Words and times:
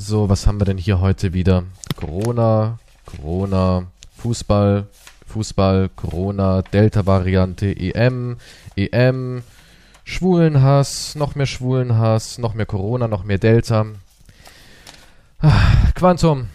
So, 0.00 0.28
was 0.28 0.46
haben 0.46 0.60
wir 0.60 0.64
denn 0.64 0.78
hier 0.78 1.00
heute 1.00 1.32
wieder? 1.32 1.64
Corona, 1.96 2.78
Corona, 3.04 3.88
Fußball, 4.18 4.86
Fußball, 5.26 5.88
Corona, 5.96 6.62
Delta-Variante, 6.62 7.66
EM, 7.76 8.36
EM, 8.76 9.42
Schwulenhass, 10.04 11.16
noch 11.16 11.34
mehr 11.34 11.46
Schwulenhass, 11.46 12.38
noch 12.38 12.54
mehr 12.54 12.64
Corona, 12.66 13.08
noch 13.08 13.24
mehr 13.24 13.38
Delta. 13.38 13.86
Ah, 15.40 15.90
Quantum, 15.96 16.46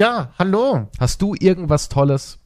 Ja, 0.00 0.30
hallo. 0.38 0.88
hast 1.00 1.20
du 1.22 1.34
irgendwas 1.34 1.88
Tolles? 1.88 2.38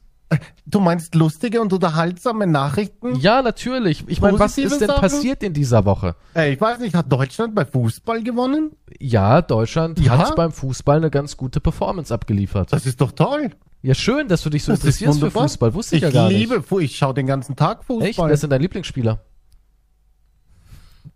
Du 0.65 0.79
meinst 0.79 1.13
lustige 1.13 1.61
und 1.61 1.71
unterhaltsame 1.71 2.47
Nachrichten? 2.47 3.15
Ja, 3.17 3.41
natürlich. 3.43 4.03
Ich 4.07 4.19
meine, 4.21 4.39
was 4.39 4.57
ist 4.57 4.81
denn 4.81 4.87
Sachen? 4.87 5.01
passiert 5.01 5.43
in 5.43 5.53
dieser 5.53 5.85
Woche? 5.85 6.15
Äh, 6.35 6.53
ich 6.53 6.59
weiß 6.59 6.79
nicht, 6.79 6.95
hat 6.95 7.11
Deutschland 7.11 7.53
bei 7.53 7.63
Fußball 7.63 8.23
gewonnen? 8.23 8.71
Ja, 8.99 9.41
Deutschland 9.43 9.99
Ja? 9.99 10.17
hat 10.17 10.35
beim 10.35 10.51
Fußball 10.51 10.97
eine 10.97 11.11
ganz 11.11 11.37
gute 11.37 11.59
Performance 11.61 12.11
abgeliefert. 12.13 12.73
Das 12.73 12.85
ist 12.87 12.99
doch 13.01 13.11
toll. 13.11 13.51
Ja, 13.83 13.93
schön, 13.93 14.27
dass 14.27 14.41
du 14.41 14.49
dich 14.49 14.63
so 14.63 14.71
Das 14.71 14.79
interessierst 14.79 15.19
für. 15.19 15.29
Fußball. 15.29 15.75
Wusste 15.75 15.95
ich, 15.97 16.01
Ich 16.01 16.07
ja 16.11 16.13
gar 16.21 16.29
liebe 16.29 16.55
nicht. 16.57 16.67
Fu 16.67 16.79
ich 16.79 16.97
schaue 16.97 17.13
den 17.13 17.27
ganzen 17.27 17.55
Tag 17.55 17.83
Fußball. 17.83 18.07
Echt? 18.09 18.17
Wer 18.19 18.29
ist 18.31 18.41
denn 18.41 18.49
dein 18.49 18.61
Lieblingsspieler? 18.61 19.19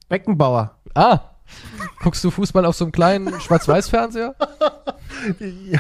Beckenbauer. 0.07 0.77
Ah, 0.93 1.19
guckst 2.01 2.23
du 2.23 2.31
Fußball 2.31 2.65
auf 2.65 2.75
so 2.75 2.85
einem 2.85 2.91
kleinen 2.91 3.39
Schwarz-Weiß-Fernseher? 3.39 4.35
Ja, 5.39 5.79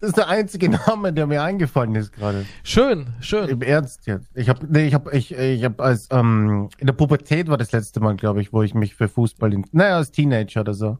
das 0.00 0.10
ist 0.10 0.16
der 0.16 0.28
einzige 0.28 0.70
Name, 0.70 1.12
der 1.12 1.26
mir 1.26 1.42
eingefallen 1.42 1.94
ist 1.94 2.12
gerade. 2.12 2.46
Schön, 2.62 3.08
schön. 3.20 3.48
Im 3.48 3.60
Ernst 3.60 4.06
jetzt. 4.06 4.30
Ich 4.34 4.48
habe 4.48 4.66
nee, 4.70 4.86
ich 4.86 4.94
habe 4.94 5.14
ich, 5.14 5.32
ich 5.36 5.64
habe 5.64 5.82
als 5.82 6.08
ähm, 6.10 6.70
in 6.78 6.86
der 6.86 6.94
Pubertät 6.94 7.48
war 7.48 7.58
das 7.58 7.72
letzte 7.72 8.00
Mal, 8.00 8.16
glaube 8.16 8.40
ich, 8.40 8.52
wo 8.52 8.62
ich 8.62 8.74
mich 8.74 8.94
für 8.94 9.08
Fußball 9.08 9.52
in, 9.52 9.64
naja, 9.72 9.96
als 9.96 10.10
Teenager 10.10 10.60
oder 10.60 10.74
so. 10.74 10.98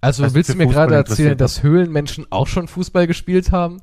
Also 0.00 0.22
was 0.22 0.34
willst 0.34 0.50
du 0.50 0.56
mir 0.56 0.66
gerade 0.66 0.94
erzählen, 0.94 1.36
dass 1.36 1.62
Höhlenmenschen 1.62 2.26
auch 2.30 2.46
schon 2.46 2.68
Fußball 2.68 3.06
gespielt 3.06 3.52
haben? 3.52 3.80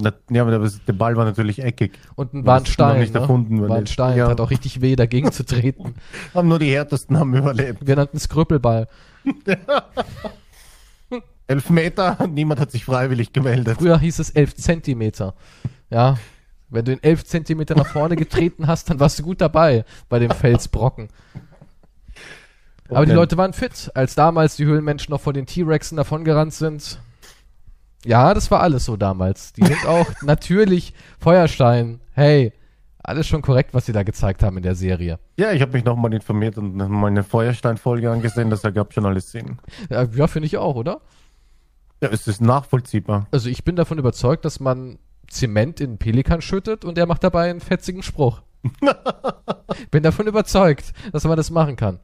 Na, 0.00 0.12
Ja, 0.30 0.42
aber 0.42 0.58
der 0.68 0.92
Ball 0.92 1.16
war 1.16 1.24
natürlich 1.24 1.62
eckig. 1.62 1.98
Und 2.14 2.34
ein 2.34 2.44
Das 2.44 2.46
war 2.46 2.56
ein 2.56 2.62
ist 2.62 2.68
noch 2.68 2.72
Stein, 2.72 3.00
nicht 3.00 3.14
ne? 3.14 3.20
erfunden. 3.20 3.68
War 3.68 3.76
ein 3.76 3.86
Stein, 3.86 4.16
Ja. 4.18 4.28
hat 4.28 4.40
auch 4.40 4.50
richtig 4.50 4.80
weh, 4.80 4.96
dagegen 4.96 5.32
zu 5.32 5.44
treten. 5.44 5.94
Haben 6.34 6.48
nur 6.48 6.58
die 6.58 6.70
härtesten 6.70 7.18
haben 7.18 7.34
überlebt. 7.34 7.86
Wir 7.86 7.96
nannten 7.96 8.16
es 8.16 8.28
Krüppelball. 8.28 8.86
Elf 11.46 11.70
Meter, 11.70 12.26
niemand 12.28 12.60
hat 12.60 12.70
sich 12.70 12.84
freiwillig 12.84 13.32
gemeldet. 13.32 13.78
Früher 13.78 13.98
hieß 13.98 14.18
es 14.18 14.30
11 14.30 14.54
Zentimeter. 14.56 15.34
Ja, 15.88 16.18
wenn 16.68 16.84
du 16.84 16.92
in 16.92 17.02
11 17.02 17.24
Zentimeter 17.24 17.74
nach 17.74 17.86
vorne 17.86 18.16
getreten 18.16 18.66
hast, 18.66 18.90
dann 18.90 19.00
warst 19.00 19.18
du 19.18 19.22
gut 19.22 19.40
dabei 19.40 19.86
bei 20.10 20.18
dem 20.18 20.30
Felsbrocken. 20.30 21.08
Aber 22.90 23.04
die 23.06 23.12
Okay. 23.12 23.14
Leute 23.14 23.36
waren 23.38 23.54
fit, 23.54 23.90
als 23.94 24.14
damals 24.14 24.56
die 24.56 24.66
Höhlenmenschen 24.66 25.10
noch 25.12 25.20
vor 25.22 25.32
den 25.32 25.46
T-Rexen 25.46 25.96
davongerannt 25.96 26.52
sind. 26.52 27.00
Ja, 28.04 28.32
das 28.34 28.50
war 28.50 28.60
alles 28.60 28.84
so 28.84 28.96
damals. 28.96 29.52
Die 29.52 29.64
sind 29.64 29.86
auch 29.86 30.06
natürlich 30.22 30.94
Feuerstein. 31.18 32.00
Hey, 32.12 32.52
alles 33.02 33.26
schon 33.26 33.42
korrekt, 33.42 33.74
was 33.74 33.86
sie 33.86 33.92
da 33.92 34.02
gezeigt 34.02 34.42
haben 34.42 34.56
in 34.56 34.62
der 34.62 34.74
Serie. 34.74 35.18
Ja, 35.36 35.52
ich 35.52 35.62
habe 35.62 35.72
mich 35.72 35.84
nochmal 35.84 36.12
informiert 36.12 36.58
und 36.58 36.76
mal 36.76 37.06
eine 37.06 37.24
Feuerstein-Folge 37.24 38.10
angesehen, 38.10 38.50
das 38.50 38.64
ergab 38.64 38.92
schon 38.92 39.06
alles 39.06 39.30
Sinn. 39.30 39.58
Ja, 39.88 40.04
ja 40.04 40.26
finde 40.26 40.46
ich 40.46 40.58
auch, 40.58 40.76
oder? 40.76 41.00
Ja, 42.02 42.10
es 42.10 42.28
ist 42.28 42.40
nachvollziehbar. 42.40 43.26
Also 43.30 43.48
ich 43.48 43.64
bin 43.64 43.76
davon 43.76 43.98
überzeugt, 43.98 44.44
dass 44.44 44.60
man 44.60 44.98
Zement 45.26 45.80
in 45.80 45.98
Pelikan 45.98 46.40
schüttet 46.40 46.84
und 46.84 46.98
er 46.98 47.06
macht 47.06 47.24
dabei 47.24 47.50
einen 47.50 47.60
fetzigen 47.60 48.02
Spruch. 48.02 48.42
bin 49.90 50.02
davon 50.02 50.26
überzeugt, 50.26 50.92
dass 51.12 51.24
man 51.24 51.36
das 51.36 51.50
machen 51.50 51.76
kann. 51.76 52.00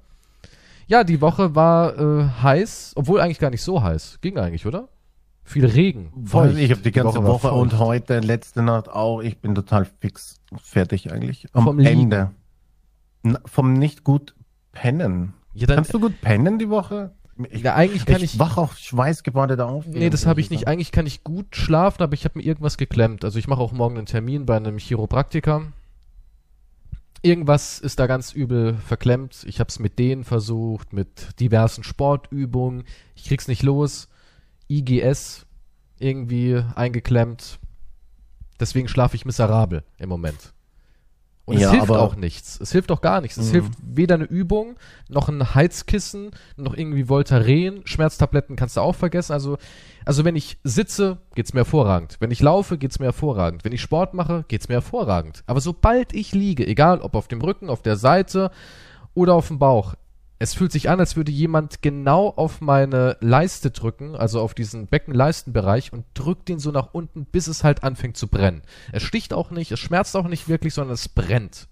Ja, 0.87 1.05
die 1.05 1.21
Woche 1.21 1.55
war 1.55 1.99
äh, 1.99 2.29
heiß, 2.43 2.93
obwohl 2.97 3.21
eigentlich 3.21 3.39
gar 3.39 3.51
nicht 3.51 3.63
so 3.63 3.83
heiß. 3.83 4.19
Ging 4.21 4.39
eigentlich, 4.39 4.67
oder? 4.67 4.89
Viel 5.45 5.67
Regen. 5.67 6.11
feucht. 6.25 6.57
ich 6.57 6.71
habe 6.71 6.81
die 6.81 6.91
ganze 6.91 7.19
war 7.19 7.27
Woche, 7.27 7.53
und 7.53 7.71
feucht. 7.71 7.83
heute, 7.83 8.21
letzte 8.21 8.63
Nacht 8.63 8.89
auch. 8.89 9.21
Ich 9.21 9.39
bin 9.39 9.55
total 9.55 9.85
fix 9.85 10.41
fertig 10.63 11.13
eigentlich. 11.13 11.47
Am 11.53 11.65
Vom. 11.65 11.79
Ende. 11.81 12.31
Na, 13.23 13.41
vom 13.45 13.75
nicht 13.75 14.05
gut 14.05 14.35
pennen. 14.73 15.35
Ja, 15.53 15.67
dann, 15.67 15.77
Kannst 15.77 15.95
du 15.95 16.01
gut 16.01 16.21
pennen 16.21 16.59
die 16.59 16.69
Woche? 16.71 17.13
Ich, 17.51 17.63
ja, 17.63 17.75
eigentlich 17.75 18.07
kann 18.07 18.17
ich, 18.23 18.35
ich. 18.35 18.39
wach 18.39 18.57
auch 18.59 18.75
schweißgebadet 18.75 19.61
auf. 19.61 19.87
Nee, 19.87 20.09
das 20.11 20.25
habe 20.27 20.41
ich 20.41 20.51
nicht. 20.51 20.67
Eigentlich 20.69 20.93
kann 20.93 21.07
ich 21.07 21.25
gut 21.25 21.57
schlafen, 21.57 22.03
aber 22.03 22.15
ich 22.15 22.25
habe 22.25 22.39
mir 22.39 22.45
irgendwas 22.45 22.77
geklemmt. 22.77 23.25
Also 23.25 23.39
ich 23.39 23.49
mache 23.49 23.61
auch 23.61 23.73
morgen 23.73 23.97
einen 23.97 24.07
Termin 24.07 24.47
bei 24.47 24.57
einem 24.57 24.79
Chiropraktiker. 24.79 25.63
Irgendwas 27.23 27.81
ist 27.81 27.99
da 27.99 28.07
ganz 28.07 28.33
übel 28.33 28.75
verklemmt. 28.75 29.45
Ich 29.49 29.59
habe 29.59 29.69
es 29.69 29.79
mit 29.79 29.99
denen 29.99 30.25
versucht, 30.25 30.93
mit 30.93 31.41
diversen 31.41 31.83
Sportübungen. 31.83 32.85
Ich 33.15 33.25
krieg's 33.25 33.49
nicht 33.49 33.63
los. 33.63 34.09
IGS 34.69 35.47
irgendwie 35.99 36.63
eingeklemmt. 36.75 37.59
Deswegen 38.61 38.89
schlafe 38.89 39.17
ich 39.17 39.25
miserabel 39.25 39.85
im 39.99 40.09
Moment. 40.09 40.53
Und 41.47 41.59
Ja, 41.59 41.67
es 41.69 41.73
hilft 41.75 41.91
aber- 41.91 42.01
auch 42.01 42.17
nichts. 42.17 42.59
Es 42.59 42.73
hilft 42.73 42.91
auch 42.91 43.03
gar 43.03 43.21
nichts. 43.21 43.37
Es 43.37 43.49
Mhm. 43.49 43.53
hilft 43.53 43.73
weder 43.83 44.15
eine 44.15 44.25
Übung, 44.25 44.77
noch 45.11 45.29
ein 45.29 45.55
Heizkissen, 45.55 46.31
noch 46.57 46.75
irgendwie 46.75 47.09
Voltaren. 47.11 47.83
Schmerztabletten 47.87 48.57
kannst 48.57 48.79
du 48.79 48.81
auch 48.81 48.95
vergessen. 48.95 49.33
Also, 49.35 49.59
also 50.07 50.25
wenn 50.25 50.37
ich 50.37 50.57
sitze, 50.65 51.19
geht's 51.35 51.53
mir 51.53 51.61
hervorragend. 51.61 52.17
Wenn 52.21 52.31
ich 52.31 52.41
laufe, 52.41 52.79
geht's 52.79 52.99
mir 52.99 53.07
hervorragend. 53.07 53.63
Wenn 53.63 53.73
ich 53.73 53.83
Sport 53.83 54.15
mache, 54.15 54.47
geht's 54.49 54.69
mir 54.69 54.75
hervorragend. 54.77 55.43
Aber 55.47 55.61
sobald 55.61 56.15
ich 56.15 56.33
liege, 56.33 56.67
egal 56.67 57.01
ob 57.03 57.15
auf 57.15 57.29
dem 57.29 57.43
Rücken, 57.43 57.69
auf 57.69 57.83
der 57.83 57.97
Seite 57.97 58.51
oder 59.13 59.35
auf 59.35 59.49
dem 59.49 59.59
Bauch, 59.59 59.97
es 60.45 60.53
fühlt 60.53 60.73
sich 60.73 60.91
an, 60.91 61.01
als 61.01 61.17
würde 61.17 61.33
jemand 61.33 61.81
genau 61.81 62.29
auf 62.29 62.61
meine 62.61 63.17
Leiste 63.21 63.71
drücken, 63.71 64.15
also 64.15 64.41
auf 64.43 64.53
diesen 64.53 64.87
Beckenleistenbereich 64.89 65.91
und 65.91 66.05
drückt 66.13 66.51
den 66.51 66.59
so 66.59 66.71
nach 66.71 66.93
unten, 66.93 67.25
bis 67.25 67.47
es 67.47 67.65
halt 67.65 67.83
anfängt 67.83 68.19
zu 68.19 68.29
brennen. 68.29 68.61
Es 68.93 69.03
sticht 69.03 69.33
auch 69.33 69.51
nicht, 69.51 69.73
es 69.73 69.81
schmerzt 69.81 70.15
auch 70.15 70.29
nicht 70.29 70.47
wirklich, 70.47 70.75
sondern 70.75 70.93
es 70.93 71.09
brennt. 71.09 71.67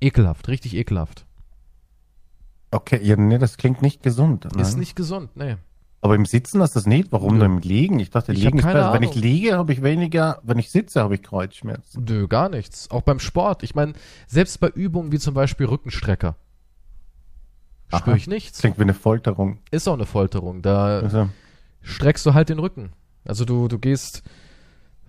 Ekelhaft, 0.00 0.48
richtig 0.48 0.74
ekelhaft. 0.74 1.26
Okay, 2.72 2.98
ja, 3.04 3.14
nee, 3.14 3.38
das 3.38 3.56
klingt 3.56 3.82
nicht 3.82 4.02
gesund. 4.02 4.46
Ist 4.46 4.56
nein. 4.56 4.80
nicht 4.80 4.96
gesund, 4.96 5.36
nee. 5.36 5.54
Aber 6.00 6.16
im 6.16 6.26
Sitzen 6.26 6.60
hast 6.60 6.74
du 6.74 6.80
das 6.80 6.86
nicht. 6.86 7.12
Warum 7.12 7.34
Nö. 7.34 7.38
nur 7.38 7.46
im 7.46 7.58
Liegen? 7.58 8.00
Ich 8.00 8.10
dachte, 8.10 8.32
Ich 8.32 8.40
Liegen 8.40 8.58
ist 8.58 8.64
besser. 8.64 8.92
Wenn 8.92 9.04
ich 9.04 9.14
liege, 9.14 9.56
habe 9.56 9.72
ich 9.72 9.82
weniger. 9.82 10.40
Wenn 10.42 10.58
ich 10.58 10.70
sitze, 10.70 11.00
habe 11.02 11.14
ich 11.14 11.22
Kreuzschmerzen. 11.22 12.04
Nö, 12.04 12.26
gar 12.26 12.48
nichts. 12.48 12.90
Auch 12.90 13.02
beim 13.02 13.20
Sport. 13.20 13.62
Ich 13.62 13.74
meine, 13.76 13.94
selbst 14.26 14.58
bei 14.60 14.68
Übungen 14.68 15.12
wie 15.12 15.18
zum 15.18 15.34
Beispiel 15.34 15.66
Rückenstrecker. 15.66 16.36
Spüre 17.94 18.16
ich 18.16 18.26
nichts. 18.26 18.58
Klingt 18.60 18.78
wie 18.78 18.82
eine 18.82 18.94
Folterung. 18.94 19.58
Ist 19.70 19.88
auch 19.88 19.94
eine 19.94 20.06
Folterung. 20.06 20.62
Da 20.62 21.00
Also, 21.00 21.28
streckst 21.82 22.24
du 22.26 22.34
halt 22.34 22.48
den 22.48 22.58
Rücken. 22.58 22.92
Also 23.24 23.44
du, 23.44 23.68
du 23.68 23.78
gehst. 23.78 24.22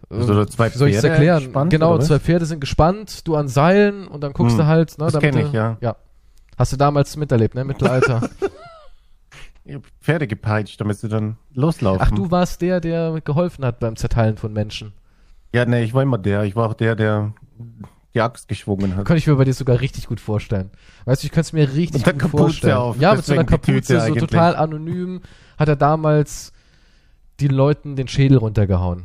Also 0.09 0.45
zwei 0.45 0.73
wie 0.73 0.77
soll 0.77 0.89
ich 0.89 0.95
es 0.95 1.01
Pferde 1.01 1.15
erklären? 1.15 1.43
gespannt, 1.43 1.69
genau, 1.71 1.97
zwei 1.99 2.19
Pferde 2.19 2.45
sind 2.45 2.61
gespannt, 2.61 3.27
du 3.27 3.35
an 3.35 3.47
Seilen 3.49 4.07
und 4.07 4.21
dann 4.23 4.31
guckst 4.33 4.53
Hm, 4.53 4.59
du 4.59 4.65
halt. 4.67 4.97
Ne, 4.97 5.05
das 5.05 5.13
damit 5.13 5.31
kenn 5.33 5.41
du- 5.41 5.47
ich, 5.47 5.53
ja. 5.53 5.77
Ja. 5.81 5.95
Hast 6.57 6.71
du 6.71 6.77
damals 6.77 7.15
miterlebt, 7.17 7.55
ne? 7.55 7.65
Mittelalter. 7.65 8.29
ich 9.65 9.75
hab 9.75 9.83
Pferde 9.99 10.27
gepeitscht, 10.27 10.79
damit 10.79 10.97
sie 10.97 11.09
dann 11.09 11.37
loslaufen. 11.53 12.01
Ach, 12.01 12.11
du 12.11 12.31
warst 12.31 12.61
der, 12.61 12.79
der 12.79 13.19
geholfen 13.21 13.65
hat 13.65 13.79
beim 13.79 13.95
Zerteilen 13.95 14.37
von 14.37 14.53
Menschen. 14.53 14.93
Ja, 15.53 15.65
nee, 15.65 15.83
ich 15.83 15.93
war 15.93 16.03
immer 16.03 16.17
der. 16.17 16.43
Ich 16.43 16.55
war 16.55 16.69
auch 16.69 16.73
der, 16.73 16.95
der 16.95 17.33
die 18.13 18.21
Axt 18.21 18.47
geschwungen 18.47 18.95
hat. 18.95 19.05
Könnte 19.05 19.19
ich 19.19 19.27
mir 19.27 19.35
bei 19.35 19.43
dir 19.43 19.53
sogar 19.53 19.79
richtig 19.79 20.07
gut 20.07 20.19
vorstellen. 20.19 20.71
Weißt 21.05 21.23
du, 21.23 21.27
ich 21.27 21.31
könnte 21.31 21.47
es 21.47 21.53
mir 21.53 21.73
richtig 21.73 22.03
gut 22.03 22.17
Kapuze 22.19 22.43
vorstellen. 22.43 22.73
auf, 22.77 22.99
ja, 22.99 23.13
mit 23.15 23.25
so 23.25 23.33
einer 23.33 23.43
Kapuze, 23.45 23.99
so 24.01 24.15
total 24.15 24.55
anonym, 24.55 25.21
hat 25.57 25.67
er 25.67 25.75
damals 25.75 26.51
den 27.39 27.51
Leuten 27.51 27.95
den 27.95 28.07
Schädel 28.07 28.37
runtergehauen. 28.37 29.03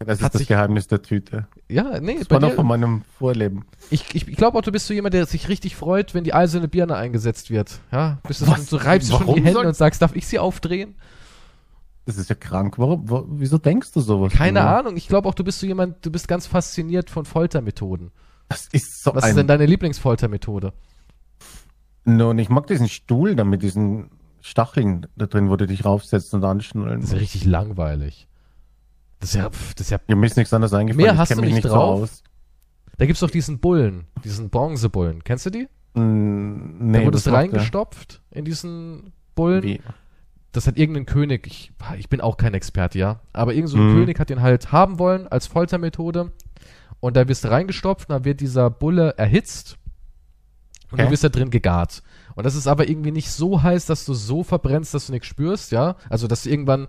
Das 0.00 0.18
hat 0.20 0.26
ist 0.26 0.34
das 0.34 0.38
sich- 0.40 0.48
Geheimnis 0.48 0.86
der 0.86 1.02
Tüte. 1.02 1.48
Ja, 1.68 1.98
nee, 1.98 2.18
Das 2.18 2.30
war 2.30 2.38
noch 2.40 2.52
von 2.52 2.66
meinem 2.66 3.02
Vorleben. 3.18 3.64
ich, 3.90 4.14
ich, 4.14 4.28
ich 4.28 4.36
glaube 4.36 4.56
auch, 4.56 4.62
du 4.62 4.70
bist 4.70 4.86
so 4.86 4.94
jemand, 4.94 5.12
der 5.14 5.26
sich 5.26 5.48
richtig 5.48 5.74
freut, 5.74 6.14
wenn 6.14 6.22
die 6.24 6.32
eiserne 6.34 6.68
Birne 6.68 6.94
eingesetzt 6.96 7.50
wird. 7.50 7.80
Ja, 7.90 8.18
bist 8.26 8.40
du 8.40 8.44
so, 8.44 8.76
reibst 8.76 9.08
du 9.08 9.14
schon 9.14 9.22
die 9.22 9.26
Warum 9.28 9.44
Hände 9.44 9.60
und 9.68 9.74
sagst, 9.76 10.00
darf 10.00 10.14
ich 10.14 10.26
sie 10.28 10.38
aufdrehen? 10.38 10.94
Das 12.08 12.16
ist 12.16 12.30
ja 12.30 12.34
krank. 12.36 12.78
Warum, 12.78 13.10
wa- 13.10 13.24
wieso 13.28 13.58
denkst 13.58 13.92
du 13.92 14.00
sowas? 14.00 14.32
Keine 14.32 14.60
Bruno? 14.60 14.74
Ahnung. 14.78 14.96
Ich 14.96 15.08
glaube 15.08 15.28
auch, 15.28 15.34
du 15.34 15.44
bist 15.44 15.58
so 15.58 15.66
jemand, 15.66 16.06
du 16.06 16.10
bist 16.10 16.26
ganz 16.26 16.46
fasziniert 16.46 17.10
von 17.10 17.26
Foltermethoden. 17.26 18.12
Das 18.48 18.66
ist 18.72 19.02
so 19.04 19.14
Was 19.14 19.24
ein... 19.24 19.28
ist 19.30 19.36
denn 19.36 19.46
deine 19.46 19.66
Lieblingsfoltermethode? 19.66 20.72
Nun, 22.04 22.38
ich 22.38 22.48
mag 22.48 22.66
diesen 22.66 22.88
Stuhl 22.88 23.36
da 23.36 23.44
mit 23.44 23.62
diesen 23.62 24.08
Stacheln 24.40 25.06
da 25.16 25.26
drin, 25.26 25.50
wo 25.50 25.56
du 25.56 25.66
dich 25.66 25.84
raufsetzt 25.84 26.32
und 26.32 26.44
anschnallen. 26.44 27.00
Das 27.00 27.10
ist 27.10 27.12
ja 27.12 27.18
richtig 27.18 27.44
langweilig. 27.44 28.26
Das 29.20 29.30
ist 29.30 29.34
ja, 29.34 29.50
das 29.50 29.80
ist 29.80 29.90
ja 29.90 29.98
mir 30.16 30.24
ist 30.26 30.38
nichts 30.38 30.54
anderes 30.54 30.72
eingefallen. 30.72 31.04
Mehr 31.04 31.12
ich 31.12 31.18
hast 31.18 31.30
du 31.36 31.40
mich 31.42 31.52
nicht 31.52 31.64
drauf? 31.66 31.98
so 31.98 32.02
aus. 32.04 32.22
Da 32.96 33.04
gibt's 33.04 33.20
doch 33.20 33.30
diesen 33.30 33.58
Bullen, 33.58 34.06
diesen 34.24 34.48
Bronzebullen. 34.48 35.22
Kennst 35.24 35.44
du 35.44 35.50
die? 35.50 35.68
Mm, 35.92 36.92
da 36.92 36.98
nee, 37.00 37.04
wurde 37.04 37.16
was 37.18 37.26
es 37.26 37.26
macht 37.26 37.34
der? 37.34 37.52
reingestopft 37.52 38.22
in 38.30 38.46
diesen 38.46 39.12
Bullen. 39.34 39.62
Wie? 39.62 39.80
Das 40.58 40.66
hat 40.66 40.76
irgendein 40.76 41.06
König, 41.06 41.46
ich, 41.46 41.70
ich 41.98 42.08
bin 42.08 42.20
auch 42.20 42.36
kein 42.36 42.52
Experte, 42.52 42.98
ja, 42.98 43.20
aber 43.32 43.54
irgendein 43.54 43.70
so 43.70 43.78
Mhm. 43.78 43.94
König 43.94 44.18
hat 44.18 44.28
den 44.28 44.42
halt 44.42 44.72
haben 44.72 44.98
wollen 44.98 45.28
als 45.28 45.46
Foltermethode. 45.46 46.32
Und 46.98 47.16
da 47.16 47.28
wirst 47.28 47.44
du 47.44 47.48
reingestopft, 47.48 48.10
dann 48.10 48.24
wird 48.24 48.40
dieser 48.40 48.68
Bulle 48.68 49.14
erhitzt. 49.16 49.76
Und 50.90 50.94
Okay. 50.94 51.04
du 51.04 51.10
wirst 51.12 51.22
da 51.22 51.28
drin 51.28 51.50
gegart. 51.50 52.02
Und 52.34 52.44
das 52.44 52.56
ist 52.56 52.66
aber 52.66 52.88
irgendwie 52.88 53.12
nicht 53.12 53.30
so 53.30 53.62
heiß, 53.62 53.86
dass 53.86 54.04
du 54.04 54.14
so 54.14 54.42
verbrennst, 54.42 54.94
dass 54.94 55.06
du 55.06 55.12
nichts 55.12 55.28
spürst, 55.28 55.70
ja. 55.70 55.94
Also, 56.10 56.26
dass 56.26 56.44
irgendwann 56.44 56.88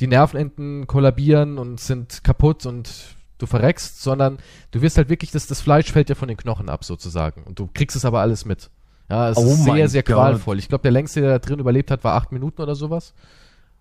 die 0.00 0.08
Nervenenden 0.08 0.88
kollabieren 0.88 1.56
und 1.58 1.78
sind 1.78 2.24
kaputt 2.24 2.66
und 2.66 3.14
du 3.38 3.46
verreckst, 3.46 4.02
sondern 4.02 4.38
du 4.72 4.82
wirst 4.82 4.96
halt 4.96 5.08
wirklich, 5.08 5.30
das, 5.30 5.46
das 5.46 5.60
Fleisch 5.60 5.92
fällt 5.92 6.08
dir 6.08 6.16
von 6.16 6.26
den 6.26 6.36
Knochen 6.36 6.68
ab, 6.68 6.82
sozusagen. 6.84 7.44
Und 7.44 7.60
du 7.60 7.68
kriegst 7.72 7.96
es 7.96 8.04
aber 8.04 8.22
alles 8.22 8.44
mit. 8.44 8.70
Ja, 9.08 9.28
es 9.30 9.36
Oh 9.36 9.46
ist 9.46 9.64
sehr, 9.64 9.88
sehr 9.88 10.02
qualvoll. 10.02 10.58
Ich 10.58 10.68
glaube, 10.68 10.82
der 10.82 10.92
längste, 10.92 11.20
der 11.20 11.30
da 11.30 11.38
drin 11.38 11.58
überlebt 11.58 11.90
hat, 11.90 12.04
war 12.04 12.14
acht 12.14 12.32
Minuten 12.32 12.62
oder 12.62 12.74
sowas. 12.74 13.14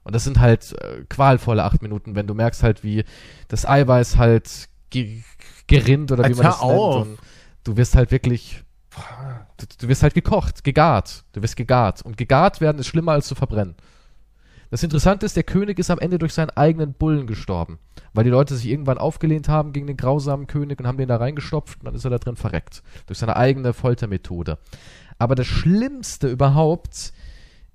Und 0.04 0.14
das 0.14 0.24
sind 0.26 0.40
halt 0.40 0.74
äh, 0.82 1.06
qualvolle 1.08 1.64
acht 1.64 1.82
Minuten, 1.82 2.16
wenn 2.16 2.28
du 2.28 2.34
merkst 2.34 2.62
halt, 2.64 2.84
wie 2.84 3.06
das 3.48 3.66
Eiweiß 3.66 4.18
halt 4.18 4.68
ge 4.90 5.22
gerinnt 5.68 6.12
oder 6.12 6.26
wie 6.26 6.30
Jetzt 6.30 6.38
man 6.38 6.48
das 6.48 6.62
nennt. 6.62 6.72
auf. 6.72 7.08
Und 7.08 7.18
du 7.64 7.78
wirst 7.78 7.96
halt 7.96 8.12
wirklich, 8.12 8.64
du, 9.58 9.66
du 9.80 9.88
wirst 9.88 10.04
halt 10.04 10.14
gekocht, 10.14 10.64
gegart. 10.66 11.24
Du 11.32 11.42
wirst 11.42 11.56
gegart. 11.56 12.02
Und 12.02 12.18
gegart 12.18 12.60
werden 12.60 12.80
ist 12.80 12.88
schlimmer 12.88 13.14
als 13.14 13.28
zu 13.28 13.36
verbrennen. 13.36 13.76
Das 14.72 14.84
Interessante 14.84 15.26
ist, 15.26 15.36
der 15.36 15.44
König 15.44 15.78
ist 15.80 15.92
am 15.92 16.00
Ende 16.00 16.18
durch 16.18 16.34
seinen 16.34 16.50
eigenen 16.50 16.94
Bullen 16.94 17.28
gestorben. 17.28 17.78
Weil 18.14 18.24
die 18.24 18.30
Leute 18.30 18.56
sich 18.56 18.68
irgendwann 18.68 18.98
aufgelehnt 18.98 19.48
haben 19.48 19.72
gegen 19.72 19.88
den 19.88 19.98
grausamen 19.98 20.48
König 20.48 20.80
und 20.80 20.88
haben 20.88 20.98
den 20.98 21.08
da 21.08 21.18
reingestopft 21.18 21.80
und 21.80 21.86
dann 21.86 21.96
ist 21.96 22.04
er 22.04 22.10
da 22.10 22.18
drin 22.18 22.36
verreckt. 22.36 22.84
Durch 23.06 23.20
seine 23.20 23.38
eigene 23.38 23.74
Foltermethode. 23.74 24.58
Aber 25.24 25.36
das 25.36 25.48
Schlimmste 25.48 26.28
überhaupt 26.28 27.14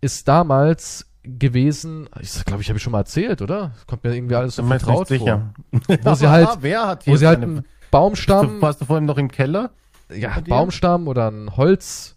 ist 0.03 0.29
damals 0.29 1.07
gewesen, 1.23 2.07
ich 2.21 2.45
glaube, 2.45 2.61
ich 2.61 2.69
habe 2.69 2.79
schon 2.79 2.93
mal 2.93 2.99
erzählt, 2.99 3.41
oder? 3.41 3.73
Kommt 3.87 4.05
mir 4.05 4.15
irgendwie 4.15 4.35
alles 4.35 4.57
so 4.57 4.63
vertraut 4.63 5.09
nicht 5.09 5.23
vor. 5.23 5.53
sicher. 5.71 5.99
Wo 6.03 6.15
sie 6.15 6.29
halt, 6.29 6.59
wer 6.61 6.87
hat 6.87 7.07
wo 7.07 7.17
sie 7.17 7.27
halt 7.27 7.43
einen 7.43 7.65
Baumstamm, 7.91 8.61
Warst 8.61 8.83
du 8.83 8.85
vorhin 8.85 9.07
noch 9.07 9.17
im 9.17 9.31
Keller? 9.31 9.71
ja? 10.15 10.39
Baumstamm 10.47 11.09
oder 11.09 11.31
ein 11.31 11.57
Holz, 11.57 12.17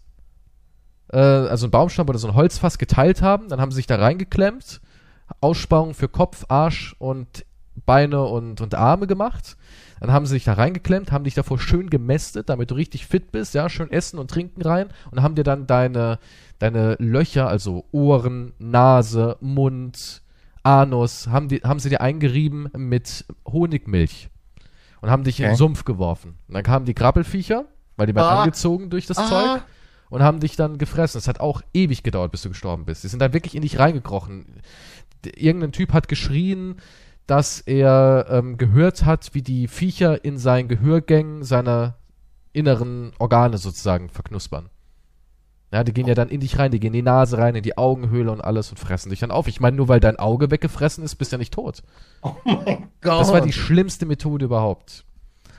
äh, 1.10 1.16
also 1.16 1.66
ein 1.66 1.70
Baumstamm 1.70 2.10
oder 2.10 2.18
so 2.18 2.28
ein 2.28 2.34
Holzfass 2.34 2.76
geteilt 2.76 3.22
haben, 3.22 3.48
dann 3.48 3.58
haben 3.58 3.70
sie 3.70 3.76
sich 3.76 3.86
da 3.86 3.96
reingeklemmt, 3.96 4.82
Aussparungen 5.40 5.94
für 5.94 6.08
Kopf, 6.08 6.44
Arsch 6.48 6.94
und 6.98 7.46
Beine 7.86 8.22
und, 8.24 8.60
und 8.60 8.74
Arme 8.74 9.06
gemacht. 9.06 9.56
Dann 10.02 10.10
haben 10.12 10.26
sie 10.26 10.32
sich 10.32 10.42
da 10.42 10.54
reingeklemmt, 10.54 11.12
haben 11.12 11.22
dich 11.22 11.34
davor 11.34 11.60
schön 11.60 11.88
gemästet, 11.88 12.48
damit 12.48 12.72
du 12.72 12.74
richtig 12.74 13.06
fit 13.06 13.30
bist, 13.30 13.54
ja, 13.54 13.68
schön 13.68 13.88
essen 13.92 14.18
und 14.18 14.28
trinken 14.28 14.60
rein 14.60 14.88
und 15.12 15.22
haben 15.22 15.36
dir 15.36 15.44
dann 15.44 15.68
deine, 15.68 16.18
deine 16.58 16.96
Löcher, 16.98 17.46
also 17.46 17.84
Ohren, 17.92 18.52
Nase, 18.58 19.36
Mund, 19.40 20.22
Anus, 20.64 21.28
haben, 21.28 21.46
die, 21.46 21.60
haben 21.60 21.78
sie 21.78 21.88
dir 21.88 22.00
eingerieben 22.00 22.68
mit 22.76 23.24
Honigmilch 23.46 24.28
und 25.02 25.08
haben 25.08 25.22
dich 25.22 25.38
in 25.38 25.44
den 25.44 25.50
Okay. 25.52 25.58
Sumpf 25.58 25.84
geworfen. 25.84 26.34
Und 26.48 26.54
dann 26.54 26.64
kamen 26.64 26.84
die 26.84 26.94
Krabbelfiecher, 26.94 27.66
weil 27.96 28.08
die 28.08 28.14
werden 28.16 28.26
Ah. 28.26 28.42
angezogen 28.42 28.90
durch 28.90 29.06
das 29.06 29.18
Ah. 29.18 29.28
Zeug 29.28 29.62
und 30.10 30.20
haben 30.24 30.40
dich 30.40 30.56
dann 30.56 30.78
gefressen. 30.78 31.18
Es 31.18 31.28
hat 31.28 31.38
auch 31.38 31.62
ewig 31.72 32.02
gedauert, 32.02 32.32
bis 32.32 32.42
du 32.42 32.48
gestorben 32.48 32.86
bist. 32.86 33.04
Die 33.04 33.08
sind 33.08 33.20
dann 33.22 33.32
wirklich 33.34 33.54
in 33.54 33.62
dich 33.62 33.78
reingekrochen. 33.78 34.46
Irgendein 35.36 35.70
Typ 35.70 35.92
hat 35.92 36.08
geschrien, 36.08 36.74
dass 37.32 37.62
er 37.62 38.26
ähm, 38.28 38.58
gehört 38.58 39.06
hat, 39.06 39.30
wie 39.32 39.40
die 39.40 39.66
Viecher 39.66 40.22
in 40.22 40.36
seinen 40.36 40.68
Gehörgängen 40.68 41.44
seine 41.44 41.94
inneren 42.52 43.12
Organe 43.18 43.56
sozusagen 43.56 44.10
verknuspern. 44.10 44.68
Ja, 45.72 45.82
die 45.82 45.94
gehen 45.94 46.06
ja 46.06 46.12
dann 46.12 46.28
in 46.28 46.40
dich 46.40 46.58
rein, 46.58 46.72
die 46.72 46.78
gehen 46.78 46.88
in 46.88 46.98
die 46.98 47.02
Nase 47.02 47.38
rein, 47.38 47.54
in 47.54 47.62
die 47.62 47.78
Augenhöhle 47.78 48.30
und 48.30 48.42
alles 48.42 48.68
und 48.68 48.76
fressen 48.76 49.08
dich 49.08 49.20
dann 49.20 49.30
auf. 49.30 49.48
Ich 49.48 49.60
meine, 49.60 49.78
nur 49.78 49.88
weil 49.88 49.98
dein 49.98 50.18
Auge 50.18 50.50
weggefressen 50.50 51.02
ist, 51.02 51.14
bist 51.14 51.32
du 51.32 51.36
ja 51.36 51.38
nicht 51.38 51.54
tot. 51.54 51.82
Oh 52.20 52.34
mein 52.44 52.90
Gott. 53.00 53.22
Das 53.22 53.32
war 53.32 53.40
die 53.40 53.54
schlimmste 53.54 54.04
Methode 54.04 54.44
überhaupt. 54.44 55.06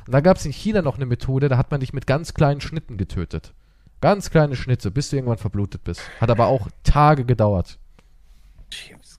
Und 0.06 0.14
dann 0.14 0.22
gab 0.22 0.38
es 0.38 0.46
in 0.46 0.54
China 0.54 0.84
noch 0.84 0.98
eine 0.98 1.08
Methode, 1.08 1.50
da 1.50 1.58
hat 1.58 1.72
man 1.72 1.80
dich 1.80 1.92
mit 1.92 2.06
ganz 2.06 2.36
kleinen 2.36 2.62
Schnitten 2.62 2.98
getötet. 2.98 3.56
Ganz 4.00 4.30
kleine 4.30 4.56
Schnitte, 4.56 4.92
bis 4.92 5.10
du 5.10 5.16
irgendwann 5.16 5.40
verblutet 5.40 5.84
bist. 5.84 6.04
Hat 6.22 6.30
aber 6.30 6.46
auch 6.46 6.68
Tage 6.84 7.26
gedauert. 7.26 7.80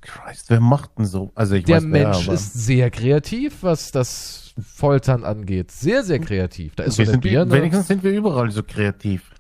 Christ, 0.05 0.51
wer 0.51 0.61
macht 0.61 0.99
denn 0.99 1.05
so? 1.07 1.31
Also 1.35 1.55
ich 1.55 1.65
Der 1.65 1.77
weiß 1.77 1.83
wer, 1.85 1.89
Mensch 2.09 2.25
aber- 2.27 2.35
ist 2.35 2.53
sehr 2.55 2.91
kreativ, 2.91 3.63
was 3.63 3.91
das 3.91 4.55
Foltern 4.63 5.25
angeht. 5.25 5.71
Sehr, 5.73 6.05
sehr 6.05 6.19
kreativ. 6.21 6.75
Da 6.77 6.85
ist 6.85 6.95
so 6.95 6.99
wir 6.99 7.05
eine 7.07 7.13
sind, 7.13 7.25
wir- 7.25 7.31
Birne. 7.45 7.51
wenigstens 7.53 7.89
sind 7.89 8.03
wir 8.05 8.13
überall 8.13 8.51
so 8.51 8.63
kreativ. 8.63 9.31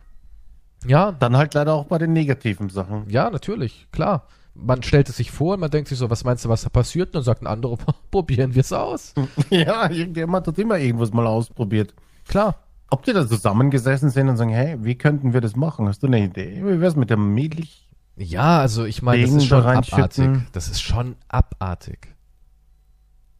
Ja, 0.87 1.13
Dann 1.13 1.37
halt 1.37 1.55
leider 1.55 1.73
auch 1.75 1.87
bei 1.87 1.99
den 1.99 2.13
negativen 2.13 2.69
Sachen. 2.69 3.09
ja, 3.09 3.31
natürlich, 3.31 3.87
klar. 3.93 4.27
Man 4.57 4.83
stellt 4.83 5.09
es 5.09 5.17
sich 5.17 5.31
vor 5.33 5.55
und 5.55 5.61
man 5.61 5.71
denkt 5.71 5.89
sich 5.89 5.99
so, 5.99 6.11
was 6.11 6.23
meinst 6.25 6.45
du, 6.45 6.49
was 6.49 6.63
da 6.63 6.69
passiert? 6.69 7.09
Und 7.09 7.15
dann 7.17 7.23
sagt 7.25 7.43
ein 7.43 7.47
anderer, 7.49 7.77
probieren 8.11 8.55
wir 8.55 8.61
es 8.61 8.73
aus. 8.73 9.13
Ja, 9.51 9.91
irgendjemand 9.91 10.47
hat 10.47 10.59
immer 10.59 10.79
irgendwas 10.79 11.13
mal 11.13 11.27
ausprobiert. 11.27 11.93
Klar. 12.29 12.57
Ob 12.91 13.03
die 13.05 13.13
da 13.13 13.27
zusammengesessen 13.27 14.11
sind 14.11 14.29
und 14.29 14.37
sagen, 14.37 14.51
hey, 14.51 14.77
wie 14.81 14.95
könnten 14.95 15.33
wir 15.33 15.41
das 15.41 15.57
machen? 15.57 15.89
Hast 15.89 16.03
du 16.03 16.07
eine 16.07 16.23
Idee? 16.23 16.63
Wie 16.65 16.81
wär's 16.81 16.95
mit 16.95 17.11
der 17.11 17.17
Milch? 17.17 17.84
Ja, 18.17 18.61
also 18.61 18.85
ich 18.85 19.03
meine, 19.03 19.23
das 19.23 19.33
ist 19.33 19.47
schon 19.47 19.63
da 19.63 19.73
abartig. 19.73 20.31
Das 20.53 20.69
ist 20.69 20.81
schon 20.83 21.17
abartig. 21.29 22.15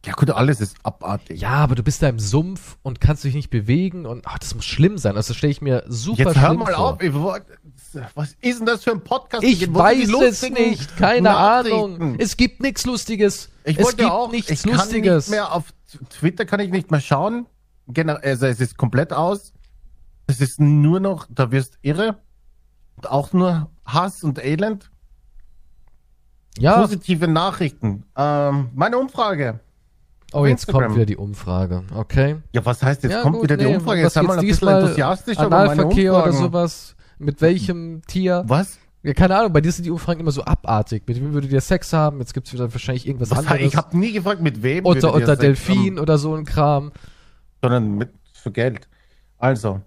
Ja 0.05 0.13
gut, 0.13 0.29
alles 0.29 0.61
ist 0.61 0.77
abartig. 0.83 1.41
Ja, 1.41 1.51
aber 1.51 1.73
du 1.73 1.81
bist 1.81 2.03
da 2.03 2.09
im 2.09 2.19
Sumpf 2.19 2.77
und 2.83 3.01
kannst 3.01 3.23
dich 3.23 3.33
nicht 3.33 3.49
bewegen 3.49 4.05
und 4.05 4.27
ach, 4.27 4.37
das 4.37 4.53
muss 4.53 4.65
schlimm 4.65 4.99
sein. 4.99 5.15
Also 5.15 5.33
stelle 5.33 5.51
ich 5.51 5.61
mir 5.61 5.83
super 5.87 6.19
Jetzt 6.25 6.35
hör 6.39 6.47
schlimm 6.49 6.59
mal 6.59 6.73
vor. 6.73 7.33
auf. 7.33 7.41
Was 8.13 8.35
ist 8.41 8.59
denn 8.59 8.65
das 8.67 8.83
für 8.83 8.91
ein 8.91 9.03
Podcast? 9.03 9.43
Ich 9.43 9.73
weiß 9.73 10.09
es 10.21 10.49
nicht, 10.49 10.95
keine 10.97 11.21
Nachrichten? 11.29 11.95
Ahnung. 11.95 12.15
Es 12.19 12.37
gibt 12.37 12.61
nichts 12.61 12.85
Lustiges. 12.85 13.49
Ich 13.63 13.79
es 13.79 13.83
wollte 13.83 13.97
gibt 13.97 14.11
auch, 14.11 14.31
nichts 14.31 14.51
ich 14.51 14.61
kann 14.63 14.73
Lustiges. 14.73 15.27
nicht 15.27 15.35
mehr 15.35 15.51
auf 15.53 15.63
Twitter 16.09 16.45
kann 16.45 16.59
ich 16.59 16.69
nicht 16.69 16.91
mehr 16.91 16.99
schauen. 16.99 17.47
Genau, 17.87 18.15
also 18.15 18.45
es 18.45 18.59
ist 18.59 18.77
komplett 18.77 19.11
aus. 19.11 19.53
Es 20.27 20.39
ist 20.41 20.59
nur 20.59 20.99
noch, 20.99 21.25
da 21.29 21.51
wirst 21.51 21.79
irre. 21.81 22.17
Und 22.97 23.09
auch 23.09 23.33
nur 23.33 23.71
Hass 23.85 24.23
und 24.23 24.43
Elend. 24.43 24.89
ja, 26.57 26.81
Positive 26.81 27.27
Nachrichten. 27.27 28.03
Ähm, 28.15 28.69
meine 28.73 28.97
Umfrage. 28.97 29.59
oh, 30.33 30.45
jetzt 30.45 30.63
Instagram. 30.63 30.83
kommt 30.83 30.95
wieder 30.95 31.05
die 31.05 31.17
Umfrage. 31.17 31.83
Okay. 31.95 32.37
Ja, 32.53 32.65
was 32.65 32.81
heißt 32.81 33.03
jetzt 33.03 33.11
ja, 33.11 33.21
kommt 33.21 33.35
gut, 33.35 33.43
wieder 33.43 33.57
die 33.57 33.65
nee, 33.65 33.75
Umfrage? 33.75 34.03
was 34.03 34.15
Jetzt 34.15 34.23
mal 34.23 34.39
geht's 34.39 34.43
ein 34.43 34.47
bisschen 34.47 34.67
enthusiastischer 34.69 35.45
über 35.45 35.57
meine 35.57 35.71
Analverkehr 35.71 36.13
oder 36.15 36.33
sowas. 36.33 36.95
Mit 37.17 37.41
welchem 37.41 38.01
Tier? 38.07 38.43
Was? 38.47 38.77
Ja, 39.03 39.13
keine 39.13 39.37
Ahnung, 39.37 39.53
bei 39.53 39.61
dir 39.61 39.71
sind 39.71 39.85
die 39.85 39.91
Umfragen 39.91 40.19
immer 40.19 40.31
so 40.31 40.43
abartig. 40.43 41.03
Mit 41.07 41.17
wem 41.17 41.31
würdet 41.31 41.51
ihr 41.51 41.61
Sex 41.61 41.93
haben? 41.93 42.19
Jetzt 42.19 42.33
gibt's 42.33 42.51
wieder 42.51 42.73
wahrscheinlich 42.73 43.07
irgendwas 43.07 43.29
was 43.29 43.37
anderes. 43.39 43.61
ich 43.61 43.75
habe 43.75 43.95
nie 43.95 44.11
gefragt, 44.11 44.41
mit 44.41 44.63
wem. 44.63 44.83
unter 44.83 45.13
unter 45.13 45.35
Delfin 45.35 45.91
haben, 45.91 45.99
oder 45.99 46.17
so 46.17 46.33
ein 46.33 46.43
Kram. 46.43 46.91
sondern 47.61 47.91
mit 47.97 48.09
für 48.33 48.51
Geld. 48.51 48.87
Also. 49.37 49.81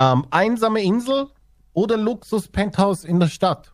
Ähm, 0.00 0.26
einsame 0.30 0.82
Insel 0.82 1.26
oder 1.74 1.96
Luxus-Penthouse 1.96 3.04
in 3.04 3.20
der 3.20 3.28
Stadt? 3.28 3.72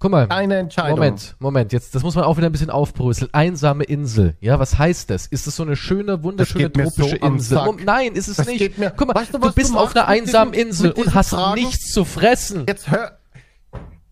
Guck 0.00 0.12
mal. 0.12 0.26
Eine 0.28 0.58
Entscheidung. 0.58 0.90
Moment, 1.00 1.34
Moment, 1.40 1.72
jetzt, 1.72 1.92
das 1.92 2.04
muss 2.04 2.14
man 2.14 2.22
auch 2.22 2.36
wieder 2.36 2.48
ein 2.48 2.52
bisschen 2.52 2.70
aufbröseln. 2.70 3.30
Einsame 3.34 3.82
Insel. 3.82 4.36
Ja, 4.40 4.60
was 4.60 4.78
heißt 4.78 5.10
das? 5.10 5.26
Ist 5.26 5.48
das 5.48 5.56
so 5.56 5.64
eine 5.64 5.74
schöne, 5.74 6.22
wunderschöne 6.22 6.70
tropische 6.72 7.16
so 7.18 7.26
Insel? 7.26 7.64
Mom- 7.64 7.78
Nein, 7.84 8.12
ist 8.12 8.28
es 8.28 8.36
Das 8.36 8.46
nicht. 8.46 8.74
Guck 8.96 9.08
mal, 9.08 9.14
Weißt 9.16 9.34
du, 9.34 9.38
du 9.38 9.52
bist 9.52 9.74
du 9.74 9.78
auf 9.78 9.96
einer 9.96 10.06
einsamen 10.06 10.52
diesen- 10.52 10.68
Insel 10.68 10.92
und 10.92 11.14
hast 11.14 11.30
Fragen? 11.30 11.60
nichts 11.60 11.90
zu 11.90 12.04
fressen. 12.04 12.64
Jetzt 12.68 12.88
hör. 12.92 13.18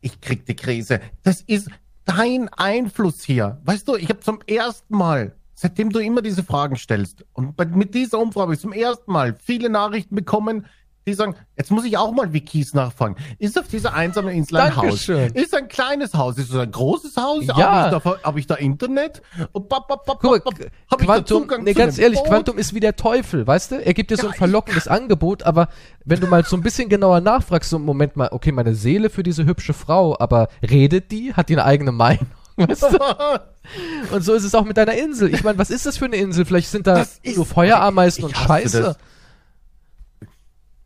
Ich 0.00 0.20
krieg 0.20 0.44
die 0.46 0.56
Krise. 0.56 1.00
Das 1.22 1.40
ist 1.42 1.68
dein 2.04 2.48
Einfluss 2.48 3.22
hier. 3.22 3.60
Weißt 3.64 3.86
du, 3.86 3.94
ich 3.94 4.08
habe 4.08 4.18
zum 4.20 4.40
ersten 4.46 4.96
Mal, 4.96 5.36
seitdem 5.54 5.90
du 5.90 6.00
immer 6.00 6.20
diese 6.22 6.42
Fragen 6.42 6.74
stellst, 6.76 7.24
und 7.32 7.56
bei, 7.56 7.64
mit 7.64 7.94
dieser 7.94 8.18
Umfrage 8.18 8.42
habe 8.46 8.54
ich 8.54 8.60
zum 8.60 8.72
ersten 8.72 9.12
Mal 9.12 9.36
viele 9.40 9.68
Nachrichten 9.68 10.16
bekommen, 10.16 10.66
die 11.06 11.14
sagen, 11.14 11.36
jetzt 11.56 11.70
muss 11.70 11.84
ich 11.84 11.96
auch 11.96 12.10
mal 12.10 12.32
Wikis 12.32 12.74
nachfragen. 12.74 13.14
Ist 13.38 13.56
auf 13.56 13.68
dieser 13.68 13.94
einsamen 13.94 14.34
Insel 14.34 14.56
ein 14.56 14.74
Dankeschön. 14.74 15.30
Haus? 15.30 15.40
Ist 15.40 15.54
ein 15.54 15.68
kleines 15.68 16.14
Haus? 16.14 16.36
Ist 16.36 16.50
es 16.50 16.56
ein 16.56 16.72
großes 16.72 17.16
Haus? 17.16 17.44
Ja. 17.46 17.54
Habe 17.56 17.96
ich, 17.96 18.02
da, 18.02 18.22
hab 18.24 18.36
ich 18.38 18.46
da 18.48 18.54
Internet? 18.56 19.22
Und 19.52 19.68
bap, 19.68 19.86
bap, 19.86 20.04
bap, 20.04 20.18
Guck 20.20 20.30
mal, 20.32 20.40
bap, 20.40 20.58
bap. 20.58 20.70
Hab 20.90 21.00
ich 21.00 21.06
da 21.06 21.14
Quantum, 21.14 21.42
Zugang 21.42 21.62
nee, 21.62 21.74
zu 21.74 21.78
ganz 21.78 21.98
ehrlich, 21.98 22.18
Boot? 22.18 22.28
Quantum 22.28 22.58
ist 22.58 22.74
wie 22.74 22.80
der 22.80 22.96
Teufel, 22.96 23.46
weißt 23.46 23.70
du? 23.70 23.84
Er 23.86 23.94
gibt 23.94 24.10
dir 24.10 24.16
so 24.16 24.26
ein 24.26 24.32
ich 24.32 24.38
verlockendes 24.38 24.88
Angebot, 24.88 25.44
aber 25.44 25.68
wenn 26.04 26.18
du 26.18 26.26
mal 26.26 26.44
so 26.44 26.56
ein 26.56 26.62
bisschen 26.62 26.88
genauer 26.88 27.20
nachfragst, 27.20 27.70
so 27.70 27.78
Moment 27.78 28.16
mal, 28.16 28.28
okay, 28.32 28.50
meine 28.50 28.74
Seele 28.74 29.08
für 29.08 29.22
diese 29.22 29.44
hübsche 29.44 29.74
Frau, 29.74 30.18
aber 30.18 30.48
redet 30.68 31.12
die? 31.12 31.34
Hat 31.34 31.48
die 31.50 31.54
eine 31.54 31.64
eigene 31.66 31.92
Meinung? 31.92 32.26
Weißt 32.56 32.82
du? 32.82 32.98
Und 34.12 34.22
so 34.22 34.34
ist 34.34 34.42
es 34.42 34.54
auch 34.56 34.64
mit 34.64 34.76
deiner 34.76 34.94
Insel. 34.94 35.32
Ich 35.32 35.44
meine, 35.44 35.58
was 35.58 35.70
ist 35.70 35.86
das 35.86 35.98
für 35.98 36.06
eine 36.06 36.16
Insel? 36.16 36.44
Vielleicht 36.44 36.68
sind 36.68 36.86
da 36.88 36.94
Das 36.94 37.20
nur 37.36 37.46
Feuerameisen 37.46 38.24
und 38.24 38.36
Scheiße. 38.36 38.82
das. 38.82 38.96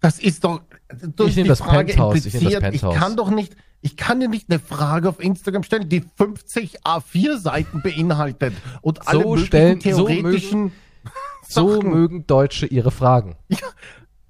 Das 0.00 0.18
ist 0.18 0.44
doch. 0.44 0.62
Du 1.16 1.26
Ich 1.26 1.36
nehm 1.36 1.44
die 1.44 1.48
das 1.48 1.58
Frage 1.58 1.92
Penthouse, 1.92 2.24
ich 2.26 2.34
nehm 2.34 2.50
das. 2.52 2.60
Penthouse. 2.60 2.96
kann 2.96 3.16
doch 3.16 3.30
nicht. 3.30 3.54
Ich 3.82 3.96
kann 3.96 4.20
dir 4.20 4.28
nicht 4.28 4.50
eine 4.50 4.58
Frage 4.58 5.08
auf 5.08 5.20
Instagram 5.20 5.62
stellen, 5.62 5.88
die 5.88 6.04
50 6.16 6.82
A4-Seiten 6.84 7.82
beinhaltet 7.82 8.54
und 8.82 9.06
alle 9.08 9.20
möglichen 9.24 9.46
stellen- 9.46 9.80
so 9.80 10.06
theoretischen 10.06 10.72
So 11.48 11.76
Sachen. 11.76 11.90
mögen 11.90 12.26
Deutsche 12.26 12.66
ihre 12.66 12.90
Fragen. 12.90 13.36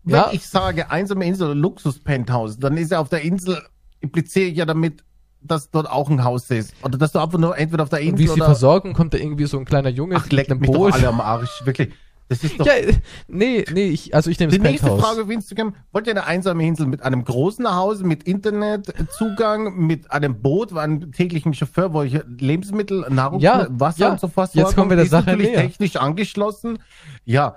Wenn 0.05 0.15
Ja. 0.15 0.31
ich 0.33 0.47
sage 0.47 0.91
einsame 0.91 1.25
Insel 1.27 1.47
oder 1.49 1.55
Luxus-Penthouse, 1.57 2.59
dann 2.59 2.77
ist 2.77 2.91
ja 2.93 3.00
auf 3.00 3.09
der 3.09 3.23
Insel, 3.23 3.61
impliziere 4.00 4.47
ich 4.49 4.57
ja 4.57 4.65
damit, 4.67 5.05
dass 5.43 5.71
dort 5.71 5.89
auch 5.91 6.09
ein 6.11 6.23
Haus 6.25 6.50
ist. 6.50 6.75
Oder 6.83 6.97
dass 6.99 7.12
du 7.12 7.19
einfach 7.19 7.39
nur 7.39 7.57
entweder 7.59 7.83
auf 7.83 7.89
der 7.89 7.99
Und 8.00 8.05
wie 8.05 8.09
Insel 8.09 8.25
ist 8.27 8.35
die. 8.37 8.41
Versorgung? 8.41 8.93
Kommt 8.95 9.15
da 9.15 9.19
irgendwie 9.19 9.47
so 9.47 9.59
ein 9.59 9.65
kleiner 9.65 9.89
Junge 9.91 10.17
Ach, 10.17 10.31
mit 10.31 10.50
einem 10.50 10.61
mich 10.61 10.71
doch 10.71 10.77
Boot? 10.77 10.93
alle 10.95 11.09
am 11.09 11.21
Arsch, 11.21 11.65
wirklich. 11.65 11.93
Das 12.31 12.45
ist 12.45 12.59
doch 12.61 12.65
Ja, 12.65 12.73
nee, 13.27 13.65
nee, 13.73 13.89
ich, 13.89 14.15
also 14.15 14.31
ich 14.31 14.39
nehme 14.39 14.53
die 14.53 14.59
das 14.59 14.67
nächste 14.71 14.87
Penthouse. 14.87 15.05
Frage 15.05 15.23
auf 15.25 15.31
Instagram. 15.31 15.75
Wollt 15.93 16.07
ihr 16.07 16.13
eine 16.13 16.25
einsame 16.27 16.65
Insel 16.65 16.87
mit 16.87 17.03
einem 17.03 17.25
großen 17.25 17.69
Haus, 17.75 18.01
mit 18.03 18.23
Internetzugang, 18.23 19.77
mit 19.77 20.11
einem 20.13 20.41
Boot, 20.41 20.73
einem 20.77 21.11
täglichen 21.13 21.55
Chauffeur, 21.55 21.93
wo 21.93 22.03
ich 22.03 22.19
Lebensmittel, 22.39 23.05
Nahrung, 23.11 23.41
Ja, 23.41 23.67
Wasser 23.71 23.99
ja. 24.01 24.11
und 24.13 24.21
so 24.21 24.29
fort 24.29 24.55
Jetzt 24.55 24.77
kommen 24.77 24.91
wir 24.91 24.97
der 24.97 25.05
ist 25.07 25.11
Sache 25.11 25.27
natürlich 25.31 25.51
näher. 25.51 25.61
technisch 25.63 25.97
angeschlossen. 25.97 26.79
Ja. 27.25 27.57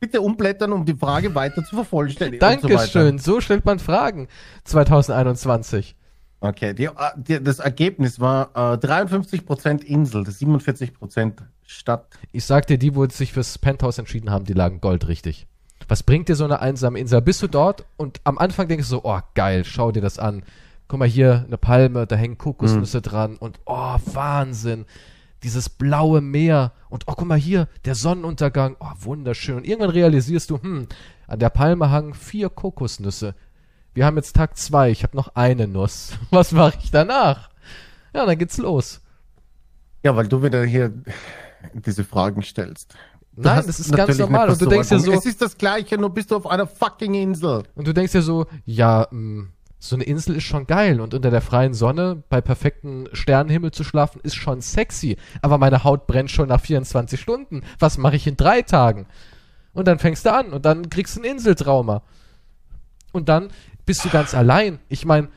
Bitte 0.00 0.20
umblättern, 0.20 0.72
um 0.72 0.84
die 0.84 0.94
Frage 0.94 1.34
weiter 1.34 1.64
zu 1.64 1.74
vervollständigen. 1.76 2.44
und 2.46 2.60
so. 2.62 2.68
Dankeschön, 2.68 3.18
so 3.18 3.40
stellt 3.40 3.64
man 3.64 3.78
Fragen 3.78 4.28
2021. 4.64 5.96
Okay, 6.40 6.72
die, 6.74 6.84
äh, 6.84 6.90
die, 7.16 7.42
das 7.42 7.58
Ergebnis 7.58 8.20
war 8.20 8.50
äh, 8.54 8.76
53% 8.76 9.82
Insel, 9.82 10.22
47% 10.22 11.32
Stadt. 11.68 12.08
Ich 12.32 12.46
sag 12.46 12.66
dir, 12.66 12.78
die, 12.78 12.94
wo 12.94 13.06
sich 13.06 13.34
fürs 13.34 13.58
Penthouse 13.58 13.98
entschieden 13.98 14.30
haben, 14.30 14.46
die 14.46 14.54
lagen 14.54 14.80
goldrichtig. 14.80 15.46
Was 15.86 16.02
bringt 16.02 16.28
dir 16.28 16.34
so 16.34 16.44
eine 16.44 16.60
einsame 16.60 16.98
Insel? 16.98 17.20
Bist 17.20 17.42
du 17.42 17.46
dort 17.46 17.84
und 17.98 18.22
am 18.24 18.38
Anfang 18.38 18.68
denkst 18.68 18.88
du 18.88 18.96
so, 18.96 19.04
oh 19.04 19.20
geil, 19.34 19.64
schau 19.64 19.92
dir 19.92 20.00
das 20.00 20.18
an. 20.18 20.44
Guck 20.88 20.98
mal 20.98 21.08
hier, 21.08 21.44
eine 21.46 21.58
Palme, 21.58 22.06
da 22.06 22.16
hängen 22.16 22.38
Kokosnüsse 22.38 23.02
dran 23.02 23.36
und 23.36 23.60
oh, 23.66 23.96
Wahnsinn. 24.06 24.86
Dieses 25.42 25.68
blaue 25.68 26.22
Meer 26.22 26.72
und 26.88 27.04
oh, 27.06 27.12
guck 27.14 27.28
mal 27.28 27.38
hier, 27.38 27.68
der 27.84 27.94
Sonnenuntergang, 27.94 28.76
oh, 28.80 28.92
wunderschön. 29.00 29.58
Und 29.58 29.66
irgendwann 29.66 29.90
realisierst 29.90 30.48
du, 30.48 30.60
hm, 30.60 30.88
an 31.26 31.38
der 31.38 31.50
Palme 31.50 31.90
hangen 31.90 32.14
vier 32.14 32.48
Kokosnüsse. 32.48 33.34
Wir 33.92 34.06
haben 34.06 34.16
jetzt 34.16 34.34
Tag 34.34 34.56
zwei, 34.56 34.90
ich 34.90 35.02
habe 35.02 35.16
noch 35.16 35.34
eine 35.34 35.68
Nuss. 35.68 36.12
Was 36.30 36.52
mache 36.52 36.78
ich 36.82 36.90
danach? 36.90 37.50
Ja, 38.14 38.24
dann 38.24 38.38
geht's 38.38 38.56
los. 38.56 39.02
Ja, 40.02 40.16
weil 40.16 40.28
du 40.28 40.42
wieder 40.42 40.64
hier 40.64 40.94
diese 41.74 42.04
Fragen 42.04 42.42
stellst. 42.42 42.94
Du 43.32 43.42
Nein, 43.42 43.64
das 43.66 43.78
ist 43.78 43.94
ganz 43.94 44.18
normal. 44.18 44.50
Und 44.50 44.60
du 44.60 44.66
denkst 44.66 44.88
dir 44.88 44.98
so. 44.98 45.12
Es 45.12 45.26
ist 45.26 45.40
das 45.40 45.56
Gleiche, 45.56 45.96
nur 45.96 46.10
bist 46.10 46.30
du 46.30 46.36
auf 46.36 46.46
einer 46.46 46.66
fucking 46.66 47.14
Insel. 47.14 47.62
Und 47.76 47.86
du 47.86 47.94
denkst 47.94 48.12
dir 48.12 48.22
so, 48.22 48.46
ja, 48.64 49.06
mh, 49.10 49.46
so 49.78 49.94
eine 49.94 50.04
Insel 50.04 50.36
ist 50.36 50.44
schon 50.44 50.66
geil 50.66 51.00
und 51.00 51.14
unter 51.14 51.30
der 51.30 51.40
freien 51.40 51.72
Sonne 51.72 52.22
bei 52.28 52.40
perfektem 52.40 53.08
Sternenhimmel 53.12 53.70
zu 53.70 53.84
schlafen 53.84 54.20
ist 54.24 54.34
schon 54.34 54.60
sexy. 54.60 55.16
Aber 55.40 55.58
meine 55.58 55.84
Haut 55.84 56.06
brennt 56.08 56.30
schon 56.32 56.48
nach 56.48 56.60
24 56.60 57.20
Stunden. 57.20 57.62
Was 57.78 57.96
mache 57.96 58.16
ich 58.16 58.26
in 58.26 58.36
drei 58.36 58.62
Tagen? 58.62 59.06
Und 59.72 59.86
dann 59.86 60.00
fängst 60.00 60.26
du 60.26 60.32
an 60.32 60.52
und 60.52 60.64
dann 60.64 60.90
kriegst 60.90 61.16
du 61.16 61.20
ein 61.20 61.24
Inseltrauma. 61.24 62.02
Und 63.12 63.28
dann 63.28 63.50
bist 63.86 64.04
du 64.04 64.08
ganz 64.08 64.34
allein. 64.34 64.80
Ich 64.88 65.04
meine, 65.04 65.28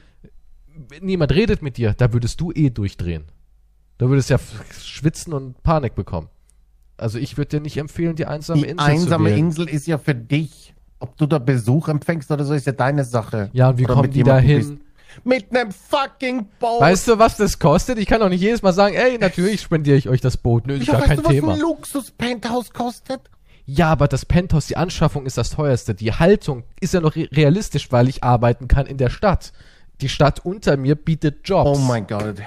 niemand 1.02 1.32
redet 1.34 1.62
mit 1.62 1.78
dir, 1.78 1.94
da 1.94 2.12
würdest 2.12 2.42
du 2.42 2.52
eh 2.52 2.72
durchdrehen. 2.72 3.26
Da 4.02 4.10
würdest 4.10 4.32
ja 4.32 4.38
f- 4.38 4.64
schwitzen 4.82 5.32
und 5.32 5.62
Panik 5.62 5.94
bekommen. 5.94 6.28
Also 6.98 7.20
ich 7.20 7.38
würde 7.38 7.50
dir 7.50 7.60
nicht 7.62 7.78
empfehlen, 7.78 8.16
die 8.16 8.26
einsame 8.26 8.64
Die 8.64 8.70
Insel 8.70 8.84
einsame 8.90 9.30
zu 9.30 9.36
wählen. 9.36 9.46
Insel 9.46 9.70
ist 9.70 9.86
ja 9.86 10.00
für 10.00 10.16
dich. 10.16 10.74
Ob 11.00 11.16
du 11.18 11.28
da 11.28 11.38
Besuch 11.38 11.88
empfängst 11.88 12.32
oder 12.32 12.44
so, 12.44 12.56
ist 12.56 12.66
ja 12.66 12.72
deine 12.74 13.04
Sache. 13.04 13.52
Ja, 13.54 13.70
und 13.70 13.78
wie 13.78 13.86
Oder 13.86 13.94
kommen 13.94 14.10
die 14.10 14.24
da 14.24 14.40
hin? 14.40 14.82
Mit 15.24 15.52
einem 15.56 15.72
fucking 15.72 16.48
Boot. 16.60 16.82
Weißt 16.82 17.08
du, 17.10 17.20
was 17.20 17.38
das 17.38 17.60
kostet? 17.60 18.00
Ich 18.00 18.08
kann 18.08 18.22
doch 18.22 18.30
nicht 18.30 18.42
jedes 18.42 18.64
Mal 18.64 18.74
sagen, 18.74 18.96
ey, 18.96 19.20
natürlich 19.20 19.62
spendiere 19.62 19.98
ich 19.98 20.10
euch 20.10 20.20
das 20.20 20.36
Boot. 20.36 20.66
Nö, 20.66 20.78
ist 20.78 20.88
ja, 20.88 20.94
gar 20.94 21.02
weißt 21.02 21.08
kein 21.10 21.18
du, 21.18 21.24
was 21.26 21.32
Thema. 21.32 21.54
ein 21.54 21.60
Luxus-Penthouse 21.60 22.72
kostet? 22.74 23.22
Ja, 23.66 23.92
aber 23.92 24.08
das 24.08 24.26
Penthouse, 24.26 24.66
die 24.66 24.78
Anschaffung 24.78 25.28
ist 25.28 25.38
das 25.38 25.52
teuerste. 25.52 25.94
Die 25.94 26.12
Haltung 26.14 26.64
ist 26.80 26.96
ja 26.96 27.02
noch 27.02 27.16
re 27.16 27.30
realistisch, 27.32 27.92
weil 27.92 28.10
ich 28.10 28.24
arbeiten 28.24 28.68
kann 28.68 28.88
in 28.88 28.98
der 28.98 29.12
Stadt. 29.12 29.54
Die 30.02 30.10
Stadt 30.10 30.44
unter 30.44 30.76
mir 30.76 30.96
bietet 30.96 31.48
Jobs. 31.48 31.78
Oh 31.78 31.80
mein 31.80 32.08
Gott. 32.08 32.38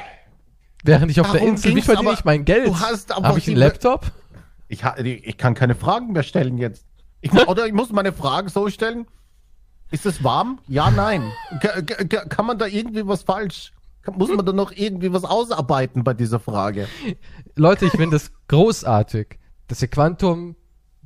Während 0.85 1.11
ich 1.11 1.21
auf 1.21 1.31
der 1.31 1.41
Darum 1.41 1.55
Insel, 1.55 1.75
wie 1.75 1.83
verdiene 1.83 2.11
aber 2.11 2.19
ich 2.19 2.25
mein 2.25 2.45
Geld? 2.45 2.67
du 2.69 2.79
hast 2.79 3.15
Habe 3.15 3.39
ich 3.39 3.49
einen 3.49 3.57
Laptop? 3.57 4.13
Ich, 4.69 4.83
ich 5.03 5.37
kann 5.39 5.55
keine 5.55 5.75
Fragen 5.75 6.13
mehr 6.13 6.23
stellen 6.23 6.59
jetzt. 6.59 6.87
Ich, 7.21 7.33
oder 7.33 7.67
ich 7.67 7.73
muss 7.73 7.91
meine 7.91 8.13
Fragen 8.13 8.49
so 8.49 8.69
stellen. 8.69 9.07
Ist 9.91 10.05
es 10.07 10.23
warm? 10.23 10.59
Ja, 10.69 10.91
nein. 10.91 11.23
Ka- 11.61 11.81
ka- 11.83 12.05
ka- 12.05 12.25
kann 12.27 12.47
man 12.47 12.59
da 12.59 12.67
irgendwie 12.67 13.07
was 13.07 13.23
falsch? 13.23 13.73
Muss 14.17 14.29
man 14.29 14.45
da 14.45 14.53
noch 14.53 14.73
irgendwie 14.73 15.13
was 15.13 15.25
ausarbeiten 15.25 16.05
bei 16.05 16.13
dieser 16.13 16.39
Frage? 16.39 16.87
Leute, 17.57 17.87
ich 17.87 17.93
finde 17.93 18.17
es 18.17 18.31
großartig, 18.49 19.39
dass 19.69 19.81
ihr 19.81 19.89
Quantum 19.89 20.57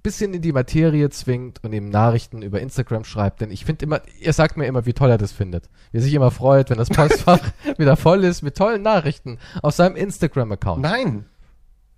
bisschen 0.08 0.32
in 0.32 0.40
die 0.40 0.52
Materie 0.52 1.10
zwingt 1.10 1.62
und 1.62 1.74
ihm 1.74 1.90
Nachrichten 1.90 2.40
über 2.40 2.60
Instagram 2.60 3.04
schreibt. 3.04 3.42
Denn 3.42 3.50
ich 3.50 3.66
finde 3.66 3.84
immer, 3.84 4.00
ihr 4.18 4.32
sagt 4.32 4.56
mir 4.56 4.64
immer, 4.64 4.86
wie 4.86 4.94
toll 4.94 5.10
er 5.10 5.18
das 5.18 5.32
findet. 5.32 5.68
Wie 5.92 5.98
er 5.98 6.02
sich 6.02 6.14
immer 6.14 6.30
freut, 6.30 6.70
wenn 6.70 6.78
das 6.78 6.88
Postfach 6.88 7.40
wieder 7.76 7.96
voll 7.96 8.24
ist 8.24 8.40
mit 8.40 8.56
tollen 8.56 8.80
Nachrichten 8.80 9.38
auf 9.62 9.74
seinem 9.74 9.96
Instagram-Account. 9.96 10.80
Nein. 10.80 11.26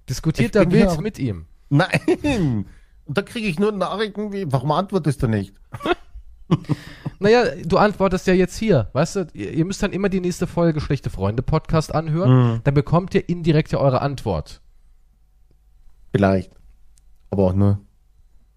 Diskutiert 0.08 0.56
da 0.56 0.68
wild 0.68 1.00
mit 1.00 1.20
ihm. 1.20 1.46
Nein. 1.68 2.66
Und 3.06 3.18
da 3.18 3.22
kriege 3.22 3.46
ich 3.46 3.60
nur 3.60 3.70
Nachrichten 3.70 4.32
wie, 4.32 4.50
warum 4.50 4.72
antwortest 4.72 5.22
du 5.22 5.28
nicht? 5.28 5.54
Naja, 7.20 7.44
du 7.64 7.76
antwortest 7.76 8.26
ja 8.26 8.34
jetzt 8.34 8.56
hier, 8.58 8.88
weißt 8.92 9.16
du? 9.16 9.26
Ihr, 9.34 9.52
ihr 9.52 9.64
müsst 9.64 9.84
dann 9.84 9.92
immer 9.92 10.08
die 10.08 10.20
nächste 10.20 10.48
Folge 10.48 10.80
Schlechte 10.80 11.10
Freunde 11.10 11.44
Podcast 11.44 11.94
anhören. 11.94 12.60
Dann 12.64 12.74
bekommt 12.74 13.14
ihr 13.14 13.28
indirekt 13.28 13.70
ja 13.70 13.78
eure 13.78 14.00
Antwort. 14.00 14.60
Vielleicht. 16.10 16.50
Aber 17.30 17.44
auch 17.44 17.52
nur. 17.52 17.78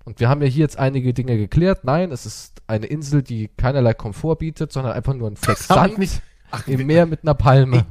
Und 0.05 0.19
wir 0.19 0.27
haben 0.29 0.41
ja 0.41 0.47
hier 0.47 0.61
jetzt 0.61 0.77
einige 0.77 1.13
Dinge 1.13 1.37
geklärt. 1.37 1.83
Nein, 1.85 2.11
es 2.11 2.25
ist 2.25 2.61
eine 2.67 2.87
Insel, 2.87 3.23
die 3.23 3.47
keinerlei 3.47 3.93
Komfort 3.93 4.35
bietet, 4.37 4.71
sondern 4.71 4.93
einfach 4.93 5.13
nur 5.13 5.29
ein 5.31 5.37
Fleck 5.37 5.57
Das 5.57 5.67
Sand 5.67 5.97
nicht- 5.97 6.21
Ach, 6.51 6.67
im 6.67 6.85
Meer 6.85 7.05
mit 7.05 7.23
einer 7.23 7.33
Palme. 7.33 7.85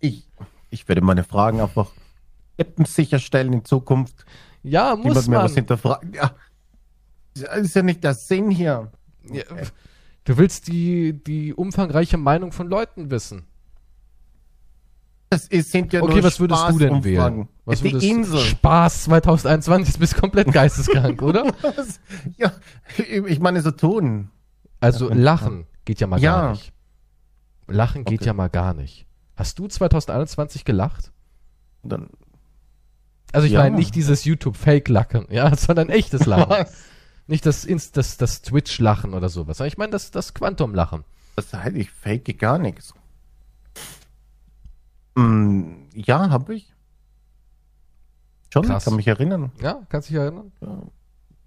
Ich, 0.00 0.26
ich 0.70 0.88
werde 0.88 1.00
meine 1.00 1.22
Fragen 1.22 1.60
einfach 1.60 1.92
sicherstellen 2.86 3.52
in 3.52 3.64
Zukunft. 3.64 4.24
Ja, 4.62 4.96
muss 4.96 5.04
Niemand 5.04 5.28
mehr 5.28 5.38
was 5.40 5.50
man. 5.52 5.54
hinterfragen. 5.56 6.12
Ja. 6.14 6.34
Das 7.34 7.58
ist 7.58 7.76
ja 7.76 7.82
nicht 7.82 8.02
der 8.02 8.14
Sinn 8.14 8.50
hier. 8.50 8.90
Ja, 9.30 9.42
du 10.24 10.36
willst 10.36 10.68
die, 10.68 11.12
die 11.24 11.52
umfangreiche 11.54 12.16
Meinung 12.16 12.52
von 12.52 12.68
Leuten 12.68 13.10
wissen. 13.10 13.46
Das 15.34 15.48
ist, 15.48 15.70
sind 15.72 15.92
ja 15.92 16.02
Okay, 16.02 16.14
nur 16.14 16.22
was 16.24 16.38
würdest 16.40 16.62
du 16.70 16.78
denn 16.78 17.04
wählen? 17.04 17.48
Was 17.64 17.80
die 17.80 17.92
würdest 17.92 18.04
Insel. 18.06 18.40
Spaß 18.40 19.04
2021, 19.04 19.94
du 19.94 20.00
bist 20.00 20.16
komplett 20.16 20.52
geisteskrank, 20.52 21.22
oder? 21.22 21.44
Was? 21.62 21.98
Ja, 22.36 22.52
ich 23.26 23.40
meine, 23.40 23.60
so 23.62 23.70
tun. 23.70 24.30
Also. 24.80 25.08
Lachen 25.08 25.66
geht 25.84 26.00
ja 26.00 26.06
mal 26.06 26.20
Ja. 26.20 26.40
gar 26.42 26.50
nicht. 26.52 26.72
Lachen 27.66 28.04
geht 28.04 28.20
Okay. 28.20 28.26
ja 28.28 28.32
mal 28.34 28.48
gar 28.48 28.74
nicht. 28.74 29.06
Hast 29.36 29.58
du 29.58 29.66
2021 29.66 30.64
gelacht? 30.64 31.10
Dann, 31.82 32.08
Also 33.32 33.46
ich 33.46 33.52
Ja. 33.54 33.60
meine 33.60 33.76
nicht 33.76 33.94
dieses 33.94 34.24
YouTube-Fake-Lachen, 34.24 35.26
ja, 35.30 35.54
sondern 35.56 35.88
echtes 35.88 36.26
Lachen. 36.26 36.50
was? 36.50 36.74
nicht 37.26 37.44
das, 37.46 37.66
Inst- 37.66 37.96
das, 37.96 38.18
das 38.18 38.42
Twitch-Lachen 38.42 39.14
oder 39.14 39.28
sowas. 39.30 39.56
sondern 39.56 39.72
Ich 39.72 39.78
meine 39.78 39.90
das, 39.92 40.10
das 40.10 40.34
Quantum-Lachen. 40.34 41.04
Das 41.36 41.52
heißt, 41.52 41.74
ich 41.74 41.90
fake 41.90 42.38
gar 42.38 42.58
nichts. 42.58 42.94
Mm, 45.14 45.86
ja, 45.94 46.30
habe 46.30 46.54
ich. 46.54 46.72
Schon, 48.52 48.64
Krass. 48.66 48.84
kann 48.84 48.96
mich 48.96 49.06
erinnern. 49.08 49.50
Ja, 49.60 49.80
kannst 49.88 50.08
dich 50.10 50.16
erinnern? 50.16 50.52
Ja. 50.60 50.78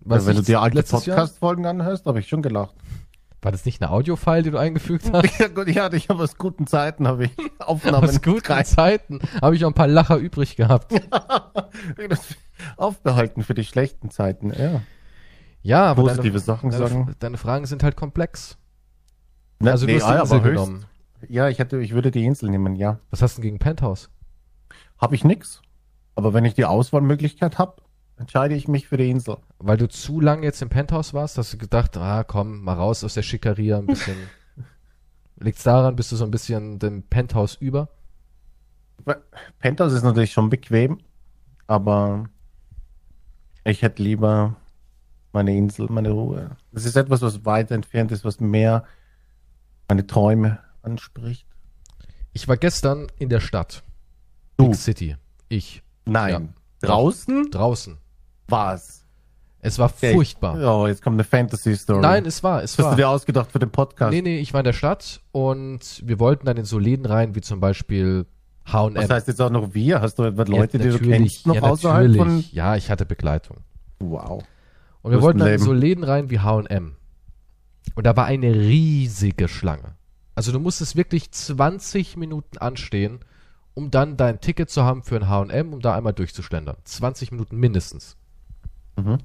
Was 0.02 0.26
Wenn 0.26 0.36
du 0.38 0.42
dir 0.44 0.62
alte 0.62 0.84
Podcast-Folgen 0.84 1.66
anhörst, 1.66 2.06
habe 2.06 2.20
ich 2.20 2.28
schon 2.28 2.42
gelacht. 2.42 2.76
War 3.42 3.52
das 3.52 3.66
nicht 3.66 3.82
eine 3.82 3.92
Audio-File, 3.92 4.44
die 4.44 4.52
du 4.52 4.58
eingefügt 4.58 5.10
hast? 5.14 5.40
ja, 5.40 5.48
gut, 5.48 5.68
ja, 5.70 5.92
ich 5.94 6.10
habe 6.10 6.24
aus 6.24 6.38
guten 6.38 6.66
Zeiten 6.68 7.08
habe 7.08 7.26
ich 7.26 7.32
Aufnahmen 7.60 8.10
Aus 8.10 8.22
guten 8.22 8.46
rein- 8.52 8.66
Zeiten 8.66 9.20
habe 9.42 9.56
ich 9.56 9.64
auch 9.64 9.70
ein 9.70 9.74
paar 9.74 9.88
Lacher 9.88 10.18
übrig 10.18 10.56
gehabt. 10.56 10.94
aufbehalten 12.78 13.44
für 13.44 13.54
die 13.54 13.64
schlechten 13.66 14.10
Zeiten. 14.12 14.52
Ja. 14.54 14.82
Ja, 15.62 15.86
aber 15.86 16.04
Positive 16.04 16.30
deine, 16.30 16.40
Sachen 16.40 16.70
deine, 16.72 16.88
sagen. 16.88 17.16
deine 17.20 17.38
Fragen 17.38 17.66
sind 17.66 17.84
halt 17.84 17.96
komplex. 17.96 18.58
Ne, 19.60 19.72
Also 19.72 19.86
du 19.86 19.94
nee, 19.94 20.00
hast 20.02 20.32
die 20.32 20.36
Insel 20.36 20.42
genommen. 20.52 20.86
Ja, 21.28 21.50
ich 21.50 21.60
hätte, 21.60 21.80
ich 21.80 21.94
würde 21.94 22.12
die 22.12 22.26
Insel 22.26 22.50
nehmen, 22.50 22.76
ja. 22.76 23.00
Was 23.10 23.22
hast 23.22 23.38
du 23.38 23.42
denn 23.42 23.50
gegen 23.50 23.60
Penthouse? 23.60 24.10
Habe 24.98 25.16
ich 25.16 25.24
nix. 25.24 25.62
Aber 26.16 26.34
wenn 26.34 26.46
ich 26.46 26.54
die 26.54 26.66
Auswahlmöglichkeit 26.66 27.58
habe, 27.58 27.82
entscheide 28.18 28.56
ich 28.56 28.68
mich 28.68 28.88
für 28.88 28.98
die 28.98 29.10
Insel. 29.10 29.38
Weil 29.60 29.78
du 29.78 29.88
zu 29.88 30.20
lange 30.20 30.44
jetzt 30.44 30.62
im 30.62 30.70
Penthouse 30.70 31.14
warst, 31.14 31.38
hast 31.38 31.54
du 31.54 31.58
gedacht, 31.58 31.98
ah 31.98 32.24
komm, 32.24 32.62
mal 32.64 32.74
raus 32.74 33.04
aus 33.04 33.14
der 33.14 33.22
Schickeria 33.22 33.78
ein 33.78 33.86
bisschen. 33.86 34.18
Liegt's 35.40 35.64
daran, 35.64 35.96
bist 35.96 36.12
du 36.12 36.16
so 36.16 36.24
ein 36.24 36.32
bisschen 36.32 36.80
dem 36.80 37.04
Penthouse 37.04 37.56
über? 37.56 37.90
Penthouse 39.60 39.94
ist 39.94 40.04
natürlich 40.04 40.34
schon 40.34 40.50
bequem, 40.50 41.00
aber 41.68 42.28
ich 43.64 43.84
hätte 43.84 44.02
lieber 44.02 44.56
meine 45.32 45.56
Insel, 45.56 45.88
meine 45.90 46.10
Ruhe. 46.10 46.58
Das 46.72 46.86
ist 46.86 46.96
etwas, 46.96 47.22
was 47.22 47.46
weit 47.46 47.70
entfernt 47.70 48.12
ist, 48.12 48.26
was 48.26 48.40
mehr 48.40 48.84
meine 49.88 50.08
Träume 50.08 50.60
anspricht. 50.88 51.46
Ich 52.34 52.48
war 52.48 52.58
gestern 52.58 53.08
in 53.20 53.30
der 53.30 53.40
Stadt. 53.40 53.84
Du. 54.58 54.70
Big 54.70 54.76
City. 54.76 55.16
Ich. 55.50 55.84
Nein. 56.06 56.54
Ja. 56.82 56.88
Draußen? 56.88 57.52
Draußen. 57.52 57.98
Was? 58.48 59.04
Es 59.60 59.80
war 59.80 59.90
furchtbar. 59.90 60.56
Oh, 60.64 60.88
jetzt 60.88 61.02
kommt 61.02 61.16
eine 61.16 61.24
Fantasy-Story. 61.24 62.00
Nein, 62.00 62.26
es 62.26 62.42
war, 62.44 62.64
es 62.64 62.76
Das 62.76 62.80
hast 62.80 62.86
war. 62.86 62.92
du 62.92 63.02
dir 63.02 63.10
ausgedacht 63.10 63.52
für 63.52 63.60
den 63.60 63.72
Podcast. 63.72 64.14
Nee, 64.14 64.22
nee, 64.22 64.40
ich 64.40 64.54
war 64.54 64.62
in 64.62 64.66
der 64.66 64.74
Stadt 64.74 65.20
und 65.32 66.02
wir 66.06 66.20
wollten 66.20 66.46
dann 66.46 66.58
in 66.58 66.66
so 66.66 66.80
Läden 66.80 67.06
rein, 67.06 67.36
wie 67.36 67.42
zum 67.42 67.60
Beispiel 67.60 68.26
H&M. 68.66 68.96
Was 68.96 69.10
heißt 69.10 69.28
jetzt 69.28 69.42
auch 69.42 69.50
noch 69.50 69.74
wir? 69.74 70.00
Hast 70.00 70.20
du 70.20 70.24
etwa 70.24 70.44
Leute, 70.44 70.78
ja, 70.78 70.84
die 70.84 70.90
du 70.90 71.00
kennst, 71.00 71.48
noch 71.48 71.56
ja, 71.56 71.64
außerhalb 71.64 72.12
natürlich. 72.12 72.46
von... 72.46 72.56
Ja, 72.56 72.76
ich 72.76 72.90
hatte 72.90 73.06
Begleitung. 73.06 73.58
Wow. 74.00 74.44
Und 75.02 75.12
wir 75.12 75.18
hast 75.18 75.24
wollten 75.24 75.40
dann 75.40 75.50
in 75.50 75.60
so 75.60 75.74
Läden 75.74 76.04
rein 76.04 76.30
wie 76.30 76.40
H&M. 76.40 76.96
Und 77.96 78.06
da 78.06 78.16
war 78.16 78.26
eine 78.26 78.54
riesige 78.54 79.48
Schlange. 79.48 79.97
Also 80.38 80.52
du 80.52 80.60
musstest 80.60 80.96
wirklich 80.96 81.32
20 81.32 82.16
Minuten 82.16 82.60
anstehen, 82.60 83.22
um 83.74 83.90
dann 83.90 84.18
dein 84.18 84.40
Ticket 84.40 84.70
zu 84.70 84.84
haben 84.84 85.02
für 85.02 85.16
ein 85.16 85.28
H&M, 85.28 85.74
um 85.74 85.80
da 85.80 85.96
einmal 85.96 86.14
durchzuschlendern. 86.14 86.78
20 86.84 87.32
Minuten 87.32 87.58
mindestens. 87.58 88.18
Mhm. 88.98 89.18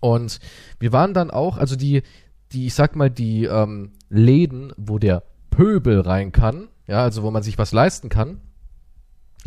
Und 0.00 0.40
wir 0.80 0.92
waren 0.92 1.14
dann 1.14 1.30
auch, 1.30 1.58
also 1.58 1.76
die, 1.76 2.02
die, 2.50 2.66
ich 2.66 2.74
sag 2.74 2.96
mal, 2.96 3.08
die 3.08 3.44
ähm, 3.44 3.92
Läden, 4.08 4.72
wo 4.76 4.98
der 4.98 5.22
Pöbel 5.50 6.00
rein 6.00 6.32
kann, 6.32 6.70
ja, 6.88 7.04
also 7.04 7.22
wo 7.22 7.30
man 7.30 7.44
sich 7.44 7.56
was 7.56 7.70
leisten 7.70 8.08
kann, 8.08 8.40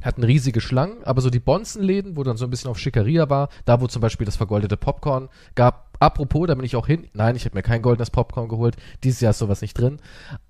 hatten 0.03 0.23
riesige 0.23 0.61
Schlangen, 0.61 1.03
aber 1.03 1.21
so 1.21 1.29
die 1.29 1.39
Bonzenläden, 1.39 2.17
wo 2.17 2.23
dann 2.23 2.37
so 2.37 2.45
ein 2.45 2.49
bisschen 2.49 2.69
auf 2.69 2.79
Schickeria 2.79 3.29
war, 3.29 3.49
da 3.65 3.81
wo 3.81 3.87
zum 3.87 4.01
Beispiel 4.01 4.25
das 4.25 4.35
vergoldete 4.35 4.77
Popcorn 4.77 5.29
gab. 5.55 5.97
Apropos, 5.99 6.47
da 6.47 6.55
bin 6.55 6.65
ich 6.65 6.75
auch 6.75 6.87
hin. 6.87 7.07
Nein, 7.13 7.35
ich 7.35 7.45
habe 7.45 7.55
mir 7.55 7.63
kein 7.63 7.81
goldenes 7.81 8.09
Popcorn 8.09 8.47
geholt. 8.47 8.77
Dieses 9.03 9.19
Jahr 9.19 9.31
ist 9.31 9.39
sowas 9.39 9.61
nicht 9.61 9.73
drin. 9.77 9.99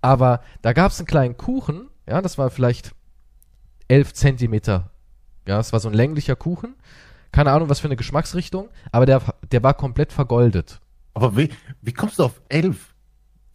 Aber 0.02 0.42
da 0.62 0.74
gab 0.74 0.92
es 0.92 1.00
einen 1.00 1.08
kleinen 1.08 1.38
Kuchen, 1.38 1.90
ja, 2.08 2.22
das 2.22 2.38
war 2.38 2.50
vielleicht 2.50 2.94
11 3.88 4.14
Zentimeter. 4.14 4.92
Ja, 5.48 5.58
das 5.58 5.74
war 5.74 5.80
so 5.80 5.90
ein 5.90 5.96
länglicher 5.96 6.36
Kuchen. 6.36 6.76
Keine 7.32 7.52
Ahnung, 7.52 7.70
was 7.70 7.80
für 7.80 7.88
eine 7.88 7.96
Geschmacksrichtung, 7.96 8.70
aber 8.92 9.06
der, 9.06 9.22
der 9.52 9.64
war 9.64 9.74
komplett 9.74 10.12
vergoldet. 10.12 10.80
Aber 11.14 11.36
wie, 11.38 11.50
wie 11.82 11.94
kommst 11.94 12.20
du 12.20 12.24
auf 12.24 12.42
11? 12.50 12.96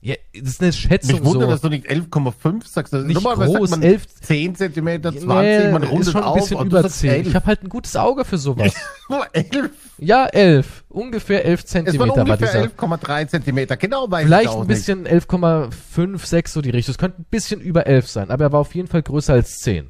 Ja, 0.04 0.16
das 0.34 0.50
ist 0.50 0.62
eine 0.62 0.70
Schätzung 0.74 1.20
Mich 1.20 1.24
wundert, 1.24 1.44
so. 1.44 1.50
dass 1.50 1.60
du 1.62 1.70
nicht 1.70 1.86
11,5 1.88 2.66
sagst. 2.68 2.92
Also 2.92 3.06
Nicht 3.06 3.14
normalerweise 3.14 3.56
groß, 3.56 3.70
sagt 3.70 3.80
man 3.82 3.90
11 3.90 4.06
10 4.20 4.54
Zentimeter, 4.54 5.10
20, 5.12 5.26
Nee, 5.26 5.72
man 5.72 5.82
ist 5.82 5.90
rundet 5.90 6.12
schon 6.12 6.20
ein 6.20 6.26
auf 6.26 6.34
bisschen 6.34 6.66
über 6.66 6.82
sagst 6.82 6.98
10. 6.98 7.10
11. 7.10 7.26
Ich 7.28 7.34
habe 7.34 7.46
halt 7.46 7.62
ein 7.62 7.68
gutes 7.70 7.96
Auge 7.96 8.26
für 8.26 8.36
sowas. 8.36 8.74
11. 9.32 9.70
Ja, 9.96 10.26
11. 10.26 10.84
Ungefähr 10.90 11.46
11 11.46 11.64
Es 11.64 11.74
waren 11.74 11.84
Zentimeter 11.86 12.16
war 12.16 12.22
ungefähr 12.22 12.62
dieser. 12.66 12.76
11,3 12.86 13.28
Zentimeter. 13.28 13.76
Genau 13.78 14.06
ich 14.06 14.26
Vielleicht 14.26 14.50
ein 14.50 14.66
bisschen 14.66 15.08
11,5, 15.08 16.26
6 16.26 16.52
so 16.52 16.60
die 16.60 16.68
Richtung. 16.68 16.92
Es 16.92 16.98
könnte 16.98 17.22
ein 17.22 17.26
bisschen 17.30 17.62
über 17.62 17.86
11 17.86 18.06
sein, 18.06 18.30
aber 18.30 18.44
er 18.44 18.52
war 18.52 18.60
auf 18.60 18.74
jeden 18.74 18.88
Fall 18.88 19.02
größer 19.02 19.32
als 19.32 19.60
10. 19.60 19.88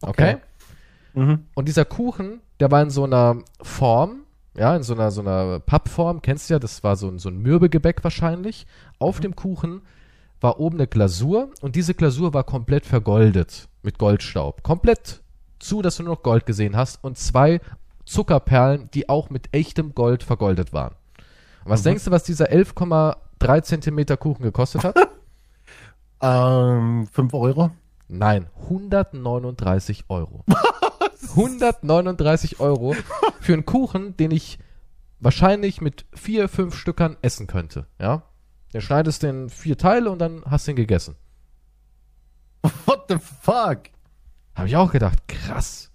Okay? 0.00 0.36
Okay. 0.36 0.36
Mhm. 1.14 1.40
Und 1.54 1.66
dieser 1.66 1.84
Kuchen, 1.84 2.40
der 2.60 2.70
war 2.70 2.82
in 2.82 2.90
so 2.90 3.02
einer 3.02 3.38
Form, 3.60 4.25
ja, 4.56 4.74
in 4.74 4.82
so 4.82 4.94
einer, 4.94 5.10
so 5.10 5.20
einer 5.20 5.60
Pappform, 5.60 6.22
kennst 6.22 6.48
du 6.48 6.54
ja, 6.54 6.58
das 6.58 6.82
war 6.82 6.96
so 6.96 7.08
ein, 7.08 7.18
so 7.18 7.28
ein 7.28 7.38
Mürbegebäck 7.38 8.02
wahrscheinlich. 8.02 8.66
Auf 8.98 9.20
dem 9.20 9.36
Kuchen 9.36 9.82
war 10.40 10.60
oben 10.60 10.78
eine 10.78 10.86
Glasur 10.86 11.50
und 11.60 11.76
diese 11.76 11.94
Glasur 11.94 12.34
war 12.34 12.44
komplett 12.44 12.86
vergoldet 12.86 13.68
mit 13.82 13.98
Goldstaub. 13.98 14.62
Komplett 14.62 15.22
zu, 15.58 15.82
dass 15.82 15.96
du 15.96 16.02
nur 16.02 16.14
noch 16.14 16.22
Gold 16.22 16.46
gesehen 16.46 16.76
hast 16.76 17.02
und 17.02 17.18
zwei 17.18 17.60
Zuckerperlen, 18.04 18.88
die 18.94 19.08
auch 19.08 19.30
mit 19.30 19.52
echtem 19.52 19.94
Gold 19.94 20.22
vergoldet 20.22 20.72
waren. 20.72 20.94
Und 21.64 21.70
was 21.72 21.82
denkst 21.82 22.04
du, 22.04 22.10
was 22.10 22.22
dieser 22.22 22.50
11,3 22.50 23.62
Zentimeter 23.62 24.16
Kuchen 24.16 24.42
gekostet 24.42 24.84
hat? 24.84 24.96
Ähm, 26.18 27.06
5 27.12 27.34
Euro? 27.34 27.72
Nein, 28.08 28.46
139 28.62 30.04
Euro. 30.08 30.44
139 31.30 32.60
Euro 32.60 32.94
für 33.40 33.52
einen 33.52 33.66
Kuchen, 33.66 34.16
den 34.16 34.30
ich 34.30 34.58
wahrscheinlich 35.20 35.80
mit 35.80 36.04
vier, 36.14 36.48
fünf 36.48 36.76
Stückern 36.76 37.16
essen 37.22 37.46
könnte. 37.46 37.86
Ja, 38.00 38.22
dann 38.72 38.82
schneidest 38.82 39.22
du 39.22 39.28
in 39.28 39.48
vier 39.48 39.78
Teile 39.78 40.10
und 40.10 40.18
dann 40.18 40.42
hast 40.44 40.66
du 40.66 40.72
ihn 40.72 40.76
gegessen. 40.76 41.16
What 42.84 43.06
the 43.08 43.16
fuck? 43.18 43.78
Habe 44.54 44.68
ich 44.68 44.76
auch 44.76 44.92
gedacht, 44.92 45.26
krass. 45.28 45.90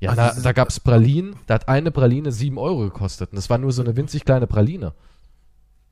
Ja, 0.00 0.10
Also 0.10 0.22
da, 0.22 0.40
da 0.42 0.52
gab's 0.52 0.80
Pralinen, 0.80 1.36
da 1.46 1.54
hat 1.54 1.68
eine 1.68 1.90
Praline 1.90 2.30
sieben 2.32 2.58
Euro 2.58 2.80
gekostet. 2.80 3.32
Und 3.32 3.36
das 3.36 3.50
war 3.50 3.58
nur 3.58 3.72
so 3.72 3.82
eine 3.82 3.96
winzig 3.96 4.24
kleine 4.24 4.46
Praline. 4.46 4.94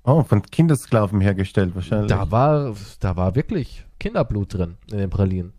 Oh, 0.04 0.22
von 0.22 0.42
Kindersklaven 0.42 1.20
hergestellt 1.20 1.74
wahrscheinlich. 1.74 2.08
Da 2.08 2.30
war, 2.30 2.74
da 3.00 3.16
war 3.16 3.34
wirklich 3.34 3.84
Kinderblut 3.98 4.54
drin 4.54 4.76
in 4.90 4.98
den 4.98 5.10
Pralinen. 5.10 5.52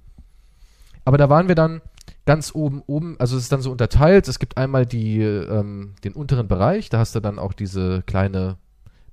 Aber 1.03 1.17
da 1.17 1.29
waren 1.29 1.50
wir 1.50 1.55
dann 1.55 1.81
ganz 2.27 2.53
oben, 2.53 2.84
oben, 2.86 3.15
also 3.19 3.38
es 3.38 3.43
ist 3.43 3.51
dann 3.51 3.62
so 3.62 3.72
unterteilt. 3.72 4.28
Es 4.28 4.38
gibt 4.38 4.58
einmal 4.58 4.86
die, 4.86 5.21
ähm, 5.21 5.95
den 6.04 6.13
unteren 6.13 6.47
Bereich, 6.47 6.89
da 6.89 6.99
hast 6.99 7.15
du 7.15 7.21
dann 7.21 7.39
auch 7.39 7.54
diese 7.54 8.04
kleine 8.06 8.58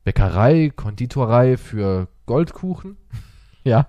Bäckerei, 0.03 0.71
Konditorei 0.75 1.57
für 1.57 2.09
Goldkuchen. 2.27 2.97
ja. 3.65 3.87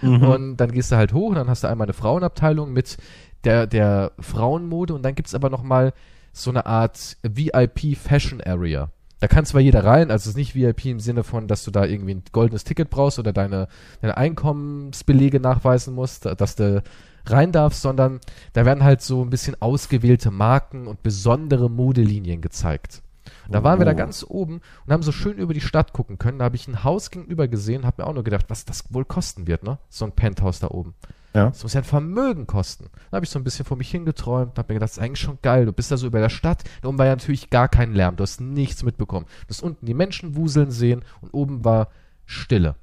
Mhm. 0.00 0.22
Und 0.22 0.56
dann 0.58 0.70
gehst 0.70 0.92
du 0.92 0.96
halt 0.96 1.12
hoch 1.12 1.30
und 1.30 1.34
dann 1.34 1.50
hast 1.50 1.64
du 1.64 1.68
einmal 1.68 1.86
eine 1.86 1.92
Frauenabteilung 1.92 2.72
mit 2.72 2.96
der, 3.44 3.66
der 3.66 4.12
Frauenmode 4.20 4.94
und 4.94 5.02
dann 5.02 5.16
gibt's 5.16 5.34
aber 5.34 5.50
noch 5.50 5.62
mal 5.62 5.92
so 6.32 6.50
eine 6.50 6.64
Art 6.64 7.16
VIP 7.22 7.96
Fashion 7.96 8.40
Area. 8.40 8.90
Da 9.20 9.26
kann 9.26 9.44
zwar 9.44 9.60
jeder 9.60 9.84
rein, 9.84 10.12
also 10.12 10.22
es 10.22 10.28
ist 10.28 10.36
nicht 10.36 10.54
VIP 10.54 10.86
im 10.86 11.00
Sinne 11.00 11.24
von, 11.24 11.48
dass 11.48 11.64
du 11.64 11.72
da 11.72 11.84
irgendwie 11.84 12.14
ein 12.14 12.22
goldenes 12.30 12.62
Ticket 12.62 12.90
brauchst 12.90 13.18
oder 13.18 13.32
deine, 13.32 13.66
deine 14.00 14.16
Einkommensbelege 14.16 15.40
nachweisen 15.40 15.94
musst, 15.94 16.26
da- 16.26 16.36
dass 16.36 16.54
du 16.54 16.82
rein 17.30 17.52
darfst, 17.52 17.82
sondern 17.82 18.20
da 18.52 18.64
werden 18.64 18.84
halt 18.84 19.02
so 19.02 19.22
ein 19.24 19.30
bisschen 19.30 19.60
ausgewählte 19.60 20.30
Marken 20.30 20.86
und 20.86 21.02
besondere 21.02 21.70
Modelinien 21.70 22.40
gezeigt. 22.40 23.02
Und 23.46 23.54
da 23.54 23.62
waren 23.62 23.78
wir 23.78 23.84
da 23.86 23.92
Oh. 23.92 23.96
ganz 23.96 24.24
oben 24.26 24.60
und 24.86 24.92
haben 24.92 25.02
so 25.02 25.12
schön 25.12 25.38
über 25.38 25.54
die 25.54 25.60
Stadt 25.60 25.92
gucken 25.92 26.18
können. 26.18 26.38
Da 26.38 26.46
habe 26.46 26.56
ich 26.56 26.68
ein 26.68 26.84
Haus 26.84 27.10
gegenüber 27.10 27.48
gesehen, 27.48 27.84
habe 27.86 28.02
mir 28.02 28.08
auch 28.08 28.14
nur 28.14 28.24
gedacht, 28.24 28.46
was 28.48 28.64
das 28.64 28.92
wohl 28.92 29.04
kosten 29.04 29.46
wird, 29.46 29.62
ne? 29.64 29.78
So 29.88 30.04
ein 30.04 30.12
Penthouse 30.12 30.60
da 30.60 30.68
oben. 30.68 30.94
Ja. 31.34 31.48
Das 31.48 31.62
muss 31.62 31.74
ja 31.74 31.82
ein 31.82 31.84
Vermögen 31.84 32.46
kosten. 32.46 32.86
Da 33.10 33.16
habe 33.16 33.24
ich 33.24 33.30
so 33.30 33.38
ein 33.38 33.44
bisschen 33.44 33.66
vor 33.66 33.76
mich 33.76 33.90
hingeträumt 33.90 34.52
und 34.52 34.58
habe 34.58 34.72
mir 34.72 34.78
gedacht, 34.78 34.90
das 34.90 34.96
ist 34.96 35.02
eigentlich 35.02 35.20
schon 35.20 35.38
geil. 35.42 35.66
Du 35.66 35.72
bist 35.72 35.90
da 35.90 35.96
so 35.98 36.06
über 36.06 36.20
der 36.20 36.30
Stadt. 36.30 36.64
Da 36.80 36.88
oben 36.88 36.98
war 36.98 37.04
ja 37.06 37.12
natürlich 37.12 37.50
gar 37.50 37.68
kein 37.68 37.92
Lärm. 37.94 38.16
Du 38.16 38.22
hast 38.22 38.40
nichts 38.40 38.82
mitbekommen. 38.82 39.26
Du 39.46 39.50
hast 39.50 39.62
unten 39.62 39.84
die 39.84 39.94
Menschen 39.94 40.36
wuseln 40.36 40.70
sehen 40.70 41.04
und 41.20 41.32
oben 41.34 41.64
war 41.64 41.88
Stille. 42.24 42.76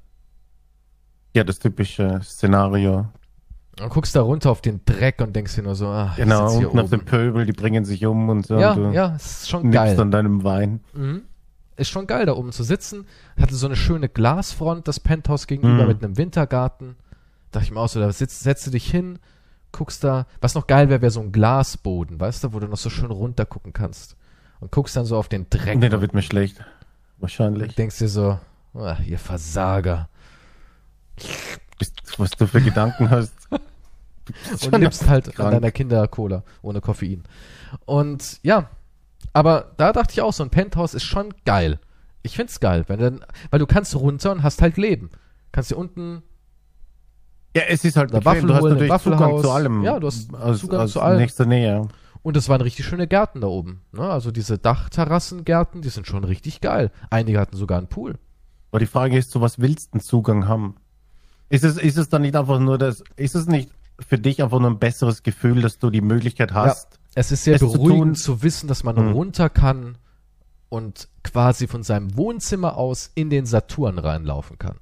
Ja, 1.34 1.44
das 1.44 1.58
typische 1.58 2.20
Szenario. 2.22 3.06
Und 3.80 3.90
guckst 3.90 4.16
da 4.16 4.22
runter 4.22 4.50
auf 4.50 4.62
den 4.62 4.80
Dreck 4.86 5.20
und 5.20 5.36
denkst 5.36 5.54
dir 5.54 5.62
nur 5.62 5.74
so, 5.74 5.88
ah, 5.88 6.10
ich 6.12 6.22
Genau, 6.22 6.50
unten 6.50 6.78
auf 6.78 6.84
oben. 6.86 6.90
dem 6.90 7.04
Pöbel, 7.04 7.44
die 7.44 7.52
bringen 7.52 7.84
sich 7.84 8.06
um 8.06 8.28
und 8.30 8.46
so. 8.46 8.58
Ja, 8.58 8.72
und 8.72 8.92
ja, 8.94 9.14
ist 9.16 9.50
schon 9.50 9.64
nippst 9.64 9.74
geil. 9.74 10.00
an 10.00 10.10
deinem 10.10 10.44
Wein. 10.44 10.80
Mhm. 10.94 11.22
Ist 11.76 11.90
schon 11.90 12.06
geil, 12.06 12.24
da 12.24 12.32
oben 12.32 12.52
zu 12.52 12.62
sitzen. 12.64 13.06
Hatte 13.38 13.54
so 13.54 13.66
eine 13.66 13.76
schöne 13.76 14.08
Glasfront, 14.08 14.88
das 14.88 14.98
Penthouse 14.98 15.46
gegenüber 15.46 15.82
Mhm. 15.82 15.88
mit 15.88 16.02
einem 16.02 16.16
Wintergarten. 16.16 16.96
Dachte 17.52 17.64
ich 17.66 17.70
mir 17.70 17.80
auch 17.80 17.88
so, 17.88 18.00
da 18.00 18.10
sitzt, 18.12 18.40
setzt 18.42 18.66
du 18.66 18.70
dich 18.70 18.90
hin, 18.90 19.18
guckst 19.72 20.02
da. 20.02 20.24
Was 20.40 20.54
noch 20.54 20.66
geil 20.66 20.88
wäre, 20.88 21.02
wäre 21.02 21.10
so 21.12 21.20
ein 21.20 21.32
Glasboden, 21.32 22.18
weißt 22.18 22.44
du, 22.44 22.52
wo 22.54 22.60
du 22.60 22.68
noch 22.68 22.78
so 22.78 22.88
schön 22.88 23.10
runter 23.10 23.44
gucken 23.44 23.74
kannst. 23.74 24.16
Und 24.60 24.72
guckst 24.72 24.96
dann 24.96 25.04
so 25.04 25.18
auf 25.18 25.28
den 25.28 25.50
Dreck 25.50 25.78
Nee, 25.78 25.90
da 25.90 26.00
wird 26.00 26.14
mir 26.14 26.22
schlecht. 26.22 26.64
Wahrscheinlich. 27.18 27.68
und 27.68 27.76
denkst 27.78 27.98
dir 27.98 28.08
so, 28.08 28.38
ah, 28.72 28.96
ihr 29.06 29.18
Versager. 29.18 30.08
Bist- 31.78 32.00
Was 32.18 32.30
du 32.30 32.46
für 32.46 32.60
Gedanken 32.60 33.10
hast. 33.10 33.32
Und 34.70 34.80
nimmst 34.80 35.08
halt 35.08 35.28
an 35.28 35.34
krank. 35.34 35.50
deiner 35.52 35.70
Kinder-Cola 35.70 36.42
ohne 36.62 36.80
Koffein. 36.80 37.22
Und 37.84 38.40
ja, 38.42 38.70
aber 39.32 39.72
da 39.76 39.92
dachte 39.92 40.12
ich 40.14 40.20
auch, 40.22 40.32
so 40.32 40.42
ein 40.42 40.50
Penthouse 40.50 40.94
ist 40.94 41.04
schon 41.04 41.32
geil. 41.44 41.78
Ich 42.22 42.34
find's 42.36 42.58
geil, 42.58 42.84
wenn 42.88 42.98
dann, 42.98 43.24
weil 43.50 43.60
du 43.60 43.66
kannst 43.66 43.94
runter 43.94 44.32
und 44.32 44.42
hast 44.42 44.62
halt 44.62 44.76
Leben. 44.78 45.10
Kannst 45.52 45.70
dir 45.70 45.76
unten 45.76 46.22
Ja, 47.56 47.62
es 47.68 47.84
ist 47.84 47.96
halt 47.96 48.12
Eine. 48.12 48.24
Waffel 48.24 48.48
Du 48.48 48.54
hast 48.54 48.64
natürlich 48.64 49.00
Zugang 49.00 49.40
zu 49.40 49.50
allem. 49.50 49.82
Ja, 49.84 50.00
du 50.00 50.08
hast 50.08 50.34
aus, 50.34 50.58
Zugang 50.60 50.80
aus 50.80 50.92
zu 50.92 51.00
allem. 51.00 51.18
nächster 51.18 51.46
Nähe. 51.46 51.86
Und 52.22 52.36
es 52.36 52.48
waren 52.48 52.60
richtig 52.60 52.84
schöne 52.84 53.06
Gärten 53.06 53.40
da 53.42 53.46
oben. 53.46 53.82
Ne? 53.92 54.02
Also 54.02 54.32
diese 54.32 54.58
Dachterrassengärten, 54.58 55.82
die 55.82 55.88
sind 55.88 56.08
schon 56.08 56.24
richtig 56.24 56.60
geil. 56.60 56.90
Einige 57.10 57.38
hatten 57.38 57.56
sogar 57.56 57.78
einen 57.78 57.86
Pool. 57.86 58.18
Aber 58.72 58.80
die 58.80 58.86
Frage 58.86 59.16
ist, 59.16 59.30
zu 59.30 59.40
was 59.40 59.60
willst 59.60 59.90
du 59.90 59.98
einen 59.98 60.00
Zugang 60.00 60.48
haben? 60.48 60.74
Ist 61.48 61.64
es, 61.64 61.76
ist 61.78 61.96
es 61.96 62.08
dann 62.08 62.22
nicht 62.22 62.34
einfach 62.36 62.58
nur 62.58 62.76
das, 62.78 63.02
ist 63.16 63.34
es 63.34 63.46
nicht 63.46 63.70
für 64.00 64.18
dich 64.18 64.42
einfach 64.42 64.58
nur 64.58 64.70
ein 64.70 64.78
besseres 64.78 65.22
Gefühl, 65.22 65.62
dass 65.62 65.78
du 65.78 65.90
die 65.90 66.00
Möglichkeit 66.00 66.52
hast? 66.52 66.98
Es 67.14 67.32
ist 67.32 67.44
sehr 67.44 67.54
Es 67.54 67.60
zu 67.60 67.72
beruhigend 67.72 68.02
tun. 68.02 68.14
zu, 68.16 68.42
wissen, 68.42 68.66
dass 68.68 68.84
man 68.84 68.96
Mhm. 68.96 69.12
runter 69.12 69.48
kann 69.48 69.96
und 70.68 71.08
quasi 71.22 71.66
von 71.66 71.82
seinem 71.82 72.16
Wohnzimmer 72.16 72.76
aus 72.76 73.10
in 73.14 73.30
den 73.30 73.46
Saturn 73.46 73.98
reinlaufen 73.98 74.58
kann. 74.58 74.76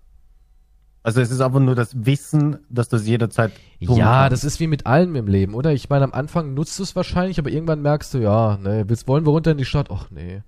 Also 1.03 1.20
es 1.20 1.31
ist 1.31 1.42
einfach 1.42 1.61
nur 1.61 1.74
das 1.74 2.07
Wissen, 2.07 2.57
dass 2.70 2.88
du 2.88 2.96
es 2.96 3.07
jederzeit 3.07 3.53
Ja, 3.79 4.22
kannst. 4.22 4.33
das 4.33 4.44
ist 4.44 4.59
wie 4.59 4.66
mit 4.66 4.87
allem 4.87 5.14
im 5.16 5.27
Leben, 5.27 5.55
oder? 5.55 5.72
Ich 5.74 5.90
meine, 5.90 6.05
am 6.05 6.12
Anfang 6.14 6.55
nutzt 6.55 6.79
du 6.79 6.83
es 6.83 6.96
wahrscheinlich, 6.96 7.38
aber 7.38 7.50
irgendwann 7.50 7.83
merkst 7.83 8.14
du, 8.14 8.18
ja, 8.18 8.57
ne, 8.57 8.85
willst, 8.88 9.07
wollen 9.07 9.27
wir 9.27 9.31
runter 9.31 9.50
in 9.50 9.59
die 9.59 9.66
Stadt? 9.66 9.88
Ach 9.90 10.11
nee. 10.11 10.42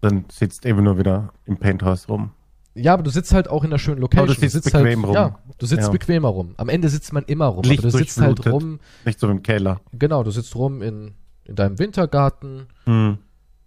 Dann 0.00 0.24
sitzt 0.32 0.66
eben 0.66 0.82
nur 0.82 0.98
wieder 0.98 1.32
im 1.44 1.58
Penthouse 1.58 2.08
rum. 2.08 2.30
Ja, 2.74 2.92
aber 2.94 3.02
du 3.04 3.10
sitzt 3.10 3.32
halt 3.32 3.48
auch 3.48 3.62
in 3.62 3.70
einer 3.70 3.78
schönen 3.78 4.00
Location. 4.00 4.28
Aber 4.28 4.34
du 4.40 4.48
sitzt 4.48 4.74
halt, 4.74 4.84
bequem 4.84 5.04
rum. 5.04 5.14
Ja, 5.14 5.38
du 5.58 5.66
sitzt 5.66 5.84
Ja. 5.84 5.90
bequemer 5.90 6.28
rum. 6.28 6.54
Am 6.56 6.68
Ende 6.68 6.88
sitzt 6.88 7.12
man 7.12 7.22
immer 7.24 7.46
rum. 7.46 7.62
Licht 7.62 7.78
aber 7.84 7.90
du 7.92 7.98
sitzt 7.98 8.20
halt 8.20 8.46
rum, 8.46 8.80
Nicht 9.04 9.20
so 9.20 9.28
im 9.28 9.42
Keller. 9.42 9.80
genau, 9.92 10.22
du 10.24 10.30
sitzt 10.32 10.54
rum 10.56 10.82
in, 10.82 11.12
in 11.44 11.54
deinem 11.54 11.78
Wintergarten, 11.78 12.66
Hm. 12.84 13.18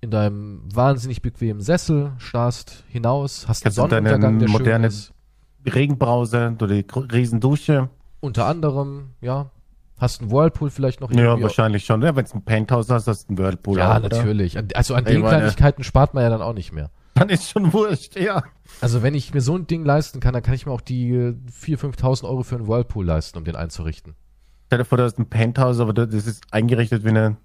in 0.02 0.12
deinem 0.12 0.62
wahnsinnig 0.74 1.22
bequemen 1.22 1.62
Sessel, 1.62 2.12
starrst 2.17 2.84
hinaus, 2.89 3.48
hast 3.48 3.65
einen 3.65 3.74
Kannst 3.76 3.78
deine 3.93 4.10
Sonnenuntergang, 4.10 4.39
der 4.39 4.50
moderne- 4.50 4.91
schön 4.91 4.98
ist. 5.00 5.13
Regenbrause, 5.74 6.56
du 6.58 6.67
die 6.67 6.86
Riesendusche. 7.12 7.89
Unter 8.20 8.46
anderem, 8.46 9.12
ja. 9.22 9.52
Hast 10.00 10.22
einen 10.22 10.32
Whirlpool 10.32 10.70
vielleicht 10.70 11.02
noch 11.02 11.12
Ja, 11.12 11.41
wahrscheinlich 11.41 11.84
schon. 11.86 12.02
Ja, 12.04 12.15
wenn 12.15 12.26
du 12.26 12.36
ein 12.36 12.43
Penthouse 12.46 12.89
hast, 12.91 13.08
hast 13.08 13.26
du 13.26 13.30
einen 13.30 13.38
Whirlpool. 13.39 13.80
Ja, 13.80 13.93
auch, 13.98 14.04
oder? 14.04 14.15
natürlich. 14.17 14.58
An- 14.58 14.67
Also 14.76 14.93
an 14.93 15.06
Ich 15.06 15.12
den 15.13 15.22
meine- 15.22 15.38
Kleinigkeiten 15.39 15.84
spart 15.84 16.13
man 16.13 16.24
ja 16.24 16.30
dann 16.30 16.41
auch 16.43 16.54
nicht 16.54 16.72
mehr. 16.72 16.91
Dann 17.19 17.30
ist 17.30 17.49
schon 17.49 17.73
wurscht, 17.73 18.15
ja. 18.19 18.43
Also 18.82 19.01
wenn 19.03 19.13
ich 19.15 19.34
mir 19.34 19.41
so 19.41 19.56
ein 19.58 19.67
Ding 19.67 19.86
leisten 19.86 20.19
kann, 20.19 20.34
dann 20.34 20.43
kann 20.43 20.53
ich 20.53 20.65
mir 20.65 20.71
auch 20.71 20.82
die 20.82 21.10
äh, 21.12 21.36
4.000, 21.62 21.95
5.000 21.97 22.23
Euro 22.25 22.43
für 22.43 22.56
einen 22.56 22.67
Whirlpool 22.67 23.06
leisten, 23.06 23.38
um 23.38 23.43
den 23.45 23.56
einzurichten. 23.56 24.15
Stell 24.67 24.80
dir 24.80 24.86
vor, 24.86 24.97
du 24.97 25.03
hast 25.06 25.17
ein 25.17 25.30
Penthouse, 25.30 25.80
aber 25.80 25.93
das 25.93 26.13
ist 26.27 26.43
eingerichtet 26.51 27.03
wie 27.06 27.10
eine, 27.10 27.38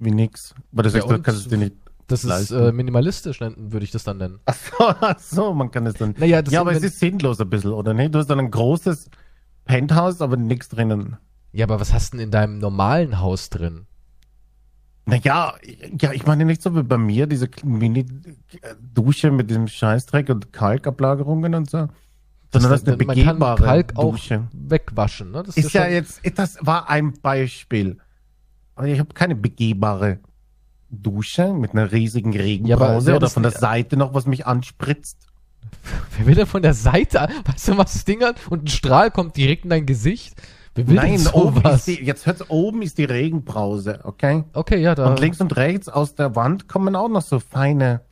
wie 0.00 0.10
nix. 0.10 0.54
Aber 0.72 0.82
das 0.82 0.94
Ja, 0.94 1.00
heißt, 1.02 1.10
du 1.10 1.22
kannst 1.22 1.40
es 1.42 1.48
dir 1.48 1.58
nicht. 1.58 1.76
Das 2.06 2.24
ist 2.24 2.50
äh, 2.50 2.72
minimalistisch, 2.72 3.40
nennen- 3.40 3.70
würde 3.72 3.84
ich 3.84 3.90
das 3.90 4.02
dann 4.04 4.16
nennen. 4.18 4.38
Ach 4.46 4.54
so, 4.54 4.72
ach 5.00 5.18
so, 5.18 5.52
man 5.52 5.70
kann 5.70 5.86
es 5.86 5.94
dann. 5.94 6.14
Naja, 6.18 6.40
das 6.40 6.52
ja, 6.54 6.60
aber 6.62 6.72
es 6.72 6.82
ist 6.82 6.98
sinnlos 7.00 7.38
ein 7.40 7.50
bisschen, 7.50 7.72
oder 7.72 7.92
nicht? 7.92 8.14
Du 8.14 8.18
hast 8.18 8.28
dann 8.28 8.38
ein 8.40 8.50
großes 8.50 9.10
Penthouse, 9.66 10.22
aber 10.22 10.36
nichts 10.38 10.68
drinnen. 10.70 11.18
Ja, 11.52 11.66
aber 11.66 11.80
was 11.80 11.92
hast 11.92 12.12
du 12.12 12.16
denn 12.18 12.24
in 12.26 12.30
deinem 12.30 12.58
normalen 12.58 13.20
Haus 13.20 13.50
drin? 13.50 13.86
Naja, 15.08 15.54
ja, 16.00 16.12
ich 16.12 16.26
meine 16.26 16.44
nicht 16.44 16.60
so 16.62 16.76
wie 16.76 16.82
bei 16.82 16.98
mir, 16.98 17.26
diese 17.26 17.48
Mini-Dusche 17.64 19.30
mit 19.30 19.48
diesem 19.50 19.68
Scheißdreck 19.68 20.28
und 20.28 20.52
Kalkablagerungen 20.52 21.54
und 21.54 21.70
so. 21.70 21.88
Sondern 22.52 22.70
das 22.70 22.82
ist 22.82 22.88
eine 22.88 22.96
begehbare 22.96 23.62
Kalk 23.62 23.94
Dusche. 23.94 24.48
wegwaschen. 24.52 25.30
Ne? 25.32 25.42
Das 25.44 25.56
Ist 25.56 25.72
ja 25.72 25.84
schon- 25.84 25.92
jetzt, 25.92 26.20
das 26.38 26.58
war 26.60 26.88
ein 26.88 27.12
Beispiel. 27.20 27.98
Aber 28.74 28.86
ich 28.86 28.98
habe 28.98 29.12
keine 29.12 29.34
begehbare 29.34 30.18
Dusche 30.90 31.52
mit 31.52 31.72
einer 31.72 31.92
riesigen 31.92 32.32
Ja, 32.32 32.40
Regenbrause 32.42 33.06
wäre 33.08 33.16
oder 33.16 33.28
von 33.28 33.42
der 33.42 33.52
Seite 33.52 33.96
noch 33.96 34.14
was 34.14 34.26
mich 34.26 34.46
anspritzt. 34.46 35.18
Wer 36.16 36.26
will 36.26 36.34
denn 36.34 36.46
von 36.46 36.62
der 36.62 36.72
Seite, 36.74 37.20
an- 37.22 37.32
weißt 37.44 37.68
du, 37.68 37.76
was 37.76 37.92
das 37.92 38.04
Ding 38.06 38.22
hat? 38.22 38.36
Und 38.48 38.64
ein 38.64 38.68
Strahl 38.68 39.10
kommt 39.10 39.36
direkt 39.36 39.64
in 39.64 39.70
dein 39.70 39.84
Gesicht? 39.86 40.40
Nein, 40.76 41.26
oben 41.32 41.56
sowas? 41.56 41.88
ist 41.88 41.98
die, 41.98 42.04
jetzt 42.04 42.26
hört's, 42.26 42.48
oben 42.50 42.82
ist 42.82 42.98
die 42.98 43.04
Regenbrause, 43.04 44.00
okay? 44.04 44.44
Okay, 44.52 44.78
ja, 44.80 44.94
da 44.94 45.06
Und 45.08 45.18
links 45.20 45.40
und 45.40 45.56
rechts 45.56 45.88
aus 45.88 46.14
der 46.14 46.36
Wand 46.36 46.68
kommen 46.68 46.94
auch 46.96 47.08
noch 47.08 47.22
so 47.22 47.40
feine 47.40 48.02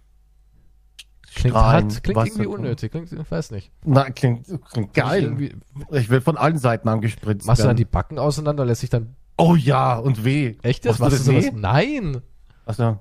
klingt 1.35 1.55
Strahlen. 1.55 1.85
hart, 1.91 2.03
klingt 2.03 2.27
irgendwie 2.27 2.47
unnötig. 2.47 2.91
Klingt, 2.91 3.13
ich 3.13 3.31
weiß 3.31 3.51
nicht. 3.53 3.71
Na, 3.85 4.11
klingt, 4.11 4.47
klingt 4.73 4.95
geil. 4.95 5.53
Ich 5.93 6.09
will 6.09 6.21
von 6.21 6.37
allen 6.37 6.59
Seiten 6.59 6.89
angespritzt 6.89 7.47
machst 7.47 7.61
du 7.61 7.65
dann 7.65 7.69
werden. 7.71 7.77
die 7.77 7.85
Backen 7.85 8.19
auseinander, 8.19 8.65
lässt 8.65 8.81
sich 8.81 8.91
dann. 8.91 9.15
Oh 9.37 9.55
ja, 9.55 9.97
und 9.99 10.25
weh. 10.25 10.57
Echt 10.63 10.85
jetzt? 10.87 10.99
Machst 10.99 11.13
Machst 11.19 11.29
du 11.29 11.33
das 11.35 11.45
sowas? 11.45 11.55
weh? 11.55 11.61
Nein! 11.61 12.23
Also, 12.65 12.99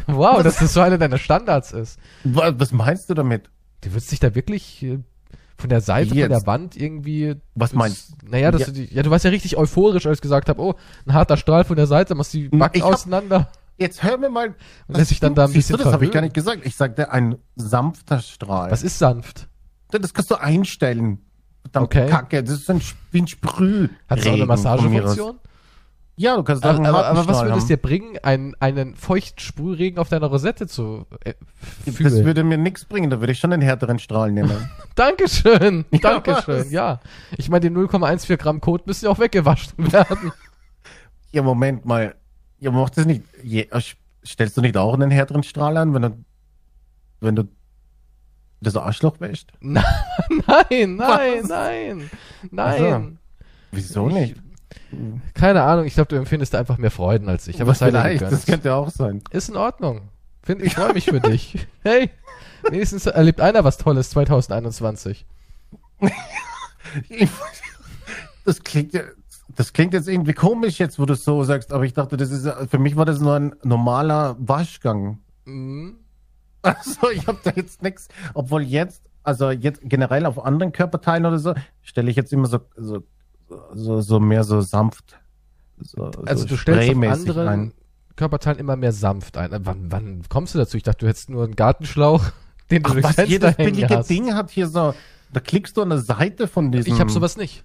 Wow, 0.07 0.41
dass 0.43 0.57
das 0.57 0.73
so 0.73 0.81
einer 0.81 0.97
deiner 0.97 1.17
Standards 1.17 1.71
ist. 1.71 1.99
wa- 2.23 2.53
was 2.57 2.71
meinst 2.71 3.09
du 3.09 3.13
damit? 3.13 3.49
Du 3.81 3.91
würdest 3.91 4.11
dich 4.11 4.19
da 4.19 4.33
wirklich 4.35 4.83
äh, 4.83 4.99
von 5.59 5.69
der 5.69 5.81
Seite, 5.81 6.11
Wie 6.11 6.21
von 6.21 6.29
der 6.29 6.37
jetzt? 6.39 6.47
Wand 6.47 6.75
irgendwie. 6.75 7.35
Was 7.55 7.73
meinst 7.73 8.11
du? 8.21 8.29
Naja, 8.29 8.51
dass 8.51 8.61
Ja. 8.61 8.67
du 8.67 8.73
die, 8.73 8.93
ja, 8.93 9.03
du 9.03 9.09
warst 9.09 9.25
ja 9.25 9.31
richtig 9.31 9.57
euphorisch, 9.57 10.05
als 10.05 10.17
ich 10.17 10.21
gesagt 10.21 10.49
habe, 10.49 10.61
oh, 10.61 10.75
ein 11.05 11.13
harter 11.13 11.37
Strahl 11.37 11.63
von 11.63 11.75
der 11.75 11.87
Seite, 11.87 12.15
machst 12.15 12.33
die 12.33 12.49
Backen 12.49 12.81
hab- 12.83 12.93
auseinander. 12.93 13.49
Jetzt 13.77 14.03
hör 14.03 14.17
mir 14.17 14.29
mal. 14.29 14.55
Und 14.87 14.97
lässt 14.97 15.09
sich 15.09 15.19
dann 15.21 15.35
da 15.35 15.45
ein 15.45 15.51
Siehst 15.51 15.69
du, 15.69 15.73
bisschen 15.73 15.85
Das 15.85 15.93
habe 15.93 16.03
ich 16.05 16.11
gar 16.11 16.21
nicht 16.21 16.33
gesagt. 16.33 16.65
Ich 16.65 16.75
sagte 16.75 17.11
ein 17.11 17.37
sanfter 17.55 18.19
Strahl. 18.19 18.71
Was 18.71 18.83
ist 18.83 18.99
sanft? 18.99 19.47
Das 19.91 20.13
kannst 20.13 20.29
du 20.31 20.35
einstellen. 20.35 21.19
Verdammt 21.63 21.85
Okay. 21.85 22.07
Kacke. 22.09 22.43
Das 22.43 22.55
ist 22.55 22.69
ein, 22.69 22.81
wie 23.11 23.21
ein 23.21 23.27
Sprüh. 23.27 23.87
Hat 24.09 24.19
es 24.19 24.27
auch 24.27 24.33
eine 24.33 24.45
Massagefunktion? 24.45 25.39
Ja, 26.21 26.35
du 26.35 26.43
kannst 26.43 26.65
auch 26.65 26.77
Aber, 26.77 27.07
aber, 27.07 27.27
was 27.29 27.41
würde 27.43 27.57
es 27.57 27.67
dir 27.67 27.77
bringen, 27.77 28.17
einen, 28.23 28.53
einen 28.59 28.93
feuchten 28.97 29.39
Sprühregen 29.39 29.97
auf 29.99 30.09
deiner 30.09 30.27
Rosette 30.27 30.67
zu 30.67 31.05
äh, 31.23 31.33
Das 31.85 31.95
fühlen? 31.95 32.25
würde 32.25 32.43
mir 32.43 32.57
nichts 32.57 32.83
bringen. 32.83 33.09
Da 33.09 33.21
würde 33.21 33.31
ich 33.31 33.39
schon 33.39 33.53
einen 33.53 33.61
härteren 33.61 33.99
Strahl 33.99 34.29
nehmen. 34.33 34.69
Dankeschön, 34.95 35.85
Ja, 35.91 35.99
Dankeschön, 36.19 36.59
was? 36.59 36.71
ja. 36.71 36.99
Ich 37.37 37.47
meine, 37.49 37.69
die 37.69 37.73
0,14 37.73 38.35
Gramm 38.35 38.59
Code 38.59 38.83
müssen 38.85 39.05
ja 39.05 39.11
auch 39.11 39.19
weggewaschen 39.19 39.73
werden. 39.93 40.33
ja, 41.31 41.41
Moment 41.41 41.85
mal. 41.85 42.15
Ja, 42.59 42.71
macht 42.71 42.97
das 42.97 43.05
nicht. 43.05 43.23
Je, 43.41 43.61
äh, 43.71 43.81
stellst 44.25 44.57
du 44.57 44.61
nicht 44.61 44.75
auch 44.75 44.93
einen 44.95 45.11
härteren 45.11 45.43
Strahl 45.43 45.77
an, 45.77 45.93
wenn 45.93 46.01
du, 46.01 46.17
wenn 47.21 47.35
du 47.37 47.43
das 48.59 48.75
Arschloch 48.75 49.21
wäscht? 49.21 49.53
nein, 49.61 49.85
nein, 50.27 50.97
Was? 50.97 51.47
nein, 51.47 52.09
nein. 52.51 53.19
Wieso 53.71 54.09
Ich- 54.09 54.13
nicht? 54.13 54.35
Keine 55.33 55.63
Ahnung, 55.63 55.85
ich 55.85 55.93
glaube, 55.95 56.09
du 56.09 56.15
empfindest 56.15 56.53
einfach 56.55 56.77
mehr 56.77 56.91
Freuden 56.91 57.27
als 57.29 57.47
ich. 57.47 57.61
Aber 57.61 57.73
sei 57.73 57.91
dir 57.91 58.01
Vielleicht, 58.01 58.21
das 58.21 58.45
könnte 58.45 58.73
auch 58.75 58.89
sein. 58.89 59.21
Ist 59.31 59.49
in 59.49 59.55
Ordnung. 59.57 60.09
Find, 60.43 60.61
ich 60.61 60.75
freue 60.75 60.93
mich 60.93 61.05
für 61.05 61.19
dich. 61.19 61.67
Hey, 61.83 62.09
wenigstens 62.69 63.05
erlebt 63.05 63.41
einer 63.41 63.63
was 63.63 63.77
Tolles 63.77 64.09
2021. 64.11 65.25
Ich- 67.09 67.29
Das 68.45 68.63
klingt, 68.63 68.93
ja- 68.93 69.03
das 69.55 69.73
klingt 69.73 69.93
jetzt 69.93 70.07
irgendwie 70.07 70.33
komisch 70.33 70.79
jetzt, 70.79 70.97
wo 70.99 71.05
du 71.05 71.13
es 71.13 71.23
so 71.23 71.43
sagst, 71.43 71.71
aber 71.73 71.83
ich 71.83 71.93
dachte, 71.93 72.17
das 72.17 72.31
ist 72.31 72.45
ja- 72.45 72.65
für 72.67 72.79
mich 72.79 72.95
war 72.95 73.05
das 73.05 73.19
nur 73.19 73.35
ein 73.35 73.55
normaler 73.63 74.35
Waschgang. 74.39 75.19
Mhm. 75.45 75.97
Also 76.61 77.09
ich 77.11 77.25
habe 77.27 77.39
da 77.43 77.51
jetzt 77.55 77.81
nichts, 77.83 78.07
obwohl 78.33 78.63
jetzt, 78.63 79.03
also 79.23 79.49
jetzt 79.51 79.81
generell 79.83 80.25
auf 80.25 80.43
anderen 80.43 80.71
Körperteilen 80.73 81.25
oder 81.25 81.39
so, 81.39 81.53
stelle 81.81 82.09
ich 82.09 82.17
jetzt 82.17 82.33
immer 82.33 82.47
so, 82.47 82.59
so, 82.75 83.03
so, 83.73 84.01
so 84.01 84.19
mehr 84.19 84.43
so 84.43 84.61
sanft. 84.61 85.19
So, 85.81 86.11
Also 86.25 86.43
so 86.43 86.47
du 86.49 86.57
stellst 86.57 86.89
auf 86.95 87.03
anderen 87.03 87.47
ein. 87.47 87.73
Körperteilen 88.15 88.59
immer 88.59 88.75
mehr 88.75 88.91
sanft 88.91 89.37
ein. 89.37 89.51
Äh, 89.53 89.59
Wann, 89.63 89.91
wann 89.91 90.21
kommst 90.27 90.53
du 90.53 90.59
dazu? 90.59 90.75
Ich 90.77 90.83
dachte, 90.83 90.99
du 91.05 91.07
hättest 91.07 91.29
nur 91.29 91.43
einen 91.45 91.55
Gartenschlauch, 91.55 92.23
den 92.71 92.83
du 92.83 92.91
Ach, 92.91 93.03
was 93.17 93.27
jedes 93.29 93.55
billige 93.55 93.89
hast. 93.89 94.09
Ding 94.09 94.33
hat 94.33 94.49
hier 94.51 94.67
so, 94.67 94.93
da 95.31 95.39
klickst 95.39 95.77
du 95.77 95.81
an 95.81 95.89
der 95.89 95.99
Seite 95.99 96.47
von 96.47 96.71
diesem. 96.71 96.93
Ich 96.93 96.99
habe 96.99 97.09
sowas 97.11 97.37
nicht. 97.37 97.63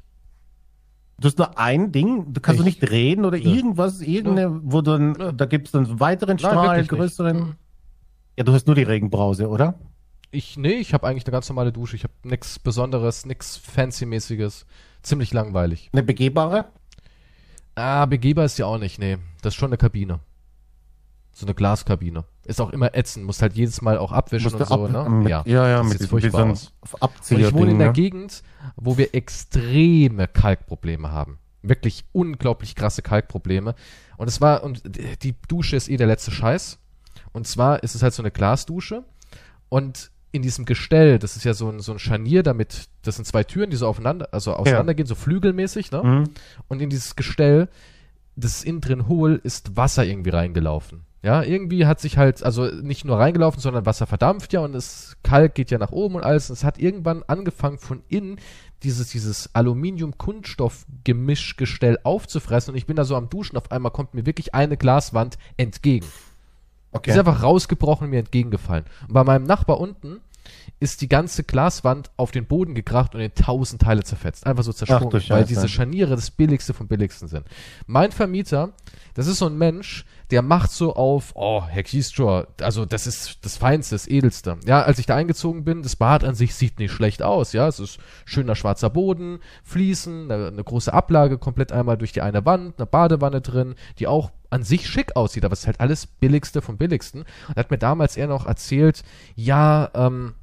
Du 1.19 1.29
hast 1.29 1.39
nur 1.39 1.59
ein 1.59 1.93
Ding, 1.93 2.33
du 2.33 2.41
kannst 2.41 2.61
du 2.61 2.67
Ich- 2.67 2.81
nicht 2.81 2.91
drehen 2.91 3.25
oder 3.25 3.39
Nö. 3.39 3.45
irgendwas, 3.45 4.01
irgendeine, 4.01 4.61
wo 4.65 4.81
du 4.83 4.99
Nö. 4.99 5.13
dann, 5.15 5.37
da 5.37 5.47
gibt's 5.47 5.71
dann 5.73 5.87
einen 5.87 6.01
weiteren 6.01 6.37
Nein, 6.37 6.51
Strahl, 6.51 6.79
nicht. 6.79 6.91
größeren. 6.91 7.37
Mhm. 7.37 7.55
Ja, 8.37 8.45
du 8.45 8.53
hast 8.53 8.67
nur 8.67 8.75
die 8.77 8.83
Regenbrause, 8.83 9.49
oder? 9.49 9.79
Ich, 10.33 10.57
nee, 10.57 10.73
ich 10.75 10.93
habe 10.93 11.07
eigentlich 11.07 11.25
eine 11.25 11.31
ganz 11.33 11.49
normale 11.49 11.71
Dusche. 11.73 11.95
Ich 11.95 12.03
habe 12.03 12.15
nichts 12.25 12.59
Besonderes, 12.59 13.25
nichts 13.27 13.57
Fancy-mäßiges. 13.57 14.67
Ziemlich 15.05 15.33
langweilig. 15.33 15.91
Eine 15.93 16.03
begehbare? 16.03 16.65
Ah, 17.77 18.07
begehbar 18.07 18.45
ist 18.47 18.59
ja 18.59 18.67
auch 18.67 18.79
nicht, 18.79 18.99
nee. 18.99 19.19
Das 19.43 19.55
ist 19.55 19.59
schon 19.59 19.69
eine 19.69 19.77
Kabine. 19.77 20.19
So 21.33 21.47
eine 21.47 21.55
Glaskabine. 21.55 22.25
Ist 22.45 22.61
auch 22.61 22.71
immer 22.71 22.95
ätzend, 22.95 23.27
musst 23.27 23.43
halt 23.43 23.55
jedes 23.55 23.83
Mal 23.83 23.99
auch 23.99 24.13
abwischen 24.13 24.51
Musst 24.53 24.61
und 24.61 24.67
so, 24.69 24.85
ab- 25.01 25.09
ne? 25.09 25.11
mit, 25.11 25.29
ja, 25.29 25.43
ja, 25.47 25.79
das 25.79 25.87
mit 25.89 25.95
diesem, 25.95 26.09
furchtbar 26.09 26.45
diesem 26.47 26.53
aus. 26.53 26.73
Und 26.93 27.03
Abzieher. 27.03 27.49
ich 27.49 27.55
wohne 27.55 27.73
in 27.73 27.77
ne? 27.79 27.93
Gegend, 27.93 28.43
wo 28.77 28.97
wir 28.97 29.15
extreme 29.15 30.27
Kalkprobleme 30.29 31.11
haben. 31.11 31.39
Wirklich 31.63 32.05
unglaublich 32.13 32.75
krasse 32.75 33.03
Kalkprobleme. 33.03 33.75
Und 34.17 34.29
es 34.29 34.41
war, 34.41 34.63
und 34.63 34.83
die 35.23 35.35
Dusche 35.49 35.77
ist 35.77 35.89
eh 35.89 35.97
der 35.97 36.07
letzte 36.07 36.31
Scheiß. 36.31 36.79
Und 37.33 37.47
zwar 37.47 37.83
ist 37.83 37.95
es 37.95 38.03
halt 38.03 38.15
so 38.15 38.23
eine 38.23 38.31
Glasdusche. 38.31 39.03
Und 39.69 40.11
in 40.35 40.43
diesem 40.43 40.65
Gestell, 40.65 41.21
das 41.21 41.37
ist 41.37 41.45
ja 41.45 41.55
so 41.55 41.69
ein, 41.69 41.79
so 41.79 41.93
ein 41.93 42.01
Scharnier, 42.01 42.43
damit, 42.43 42.89
das 43.03 43.15
sind 43.15 43.25
zwei 43.25 43.45
Türen, 43.45 43.71
die 43.71 43.77
so 43.77 43.87
aufeinander, 43.87 44.31
also 44.33 44.55
auseinandergehen, 44.55 45.07
so 45.07 45.15
flügelmäßig, 45.15 45.93
ne? 45.93 46.03
Mhm. 46.03 46.25
Und 46.67 46.83
in 46.83 46.91
dieses 46.91 47.15
Gestell, 47.15 47.69
das 48.35 48.57
ist 48.57 48.65
innen 48.65 48.81
drin 48.81 49.07
hohl, 49.07 49.41
ist 49.45 49.77
Wasser 49.77 50.05
irgendwie 50.05 50.31
reingelaufen. 50.31 51.03
Ja, 51.23 51.45
irgendwie 51.45 51.87
hat 51.87 52.01
sich 52.01 52.19
halt, 52.19 52.43
also 52.43 52.65
nicht 52.65 53.05
nur 53.05 53.17
reingelaufen, 53.17 53.61
sondern 53.61 53.87
Wasser 53.87 54.09
verdampft 54.09 54.53
ja 54.53 54.59
und 54.59 54.73
das 54.73 55.17
Kalk 55.23 55.55
geht 55.55 55.71
ja 55.71 55.79
nach 55.79 55.93
oben 55.93 56.17
und 56.17 56.25
alles. 56.25 56.51
Und 56.51 56.55
es 56.55 56.65
hat 56.65 56.81
irgendwann 56.81 57.23
angefangen 57.29 57.79
von 57.79 58.03
innen 58.09 58.41
dieses, 58.83 59.11
dieses 59.11 59.55
Aluminium-Kunststoff-Gemischgestell 59.55 62.01
aufzufressen 62.03 62.73
und 62.73 62.77
ich 62.77 62.87
bin 62.87 62.97
da 62.97 63.05
so 63.05 63.15
am 63.15 63.31
Duschen, 63.31 63.57
auf 63.57 63.71
einmal 63.71 63.93
kommt 63.93 64.15
mir 64.15 64.27
wirklich 64.27 64.53
eine 64.53 64.77
Glaswand 64.77 65.39
entgegen. 65.57 66.07
Die 66.95 67.11
ist 67.11 67.17
Okay. 67.17 67.19
einfach 67.19 67.43
rausgebrochen 67.43 68.07
und 68.07 68.11
mir 68.11 68.21
entgegengefallen. 68.21 68.85
Und 69.09 69.15
bei 69.15 69.25
meinem 69.25 69.45
Nachbar 69.45 69.81
unten 69.81 70.21
ist 70.81 71.01
die 71.01 71.09
ganze 71.09 71.45
Glaswand 71.45 72.11
auf 72.17 72.31
den 72.31 72.47
Boden 72.47 72.75
gekracht 72.75 73.15
und 73.15 73.21
in 73.21 73.35
tausend 73.35 73.81
Teile 73.83 74.03
zerfetzt. 74.03 74.47
Einfach 74.47 74.63
so 74.63 74.73
zersprungen, 74.73 75.13
weil 75.13 75.21
Scheiße. 75.21 75.49
diese 75.49 75.69
Scharniere 75.69 76.15
das 76.15 76.31
billigste 76.31 76.75
vom 76.75 76.89
billigsten 76.89 77.29
sind. 77.29 77.47
Mein 77.87 78.13
Vermieter, 78.13 78.73
das 79.15 79.27
ist 79.27 79.39
so 79.39 79.47
ein 79.47 79.57
Mensch, 79.57 80.05
der 80.31 80.43
macht 80.43 80.71
so 80.71 80.95
auf, 80.95 81.33
oh, 81.35 81.63
Herr 81.67 81.83
Kiestor, 81.83 82.49
also 82.61 82.85
das 82.85 83.07
ist 83.07 83.39
das 83.43 83.57
Feinste, 83.57 83.95
das 83.95 84.07
Edelste. 84.07 84.59
Ja, 84.67 84.83
als 84.83 84.99
ich 84.99 85.07
da 85.07 85.17
eingezogen 85.17 85.65
bin, 85.65 85.83
das 85.83 85.97
Bad 85.97 86.25
an 86.25 86.35
sich 86.35 86.55
sieht 86.55 86.79
nicht 86.79 86.93
schlecht 86.93 87.23
aus, 87.23 87.53
ja, 87.53 87.69
es 87.69 87.79
ist 87.79 87.99
schöner 88.25 88.57
schwarzer 88.57 88.91
Boden, 88.91 89.39
Fliesen, 89.63 90.31
eine, 90.31 90.49
eine 90.49 90.65
große 90.65 90.93
Ablage, 90.93 91.39
komplett 91.39 91.73
einmal 91.73 91.97
durch 91.97 92.13
die 92.13 92.23
eine 92.23 92.45
Wand, 92.45 92.75
eine 92.79 92.87
Badewanne 92.87 93.41
drin, 93.41 93.75
die 93.99 94.07
auch 94.07 94.31
an 94.55 94.63
sich 94.63 94.89
schick 94.89 95.17
aussieht, 95.17 95.45
aber 95.45 95.53
es 95.53 95.61
ist 95.61 95.67
halt 95.67 95.81
alles 95.81 96.07
billigste 96.07 96.63
vom 96.63 96.77
billigsten. 96.77 97.23
Und 97.49 97.57
hat 97.57 97.71
mir 97.71 97.79
damals 97.79 98.17
eher 98.17 98.29
noch 98.29 98.47
erzählt, 98.47 99.03
ja, 99.35 99.91
ähm, 99.95 100.35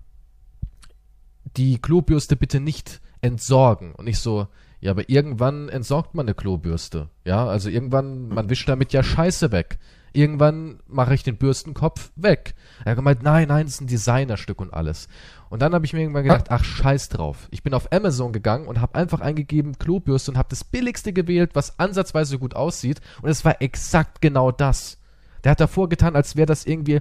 die 1.57 1.79
Klobürste 1.79 2.35
bitte 2.35 2.59
nicht 2.59 3.01
entsorgen. 3.21 3.93
Und 3.95 4.07
ich 4.07 4.19
so, 4.19 4.47
Ja, 4.81 4.91
aber 4.91 5.09
irgendwann 5.09 5.69
entsorgt 5.69 6.15
man 6.15 6.25
eine 6.25 6.33
Klobürste. 6.33 7.09
Ja, 7.23 7.45
also 7.45 7.69
irgendwann, 7.69 8.29
man 8.29 8.49
wischt 8.49 8.67
damit 8.67 8.93
ja 8.93 9.03
Scheiße 9.03 9.51
weg. 9.51 9.77
Irgendwann 10.13 10.79
mache 10.87 11.13
ich 11.13 11.23
den 11.23 11.37
Bürstenkopf 11.37 12.11
weg. 12.15 12.53
Er 12.83 12.91
hat 12.91 12.97
gemeint, 12.97 13.23
nein, 13.23 13.47
nein, 13.47 13.65
das 13.65 13.75
ist 13.75 13.81
ein 13.81 13.87
Designerstück 13.87 14.59
und 14.59 14.73
alles. 14.73 15.07
Und 15.49 15.61
dann 15.61 15.73
habe 15.73 15.85
ich 15.85 15.93
mir 15.93 16.01
irgendwann 16.01 16.23
gedacht, 16.23 16.47
ach 16.49 16.63
scheiß 16.63 17.09
drauf. 17.09 17.47
Ich 17.51 17.63
bin 17.63 17.73
auf 17.73 17.91
Amazon 17.91 18.33
gegangen 18.33 18.67
und 18.67 18.81
habe 18.81 18.95
einfach 18.95 19.21
eingegeben 19.21 19.77
Klobürste 19.79 20.31
und 20.31 20.37
habe 20.37 20.49
das 20.49 20.63
billigste 20.63 21.13
gewählt, 21.13 21.51
was 21.53 21.79
ansatzweise 21.79 22.39
gut 22.39 22.55
aussieht. 22.55 22.99
Und 23.21 23.29
es 23.29 23.45
war 23.45 23.61
exakt 23.61 24.21
genau 24.21 24.51
das. 24.51 24.97
Der 25.43 25.51
hat 25.51 25.59
davor 25.59 25.89
getan, 25.89 26.15
als 26.15 26.35
wäre 26.35 26.45
das 26.45 26.65
irgendwie 26.65 26.99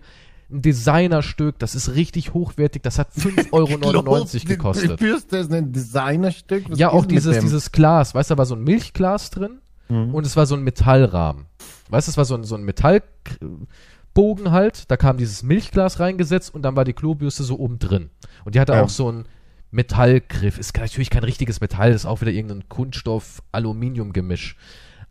ein 0.53 0.62
Designerstück, 0.62 1.59
das 1.61 1.75
ist 1.77 1.94
richtig 1.94 2.35
hochwertig, 2.35 2.83
das 2.83 2.99
hat 2.99 3.12
5,99 3.16 3.53
Euro 3.53 4.25
Die 4.33 4.44
gekostet. 4.44 4.99
Bürste 4.99 5.37
ist 5.38 5.53
ein 5.53 5.73
Designerstück. 5.73 6.68
Was 6.70 6.79
Ja, 6.79 6.90
auch 6.90 7.07
dieses, 7.07 7.38
dieses 7.38 7.70
Glas, 7.73 8.14
weißt 8.14 8.31
du, 8.31 8.35
da 8.35 8.38
war 8.38 8.46
so 8.46 8.55
ein 8.57 8.62
Milchglas 8.64 9.31
drin 9.31 9.61
Mhm. 9.88 10.14
und 10.14 10.25
es 10.25 10.37
war 10.37 10.46
so 10.46 10.55
ein 10.55 10.62
Metallrahmen. 10.62 11.46
Weißt 11.90 12.09
du, 12.09 12.11
es 12.11 12.16
war 12.16 12.24
so 12.24 12.35
ein, 12.35 12.44
so 12.44 12.55
ein 12.55 12.62
Metallbogen 12.64 14.50
halt, 14.50 14.90
da 14.90 14.96
kam 14.96 15.16
dieses 15.16 15.42
Milchglas 15.42 16.00
reingesetzt 16.00 16.55
und 16.55 16.62
dann 16.62 16.76
war 16.76 16.85
die 16.85 16.92
Klobürste 16.92 17.42
so 17.44 17.59
oben 17.59 17.79
drin. 17.79 18.11
Und 18.44 18.55
die 18.55 18.61
hatte 18.61 18.72
Ja. 18.72 18.83
auch 18.83 18.88
so 18.88 19.09
einen 19.09 19.26
Metallgriff. 19.70 20.59
Ist 20.59 20.76
natürlich 20.76 21.11
kein 21.11 21.24
richtiges 21.24 21.61
Metall, 21.61 21.92
ist 21.92 22.07
auch 22.07 22.20
wieder 22.20 22.33
irgendein 22.33 22.68
Kunststoff-Aluminium-Gemisch. 22.68 24.57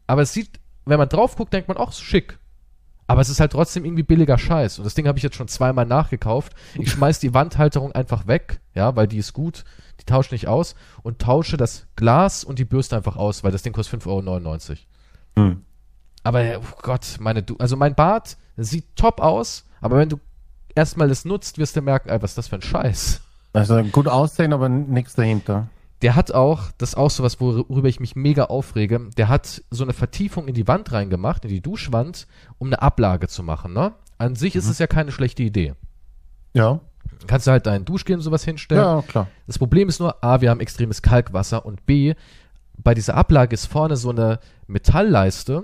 Aber 0.08 0.22
es 0.22 0.34
sieht, 0.34 0.60
wenn 0.86 0.98
man 1.00 1.10
drauf 1.10 1.36
guckt, 1.36 1.54
denkt 1.54 1.68
man, 1.68 1.78
auch 1.78 1.94
schick. 1.94 2.40
Aber 3.08 3.22
es 3.22 3.30
ist 3.30 3.40
halt 3.40 3.54
trotzdem 3.54 3.86
irgendwie 3.86 4.04
billiger 4.04 4.38
Scheiß. 4.38 4.78
Und 4.78 4.86
das 4.86 4.94
Ding 4.94 5.08
habe 5.08 5.18
ich 5.18 5.24
jetzt 5.24 5.36
schon 5.36 5.48
zweimal 5.48 5.86
nachgekauft. 5.86 6.54
Ich 6.76 6.92
schmeiß 6.92 7.20
die 7.20 7.34
Wandhalterung 7.34 7.92
einfach 7.92 8.28
weg, 8.28 8.60
ja, 8.76 8.96
weil 8.96 9.08
die 9.08 9.18
ist 9.18 9.34
gut. 9.34 9.64
Die 10.00 10.06
tauscht 10.06 10.32
nicht 10.32 10.48
aus. 10.48 10.76
Und 11.02 11.20
tausche 11.20 11.58
das 11.58 11.88
Glas 11.96 12.44
und 12.44 12.60
die 12.60 12.66
Bürste 12.66 12.96
einfach 12.96 13.16
aus, 13.16 13.44
weil 13.44 13.52
das 13.52 13.64
Ding 13.64 13.74
kostet 13.74 14.04
5,99 14.04 14.08
Euro. 14.10 14.78
Hm. 15.38 15.66
Aber, 16.24 16.60
oh 16.60 16.80
Gott, 16.82 17.18
meine, 17.20 17.44
du, 17.44 17.56
also 17.58 17.76
mein 17.78 17.96
Bart 17.96 18.38
sieht 18.58 18.96
top 18.96 19.22
aus, 19.22 19.66
aber 19.82 19.98
wenn 19.98 20.10
du 20.10 20.20
erstmal 20.76 21.08
das 21.08 21.26
nutzt, 21.26 21.58
wirst 21.58 21.76
du 21.76 21.82
merken, 21.82 22.10
ey, 22.10 22.22
was 22.22 22.32
ist 22.32 22.38
das 22.38 22.48
für 22.48 22.56
ein 22.56 22.62
Scheiß. 22.62 23.22
Also 23.54 23.82
gut 23.84 24.08
aussehen, 24.08 24.54
aber 24.54 24.70
nichts 24.70 25.16
dahinter. 25.16 25.68
Der 26.02 26.16
hat 26.16 26.32
auch, 26.32 26.72
das 26.78 26.90
ist 26.90 26.96
auch 26.96 27.10
sowas, 27.10 27.42
worüber 27.42 27.88
ich 27.90 28.00
mich 28.00 28.16
mega 28.16 28.46
aufrege, 28.46 29.10
der 29.18 29.28
hat 29.28 29.64
so 29.70 29.84
eine 29.84 29.94
Vertiefung 29.94 30.48
in 30.48 30.54
die 30.54 30.68
Wand 30.68 30.92
reingemacht, 30.92 31.44
in 31.44 31.50
die 31.50 31.62
Duschwand, 31.62 32.28
um 32.58 32.68
eine 32.68 32.82
Ablage 32.82 33.28
zu 33.28 33.44
machen, 33.44 33.74
ne? 33.74 33.94
An 34.18 34.36
sich 34.36 34.56
ist 34.56 34.68
es 34.68 34.80
ja 34.80 34.88
keine 34.88 35.12
schlechte 35.12 35.44
Idee. 35.44 35.74
Ja. 36.54 36.80
Kannst 37.28 37.48
du 37.48 37.52
halt 37.52 37.66
deinen 37.66 37.86
Duschgel 37.86 38.16
und 38.16 38.22
sowas 38.22 38.44
hinstellen. 38.44 38.84
Ja, 38.84 39.02
klar. 39.02 39.28
Das 39.48 39.58
Problem 39.58 39.90
ist 39.90 40.00
nur, 40.00 40.24
A, 40.24 40.42
wir 40.42 40.50
haben 40.50 40.60
extremes 40.60 41.02
Kalkwasser 41.02 41.66
und 41.66 41.86
B, 41.86 42.14
bei 42.78 42.94
dieser 42.94 43.16
Ablage 43.16 43.54
ist 43.54 43.66
vorne 43.66 43.98
so 43.98 44.10
eine 44.10 44.40
Metallleiste 44.68 45.64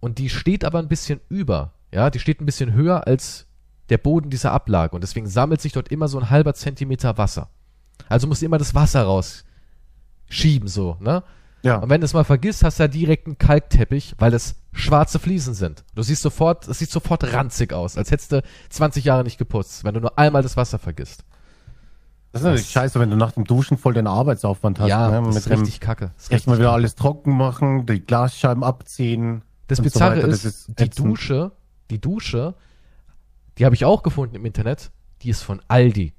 und 0.00 0.18
die 0.18 0.28
steht 0.28 0.64
aber 0.64 0.78
ein 0.78 0.88
bisschen 0.88 1.20
über. 1.28 1.72
Ja, 1.92 2.10
die 2.10 2.18
steht 2.18 2.40
ein 2.40 2.46
bisschen 2.46 2.72
höher 2.72 3.06
als 3.06 3.46
der 3.88 3.98
Boden 3.98 4.28
dieser 4.30 4.52
Ablage 4.52 4.94
und 4.94 5.00
deswegen 5.02 5.26
sammelt 5.26 5.60
sich 5.62 5.72
dort 5.72 5.88
immer 5.88 6.08
so 6.08 6.18
ein 6.18 6.28
halber 6.30 6.52
Zentimeter 6.54 7.16
Wasser. 7.18 7.48
Also 8.08 8.26
musst 8.26 8.42
du 8.42 8.46
immer 8.46 8.58
das 8.58 8.74
Wasser 8.74 9.02
rausschieben, 9.02 10.68
so, 10.68 10.96
ne? 11.00 11.22
Ja. 11.62 11.78
Und 11.78 11.90
wenn 11.90 12.00
du 12.00 12.04
es 12.04 12.14
mal 12.14 12.22
vergisst, 12.24 12.62
hast 12.62 12.78
du 12.78 12.84
ja 12.84 12.88
direkt 12.88 13.26
einen 13.26 13.36
Kalkteppich, 13.38 14.14
weil 14.18 14.32
es 14.32 14.54
schwarze 14.72 15.18
Fliesen 15.18 15.54
sind. 15.54 15.82
Du 15.96 16.02
siehst 16.02 16.22
sofort, 16.22 16.68
es 16.68 16.78
sieht 16.78 16.90
sofort 16.90 17.32
ranzig 17.32 17.72
aus, 17.72 17.98
als 17.98 18.12
hättest 18.12 18.30
du 18.30 18.42
20 18.70 19.04
Jahre 19.04 19.24
nicht 19.24 19.38
geputzt, 19.38 19.82
wenn 19.82 19.94
du 19.94 20.00
nur 20.00 20.16
einmal 20.18 20.42
das 20.42 20.56
Wasser 20.56 20.78
vergisst. 20.78 21.24
Das 22.30 22.42
ist 22.42 22.44
natürlich 22.44 22.66
Das- 22.66 22.72
scheiße, 22.72 23.00
wenn 23.00 23.10
du 23.10 23.16
nach 23.16 23.32
dem 23.32 23.44
Duschen 23.44 23.76
voll 23.76 23.94
den 23.94 24.06
Arbeitsaufwand 24.06 24.78
hast. 24.78 24.88
ja, 24.88 25.08
ne? 25.08 25.16
das 25.16 25.26
Mit 25.28 25.36
ist 25.36 25.50
dem 25.50 25.58
richtig 25.60 25.80
kacke. 25.80 26.12
Das 26.16 26.28
erstmal 26.28 26.58
wieder 26.58 26.72
alles 26.72 26.94
trocken 26.94 27.36
machen, 27.36 27.86
die 27.86 28.00
Glasscheiben 28.00 28.62
abziehen. 28.62 29.42
Das 29.68 29.78
so 29.78 29.84
Bizarre 29.84 30.16
weiter. 30.16 30.28
ist, 30.28 30.44
ist 30.44 30.68
die. 30.78 30.90
Dusche, 30.90 31.52
die 31.90 32.00
Dusche, 32.00 32.54
die 33.58 33.64
habe 33.64 33.74
ich 33.74 33.84
auch 33.84 34.02
gefunden 34.02 34.34
im 34.34 34.44
Internet, 34.44 34.90
die 35.22 35.30
ist 35.30 35.42
von 35.42 35.62
Aldi. 35.68 36.12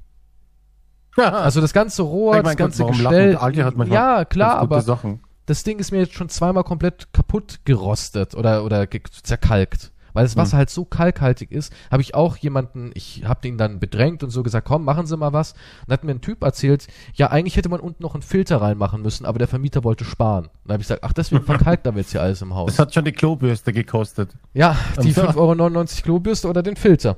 Also 1.18 1.60
das 1.60 1.74
ganze 1.74 2.04
Rohr, 2.04 2.38
Ich 2.38 2.44
mein 2.44 2.56
das 2.56 2.78
ganze 2.78 2.86
Gestell. 2.86 3.36
Aldi 3.36 3.60
hat 3.60 3.76
manchmal 3.76 3.96
ja, 4.20 4.26
klar, 4.26 4.58
aber 4.58 4.82
Sachen. 4.82 5.22
das 5.48 5.64
Ding 5.64 5.80
ist 5.80 5.92
mir 5.92 6.00
jetzt 6.00 6.14
schon 6.14 6.30
zweimal 6.30 6.64
komplett 6.64 7.12
kaputt 7.12 7.60
gerostet 7.66 8.36
oder, 8.36 8.64
oder 8.64 8.88
zerkalkt. 9.24 9.92
Weil 10.20 10.26
das 10.26 10.36
Wasser 10.36 10.58
halt 10.58 10.70
so 10.70 10.84
kalkhaltig 10.84 11.50
ist, 11.52 11.72
habe 11.90 12.02
ich 12.02 12.14
auch 12.14 12.36
jemanden, 12.36 12.92
ich 12.94 13.24
habe 13.26 13.48
ihn 13.48 13.58
dann 13.58 13.80
bedrängt 13.80 14.22
und 14.22 14.32
so 14.32 14.44
gesagt, 14.44 14.68
komm, 14.68 14.84
machen 14.84 15.06
Sie 15.06 15.16
mal 15.16 15.32
was. 15.32 15.54
Und 15.54 15.60
dann 15.88 15.94
hat 15.94 16.04
mir 16.04 16.12
ein 16.12 16.20
Typ 16.20 16.44
erzählt, 16.44 16.88
ja, 17.14 17.28
eigentlich 17.28 17.56
hätte 17.56 17.70
man 17.70 17.80
unten 17.80 18.04
noch 18.04 18.16
einen 18.16 18.22
Filter 18.22 18.62
reinmachen 18.62 19.02
müssen, 19.02 19.26
aber 19.26 19.40
der 19.40 19.48
Vermieter 19.48 19.86
wollte 19.86 20.04
sparen. 20.04 20.46
Und 20.46 20.52
dann 20.66 20.74
habe 20.74 20.82
ich 20.82 20.88
gesagt, 20.90 21.06
ach, 21.06 21.14
deswegen 21.14 21.44
verkalkt 21.46 21.86
da 21.86 21.92
jetzt 21.92 22.12
hier 22.12 22.22
alles 22.22 22.42
im 22.42 22.54
Haus. 22.54 22.72
Das 22.72 22.80
hat 22.80 22.94
schon 22.94 23.06
die 23.06 23.14
Klobürste 23.14 23.72
gekostet. 23.72 24.32
Ja, 24.54 24.78
die 25.02 25.08
Und 25.08 25.16
so- 25.16 25.22
5,99 25.22 25.38
Euro 25.38 25.86
Klobürste 26.04 26.50
oder 26.50 26.64
den 26.64 26.76
Filter. 26.76 27.16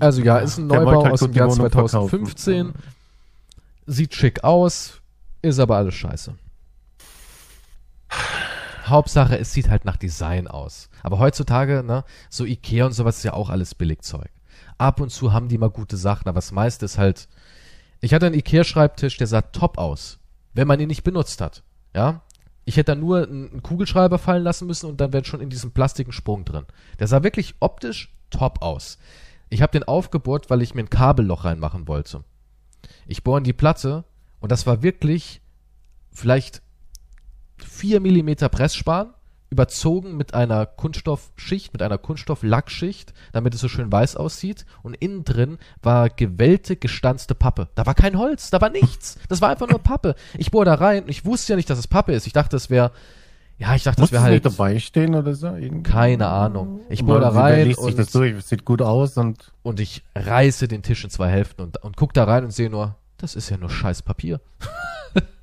Also 0.00 0.22
ja, 0.22 0.38
ist 0.38 0.58
ein 0.58 0.66
Neubau 0.66 1.04
halt 1.04 1.12
aus 1.12 1.20
dem 1.20 1.32
Jahr 1.32 1.48
Wohnung 1.48 1.70
2015. 1.70 2.72
Sieht 3.86 4.14
schick 4.14 4.42
aus, 4.42 5.00
ist 5.42 5.60
aber 5.60 5.76
alles 5.76 5.94
scheiße. 5.94 6.34
Hauptsache, 8.88 9.38
es 9.38 9.52
sieht 9.52 9.68
halt 9.68 9.84
nach 9.84 9.96
Design 9.96 10.48
aus. 10.48 10.88
Aber 11.02 11.18
heutzutage, 11.18 11.82
ne, 11.82 12.04
so 12.30 12.44
Ikea 12.44 12.86
und 12.86 12.92
sowas 12.92 13.18
ist 13.18 13.24
ja 13.24 13.32
auch 13.32 13.50
alles 13.50 13.74
Billigzeug. 13.74 14.30
Ab 14.76 15.00
und 15.00 15.10
zu 15.10 15.32
haben 15.32 15.48
die 15.48 15.58
mal 15.58 15.70
gute 15.70 15.96
Sachen, 15.96 16.28
aber 16.28 16.38
das 16.38 16.52
meiste 16.52 16.84
ist 16.84 16.98
halt. 16.98 17.28
Ich 18.00 18.14
hatte 18.14 18.26
einen 18.26 18.36
Ikea-Schreibtisch, 18.36 19.16
der 19.16 19.26
sah 19.26 19.42
top 19.42 19.78
aus, 19.78 20.18
wenn 20.54 20.68
man 20.68 20.80
ihn 20.80 20.88
nicht 20.88 21.02
benutzt 21.02 21.40
hat. 21.40 21.62
Ja, 21.94 22.22
ich 22.64 22.76
hätte 22.76 22.92
da 22.92 23.00
nur 23.00 23.22
einen 23.22 23.62
Kugelschreiber 23.62 24.18
fallen 24.18 24.42
lassen 24.42 24.66
müssen 24.66 24.90
und 24.90 25.00
dann 25.00 25.12
wäre 25.12 25.24
schon 25.24 25.40
in 25.40 25.48
diesem 25.48 25.70
plastiken 25.70 26.12
Sprung 26.12 26.44
drin. 26.44 26.66
Der 26.98 27.06
sah 27.06 27.22
wirklich 27.22 27.54
optisch 27.60 28.14
top 28.28 28.60
aus. 28.60 28.98
Ich 29.48 29.62
habe 29.62 29.72
den 29.72 29.84
aufgebohrt, 29.84 30.50
weil 30.50 30.60
ich 30.60 30.74
mir 30.74 30.82
ein 30.82 30.90
Kabelloch 30.90 31.44
reinmachen 31.44 31.88
wollte. 31.88 32.24
Ich 33.06 33.24
bohre 33.24 33.38
in 33.38 33.44
die 33.44 33.54
Platte 33.54 34.04
und 34.40 34.52
das 34.52 34.66
war 34.66 34.82
wirklich 34.82 35.40
vielleicht 36.12 36.62
4 37.64 38.00
Millimeter 38.00 38.48
Pressspan, 38.48 39.14
überzogen 39.50 40.16
mit 40.16 40.34
einer 40.34 40.66
Kunststoffschicht, 40.66 41.72
mit 41.72 41.82
einer 41.82 41.98
Kunststofflackschicht, 41.98 43.14
damit 43.32 43.54
es 43.54 43.60
so 43.60 43.68
schön 43.68 43.90
weiß 43.90 44.16
aussieht. 44.16 44.66
Und 44.82 44.94
innen 44.94 45.24
drin 45.24 45.58
war 45.82 46.10
gewellte, 46.10 46.76
gestanzte 46.76 47.34
Pappe. 47.34 47.68
Da 47.74 47.86
war 47.86 47.94
kein 47.94 48.18
Holz, 48.18 48.50
da 48.50 48.60
war 48.60 48.70
nichts. 48.70 49.18
Das 49.28 49.40
war 49.40 49.48
einfach 49.48 49.68
nur 49.68 49.78
Pappe. 49.78 50.14
Ich 50.36 50.50
bohre 50.50 50.66
da 50.66 50.74
rein 50.74 51.04
und 51.04 51.08
ich 51.08 51.24
wusste 51.24 51.52
ja 51.52 51.56
nicht, 51.56 51.70
dass 51.70 51.78
es 51.78 51.86
Pappe 51.86 52.12
ist. 52.12 52.26
Ich 52.26 52.32
dachte, 52.32 52.56
es 52.56 52.68
wäre, 52.68 52.92
ja, 53.56 53.74
ich 53.74 53.84
dachte, 53.84 54.00
Muss 54.00 54.10
das 54.10 54.20
wäre 54.20 54.30
halt, 54.30 54.44
dabei 54.44 54.78
stehen 54.78 55.14
oder 55.14 55.34
so? 55.34 55.48
Irgendwie? 55.48 55.82
keine 55.82 56.28
Ahnung. 56.28 56.80
Ich 56.90 57.04
bohre 57.04 57.20
da 57.20 57.30
rein 57.30 57.66
liest 57.66 57.80
sich 57.80 57.92
und 57.92 57.98
das 57.98 58.10
durch, 58.10 58.44
sieht 58.44 58.64
gut 58.64 58.82
aus 58.82 59.16
und 59.16 59.52
und 59.62 59.80
ich 59.80 60.04
reiße 60.14 60.68
den 60.68 60.82
Tisch 60.82 61.02
in 61.04 61.10
zwei 61.10 61.28
Hälften 61.28 61.62
und, 61.62 61.82
und 61.82 61.96
guck 61.96 62.12
da 62.12 62.24
rein 62.24 62.44
und 62.44 62.52
sehe 62.52 62.70
nur, 62.70 62.96
das 63.16 63.34
ist 63.34 63.48
ja 63.48 63.56
nur 63.56 63.70
scheiß 63.70 64.02
Papier. 64.02 64.40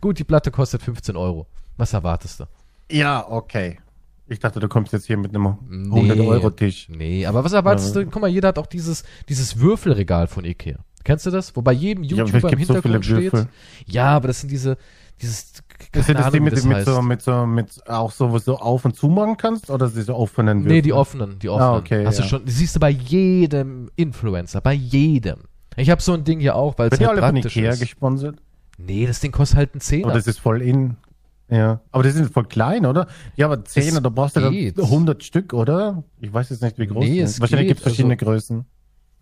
Gut, 0.00 0.18
die 0.18 0.24
Platte 0.24 0.50
kostet 0.50 0.82
15 0.82 1.16
Euro. 1.16 1.46
Was 1.76 1.92
erwartest 1.92 2.40
du? 2.40 2.44
ja, 2.90 3.26
okay. 3.28 3.78
Ich 4.32 4.38
dachte, 4.38 4.60
du 4.60 4.68
kommst 4.68 4.92
jetzt 4.92 5.06
hier 5.06 5.16
mit 5.16 5.34
einem 5.34 5.56
Nee. 5.68 6.02
100-Euro-Tisch. 6.12 6.88
Nee, 6.88 7.26
aber 7.26 7.42
was 7.42 7.52
erwartest 7.52 7.96
Ja. 7.96 8.02
du? 8.04 8.10
Guck 8.10 8.22
mal, 8.22 8.28
jeder 8.28 8.46
hat 8.48 8.58
auch 8.58 8.66
dieses, 8.68 9.02
dieses 9.28 9.58
Würfelregal 9.58 10.28
von 10.28 10.44
Ikea. 10.44 10.76
Kennst 11.02 11.26
du 11.26 11.30
das? 11.32 11.56
Wo 11.56 11.62
bei 11.62 11.72
jedem 11.72 12.04
Ja, 12.04 12.18
YouTuber 12.18 12.36
es 12.38 12.44
im 12.44 12.50
so 12.50 12.74
Hintergrund 12.74 13.04
viele 13.06 13.18
steht. 13.20 13.32
Würfel. 13.32 13.48
Ja, 13.86 14.06
aber 14.14 14.28
das 14.28 14.38
sind 14.40 14.52
diese, 14.52 14.76
dieses, 15.20 15.50
Ist 15.92 16.08
das 16.08 16.08
Ahnung, 16.10 16.30
die 16.30 16.36
wie 16.36 16.40
mit, 16.40 16.52
das 16.52 16.64
mit, 16.64 16.84
so, 16.84 17.02
mit 17.02 17.22
so, 17.22 17.44
mit 17.46 17.88
auch 17.88 18.12
so, 18.12 18.28
wo 18.30 18.34
du 18.34 18.38
so 18.44 18.58
auf 18.58 18.84
und 18.84 18.94
zu 18.94 19.08
machen 19.08 19.36
kannst? 19.36 19.68
Oder 19.68 19.88
diese 19.90 20.14
offenen 20.14 20.58
Würfel? 20.60 20.72
Nee, 20.74 20.82
die 20.82 20.92
offenen, 20.92 21.38
die 21.40 21.48
offenen. 21.48 21.68
Ah, 21.70 21.76
okay, 21.78 22.06
Hast 22.06 22.18
du 22.18 22.22
ja. 22.22 22.28
schon, 22.28 22.44
die 22.44 22.52
siehst 22.52 22.76
du 22.76 22.80
bei 22.80 22.90
jedem 22.90 23.90
Influencer, 23.96 24.60
bei 24.60 24.74
jedem. 24.74 25.38
Ich 25.76 25.90
habe 25.90 26.00
so 26.02 26.12
ein 26.12 26.22
Ding 26.22 26.38
hier 26.38 26.54
auch, 26.54 26.78
weil 26.78 26.88
es 26.92 27.00
halt 27.00 27.10
alle 27.10 27.20
von 27.22 27.34
Ikea 27.36 27.72
ist. 27.72 27.80
gesponsert? 27.80 28.36
Nee, 28.86 29.06
das 29.06 29.20
Ding 29.20 29.32
kostet 29.32 29.58
halt 29.58 29.74
einen 29.74 29.80
Zehner. 29.80 30.08
Oder 30.08 30.16
ist 30.16 30.28
es 30.28 30.38
voll 30.38 30.62
in? 30.62 30.96
Ja. 31.48 31.80
Aber 31.90 32.04
die 32.04 32.10
sind 32.10 32.32
voll 32.32 32.44
klein, 32.44 32.86
oder? 32.86 33.08
Ja, 33.36 33.46
aber 33.46 33.64
10, 33.64 33.96
Es 33.96 34.02
da 34.02 34.08
brauchst 34.08 34.36
du 34.36 34.40
dann 34.40 34.54
100 34.54 35.24
Stück, 35.24 35.52
oder? 35.52 36.04
Ich 36.20 36.32
weiß 36.32 36.50
jetzt 36.50 36.62
nicht, 36.62 36.78
wie 36.78 36.86
groß 36.86 37.04
Nee, 37.04 37.20
es 37.20 37.32
sind. 37.32 37.40
Wahrscheinlich 37.40 37.68
gibt 37.68 37.80
es 37.80 37.82
verschiedene 37.84 38.14
also- 38.14 38.24
Größen. 38.26 38.64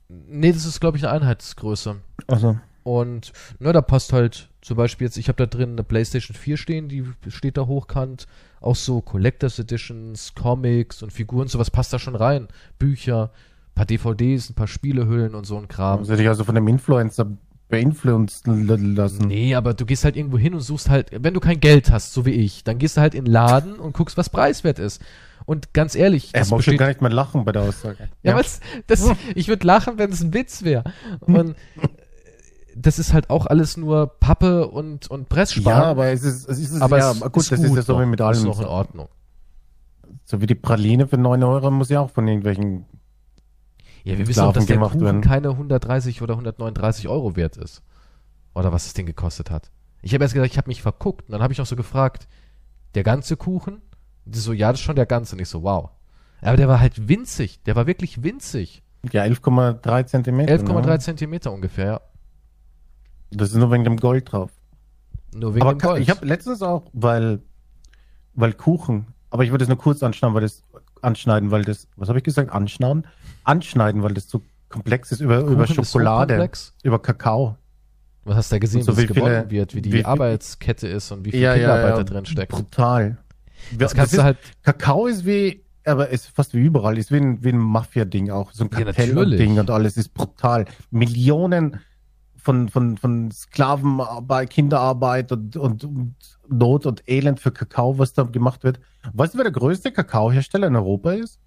Nee, 0.09 0.53
das 0.53 0.65
ist, 0.65 0.81
glaube 0.81 0.97
ich, 0.97 1.07
eine 1.07 1.21
Einheitsgröße. 1.21 1.97
Also. 2.27 2.59
Und 2.83 3.33
ne, 3.59 3.73
da 3.73 3.83
passt 3.83 4.15
halt 4.15 4.49
zum 4.63 4.77
Beispiel 4.79 5.07
jetzt, 5.07 5.19
ich 5.19 5.29
habe 5.29 5.37
da 5.37 5.45
drin 5.47 5.73
eine 5.73 5.85
PlayStation 5.85 6.35
4 6.35 6.57
stehen, 6.57 6.89
die 6.89 7.05
steht 7.29 7.59
da 7.59 7.67
hochkant. 7.67 8.27
Auch 8.61 8.77
so 8.77 9.03
Collectors 9.03 9.59
Editions, 9.59 10.35
Comics 10.35 11.03
und 11.03 11.13
Figuren, 11.13 11.49
sowas 11.49 11.71
passt 11.71 11.93
da 11.93 11.99
schon 11.99 12.17
rein. 12.17 12.49
Bücher, 12.79 13.31
paar 13.75 13.85
DVDs, 13.85 14.51
ein 14.51 14.55
paar 14.55 14.67
Spielehüllen 14.67 15.35
und 15.35 15.45
so 15.45 15.59
ein 15.59 15.69
Kram. 15.69 15.99
Haben 15.99 16.05
sie 16.07 16.17
dich 16.17 16.29
also 16.29 16.45
von 16.45 16.55
dem 16.55 16.67
Influencer 16.67 17.27
beeinflussen 17.69 18.95
lassen? 18.97 19.29
Nee, 19.29 19.55
aber 19.55 19.75
du 19.75 19.85
gehst 19.87 20.05
halt 20.05 20.17
irgendwo 20.17 20.39
hin 20.39 20.55
und 20.55 20.61
suchst 20.61 20.89
halt, 20.89 21.11
wenn 21.13 21.35
du 21.35 21.41
kein 21.41 21.61
Geld 21.61 21.91
hast, 21.91 22.13
so 22.13 22.25
wie 22.25 22.31
ich, 22.33 22.65
dann 22.65 22.79
gehst 22.79 22.97
du 22.97 23.01
halt 23.01 23.15
in 23.15 23.25
den 23.25 23.33
Laden 23.33 23.75
und 23.79 23.93
guckst, 23.95 24.17
was 24.17 24.31
preiswert 24.31 24.79
ist. 24.79 25.03
Und 25.45 25.73
ganz 25.73 25.95
ehrlich, 25.95 26.31
Er 26.35 26.47
muss 26.47 26.65
schon 26.65 26.77
gar 26.77 26.89
nicht 26.89 27.01
mehr 27.01 27.11
lachen 27.11 27.45
bei 27.45 27.53
der 27.53 27.63
Aussage. 27.63 28.09
Ja, 28.23 28.37
was, 28.37 28.61
das, 28.87 29.11
ich 29.35 29.49
würde 29.49 29.67
lachen, 29.67 29.95
wenn 29.97 30.13
es 30.13 30.21
ein 30.23 30.35
Witz 30.35 30.63
wäre. 30.63 30.85
Und 31.21 31.51
äh, 31.51 31.89
das 32.77 32.99
ist 32.99 33.13
halt 33.13 33.31
auch 33.31 33.47
alles 33.47 33.77
nur 33.77 34.19
Pappe 34.21 34.69
und, 34.69 35.11
und 35.11 35.29
Pressspan. 35.29 35.65
Ja, 35.65 35.85
aber 35.85 36.09
es 36.09 36.23
ist, 36.23 36.49
es 36.49 36.59
ist 36.59 36.81
aber 36.83 36.99
ja, 36.99 37.13
es 37.13 37.21
gut, 37.21 37.51
das 37.51 37.61
ist 37.61 37.75
ja 37.75 37.83
so 37.83 37.99
wie 38.01 38.07
mit 38.07 38.21
Ist 38.21 38.27
allem. 38.27 38.45
noch 38.45 38.61
in 38.61 38.67
Ordnung. 38.67 39.09
So 40.25 40.41
wie 40.41 40.47
die 40.47 40.55
Praline 40.55 41.07
für 41.07 41.17
9 41.17 41.43
Euro 41.43 41.71
muss 41.71 41.89
ja 41.89 42.01
auch 42.01 42.11
von 42.11 42.29
irgendwelchen. 42.29 42.85
Ja, 44.09 44.17
wir 44.17 44.27
wissen 44.27 44.41
auch, 44.41 44.53
dass 44.55 44.65
der 44.65 44.79
Kuchen 44.79 45.01
werden. 45.03 45.21
keine 45.21 45.51
130 45.51 46.23
oder 46.23 46.33
139 46.35 47.09
Euro 47.09 47.37
wert 47.37 47.59
ist. 47.59 47.83
Oder 48.55 48.73
was 48.73 48.85
das 48.85 48.95
Ding 48.95 49.05
gekostet 49.05 49.51
hat. 49.51 49.71
Ich 50.01 50.15
habe 50.15 50.25
erst 50.25 50.33
gesagt, 50.33 50.51
ich 50.51 50.57
habe 50.57 50.69
mich 50.69 50.81
verguckt. 50.81 51.29
Und 51.29 51.33
dann 51.33 51.43
habe 51.43 51.53
ich 51.53 51.59
noch 51.59 51.67
so 51.67 51.77
gefragt, 51.77 52.27
der 52.95 53.03
ganze 53.03 53.37
Kuchen? 53.37 53.75
Und 54.25 54.35
die 54.35 54.39
so, 54.39 54.55
ja, 54.55 54.71
das 54.71 54.81
ist 54.81 54.85
schon 54.85 54.97
der 54.97 55.05
ganze. 55.05 55.37
Und 55.37 55.43
ich 55.43 55.49
so, 55.49 55.63
wow. 55.63 55.91
Aber 56.41 56.57
der 56.57 56.69
war 56.69 56.81
halt 56.81 57.09
winzig. 57.09 57.63
Der 57.65 57.77
war 57.77 57.87
wirklich 57.87 58.23
winzig. 58.23 58.83
Ja, 59.13 59.25
11,3 59.25 60.07
Zentimeter. 60.07 60.55
11,3 60.55 60.87
Ne? 60.87 60.99
Zentimeter 61.01 61.53
ungefähr, 61.53 61.87
ja. 61.87 62.01
Das 63.31 63.51
ist 63.51 63.57
nur 63.57 63.71
wegen 63.71 63.85
dem 63.85 63.99
Gold 63.99 64.33
drauf. 64.33 64.51
Nur 65.35 65.55
wegen 65.55 65.63
aber 65.63 65.75
dem 65.75 65.81
Gold. 65.81 66.03
ich 66.03 66.09
habe 66.09 66.25
letztens 66.25 66.63
auch, 66.63 66.87
weil, 66.95 67.43
weil 68.33 68.55
Kuchen, 68.55 69.09
aber 69.29 69.45
ich 69.45 69.51
würde 69.51 69.65
es 69.65 69.69
nur 69.69 69.77
kurz 69.77 70.03
anschneiden, 70.03 70.35
weil 70.35 70.43
das 70.43 70.63
anschneiden, 71.03 71.51
weil 71.51 71.65
das, 71.65 71.89
was 71.97 72.09
habe 72.09 72.19
ich 72.19 72.25
gesagt? 72.25 72.51
Anschneiden? 72.53 73.07
Anschneiden, 73.45 74.03
weil 74.03 74.15
das 74.15 74.29
zu 74.29 74.43
komplex 74.69 75.13
ist 75.13 75.21
über, 75.21 75.41
Kuchen 75.43 75.53
über 75.55 75.65
ist 75.65 75.69
so 75.75 75.83
Schokolade, 75.85 76.51
über 76.83 76.99
Kakao. 76.99 77.57
Was 78.25 78.37
hast 78.37 78.53
du 78.53 78.57
da 78.57 78.59
gesehen, 78.59 78.83
so 78.83 78.97
wie 78.97 79.03
es 79.03 79.09
gewonnen 79.09 79.51
wird, 79.51 79.75
wie 79.75 79.81
die 79.81 79.93
wie 79.93 80.05
Arbeitskette 80.05 80.87
ist 80.87 81.11
und 81.13 81.25
wie 81.25 81.31
viel 81.31 81.51
Kinderarbeit 81.51 81.99
da 81.99 82.05
drin 82.05 82.27
steckt. 82.27 82.53
Brutal. 82.53 83.17
Das 83.77 83.95
kannst 83.95 84.13
ist, 84.13 84.19
du 84.19 84.23
halt, 84.23 84.37
Kakao 84.63 85.07
ist 85.07 85.25
wie, 85.25 85.65
aber 85.85 86.11
ist 86.11 86.27
fast 86.29 86.53
wie 86.53 86.59
überall, 86.59 86.99
ist 86.99 87.11
wie 87.11 87.17
ein, 87.17 87.43
wie 87.43 87.49
ein 87.49 87.59
Mafia-Ding 87.59 88.31
auch. 88.31 88.53
So 88.53 88.65
ein 88.65 88.71
Ja, 88.73 88.85
Kartell 88.85 89.09
natürlich. 89.15 89.41
und 89.41 89.47
Ding 89.47 89.59
und 89.59 89.71
alles 89.71 89.97
ist 89.97 90.13
brutal. 90.13 90.67
Millionen 90.91 91.81
von, 92.39 92.69
von, 92.69 92.97
von 92.97 93.31
Sklavenarbeit, 93.31 94.51
Kinderarbeit 94.51 95.33
und, 95.33 95.57
und, 95.57 95.85
und 95.85 96.15
Not 96.49 96.87
und 96.87 97.03
Elend 97.09 97.41
für 97.41 97.51
Kakao, 97.53 97.99
was 97.99 98.13
da 98.15 98.23
gemacht 98.23 98.65
wird. 98.65 98.81
Weißt 99.13 99.35
du, 99.35 99.39
wer 99.39 99.45
der 99.45 99.53
größte 99.53 99.93
Kakaohersteller 99.93 100.67
in 100.69 100.77
Europa 100.77 101.13
ist? 101.13 101.39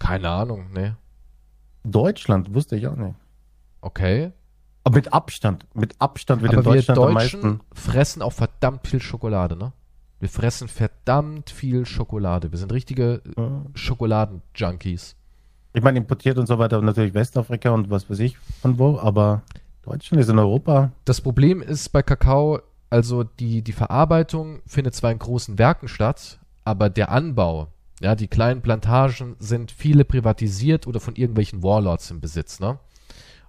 keine 0.00 0.28
Ahnung, 0.30 0.70
ne. 0.72 0.96
Deutschland, 1.84 2.54
wusste 2.54 2.76
ich 2.76 2.86
auch 2.86 2.94
nicht. 2.96 3.14
Okay. 3.80 4.30
Aber 4.84 4.94
mit 4.96 5.12
Abstand, 5.12 5.66
mit 5.74 5.94
Abstand 6.00 6.40
wird 6.42 6.52
Aber 6.52 6.60
in 6.60 6.66
wir 6.66 6.72
Deutschland 6.74 6.98
am 7.00 7.14
Deutschen 7.14 7.40
meisten. 7.40 7.60
fressen 7.74 8.22
auch 8.22 8.32
verdammt 8.32 8.86
viel 8.86 9.00
Schokolade, 9.00 9.56
ne? 9.56 9.72
Wir 10.20 10.28
fressen 10.28 10.68
verdammt 10.68 11.50
viel 11.50 11.84
Schokolade. 11.86 12.50
Wir 12.52 12.58
sind 12.58 12.72
richtige 12.72 13.22
Ja. 13.36 13.62
Schokoladen-Junkies. 13.74 15.16
Ich 15.72 15.82
meine, 15.82 15.98
importiert 15.98 16.38
und 16.38 16.46
so 16.46 16.58
weiter, 16.58 16.80
natürlich 16.80 17.14
Westafrika 17.14 17.70
und 17.70 17.90
was 17.90 18.08
weiß 18.08 18.18
ich 18.20 18.36
von 18.62 18.78
wo, 18.78 18.98
aber 18.98 19.42
Deutschland 19.88 20.20
ist 20.22 20.28
in 20.28 20.38
Europa. 20.38 20.92
Das 21.04 21.20
Problem 21.20 21.62
ist 21.62 21.88
bei 21.90 22.02
Kakao, 22.02 22.60
also 22.90 23.24
die, 23.24 23.62
die 23.62 23.72
Verarbeitung 23.72 24.60
findet 24.66 24.94
zwar 24.94 25.10
in 25.12 25.18
großen 25.18 25.58
Werken 25.58 25.88
statt, 25.88 26.38
aber 26.64 26.90
der 26.90 27.10
Anbau, 27.10 27.68
ja, 28.00 28.14
die 28.14 28.28
kleinen 28.28 28.62
Plantagen 28.62 29.36
sind 29.38 29.70
viele 29.72 30.04
privatisiert 30.04 30.86
oder 30.86 31.00
von 31.00 31.16
irgendwelchen 31.16 31.62
Warlords 31.62 32.10
im 32.10 32.20
Besitz, 32.20 32.60
ne? 32.60 32.78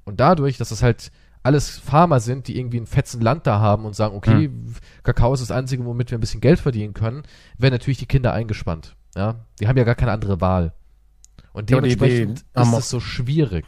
Und 0.05 0.19
dadurch, 0.19 0.57
dass 0.57 0.71
es 0.71 0.81
halt 0.81 1.11
alles 1.43 1.77
Farmer 1.77 2.19
sind, 2.19 2.47
die 2.47 2.57
irgendwie 2.57 2.79
ein 2.79 2.87
fetzen 2.87 3.21
Land 3.21 3.45
da 3.47 3.59
haben 3.59 3.85
und 3.85 3.95
sagen, 3.95 4.15
okay, 4.15 4.49
Kakao 5.03 5.33
ist 5.33 5.41
das 5.41 5.51
Einzige, 5.51 5.85
womit 5.85 6.09
wir 6.11 6.17
ein 6.17 6.21
bisschen 6.21 6.41
Geld 6.41 6.59
verdienen 6.59 6.93
können, 6.93 7.23
werden 7.57 7.73
natürlich 7.73 7.99
die 7.99 8.07
Kinder 8.07 8.33
eingespannt. 8.33 8.95
Ja, 9.15 9.35
die 9.59 9.67
haben 9.67 9.77
ja 9.77 9.83
gar 9.83 9.95
keine 9.95 10.11
andere 10.11 10.41
Wahl. 10.41 10.73
Und 11.53 11.69
Ja, 11.69 11.79
die- 11.81 11.89
die 11.89 11.95
dementsprechend 11.95 12.45
haben 12.55 12.73
ist 12.73 12.79
es 12.79 12.89
so 12.89 12.99
schwierig. 12.99 13.65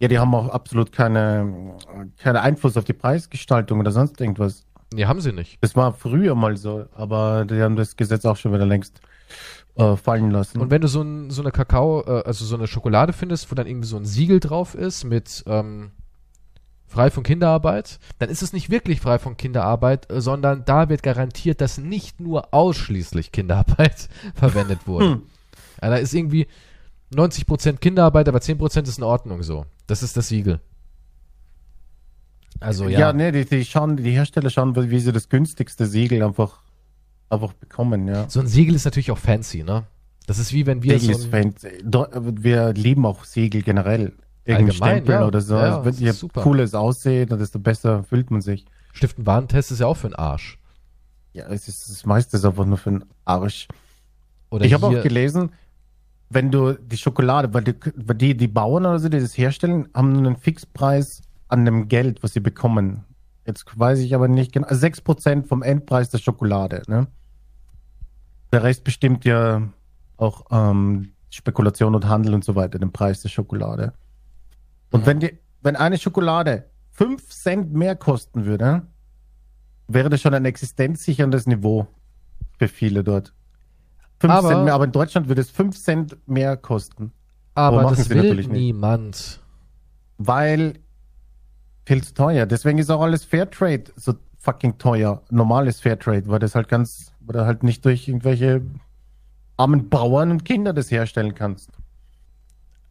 Ja, 0.00 0.08
die 0.08 0.18
haben 0.18 0.34
auch 0.34 0.48
absolut 0.48 0.92
keine, 0.92 1.76
keinen 2.18 2.36
Einfluss 2.36 2.76
auf 2.76 2.84
die 2.84 2.94
Preisgestaltung 2.94 3.80
oder 3.80 3.90
sonst 3.90 4.20
irgendwas. 4.20 4.64
Nee, 4.92 5.04
haben 5.04 5.20
sie 5.20 5.32
nicht. 5.32 5.58
Das 5.60 5.76
war 5.76 5.92
früher 5.92 6.34
mal 6.34 6.56
so, 6.56 6.86
aber 6.94 7.44
die 7.44 7.60
haben 7.60 7.76
das 7.76 7.96
Gesetz 7.96 8.24
auch 8.24 8.36
schon 8.36 8.52
wieder 8.52 8.66
längst 8.66 9.00
äh, 9.76 9.96
fallen 9.96 10.30
lassen. 10.30 10.58
Und 10.58 10.70
wenn 10.70 10.80
du 10.80 10.88
so, 10.88 11.02
ein, 11.02 11.30
so 11.30 11.42
eine 11.42 11.52
Kakao, 11.52 12.02
äh, 12.06 12.22
also 12.24 12.44
so 12.44 12.56
eine 12.56 12.66
Schokolade 12.66 13.12
findest, 13.12 13.50
wo 13.50 13.54
dann 13.54 13.66
irgendwie 13.66 13.86
so 13.86 13.98
ein 13.98 14.06
Siegel 14.06 14.40
drauf 14.40 14.74
ist 14.74 15.04
mit 15.04 15.44
ähm, 15.46 15.92
frei 16.86 17.10
von 17.10 17.22
Kinderarbeit, 17.22 18.00
dann 18.18 18.30
ist 18.30 18.42
es 18.42 18.52
nicht 18.52 18.70
wirklich 18.70 19.00
frei 19.00 19.18
von 19.18 19.36
Kinderarbeit, 19.36 20.10
äh, 20.10 20.20
sondern 20.20 20.64
da 20.64 20.88
wird 20.88 21.02
garantiert, 21.02 21.60
dass 21.60 21.78
nicht 21.78 22.20
nur 22.20 22.52
ausschließlich 22.52 23.32
Kinderarbeit 23.32 24.08
verwendet 24.34 24.86
wurde. 24.86 25.10
Hm. 25.10 25.22
Ja, 25.82 25.90
da 25.90 25.96
ist 25.96 26.14
irgendwie 26.14 26.46
90% 27.14 27.78
Kinderarbeit, 27.78 28.28
aber 28.28 28.38
10% 28.38 28.82
ist 28.82 28.98
in 28.98 29.04
Ordnung 29.04 29.42
so. 29.42 29.66
Das 29.86 30.02
ist 30.02 30.16
das 30.16 30.28
Siegel. 30.28 30.60
Also 32.60 32.88
ja. 32.88 33.00
ja, 33.00 33.12
nee, 33.12 33.32
die, 33.32 33.44
die 33.44 33.64
schauen, 33.64 33.96
die 33.96 34.10
Hersteller 34.10 34.50
schauen, 34.50 34.76
wie 34.76 35.00
sie 35.00 35.12
das 35.12 35.28
günstigste 35.28 35.86
Siegel 35.86 36.22
einfach, 36.22 36.62
einfach 37.30 37.52
bekommen, 37.54 38.06
ja. 38.06 38.28
So 38.28 38.40
ein 38.40 38.46
Siegel 38.46 38.74
ist 38.74 38.84
natürlich 38.84 39.10
auch 39.10 39.18
fancy, 39.18 39.62
ne? 39.62 39.84
Das 40.26 40.38
ist 40.38 40.52
wie 40.52 40.66
wenn 40.66 40.82
wir 40.82 40.98
Siegel 40.98 41.16
so 41.16 41.24
ein, 41.24 41.54
fancy. 41.54 41.68
Wir 42.42 42.72
lieben 42.74 43.06
auch 43.06 43.24
Siegel 43.24 43.62
generell. 43.62 44.12
Irgendein 44.44 44.74
Stempel 44.74 45.14
ja. 45.14 45.26
oder 45.26 45.40
so. 45.40 45.54
Ja, 45.54 45.78
Also 45.78 45.84
wenn 45.84 46.06
ist 46.06 46.18
super. 46.18 46.42
cooles 46.42 46.74
aussieht, 46.74 47.30
desto 47.32 47.58
besser 47.58 48.04
fühlt 48.04 48.30
man 48.30 48.40
sich. 48.40 48.66
Stiften 48.92 49.26
Warentest 49.26 49.72
ist 49.72 49.80
ja 49.80 49.86
auch 49.86 49.96
für 49.96 50.08
den 50.08 50.16
Arsch. 50.16 50.58
Ja, 51.32 51.46
es 51.48 51.68
ist 51.68 51.88
das 51.88 52.04
meiste 52.04 52.36
ist 52.36 52.44
einfach 52.44 52.66
nur 52.66 52.78
für 52.78 52.90
den 52.90 53.04
Arsch. 53.24 53.68
Oder 54.50 54.64
ich 54.64 54.72
habe 54.72 54.86
auch 54.86 55.02
gelesen, 55.02 55.50
wenn 56.30 56.50
du 56.50 56.74
die 56.74 56.96
Schokolade, 56.96 57.52
weil 57.52 57.64
die, 57.64 57.74
weil 57.96 58.16
die, 58.16 58.36
die 58.36 58.48
Bauern 58.48 58.86
oder 58.86 58.98
so, 59.00 59.08
die 59.08 59.20
das 59.20 59.36
herstellen, 59.36 59.88
haben 59.94 60.16
einen 60.16 60.36
Fixpreis 60.36 61.22
an 61.48 61.64
dem 61.64 61.88
Geld, 61.88 62.22
was 62.22 62.32
sie 62.32 62.40
bekommen. 62.40 63.04
Jetzt 63.46 63.66
weiß 63.76 63.98
ich 63.98 64.14
aber 64.14 64.28
nicht 64.28 64.52
genau. 64.52 64.68
Also 64.68 64.86
6% 64.86 65.46
vom 65.46 65.62
Endpreis 65.62 66.08
der 66.10 66.18
Schokolade, 66.18 66.82
ne? 66.86 67.08
Der 68.52 68.62
Rest 68.62 68.84
bestimmt 68.84 69.24
ja 69.24 69.62
auch 70.16 70.46
ähm, 70.50 71.12
Spekulation 71.30 71.94
und 71.94 72.06
Handel 72.08 72.34
und 72.34 72.44
so 72.44 72.54
weiter, 72.54 72.78
den 72.78 72.92
Preis 72.92 73.22
der 73.22 73.28
Schokolade. 73.28 73.92
Und 74.90 75.02
Mhm. 75.02 75.06
wenn 75.06 75.20
die, 75.20 75.38
wenn 75.62 75.76
eine 75.76 75.98
Schokolade 75.98 76.66
5 76.92 77.28
Cent 77.28 77.72
mehr 77.72 77.96
kosten 77.96 78.44
würde, 78.44 78.82
wäre 79.88 80.10
das 80.10 80.20
schon 80.20 80.34
ein 80.34 80.44
existenzsicherndes 80.44 81.46
Niveau 81.46 81.88
für 82.58 82.68
viele 82.68 83.02
dort. 83.02 83.32
5 84.20 84.32
Aber- 84.32 84.48
Cent 84.48 84.64
mehr, 84.64 84.74
aber 84.74 84.84
in 84.84 84.92
Deutschland 84.92 85.28
würde 85.28 85.40
es 85.40 85.50
5 85.50 85.76
Cent 85.76 86.16
mehr 86.28 86.56
kosten. 86.56 87.12
Aber 87.54 87.82
machen 87.82 87.96
das 87.96 88.10
will 88.10 88.46
niemand. 88.46 89.40
Weil 90.18 90.74
viel 91.86 92.04
zu 92.04 92.14
teuer. 92.14 92.46
Deswegen 92.46 92.78
ist 92.78 92.90
auch 92.90 93.00
alles 93.00 93.24
Fairtrade 93.24 93.84
so 93.96 94.14
fucking 94.38 94.78
teuer. 94.78 95.22
Normales 95.30 95.80
Fairtrade, 95.80 96.28
weil 96.28 96.38
das 96.38 96.54
halt 96.54 96.68
ganz, 96.68 97.12
weil 97.20 97.34
du 97.34 97.46
halt 97.46 97.62
nicht 97.62 97.84
durch 97.84 98.06
irgendwelche 98.08 98.62
armen 99.56 99.88
Bauern 99.88 100.30
und 100.30 100.44
Kinder 100.44 100.72
das 100.72 100.90
herstellen 100.90 101.34
kannst. 101.34 101.70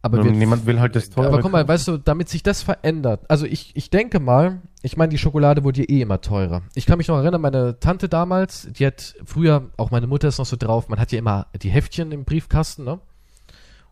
Aber 0.02 0.24
wir, 0.24 0.32
niemand 0.32 0.66
will 0.66 0.80
halt 0.80 0.96
das 0.96 1.10
teuer. 1.10 1.26
aber 1.26 1.40
guck 1.40 1.52
mal, 1.52 1.66
weißt 1.66 1.88
du, 1.88 1.98
damit 1.98 2.28
sich 2.28 2.42
das 2.42 2.62
verändert, 2.62 3.20
also 3.28 3.44
ich, 3.44 3.76
ich 3.76 3.90
denke 3.90 4.18
mal, 4.18 4.62
ich 4.82 4.96
meine, 4.96 5.10
die 5.10 5.18
Schokolade 5.18 5.62
wurde 5.62 5.82
ja 5.82 5.88
eh 5.88 6.00
immer 6.00 6.20
teurer. 6.22 6.62
Ich 6.74 6.86
kann 6.86 6.96
mich 6.96 7.08
noch 7.08 7.18
erinnern, 7.18 7.40
meine 7.42 7.78
Tante 7.80 8.08
damals, 8.08 8.68
die 8.70 8.86
hat 8.86 9.14
früher, 9.24 9.70
auch 9.76 9.90
meine 9.90 10.06
Mutter 10.06 10.28
ist 10.28 10.38
noch 10.38 10.46
so 10.46 10.56
drauf, 10.56 10.88
man 10.88 10.98
hat 10.98 11.12
ja 11.12 11.18
immer 11.18 11.48
die 11.62 11.68
Heftchen 11.68 12.12
im 12.12 12.24
Briefkasten, 12.24 12.84
ne? 12.84 12.98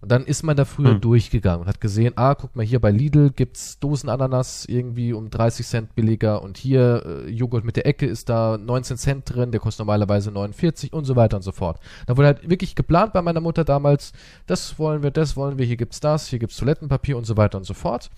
Und 0.01 0.13
dann 0.13 0.25
ist 0.25 0.43
man 0.45 0.57
da 0.57 0.65
früher 0.65 0.93
Hm. 0.93 1.01
durchgegangen 1.01 1.63
und 1.63 1.67
hat 1.67 1.81
gesehen, 1.81 2.13
ah, 2.17 2.35
guck 2.35 2.55
mal, 2.55 2.65
hier 2.65 2.81
bei 2.81 2.91
Lidl 2.91 3.31
gibt's 3.31 3.79
Dosenananas 3.81 4.65
irgendwie 4.67 5.13
um 5.13 5.29
30 5.31 5.67
Cent 5.67 5.95
billiger 5.97 6.43
und 6.43 6.57
hier 6.57 7.03
äh, 7.05 7.31
Joghurt 7.31 7.65
mit 7.65 7.77
der 7.77 7.87
Ecke 7.87 8.07
ist 8.07 8.29
da 8.29 8.57
19 8.59 8.97
Cent 8.97 9.35
drin, 9.35 9.51
der 9.51 9.61
kostet 9.61 9.81
normalerweise 9.81 10.31
49 10.31 10.93
und 10.93 11.05
so 11.05 11.17
weiter 11.17 11.37
und 11.37 11.43
so 11.43 11.53
fort. 11.53 11.81
Da 12.07 12.17
wurde 12.17 12.29
halt 12.29 12.49
wirklich 12.49 12.77
geplant 12.77 13.13
bei 13.13 13.23
meiner 13.23 13.41
Mutter 13.41 13.65
damals, 13.65 14.13
das 14.47 14.79
wollen 14.79 15.03
wir, 15.03 15.11
das 15.11 15.37
wollen 15.37 15.59
wir, 15.59 15.67
hier 15.67 15.77
gibt's 15.77 16.01
das, 16.01 16.29
hier 16.29 16.39
gibt's 16.39 16.57
Toilettenpapier 16.57 17.17
und 17.17 17.25
so 17.25 17.37
weiter 17.37 17.59
und 17.59 17.65
so 17.65 17.75
fort. 17.75 18.11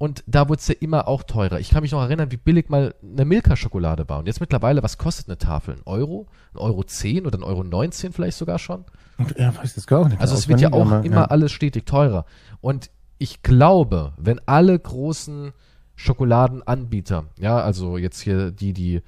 Und 0.00 0.24
da 0.26 0.48
wurde 0.48 0.60
es 0.60 0.68
ja 0.68 0.74
immer 0.80 1.08
auch 1.08 1.24
teurer. 1.24 1.60
Ich 1.60 1.68
kann 1.68 1.82
mich 1.82 1.92
noch 1.92 2.00
erinnern, 2.00 2.32
wie 2.32 2.38
billig 2.38 2.70
mal 2.70 2.94
eine 3.02 3.26
Milka-Schokolade 3.26 4.08
war. 4.08 4.20
Und 4.20 4.28
jetzt 4.28 4.40
mittlerweile, 4.40 4.82
was 4.82 4.96
kostet 4.96 5.28
eine 5.28 5.36
Tafel? 5.36 5.74
Ein 5.74 5.82
Euro? 5.84 6.26
Ein 6.54 6.58
Euro 6.60 6.84
10 6.84 7.26
oder 7.26 7.38
ein 7.38 7.42
Euro 7.42 7.62
19 7.62 8.14
vielleicht 8.14 8.38
sogar 8.38 8.58
schon? 8.58 8.86
Ja, 9.36 9.54
weiß 9.54 9.74
das 9.74 9.86
gar 9.86 10.08
nicht. 10.08 10.18
Also 10.18 10.36
es 10.36 10.48
wird 10.48 10.62
ja 10.62 10.72
auch 10.72 10.86
auswendig, 10.86 11.12
immer 11.12 11.24
aber, 11.24 11.32
alles 11.32 11.52
stetig 11.52 11.84
teurer. 11.84 12.24
Und 12.62 12.90
ich 13.18 13.42
glaube, 13.42 14.14
wenn 14.16 14.40
alle 14.46 14.78
großen 14.78 15.52
Schokoladenanbieter, 15.96 17.26
ja, 17.38 17.60
also 17.60 17.98
jetzt 17.98 18.22
hier 18.22 18.52
die, 18.52 18.72
die 18.72 19.02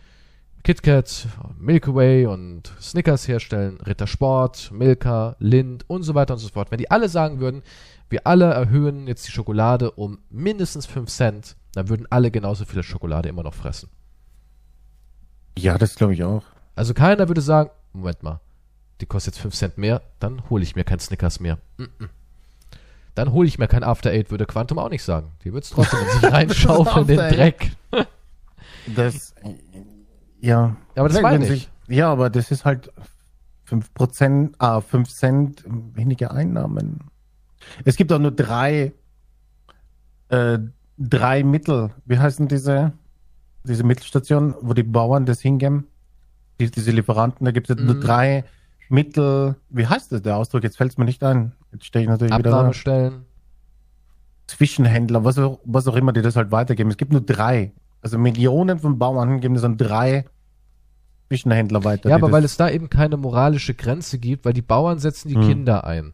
KitKat, 0.62 1.26
Milky 1.58 1.94
Way 1.94 2.26
und 2.26 2.70
Snickers 2.78 3.26
herstellen, 3.26 3.80
Rittersport, 3.80 4.70
Milka, 4.74 5.36
Lind 5.38 5.88
und 5.88 6.02
so 6.02 6.14
weiter 6.14 6.34
und 6.34 6.40
so 6.40 6.48
fort, 6.48 6.70
wenn 6.70 6.76
die 6.76 6.90
alle 6.90 7.08
sagen 7.08 7.40
würden, 7.40 7.62
wir 8.12 8.26
alle 8.26 8.52
erhöhen 8.52 9.08
jetzt 9.08 9.26
die 9.26 9.32
Schokolade 9.32 9.90
um 9.90 10.18
mindestens 10.30 10.86
5 10.86 11.10
Cent, 11.10 11.56
dann 11.72 11.88
würden 11.88 12.06
alle 12.10 12.30
genauso 12.30 12.64
viele 12.64 12.82
Schokolade 12.82 13.28
immer 13.28 13.42
noch 13.42 13.54
fressen. 13.54 13.88
Ja, 15.58 15.78
das 15.78 15.96
glaube 15.96 16.14
ich 16.14 16.22
auch. 16.22 16.44
Also 16.76 16.94
keiner 16.94 17.28
würde 17.28 17.40
sagen, 17.40 17.70
Moment 17.92 18.22
mal, 18.22 18.40
die 19.00 19.06
kostet 19.06 19.34
jetzt 19.34 19.42
5 19.42 19.54
Cent 19.54 19.78
mehr, 19.78 20.02
dann 20.20 20.48
hole 20.48 20.62
ich 20.62 20.76
mir 20.76 20.84
kein 20.84 21.00
Snickers 21.00 21.40
mehr. 21.40 21.58
Mm 21.78 21.82
-mm. 21.82 22.08
Dann 23.14 23.32
hole 23.32 23.46
ich 23.46 23.58
mir 23.58 23.68
kein 23.68 23.84
After 23.84 24.10
Eight, 24.10 24.30
würde 24.30 24.46
Quantum 24.46 24.78
auch 24.78 24.88
nicht 24.88 25.02
sagen. 25.02 25.32
Die 25.44 25.52
würde 25.52 25.64
es 25.64 25.70
trotzdem 25.70 26.00
in 26.00 26.20
sich 26.20 26.22
reinschaufeln, 26.32 27.06
den 27.06 27.18
Dreck. 27.18 27.72
Das, 28.94 29.34
ja. 30.40 30.76
Aber 30.96 31.08
das 31.08 31.20
meine 31.20 31.46
ich. 31.46 31.70
Ja, 31.88 32.10
aber 32.10 32.30
das 32.30 32.50
ist 32.50 32.64
halt 32.64 32.90
5%, 33.68 34.54
ah, 34.58 34.80
5 34.80 35.08
Cent 35.10 35.64
weniger 35.66 36.32
Einnahmen. 36.32 37.11
Es 37.84 37.96
gibt 37.96 38.12
auch 38.12 38.18
nur 38.18 38.30
drei, 38.32 38.92
äh, 40.28 40.58
drei 40.98 41.42
Mittel. 41.44 41.90
Wie 42.04 42.18
heißen 42.18 42.48
diese, 42.48 42.92
diese 43.64 43.84
Mittelstationen, 43.84 44.54
wo 44.60 44.74
die 44.74 44.82
Bauern 44.82 45.26
das 45.26 45.40
hingeben? 45.40 45.86
Die, 46.60 46.70
diese 46.70 46.90
Lieferanten, 46.90 47.44
da 47.44 47.50
gibt 47.50 47.70
es 47.70 47.76
nur 47.76 47.94
Mhm. 47.96 48.00
drei 48.00 48.44
Mittel. 48.88 49.56
Wie 49.70 49.86
heißt 49.86 50.12
das, 50.12 50.22
der 50.22 50.36
Ausdruck? 50.36 50.62
Jetzt 50.62 50.76
fällt 50.76 50.92
es 50.92 50.98
mir 50.98 51.04
nicht 51.04 51.22
ein. 51.24 51.52
Jetzt 51.72 51.86
stehe 51.86 52.02
ich 52.04 52.08
natürlich 52.08 52.36
wieder. 52.36 52.50
Abnahmestellen. 52.52 53.24
Zwischenhändler, 54.46 55.24
was 55.24 55.38
auch, 55.38 55.60
was 55.64 55.86
auch 55.88 55.96
immer, 55.96 56.12
die 56.12 56.20
das 56.22 56.36
halt 56.36 56.50
weitergeben. 56.50 56.90
Es 56.90 56.96
gibt 56.96 57.12
nur 57.12 57.20
drei. 57.22 57.72
Also 58.02 58.18
Millionen 58.18 58.78
von 58.80 58.98
Bauern 58.98 59.40
geben 59.40 59.54
das 59.54 59.64
an 59.64 59.76
drei 59.78 60.24
Zwischenhändler 61.28 61.84
weiter. 61.84 62.10
Ja, 62.10 62.16
aber 62.16 62.32
weil 62.32 62.44
es 62.44 62.56
da 62.56 62.68
eben 62.68 62.90
keine 62.90 63.16
moralische 63.16 63.74
Grenze 63.74 64.18
gibt, 64.18 64.44
weil 64.44 64.52
die 64.52 64.60
Bauern 64.62 64.98
setzen 64.98 65.28
die 65.28 65.36
Hm. 65.36 65.42
Kinder 65.48 65.84
ein. 65.84 66.12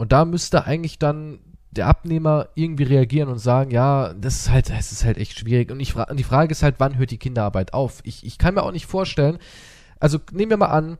Und 0.00 0.12
da 0.12 0.24
müsste 0.24 0.64
eigentlich 0.64 0.98
dann 0.98 1.40
der 1.72 1.86
Abnehmer 1.86 2.48
irgendwie 2.54 2.84
reagieren 2.84 3.28
und 3.28 3.38
sagen, 3.38 3.70
ja, 3.70 4.14
das 4.14 4.36
ist 4.36 4.50
halt, 4.50 4.70
es 4.70 4.92
ist 4.92 5.04
halt 5.04 5.18
echt 5.18 5.38
schwierig. 5.38 5.70
Und, 5.70 5.78
ich 5.78 5.94
und 5.94 6.16
die 6.16 6.24
Frage 6.24 6.52
ist 6.52 6.62
halt, 6.62 6.76
wann 6.78 6.96
hört 6.96 7.10
die 7.10 7.18
Kinderarbeit 7.18 7.74
auf? 7.74 8.00
Ich, 8.04 8.24
ich 8.24 8.38
kann 8.38 8.54
mir 8.54 8.62
auch 8.62 8.72
nicht 8.72 8.86
vorstellen, 8.86 9.36
also 9.98 10.18
nehmen 10.32 10.48
wir 10.48 10.56
mal 10.56 10.70
an, 10.70 10.96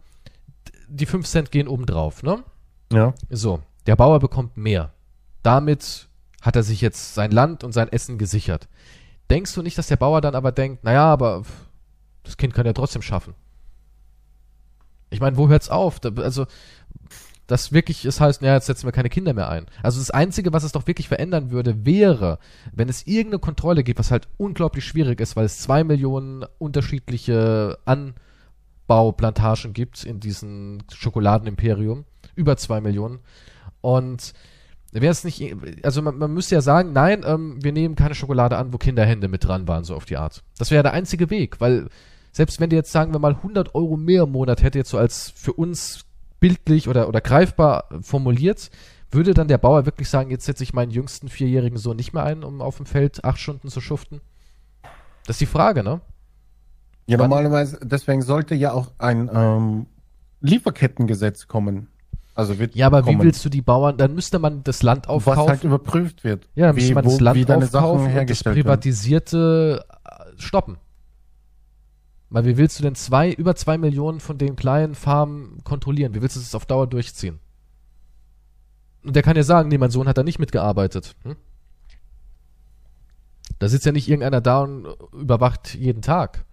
die 0.86 1.07
5 1.07 1.26
Cent 1.26 1.51
gehen 1.51 1.66
oben 1.66 1.86
drauf, 1.86 2.22
ne? 2.22 2.44
ja. 2.92 3.14
So, 3.30 3.62
der 3.86 3.96
Bauer 3.96 4.20
bekommt 4.20 4.59
mehr. 4.59 4.92
Damit 5.42 6.11
hat 6.42 6.57
er 6.57 6.62
sich 6.62 6.82
jetzt 6.82 7.14
sein 7.14 7.30
Land 7.30 7.64
und 7.64 7.72
sein 7.72 7.88
Essen 7.88 8.18
gesichert. 8.18 8.68
Denkst 9.30 9.55
du 9.55 9.62
nicht, 9.62 9.78
dass 9.78 9.86
der 9.86 9.96
Bauer 9.96 10.20
dann 10.20 10.34
aber 10.34 10.53
denkt, 10.53 10.84
naja, 10.84 11.07
aber 11.07 11.44
das 12.22 12.36
Kind 12.36 12.53
kann 12.53 12.66
ja 12.66 12.74
trotzdem 12.74 13.01
schaffen? 13.01 13.32
Ich 15.09 15.20
meine, 15.20 15.38
wo 15.38 15.48
hört's 15.48 15.70
auf? 15.70 16.01
Da, 16.01 16.11
also, 16.22 16.46
das 17.51 17.72
wirklich, 17.72 18.05
es 18.05 18.20
heißt, 18.20 18.42
naja, 18.42 18.55
jetzt 18.55 18.66
setzen 18.66 18.86
wir 18.86 18.92
keine 18.92 19.09
Kinder 19.09 19.34
mehr 19.34 19.48
ein. 19.48 19.66
Also 19.82 19.98
das 19.98 20.12
Einzige, 20.12 20.53
was 20.53 20.62
es 20.62 20.70
doch 20.70 20.86
wirklich 20.86 21.09
verändern 21.09 21.51
würde, 21.51 21.84
wäre, 21.84 22.38
wenn 22.72 22.88
es 22.88 23.09
irgendeine 23.09 23.40
Kontrolle 23.40 23.82
gibt, 23.82 23.98
was 23.98 24.12
halt 24.12 24.28
unglaublich 24.36 24.84
schwierig 24.84 25.20
ist, 25.20 25.34
weil 25.34 25.46
es 25.46 25.59
zwei 25.59 25.82
Millionen 25.82 26.44
unterschiedliche 26.59 27.76
Anbauplantagen 27.86 29.72
gibt 29.72 30.05
in 30.05 30.20
diesem 30.20 30.78
Schokoladenimperium. 30.92 32.05
Über 32.36 32.57
zwei 32.57 32.80
Millionen. 32.80 33.18
Und 33.80 34.32
wäre 34.92 35.11
es 35.11 35.24
nicht, 35.24 35.53
also 35.82 36.03
man, 36.03 36.18
man 36.18 36.32
müsste 36.32 36.55
ja 36.55 36.61
sagen, 36.61 36.92
nein, 36.92 37.24
ähm, 37.26 37.59
wir 37.61 37.72
nehmen 37.72 37.96
keine 37.96 38.14
Schokolade 38.14 38.59
an, 38.59 38.72
wo 38.72 38.78
Kinderhände 38.78 39.26
mit 39.26 39.44
dran 39.44 39.66
waren, 39.66 39.82
so 39.82 39.96
auf 39.96 40.05
die 40.05 40.18
Art. 40.18 40.44
Das 40.57 40.70
wäre 40.70 40.84
der 40.84 40.92
einzige 40.92 41.30
Weg, 41.30 41.61
weil 41.61 41.88
selbst 42.30 42.61
wenn 42.61 42.70
dir 42.70 42.76
jetzt, 42.76 42.92
sagen 42.92 43.12
wir 43.12 43.18
mal, 43.18 43.34
100 43.34 43.74
Euro 43.74 43.96
mehr 43.96 44.22
im 44.22 44.30
Monat 44.30 44.62
hätte, 44.62 44.78
jetzt 44.78 44.90
so 44.90 44.98
als 44.98 45.30
für 45.34 45.53
uns 45.53 46.07
bildlich 46.41 46.88
oder, 46.88 47.09
oder 47.09 47.20
greifbar 47.20 47.84
formuliert, 48.03 48.70
würde 49.12 49.34
dann 49.34 49.49
der 49.49 49.59
Bauer 49.59 49.86
wirklich 49.86 50.09
sagen, 50.09 50.30
jetzt 50.30 50.45
setze 50.47 50.62
ich 50.62 50.72
meinen 50.72 50.91
jüngsten 50.91 51.28
vierjährigen 51.28 51.78
Sohn 51.78 51.97
nicht 51.97 52.12
mehr 52.12 52.24
ein, 52.24 52.43
um 52.45 52.61
auf 52.62 52.76
dem 52.78 52.86
Feld 52.86 53.24
acht 53.24 53.38
Stunden 53.38 53.68
zu 53.68 53.80
schuften? 53.80 54.20
Das 55.26 55.34
ist 55.34 55.41
die 55.41 55.47
Frage, 55.47 55.82
ne? 55.82 56.01
ja, 57.07 57.18
Wann- 57.18 57.28
normalerweise, 57.30 57.78
deswegen 57.82 58.22
sollte 58.22 58.55
ja 58.55 58.72
auch 58.72 58.93
ein 58.99 59.28
ähm, 59.32 59.86
Lieferkettengesetz 60.41 61.47
kommen. 61.49 61.88
Also 62.34 62.59
wird 62.59 62.74
Ja, 62.74 62.86
aber 62.86 63.03
kommen, 63.03 63.20
wie 63.20 63.24
willst 63.24 63.45
du 63.45 63.49
die 63.49 63.61
Bauern, 63.62 63.97
dann 63.99 64.14
müsste 64.14 64.38
man 64.38 64.62
das 64.62 64.82
Land 64.82 65.07
was 65.09 65.14
aufkaufen. 65.14 65.49
halt 65.51 65.64
überprüft 65.64 66.24
wird. 66.24 66.49
Ja, 66.55 66.66
dann 66.66 66.76
müsste 66.76 66.95
man 66.95 67.05
das 67.05 67.20
Land 67.20 67.51
aufkaufen 67.51 67.99
und 68.01 68.05
das 68.07 68.14
hergestellt 68.14 68.57
werden. 68.57 68.64
Privatisierte 68.64 69.84
äh, 70.05 70.41
stoppen. 70.41 70.78
Weil 72.30 72.44
wie 72.44 72.56
willst 72.56 72.78
du 72.78 72.84
denn 72.84 72.94
zwei, 72.94 73.32
über 73.32 73.56
zwei 73.56 73.76
Millionen 73.76 74.20
von 74.20 74.38
den 74.38 74.54
kleinen 74.54 74.94
Farmen 74.94 75.62
kontrollieren? 75.64 76.14
Wie 76.14 76.22
willst 76.22 76.36
du 76.36 76.40
das 76.40 76.54
auf 76.54 76.64
Dauer 76.64 76.86
durchziehen? 76.86 77.40
Und 79.02 79.16
der 79.16 79.22
kann 79.22 79.36
ja 79.36 79.42
sagen, 79.42 79.68
nee, 79.68 79.78
mein 79.78 79.90
Sohn 79.90 80.06
hat 80.06 80.16
da 80.16 80.22
nicht 80.22 80.38
mitgearbeitet. 80.38 81.16
Hm? 81.24 81.36
Da 83.58 83.68
sitzt 83.68 83.84
ja 83.84 83.92
nicht 83.92 84.08
irgendeiner 84.08 84.40
da 84.40 84.60
und 84.60 84.86
überwacht 85.12 85.74
jeden 85.74 86.02
Tag. 86.02 86.44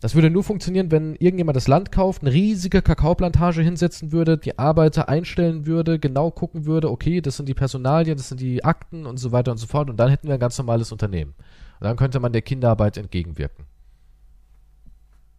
Das 0.00 0.14
würde 0.14 0.30
nur 0.30 0.42
funktionieren, 0.42 0.90
wenn 0.90 1.14
irgendjemand 1.14 1.56
das 1.56 1.68
Land 1.68 1.92
kauft, 1.92 2.22
eine 2.22 2.32
riesige 2.32 2.82
Kakaoplantage 2.82 3.62
hinsetzen 3.62 4.10
würde, 4.10 4.36
die 4.36 4.58
Arbeiter 4.58 5.08
einstellen 5.08 5.66
würde, 5.66 5.98
genau 5.98 6.30
gucken 6.30 6.64
würde, 6.66 6.90
okay, 6.90 7.20
das 7.20 7.36
sind 7.36 7.48
die 7.48 7.54
Personalien, 7.54 8.16
das 8.16 8.28
sind 8.28 8.40
die 8.40 8.64
Akten 8.64 9.06
und 9.06 9.18
so 9.18 9.30
weiter 9.30 9.52
und 9.52 9.58
so 9.58 9.66
fort. 9.66 9.90
Und 9.90 9.98
dann 9.98 10.10
hätten 10.10 10.26
wir 10.26 10.34
ein 10.34 10.40
ganz 10.40 10.58
normales 10.58 10.90
Unternehmen. 10.90 11.34
Und 11.78 11.84
dann 11.84 11.96
könnte 11.96 12.18
man 12.18 12.32
der 12.32 12.42
Kinderarbeit 12.42 12.96
entgegenwirken. 12.96 13.64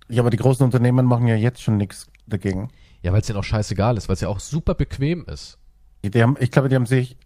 Ja, 0.09 0.21
aber 0.21 0.29
die 0.29 0.37
großen 0.37 0.63
Unternehmen 0.63 1.05
machen 1.05 1.27
ja 1.27 1.35
jetzt 1.35 1.61
schon 1.61 1.77
nichts 1.77 2.07
dagegen. 2.27 2.69
Ja, 3.01 3.11
weil 3.11 3.21
es 3.21 3.27
denen 3.27 3.39
auch 3.39 3.43
scheißegal 3.43 3.97
ist, 3.97 4.07
weil 4.07 4.15
es 4.15 4.21
ja 4.21 4.29
auch 4.29 4.39
super 4.39 4.75
bequem 4.75 5.25
ist. 5.25 5.57
Die, 6.03 6.21
haben, 6.21 6.35
ich 6.39 6.51
glaube, 6.51 6.69
die 6.69 6.75
haben 6.75 6.85
sich 6.85 7.17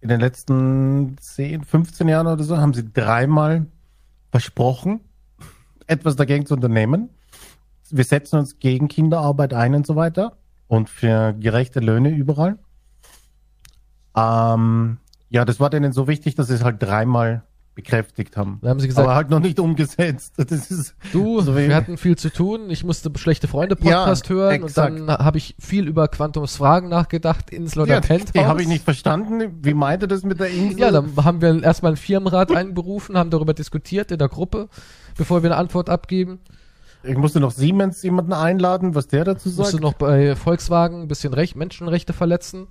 in 0.00 0.08
den 0.08 0.20
letzten 0.20 1.16
10, 1.18 1.64
15 1.64 2.08
Jahren 2.08 2.26
oder 2.26 2.42
so, 2.42 2.58
haben 2.58 2.74
sie 2.74 2.92
dreimal 2.92 3.66
versprochen, 4.30 5.00
etwas 5.86 6.16
dagegen 6.16 6.46
zu 6.46 6.54
unternehmen. 6.54 7.10
Wir 7.90 8.04
setzen 8.04 8.38
uns 8.38 8.58
gegen 8.58 8.88
Kinderarbeit 8.88 9.54
ein 9.54 9.74
und 9.74 9.86
so 9.86 9.96
weiter 9.96 10.36
und 10.68 10.88
für 10.88 11.32
gerechte 11.34 11.80
Löhne 11.80 12.10
überall. 12.10 12.58
Ähm, 14.16 14.98
ja, 15.28 15.44
das 15.44 15.60
war 15.60 15.70
denen 15.70 15.92
so 15.92 16.06
wichtig, 16.08 16.34
dass 16.34 16.48
sie 16.48 16.54
es 16.54 16.64
halt 16.64 16.82
dreimal 16.82 17.42
bekräftigt 17.74 18.36
haben. 18.36 18.58
Da 18.62 18.70
haben 18.70 18.80
sie 18.80 18.86
gesagt, 18.86 19.06
Aber 19.06 19.16
halt 19.16 19.30
noch 19.30 19.40
nicht 19.40 19.58
umgesetzt. 19.58 20.34
Das 20.44 20.70
ist, 20.70 20.94
du, 21.12 21.40
so 21.40 21.56
wir 21.56 21.74
hatten 21.74 21.96
viel 21.96 22.16
zu 22.16 22.30
tun, 22.30 22.70
ich 22.70 22.84
musste 22.84 23.10
schlechte 23.16 23.48
Freunde 23.48 23.76
Podcast 23.76 24.28
Ja, 24.28 24.34
hören 24.34 24.62
exakt. 24.64 25.00
und 25.00 25.06
dann 25.06 25.18
habe 25.18 25.38
ich 25.38 25.56
viel 25.58 25.88
über 25.88 26.06
Quantums 26.08 26.56
Fragen 26.56 26.88
nachgedacht, 26.88 27.50
Insel 27.50 27.82
oder 27.82 27.94
ja, 27.94 28.00
Penthouse. 28.00 28.32
die 28.32 28.44
habe 28.44 28.62
ich 28.62 28.68
nicht 28.68 28.84
verstanden. 28.84 29.58
Wie 29.62 29.74
meinte 29.74 30.06
das 30.06 30.22
mit 30.22 30.38
der 30.40 30.50
Insel? 30.50 30.78
Ja, 30.78 30.90
dann 30.90 31.16
haben 31.16 31.40
wir 31.40 31.62
erstmal 31.62 31.90
einen 31.90 31.96
Firmenrat 31.96 32.54
einberufen, 32.54 33.16
haben 33.16 33.30
darüber 33.30 33.54
diskutiert 33.54 34.10
in 34.10 34.18
der 34.18 34.28
Gruppe, 34.28 34.68
bevor 35.16 35.42
wir 35.42 35.50
eine 35.50 35.58
Antwort 35.58 35.88
abgeben. 35.88 36.40
ich 37.02 37.16
musste 37.16 37.40
noch 37.40 37.50
Siemens 37.50 38.02
jemanden 38.02 38.32
einladen, 38.32 38.94
was 38.94 39.08
der 39.08 39.24
dazu 39.24 39.48
sagt. 39.48 39.58
Musste 39.58 39.80
noch 39.80 39.94
bei 39.94 40.36
Volkswagen 40.36 41.02
ein 41.02 41.08
bisschen 41.08 41.34
Recht, 41.34 41.56
Menschenrechte 41.56 42.12
verletzen. 42.12 42.66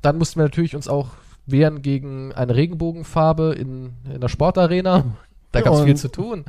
Dann 0.00 0.18
mussten 0.18 0.38
wir 0.38 0.44
natürlich 0.44 0.76
uns 0.76 0.86
auch 0.88 1.08
wehren 1.46 1.82
gegen 1.82 2.32
eine 2.32 2.54
Regenbogenfarbe 2.54 3.54
in, 3.54 3.92
in 4.12 4.20
der 4.20 4.28
Sportarena. 4.28 5.04
Da 5.52 5.60
gab 5.60 5.74
es 5.74 5.82
viel 5.82 5.96
zu 5.96 6.08
tun. 6.08 6.44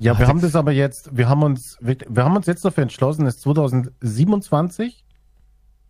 Ja, 0.00 0.18
wir 0.18 0.26
haben 0.26 0.42
das 0.42 0.54
aber 0.54 0.70
jetzt, 0.72 1.16
wir 1.16 1.30
haben 1.30 1.42
uns, 1.42 1.78
wir, 1.80 1.96
wir 2.06 2.24
haben 2.24 2.36
uns 2.36 2.44
jetzt 2.44 2.62
dafür 2.62 2.82
entschlossen, 2.82 3.24
es 3.24 3.38
2027 3.40 5.02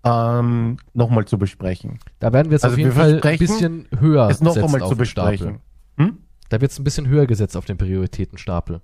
ähm, 0.05 0.76
nochmal 0.94 1.24
zu 1.24 1.36
besprechen. 1.36 1.99
Da 2.20 2.32
werden 2.32 2.51
wir 2.51 2.55
jetzt 2.55 2.64
Also 2.64 2.74
auf 2.74 2.78
jeden 2.78 2.92
Fall 2.92 3.20
ein 3.20 3.38
bisschen 3.38 3.88
höher 3.99 4.28
es 4.30 4.40
noch 4.40 4.55
setzen 4.55 4.66
einmal 4.66 4.82
auf 4.82 4.90
zu 4.90 4.94
den 4.94 5.07
Stapel. 5.07 5.32
besprechen. 5.32 5.61
Hm? 5.97 6.18
Da 6.49 6.61
wird 6.61 6.70
es 6.70 6.78
ein 6.78 6.84
bisschen 6.84 7.09
höher 7.09 7.26
gesetzt 7.26 7.57
auf 7.57 7.64
den 7.64 7.76
Prioritätenstapel. 7.76 8.80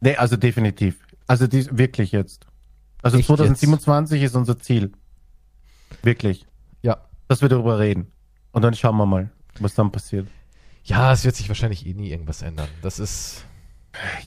Nee, 0.00 0.16
also 0.16 0.36
definitiv. 0.36 0.98
Also 1.28 1.46
dies, 1.46 1.68
wirklich 1.70 2.10
jetzt. 2.10 2.46
Also 3.02 3.18
Echt 3.18 3.28
2027 3.28 4.22
ist 4.22 4.34
unser 4.34 4.58
Ziel. 4.58 4.90
Wirklich. 6.02 6.47
Dass 7.28 7.42
wir 7.42 7.48
darüber 7.48 7.78
reden. 7.78 8.10
Und 8.52 8.62
dann 8.62 8.74
schauen 8.74 8.96
wir 8.96 9.06
mal, 9.06 9.30
was 9.60 9.74
dann 9.74 9.92
passiert. 9.92 10.26
Ja, 10.84 11.12
es 11.12 11.24
wird 11.24 11.36
sich 11.36 11.48
wahrscheinlich 11.48 11.86
eh 11.86 11.94
nie 11.94 12.10
irgendwas 12.10 12.42
ändern. 12.42 12.68
Das 12.82 12.98
ist. 12.98 13.44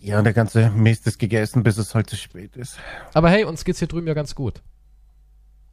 Ja, 0.02 0.22
der 0.22 0.34
ganze 0.34 0.70
Mist 0.72 1.08
ist 1.08 1.18
gegessen, 1.18 1.64
bis 1.64 1.78
es 1.78 1.96
halt 1.96 2.10
zu 2.10 2.16
spät 2.18 2.56
ist. 2.56 2.78
Aber 3.14 3.30
hey, 3.30 3.44
uns 3.46 3.64
geht's 3.64 3.80
hier 3.80 3.88
drüben 3.88 4.08
ja 4.08 4.14
ganz 4.14 4.36
gut. 4.36 4.62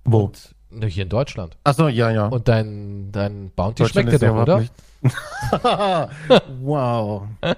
Wo? 0.05 0.25
Und, 0.25 0.55
hier 0.87 1.03
in 1.03 1.09
Deutschland. 1.09 1.57
Achso, 1.65 1.89
ja, 1.89 2.11
ja. 2.11 2.27
Und 2.27 2.49
dein, 2.49 3.11
dein 3.13 3.51
Bounty 3.51 3.87
schmeckt 3.89 4.13
dir 4.13 4.19
doch, 4.19 4.43
oder? 4.43 4.65
wow. 6.61 7.27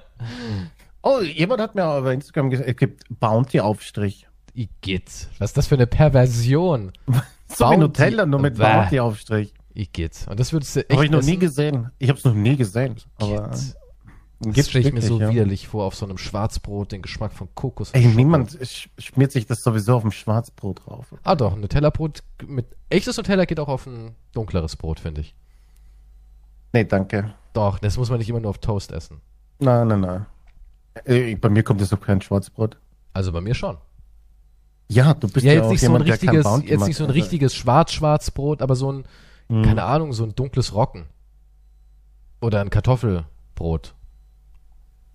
Oh, 1.02 1.20
jemand 1.22 1.62
hat 1.62 1.74
mir 1.74 1.86
auf 1.86 2.04
Instagram 2.06 2.50
gesagt, 2.50 2.68
es 2.68 2.76
gibt 2.76 3.04
Bounty-Aufstrich. 3.20 4.26
Igitt. 4.52 5.28
Was 5.38 5.50
ist 5.50 5.56
das 5.56 5.66
für 5.66 5.76
eine 5.76 5.86
Perversion? 5.86 6.92
So 7.52 7.64
Bounty- 7.64 7.76
wie 7.76 7.80
Nutella, 7.80 8.26
nur 8.26 8.40
mit 8.40 8.58
Bäh. 8.58 9.00
Bounty-Aufstrich. 9.74 9.88
Igitt. 9.88 10.26
Und 10.28 10.40
das 10.40 10.52
würdest 10.52 10.76
du 10.76 10.80
echt 10.80 10.92
Habe 10.92 11.04
ich 11.04 11.10
noch 11.10 11.22
nie 11.22 11.30
essen? 11.32 11.40
gesehen. 11.40 11.90
Ich 11.98 12.08
habe 12.08 12.18
es 12.18 12.24
noch 12.24 12.34
nie 12.34 12.56
gesehen. 12.56 12.96
Aber 13.18 13.50
Das 14.40 14.68
stelle 14.68 14.88
ich 14.88 14.94
mir 14.94 15.02
so 15.02 15.20
ja. 15.20 15.30
widerlich 15.30 15.68
vor, 15.68 15.84
auf 15.84 15.94
so 15.94 16.06
einem 16.06 16.18
Schwarzbrot 16.18 16.92
den 16.92 17.02
Geschmack 17.02 17.32
von 17.32 17.48
Kokos. 17.54 17.90
Ey, 17.92 18.06
niemand 18.06 18.50
sch- 18.52 18.88
schmiert 18.98 19.32
sich 19.32 19.46
das 19.46 19.62
sowieso 19.62 19.96
auf 19.96 20.02
dem 20.02 20.12
Schwarzbrot 20.12 20.86
drauf. 20.86 21.14
Ah 21.24 21.34
doch, 21.36 21.52
ein 21.54 21.60
Nutella-Brot 21.60 22.22
mit... 22.46 22.66
Echtes 22.88 23.16
Nutella 23.16 23.44
geht 23.44 23.60
auch 23.60 23.68
auf 23.68 23.86
ein 23.86 24.14
dunkleres 24.32 24.76
Brot, 24.76 24.98
finde 25.00 25.20
ich. 25.20 25.34
Nee, 26.72 26.84
danke. 26.84 27.34
Doch, 27.52 27.78
das 27.78 27.96
muss 27.96 28.10
man 28.10 28.18
nicht 28.18 28.28
immer 28.30 28.40
nur 28.40 28.50
auf 28.50 28.58
Toast 28.58 28.92
essen. 28.92 29.20
Nein, 29.58 29.88
nein, 29.88 30.00
nein. 30.00 30.26
Bei 31.40 31.48
mir 31.48 31.62
kommt 31.62 31.80
das 31.80 31.92
auf 31.92 32.00
kein 32.00 32.20
Schwarzbrot. 32.20 32.78
Also 33.12 33.32
bei 33.32 33.40
mir 33.40 33.54
schon. 33.54 33.76
Ja, 34.88 35.14
du 35.14 35.28
bist 35.28 35.44
Ja, 35.46 35.52
ja, 35.52 35.58
jetzt 35.58 35.66
auch 35.66 35.70
nicht 35.70 35.80
so 35.80 35.86
ein 35.86 35.92
jemand, 35.92 36.10
richtiges, 36.10 36.46
jetzt 36.64 36.86
nicht 36.86 36.96
so 36.96 37.04
ein 37.04 37.10
richtiges 37.10 37.54
Schwarz-Schwarz-Brot, 37.54 38.60
aber 38.62 38.74
so 38.74 38.90
ein, 38.92 39.04
Mhm. 39.50 39.64
keine 39.64 39.82
Ahnung, 39.82 40.12
so 40.12 40.24
ein 40.24 40.34
dunkles 40.34 40.74
Rocken. 40.74 41.06
Oder 42.40 42.60
ein 42.60 42.70
Kartoffelbrot. 42.70 43.94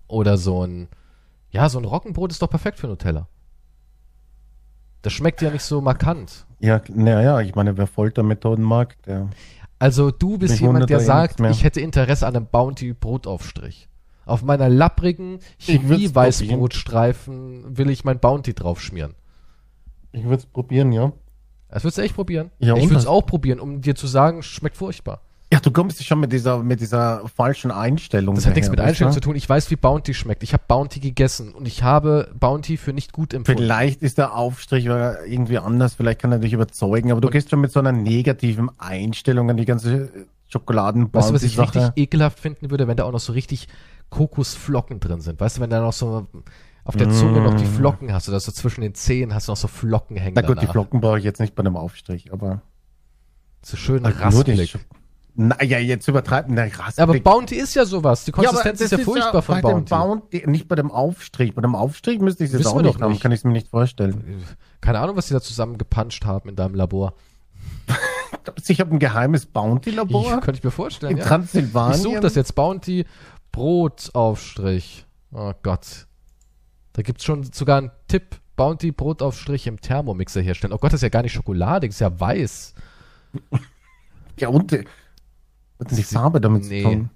Oder 0.08 0.36
so 0.36 0.64
ein, 0.64 0.88
ja, 1.50 1.68
so 1.68 1.78
ein 1.78 1.84
Roggenbrot 1.84 2.30
ist 2.30 2.42
doch 2.42 2.50
perfekt 2.50 2.78
für 2.78 2.86
Nutella. 2.86 3.28
Das 5.02 5.12
schmeckt 5.12 5.40
ja 5.40 5.50
nicht 5.50 5.62
so 5.62 5.80
markant. 5.80 6.46
Ja, 6.60 6.80
naja, 6.88 7.40
ich 7.40 7.54
meine, 7.54 7.76
wer 7.76 7.86
Foltermethoden 7.86 8.64
mag, 8.64 9.00
der. 9.02 9.28
Also 9.78 10.10
du 10.10 10.38
bist 10.38 10.60
jemand, 10.60 10.90
der 10.90 11.00
sagt, 11.00 11.40
ich 11.40 11.64
hätte 11.64 11.80
Interesse 11.80 12.26
an 12.26 12.36
einem 12.36 12.46
Bounty-Brotaufstrich. 12.46 13.88
Auf 14.24 14.42
meiner 14.42 14.68
lapprigen 14.68 15.38
Chemie-Weißbrotstreifen 15.58 17.76
will 17.76 17.90
ich 17.90 18.04
mein 18.04 18.18
Bounty 18.18 18.54
draufschmieren. 18.54 19.14
Ich 20.12 20.24
würde 20.24 20.36
es 20.36 20.46
probieren, 20.46 20.92
ja. 20.92 21.12
Das 21.68 21.84
würdest 21.84 21.98
du 21.98 22.02
echt 22.02 22.14
probieren? 22.14 22.50
Ja, 22.58 22.76
ich 22.76 22.84
und 22.84 22.90
würde 22.90 23.00
es 23.00 23.06
auch 23.06 23.22
probieren, 23.22 23.60
um 23.60 23.80
dir 23.80 23.94
zu 23.94 24.06
sagen, 24.06 24.42
schmeckt 24.42 24.76
furchtbar. 24.76 25.20
Ja, 25.52 25.60
du 25.60 25.70
kommst 25.70 26.04
schon 26.04 26.18
mit 26.18 26.32
dieser, 26.32 26.58
mit 26.58 26.80
dieser 26.80 27.22
falschen 27.28 27.70
Einstellung. 27.70 28.34
Das 28.34 28.46
hat 28.46 28.56
nichts 28.56 28.68
mit 28.68 28.80
Einstellung 28.80 29.12
zu 29.12 29.20
tun. 29.20 29.36
Ich 29.36 29.48
weiß, 29.48 29.70
wie 29.70 29.76
Bounty 29.76 30.12
schmeckt. 30.12 30.42
Ich 30.42 30.52
habe 30.52 30.64
Bounty 30.66 30.98
gegessen 30.98 31.54
und 31.54 31.68
ich 31.68 31.84
habe 31.84 32.32
Bounty 32.38 32.76
für 32.76 32.92
nicht 32.92 33.12
gut 33.12 33.32
empfunden. 33.32 33.62
Vielleicht 33.62 34.02
ist 34.02 34.18
der 34.18 34.34
Aufstrich 34.34 34.86
irgendwie 34.86 35.58
anders, 35.58 35.94
vielleicht 35.94 36.20
kann 36.20 36.32
er 36.32 36.40
dich 36.40 36.52
überzeugen, 36.52 37.12
aber 37.12 37.20
du 37.20 37.30
gehst 37.30 37.50
schon 37.50 37.60
mit 37.60 37.70
so 37.70 37.78
einer 37.78 37.92
negativen 37.92 38.70
Einstellung 38.78 39.48
an 39.48 39.56
die 39.56 39.64
ganze 39.64 40.10
schokoladen 40.48 41.14
Weißt 41.14 41.30
du, 41.30 41.34
was 41.34 41.44
ich 41.44 41.58
richtig 41.58 41.92
ekelhaft 41.94 42.40
finden 42.40 42.70
würde, 42.70 42.88
wenn 42.88 42.96
da 42.96 43.04
auch 43.04 43.12
noch 43.12 43.20
so 43.20 43.32
richtig 43.32 43.68
Kokosflocken 44.10 44.98
drin 44.98 45.20
sind? 45.20 45.38
Weißt 45.38 45.58
du, 45.58 45.60
wenn 45.60 45.70
da 45.70 45.80
noch 45.80 45.92
so 45.92 46.26
auf 46.86 46.96
der 46.96 47.10
Zunge 47.10 47.40
noch 47.40 47.54
die 47.54 47.64
Mm. 47.64 47.74
Flocken 47.74 48.12
hast 48.12 48.28
oder 48.28 48.40
so 48.40 48.50
zwischen 48.52 48.80
den 48.80 48.94
Zähnen 48.94 49.34
hast 49.34 49.48
du 49.48 49.52
noch 49.52 49.56
so 49.56 49.68
Flocken 49.68 50.16
hängen 50.16 50.34
Na 50.34 50.42
gut, 50.42 50.56
die 50.56 50.60
danach. 50.60 50.72
Flocken 50.72 51.00
brauche 51.00 51.18
ich 51.18 51.24
jetzt 51.24 51.40
nicht 51.40 51.54
bei 51.54 51.60
einem 51.60 51.76
Aufstrich, 51.76 52.32
aber 52.32 52.62
So 53.62 53.76
schön 53.76 54.04
die 54.04 54.10
raspelig. 54.10 54.78
Naja, 55.38 55.78
jetzt 55.78 56.08
übertreiben, 56.08 56.54
na, 56.54 56.62
raspelig. 56.62 56.98
Aber 57.00 57.18
Bounty 57.20 57.56
ist 57.56 57.74
ja 57.74 57.84
sowas. 57.84 58.24
Die 58.24 58.32
Konsistenz 58.32 58.78
das 58.78 58.92
ist 58.92 58.98
ja 58.98 59.04
furchtbar 59.04 59.42
von 59.42 59.56
bei 59.56 59.60
Bounty. 59.60 59.84
Dem 59.90 59.98
Bounty. 59.98 60.42
Nicht 60.46 60.66
bei 60.68 60.76
dem 60.76 60.90
Aufstrich. 60.90 61.54
Bei 61.54 61.60
dem 61.60 61.74
Aufstrich 61.74 62.20
müsste 62.20 62.44
ich 62.44 62.52
es 62.52 62.58
jetzt 62.60 62.66
auch 62.68 62.80
nicht 62.80 63.00
haben, 63.02 63.18
kann 63.20 63.32
ich 63.32 63.40
es 63.40 63.44
mir 63.44 63.52
nicht 63.52 63.68
vorstellen. 63.68 64.44
Keine 64.80 65.00
Ahnung, 65.00 65.16
was 65.16 65.26
die 65.26 65.34
da 65.34 65.40
zusammen 65.42 65.76
gepuncht 65.76 66.24
haben 66.24 66.48
in 66.48 66.56
deinem 66.56 66.74
Labor. 66.74 67.12
Ich 68.68 68.80
habe 68.80 68.92
ein 68.94 68.98
geheimes 68.98 69.44
Ich, 69.44 69.52
Bounty-Labor 69.52 70.40
könnte 70.40 70.58
ich 70.58 70.64
mir 70.64 70.70
vorstellen. 70.70 71.12
in 71.12 71.18
Ja. 71.18 71.24
Transsilvanien. 71.24 71.96
Ich 71.96 72.02
suche 72.02 72.20
das 72.20 72.34
jetzt. 72.34 72.54
Bounty 72.54 73.04
Brotaufstrich. 73.52 75.04
Oh 75.32 75.52
Gott. 75.62 76.05
Da 76.96 77.02
gibt's 77.02 77.24
schon 77.24 77.42
sogar 77.44 77.76
einen 77.78 77.90
Tipp. 78.08 78.40
Bounty 78.56 78.90
Brotaufstrich 78.90 79.66
im 79.66 79.78
Thermomixer 79.82 80.40
herstellen. 80.40 80.72
Oh 80.72 80.78
Gott, 80.78 80.90
das 80.90 81.00
ist 81.00 81.02
ja 81.02 81.10
gar 81.10 81.20
nicht 81.20 81.34
Schokolade, 81.34 81.86
das 81.86 81.96
ist 81.96 82.00
ja 82.00 82.18
weiß. 82.18 82.74
Ja, 84.38 84.48
und 84.48 84.72
äh, 84.72 84.84
hat 85.78 85.90
die 85.90 86.02
Farbe 86.02 86.40
damit 86.40 86.64
zu 86.64 86.70
Nee. 86.70 86.82
tun? 86.82 87.10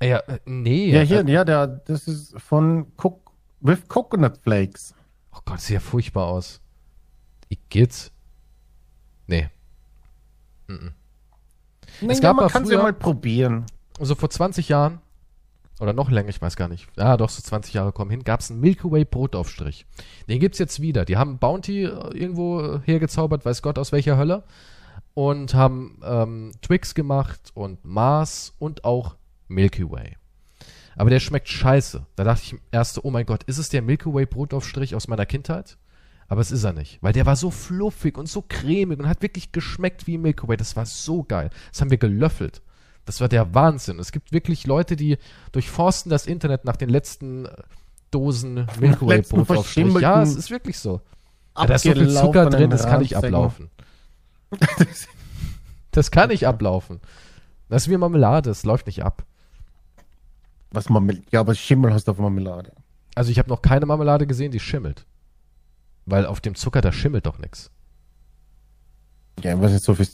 Ja, 0.00 0.18
äh, 0.18 0.38
nee. 0.46 0.90
Ja, 0.92 1.00
hier, 1.02 1.26
Äh, 1.26 1.30
ja, 1.32 1.44
der, 1.44 1.66
das 1.66 2.06
ist 2.08 2.38
von 2.40 2.86
Cook, 3.02 3.32
with 3.60 3.86
Coconut 3.88 4.38
Flakes. 4.38 4.94
Oh 5.32 5.38
Gott, 5.44 5.56
das 5.56 5.66
sieht 5.66 5.74
ja 5.74 5.80
furchtbar 5.80 6.26
aus. 6.26 6.60
Igitt. 7.48 8.10
Nee. 9.28 9.48
Gab 10.68 12.36
man 12.36 12.36
mal 12.36 12.48
kann 12.48 12.62
es 12.64 12.70
ja 12.70 12.76
früher- 12.78 12.82
mal 12.82 12.92
probieren. 12.92 13.66
Also 14.00 14.14
vor 14.14 14.30
20 14.30 14.68
Jahren, 14.68 15.00
oder 15.82 15.92
noch 15.92 16.10
länger, 16.10 16.28
ich 16.28 16.40
weiß 16.40 16.54
gar 16.54 16.68
nicht. 16.68 16.86
Ja, 16.96 17.16
doch, 17.16 17.28
so 17.28 17.42
20 17.42 17.74
Jahre 17.74 17.90
kommen 17.90 18.10
hin, 18.10 18.22
gab's 18.22 18.50
einen 18.50 18.60
Milky 18.60 18.88
Way 18.88 19.04
Brotaufstrich. 19.04 19.84
Den 20.28 20.38
gibt's 20.38 20.60
jetzt 20.60 20.80
wieder. 20.80 21.04
Die 21.04 21.16
haben 21.16 21.38
Bounty 21.38 21.82
äh, 21.82 21.88
irgendwo 22.16 22.60
äh, 22.60 22.80
hergezaubert, 22.84 23.44
weiß 23.44 23.62
Gott 23.62 23.78
aus 23.78 23.90
welcher 23.90 24.16
Hölle. 24.16 24.44
Und 25.14 25.54
haben 25.54 26.00
ähm, 26.04 26.52
Twix 26.62 26.94
gemacht 26.94 27.50
und 27.54 27.84
Mars 27.84 28.54
und 28.60 28.84
auch 28.84 29.16
Milky 29.48 29.90
Way. 29.90 30.16
Aber 30.96 31.10
der 31.10 31.20
schmeckt 31.20 31.48
scheiße. 31.48 32.06
Da 32.14 32.24
dachte 32.24 32.42
ich 32.44 32.60
erst, 32.70 33.04
oh 33.04 33.10
mein 33.10 33.26
Gott, 33.26 33.42
ist 33.44 33.58
es 33.58 33.68
der 33.68 33.82
Milky 33.82 34.14
Way 34.14 34.26
Brotaufstrich 34.26 34.94
aus 34.94 35.08
meiner 35.08 35.26
Kindheit? 35.26 35.78
Aber 36.28 36.40
es 36.40 36.52
ist 36.52 36.64
er 36.64 36.72
nicht, 36.72 37.02
weil 37.02 37.12
der 37.12 37.26
war 37.26 37.36
so 37.36 37.50
fluffig 37.50 38.16
und 38.16 38.28
so 38.28 38.42
cremig 38.48 39.00
und 39.00 39.08
hat 39.08 39.20
wirklich 39.20 39.52
geschmeckt 39.52 40.06
wie 40.06 40.16
Milky 40.16 40.46
Way. 40.46 40.56
Das 40.56 40.76
war 40.76 40.86
so 40.86 41.24
geil. 41.24 41.50
Das 41.72 41.80
haben 41.80 41.90
wir 41.90 41.98
gelöffelt. 41.98 42.62
Das 43.04 43.20
war 43.20 43.28
der 43.28 43.54
Wahnsinn. 43.54 43.98
Es 43.98 44.12
gibt 44.12 44.32
wirklich 44.32 44.66
Leute, 44.66 44.96
die 44.96 45.18
durchforsten 45.50 46.10
das 46.10 46.26
Internet 46.26 46.64
nach 46.64 46.76
den 46.76 46.88
letzten 46.88 47.46
äh, 47.46 47.50
Dosen 48.10 48.66
Milky 48.78 49.06
Way 49.06 49.22
Brotaufstrich. 49.22 49.94
Ja, 50.00 50.22
es 50.22 50.36
ist 50.36 50.50
wirklich 50.50 50.78
so. 50.78 51.00
Ja, 51.56 51.66
da 51.66 51.74
ist 51.74 51.82
so 51.82 51.92
viel 51.92 52.14
Zucker 52.14 52.48
drin, 52.48 52.70
das 52.70 52.84
kann 52.84 53.00
nicht 53.00 53.16
ablaufen. 53.16 53.70
Das 55.94 56.10
kann 56.10 56.30
nicht 56.30 56.46
ablaufen. 56.46 57.00
Das 57.68 57.82
ist 57.82 57.90
wie 57.90 57.98
Marmelade, 57.98 58.48
es 58.48 58.64
läuft 58.64 58.86
nicht 58.86 59.04
ab. 59.04 59.26
Was 60.70 60.88
Marmelade? 60.88 61.22
Ja, 61.30 61.40
aber 61.40 61.54
Schimmel 61.54 61.92
hast 61.92 62.08
du 62.08 62.12
auf 62.12 62.18
Marmelade. 62.18 62.72
Also 63.14 63.30
ich 63.30 63.38
habe 63.38 63.50
noch 63.50 63.60
keine 63.60 63.84
Marmelade 63.86 64.26
gesehen, 64.26 64.52
die 64.52 64.60
schimmelt. 64.60 65.04
Weil 66.06 66.26
auf 66.26 66.40
dem 66.40 66.54
Zucker, 66.54 66.80
da 66.80 66.92
schimmelt 66.92 67.26
doch 67.26 67.38
nichts. 67.38 67.70
Ja, 69.42 69.60
was 69.60 69.72
ist 69.72 69.84
so 69.84 69.94
viel. 69.94 70.08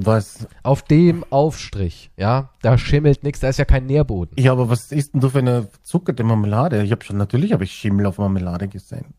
Was? 0.00 0.46
Auf 0.62 0.82
dem 0.82 1.24
Aufstrich, 1.30 2.10
ja, 2.16 2.50
da 2.62 2.78
schimmelt 2.78 3.22
nichts, 3.22 3.40
da 3.40 3.48
ist 3.48 3.58
ja 3.58 3.64
kein 3.64 3.86
Nährboden. 3.86 4.34
Ja, 4.38 4.52
aber 4.52 4.68
was 4.70 4.92
ist 4.92 5.14
denn 5.14 5.20
du 5.20 5.28
für 5.30 5.38
eine 5.38 5.68
zuckerte 5.82 6.24
Marmelade? 6.24 6.82
Ich 6.82 6.90
habe 6.92 7.04
schon, 7.04 7.16
natürlich 7.16 7.52
habe 7.52 7.64
ich 7.64 7.72
Schimmel 7.72 8.06
auf 8.06 8.18
Marmelade 8.18 8.68
gesehen. 8.68 9.14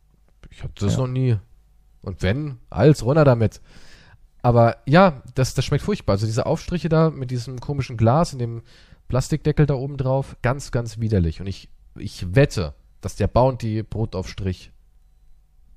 Ich 0.49 0.63
habe 0.63 0.73
das 0.79 0.93
Ja. 0.93 0.99
noch 0.99 1.07
nie. 1.07 1.37
Und 2.01 2.21
wenn, 2.21 2.57
als 2.69 3.03
runter 3.03 3.25
damit. 3.25 3.61
Aber 4.41 4.77
ja, 4.85 5.21
das, 5.35 5.53
das 5.53 5.65
schmeckt 5.65 5.83
furchtbar. 5.83 6.13
Also 6.13 6.25
diese 6.25 6.45
Aufstriche 6.45 6.87
da 6.89 7.09
mit 7.09 7.29
diesem 7.29 7.59
komischen 7.59 7.97
Glas 7.97 8.31
und 8.33 8.39
dem 8.39 8.61
Plastikdeckel 9.09 9.65
da 9.65 9.73
oben 9.73 9.97
drauf, 9.97 10.37
ganz, 10.41 10.71
ganz 10.71 10.99
widerlich. 10.99 11.41
Und 11.41 11.47
ich, 11.47 11.69
ich 11.97 12.35
wette, 12.35 12.73
dass 13.01 13.15
der 13.15 13.27
Bounty 13.27 13.83
Brotaufstrich 13.83 14.71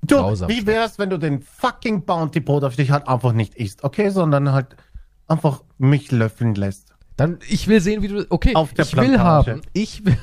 Du, 0.05 0.17
wie 0.17 0.65
wär's, 0.67 0.99
wenn 0.99 1.09
du 1.09 1.17
den 1.17 1.41
fucking 1.41 2.03
Bounty 2.03 2.41
Brot 2.41 2.65
auf 2.65 2.75
dich 2.75 2.91
halt 2.91 3.07
einfach 3.07 3.31
nicht 3.31 3.55
isst, 3.55 3.85
okay? 3.85 4.09
Sondern 4.09 4.51
halt 4.51 4.75
einfach 5.27 5.63
mich 5.77 6.11
löffeln 6.11 6.55
lässt. 6.55 6.93
Dann, 7.17 7.39
ich 7.47 7.67
will 7.67 7.79
sehen, 7.81 8.01
wie 8.01 8.07
du, 8.07 8.25
okay, 8.29 8.55
Auf 8.55 8.73
der 8.73 8.85
ich 8.85 8.95
will 8.95 9.09
Plantage. 9.09 9.51
haben, 9.51 9.61
ich 9.73 10.05
will, 10.05 10.17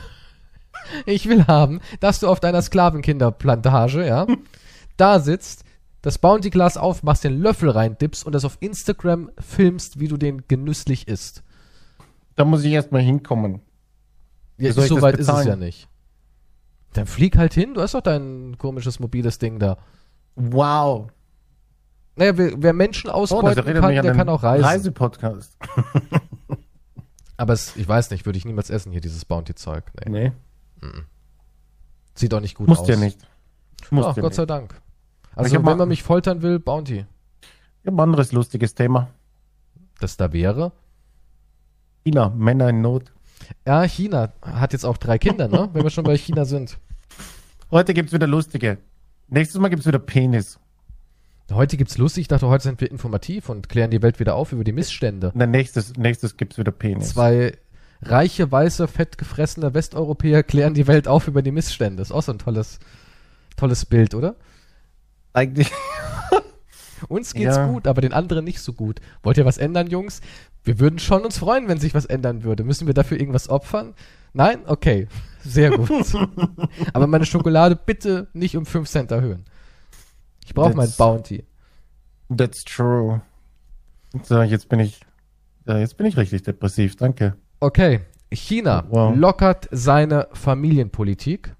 ich 1.06 1.28
will 1.28 1.46
haben, 1.46 1.80
dass 2.00 2.20
du 2.20 2.28
auf 2.28 2.40
deiner 2.40 2.62
Sklavenkinderplantage, 2.62 4.06
ja, 4.06 4.26
da 4.96 5.20
sitzt, 5.20 5.64
das 6.02 6.18
Bounty-Glas 6.18 6.76
aufmachst, 6.76 7.24
den 7.24 7.40
Löffel 7.40 7.70
reindippst 7.70 8.24
und 8.24 8.34
das 8.34 8.44
auf 8.44 8.56
Instagram 8.60 9.30
filmst, 9.38 10.00
wie 10.00 10.08
du 10.08 10.16
den 10.16 10.44
genüsslich 10.48 11.08
isst. 11.08 11.42
Da 12.36 12.44
muss 12.44 12.64
ich 12.64 12.72
erstmal 12.72 13.02
hinkommen. 13.02 13.60
Ja, 14.56 14.72
soll 14.72 14.86
so 14.86 15.02
weit 15.02 15.16
ist 15.16 15.28
es 15.28 15.44
ja 15.44 15.56
nicht. 15.56 15.88
Dann 16.94 17.06
flieg 17.06 17.36
halt 17.36 17.54
hin, 17.54 17.74
du 17.74 17.82
hast 17.82 17.94
doch 17.94 18.00
dein 18.00 18.56
komisches 18.58 18.98
mobiles 18.98 19.38
Ding 19.38 19.58
da. 19.58 19.78
Wow. 20.34 21.10
Naja, 22.16 22.36
wer, 22.36 22.52
wer 22.62 22.72
Menschen 22.72 23.08
Oh, 23.10 23.14
ausbeuten 23.14 23.64
erinnert 23.66 23.82
kann, 23.82 24.02
der 24.04 24.14
kann 24.14 24.28
auch 24.28 24.42
reisen. 24.42 24.64
Reisepodcast. 24.64 25.56
Aber 27.36 27.52
es, 27.54 27.76
ich 27.76 27.88
weiß 27.88 28.10
nicht, 28.10 28.26
würde 28.26 28.36
ich 28.38 28.44
niemals 28.44 28.68
essen 28.70 28.92
hier, 28.92 29.00
dieses 29.00 29.24
Bounty-Zeug. 29.24 29.84
Nee. 30.06 30.32
Nee, 30.82 30.90
Sieht 32.14 32.34
auch 32.34 32.40
nicht 32.40 32.54
gut 32.56 32.68
musst 32.68 32.82
aus. 32.82 32.88
ja 32.88 32.96
nicht. 32.96 33.18
Musst 33.90 34.08
Ach, 34.08 34.16
ja 34.16 34.22
Gott 34.22 34.30
nicht. 34.32 34.36
sei 34.36 34.46
Dank. 34.46 34.80
Also, 35.34 35.54
wenn 35.54 35.62
mal- 35.62 35.76
man 35.76 35.88
mich 35.88 36.02
foltern 36.02 36.42
will, 36.42 36.58
Bounty. 36.58 37.06
Ich 37.82 37.86
habe 37.86 37.96
ein 37.96 38.00
anderes 38.00 38.32
lustiges 38.32 38.74
Thema. 38.74 39.08
Das 40.00 40.16
da 40.18 40.32
wäre. 40.32 40.72
China, 42.04 42.28
Männer 42.30 42.68
in 42.68 42.82
Not. 42.82 43.12
Ja, 43.66 43.82
China 43.84 44.32
hat 44.42 44.72
jetzt 44.74 44.84
auch 44.84 44.98
drei 44.98 45.18
Kinder, 45.18 45.48
ne? 45.48 45.70
wenn 45.72 45.82
wir 45.82 45.90
schon 45.90 46.04
bei 46.04 46.16
China 46.18 46.44
sind. 46.44 46.78
Heute 47.70 47.94
gibt's 47.94 48.12
wieder 48.12 48.26
lustige. 48.26 48.78
Nächstes 49.28 49.58
Mal 49.60 49.68
gibt's 49.68 49.86
wieder 49.86 49.98
Penis. 49.98 50.58
Heute 51.52 51.76
gibt's 51.76 51.98
lustig, 51.98 52.22
ich 52.22 52.28
dachte, 52.28 52.46
heute 52.48 52.62
sind 52.62 52.80
wir 52.80 52.90
informativ 52.90 53.48
und 53.48 53.68
klären 53.68 53.90
die 53.90 54.02
Welt 54.02 54.20
wieder 54.20 54.34
auf 54.34 54.52
über 54.52 54.64
die 54.64 54.72
Missstände. 54.72 55.32
Dann 55.34 55.50
nächstes, 55.50 55.96
nächstes 55.96 56.36
gibt's 56.36 56.58
wieder 56.58 56.72
Penis. 56.72 57.10
Zwei 57.10 57.56
reiche, 58.02 58.50
weiße, 58.50 58.88
fettgefressene 58.88 59.74
Westeuropäer 59.74 60.42
klären 60.42 60.74
die 60.74 60.86
Welt 60.86 61.08
auf 61.08 61.28
über 61.28 61.42
die 61.42 61.50
Missstände. 61.50 62.02
Ist 62.02 62.12
auch 62.12 62.22
so 62.22 62.32
ein 62.32 62.38
tolles, 62.38 62.78
tolles 63.56 63.84
Bild, 63.84 64.14
oder? 64.14 64.36
Eigentlich. 65.32 65.70
Uns 67.08 67.32
geht's 67.34 67.56
Ja. 67.56 67.66
gut, 67.66 67.86
aber 67.86 68.00
den 68.00 68.12
anderen 68.12 68.44
nicht 68.44 68.60
so 68.60 68.72
gut. 68.72 69.00
Wollt 69.22 69.38
ihr 69.38 69.44
was 69.44 69.58
ändern, 69.58 69.88
Jungs? 69.88 70.20
Wir 70.64 70.78
würden 70.78 70.98
schon 70.98 71.22
uns 71.24 71.38
freuen, 71.38 71.66
wenn 71.68 71.78
sich 71.78 71.94
was 71.94 72.04
ändern 72.04 72.44
würde. 72.44 72.62
Müssen 72.62 72.86
wir 72.86 72.92
dafür 72.92 73.18
irgendwas 73.18 73.48
opfern? 73.48 73.94
Nein? 74.34 74.60
Okay. 74.66 75.08
Sehr 75.42 75.70
gut. 75.70 75.90
aber 76.92 77.06
meine 77.06 77.24
Schokolade 77.24 77.74
bitte 77.74 78.28
nicht 78.34 78.56
um 78.56 78.66
5 78.66 78.88
Cent 78.88 79.10
erhöhen. 79.10 79.46
Ich 80.50 80.54
brauche 80.54 80.74
mein 80.74 80.90
Bounty. 80.98 81.44
That's 82.36 82.64
true. 82.64 83.22
So, 84.24 84.42
jetzt 84.42 84.68
bin 84.68 84.80
ich. 84.80 85.00
Ja, 85.64 85.78
jetzt 85.78 85.96
bin 85.96 86.06
ich 86.06 86.16
richtig 86.16 86.42
depressiv, 86.42 86.96
danke. 86.96 87.36
Okay. 87.60 88.00
China 88.32 88.84
Wow. 88.90 89.14
lockert 89.16 89.68
seine 89.70 90.26
Familienpolitik. 90.32 91.54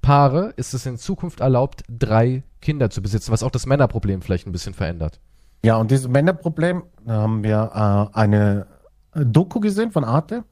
Paare 0.00 0.52
ist 0.56 0.74
es 0.74 0.86
in 0.86 0.96
Zukunft 0.96 1.40
erlaubt, 1.40 1.82
drei 1.88 2.44
Kinder 2.60 2.88
zu 2.88 3.02
besitzen, 3.02 3.32
was 3.32 3.42
auch 3.42 3.50
das 3.50 3.66
Männerproblem 3.66 4.22
vielleicht 4.22 4.46
ein 4.46 4.52
bisschen 4.52 4.74
verändert. 4.74 5.18
Ja, 5.64 5.76
und 5.78 5.90
dieses 5.90 6.06
Männerproblem, 6.06 6.84
da 7.04 7.14
haben 7.14 7.42
wir 7.42 7.72
äh, 8.14 8.16
eine 8.16 8.68
Doku 9.12 9.58
gesehen 9.58 9.90
von 9.90 10.04
Arte. 10.04 10.44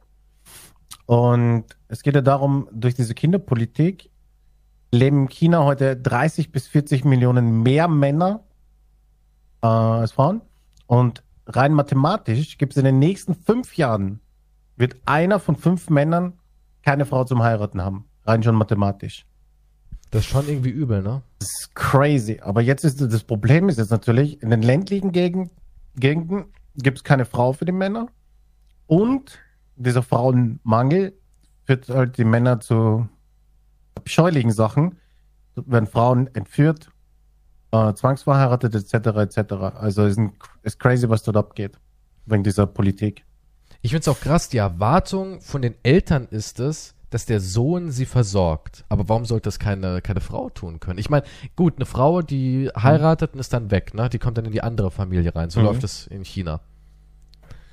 Und 1.06 1.64
es 1.86 2.02
geht 2.02 2.16
ja 2.16 2.22
darum, 2.22 2.68
durch 2.72 2.96
diese 2.96 3.14
Kinderpolitik 3.14 4.10
leben 4.94 5.22
in 5.22 5.28
China 5.28 5.64
heute 5.64 5.96
30 5.96 6.52
bis 6.52 6.66
40 6.66 7.04
Millionen 7.04 7.62
mehr 7.62 7.88
Männer 7.88 8.44
äh, 9.62 9.66
als 9.66 10.12
Frauen. 10.12 10.40
Und 10.86 11.22
rein 11.46 11.72
mathematisch 11.72 12.58
gibt 12.58 12.72
es 12.72 12.76
in 12.76 12.84
den 12.84 12.98
nächsten 12.98 13.34
fünf 13.34 13.76
Jahren, 13.76 14.20
wird 14.76 14.96
einer 15.04 15.40
von 15.40 15.56
fünf 15.56 15.90
Männern 15.90 16.34
keine 16.82 17.06
Frau 17.06 17.24
zum 17.24 17.42
Heiraten 17.42 17.82
haben. 17.82 18.06
Rein 18.24 18.42
schon 18.42 18.54
mathematisch. 18.54 19.26
Das 20.10 20.22
ist 20.22 20.28
schon 20.28 20.48
irgendwie 20.48 20.70
übel, 20.70 21.02
ne? 21.02 21.22
Das 21.40 21.48
ist 21.48 21.74
crazy. 21.74 22.40
Aber 22.40 22.60
jetzt 22.60 22.84
ist 22.84 23.00
das 23.00 23.24
Problem 23.24 23.68
ist 23.68 23.78
jetzt 23.78 23.90
natürlich, 23.90 24.42
in 24.42 24.50
den 24.50 24.62
ländlichen 24.62 25.12
Gegend, 25.12 25.50
Gegenden 25.96 26.46
gibt 26.76 26.98
es 26.98 27.04
keine 27.04 27.24
Frau 27.24 27.52
für 27.52 27.64
die 27.64 27.72
Männer. 27.72 28.08
Und 28.86 29.38
dieser 29.76 30.02
Frauenmangel 30.02 31.14
führt 31.64 31.88
halt 31.88 32.18
die 32.18 32.24
Männer 32.24 32.60
zu 32.60 33.08
abscheulichen 33.94 34.50
Sachen. 34.52 34.98
Werden 35.56 35.86
Frauen 35.86 36.28
entführt, 36.34 36.90
äh, 37.70 37.92
zwangsverheiratet, 37.94 38.74
etc. 38.74 38.94
etc. 39.18 39.52
Also 39.76 40.04
ist, 40.04 40.18
ein, 40.18 40.32
ist 40.62 40.80
crazy, 40.80 41.08
was 41.08 41.22
dort 41.22 41.36
abgeht. 41.36 41.78
Wegen 42.26 42.42
dieser 42.42 42.66
Politik. 42.66 43.24
Ich 43.82 43.90
finde 43.90 44.00
es 44.00 44.08
auch 44.08 44.18
krass, 44.18 44.48
die 44.48 44.56
Erwartung 44.56 45.40
von 45.40 45.62
den 45.62 45.74
Eltern 45.82 46.26
ist 46.30 46.58
es, 46.58 46.94
dass 47.10 47.26
der 47.26 47.38
Sohn 47.38 47.92
sie 47.92 48.06
versorgt. 48.06 48.84
Aber 48.88 49.08
warum 49.08 49.24
sollte 49.26 49.44
das 49.44 49.60
keine, 49.60 50.00
keine 50.02 50.20
Frau 50.20 50.50
tun 50.50 50.80
können? 50.80 50.98
Ich 50.98 51.10
meine, 51.10 51.24
gut, 51.54 51.74
eine 51.76 51.86
Frau, 51.86 52.20
die 52.22 52.70
heiratet 52.76 53.34
und 53.34 53.38
ist 53.40 53.52
dann 53.52 53.70
weg, 53.70 53.94
ne? 53.94 54.08
Die 54.08 54.18
kommt 54.18 54.36
dann 54.38 54.46
in 54.46 54.52
die 54.52 54.62
andere 54.62 54.90
Familie 54.90 55.32
rein. 55.36 55.50
So 55.50 55.60
Mhm. 55.60 55.66
läuft 55.66 55.84
es 55.84 56.08
in 56.08 56.24
China. 56.24 56.60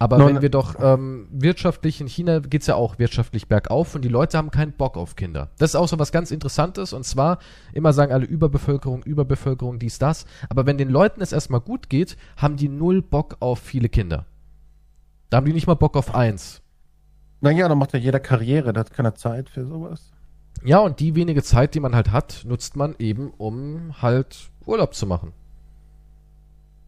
Aber 0.01 0.17
Nun- 0.17 0.29
wenn 0.29 0.41
wir 0.41 0.49
doch 0.49 0.77
ähm, 0.81 1.27
wirtschaftlich, 1.29 2.01
in 2.01 2.07
China 2.07 2.39
geht's 2.39 2.65
ja 2.65 2.73
auch 2.73 2.97
wirtschaftlich 2.97 3.47
bergauf 3.47 3.93
und 3.93 4.01
die 4.03 4.09
Leute 4.09 4.35
haben 4.35 4.49
keinen 4.49 4.71
Bock 4.71 4.97
auf 4.97 5.15
Kinder. 5.15 5.51
Das 5.59 5.69
ist 5.69 5.75
auch 5.75 5.87
so 5.87 5.99
was 5.99 6.11
ganz 6.11 6.31
Interessantes 6.31 6.91
und 6.91 7.05
zwar, 7.05 7.37
immer 7.71 7.93
sagen 7.93 8.11
alle 8.11 8.25
Überbevölkerung, 8.25 9.03
Überbevölkerung, 9.03 9.77
dies, 9.77 9.99
das. 9.99 10.25
Aber 10.49 10.65
wenn 10.65 10.79
den 10.79 10.89
Leuten 10.89 11.21
es 11.21 11.31
erstmal 11.33 11.59
gut 11.61 11.87
geht, 11.87 12.17
haben 12.35 12.57
die 12.57 12.67
null 12.67 13.03
Bock 13.03 13.37
auf 13.41 13.59
viele 13.59 13.89
Kinder. 13.89 14.25
Da 15.29 15.37
haben 15.37 15.45
die 15.45 15.53
nicht 15.53 15.67
mal 15.67 15.75
Bock 15.75 15.95
auf 15.95 16.15
eins. 16.15 16.63
Naja, 17.39 17.69
dann 17.69 17.77
macht 17.77 17.93
ja 17.93 17.99
jeder 17.99 18.19
Karriere, 18.19 18.73
der 18.73 18.79
hat 18.79 18.93
keine 18.93 19.13
Zeit 19.13 19.51
für 19.51 19.67
sowas. 19.67 20.11
Ja, 20.63 20.79
und 20.79 20.99
die 20.99 21.13
wenige 21.13 21.43
Zeit, 21.43 21.75
die 21.75 21.79
man 21.79 21.93
halt 21.93 22.11
hat, 22.11 22.41
nutzt 22.47 22.75
man 22.75 22.95
eben, 22.97 23.29
um 23.37 24.01
halt 24.01 24.49
Urlaub 24.65 24.95
zu 24.95 25.05
machen. 25.05 25.31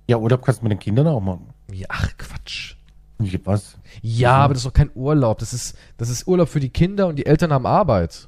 Ja, 0.08 0.18
Urlaub 0.18 0.42
kannst 0.44 0.62
du 0.62 0.66
mit 0.66 0.72
den 0.72 0.80
Kindern 0.80 1.06
auch 1.06 1.22
machen. 1.22 1.54
Ja, 1.72 1.86
ach, 1.90 2.10
Quatsch. 2.18 2.76
Wie, 3.32 3.46
Was? 3.46 3.78
Ja, 4.02 4.34
aber 4.38 4.54
das 4.54 4.64
ist 4.64 4.68
doch 4.68 4.74
kein 4.74 4.92
Urlaub. 4.96 5.40
Das 5.40 5.54
ist, 5.54 5.78
das 5.98 6.10
ist 6.10 6.28
Urlaub 6.28 6.50
für 6.50 6.60
die 6.60 6.70
Kinder 6.70 7.08
und 7.08 7.18
die 7.18 7.26
Eltern 7.26 7.54
haben 7.54 7.66
Arbeit. 7.66 8.28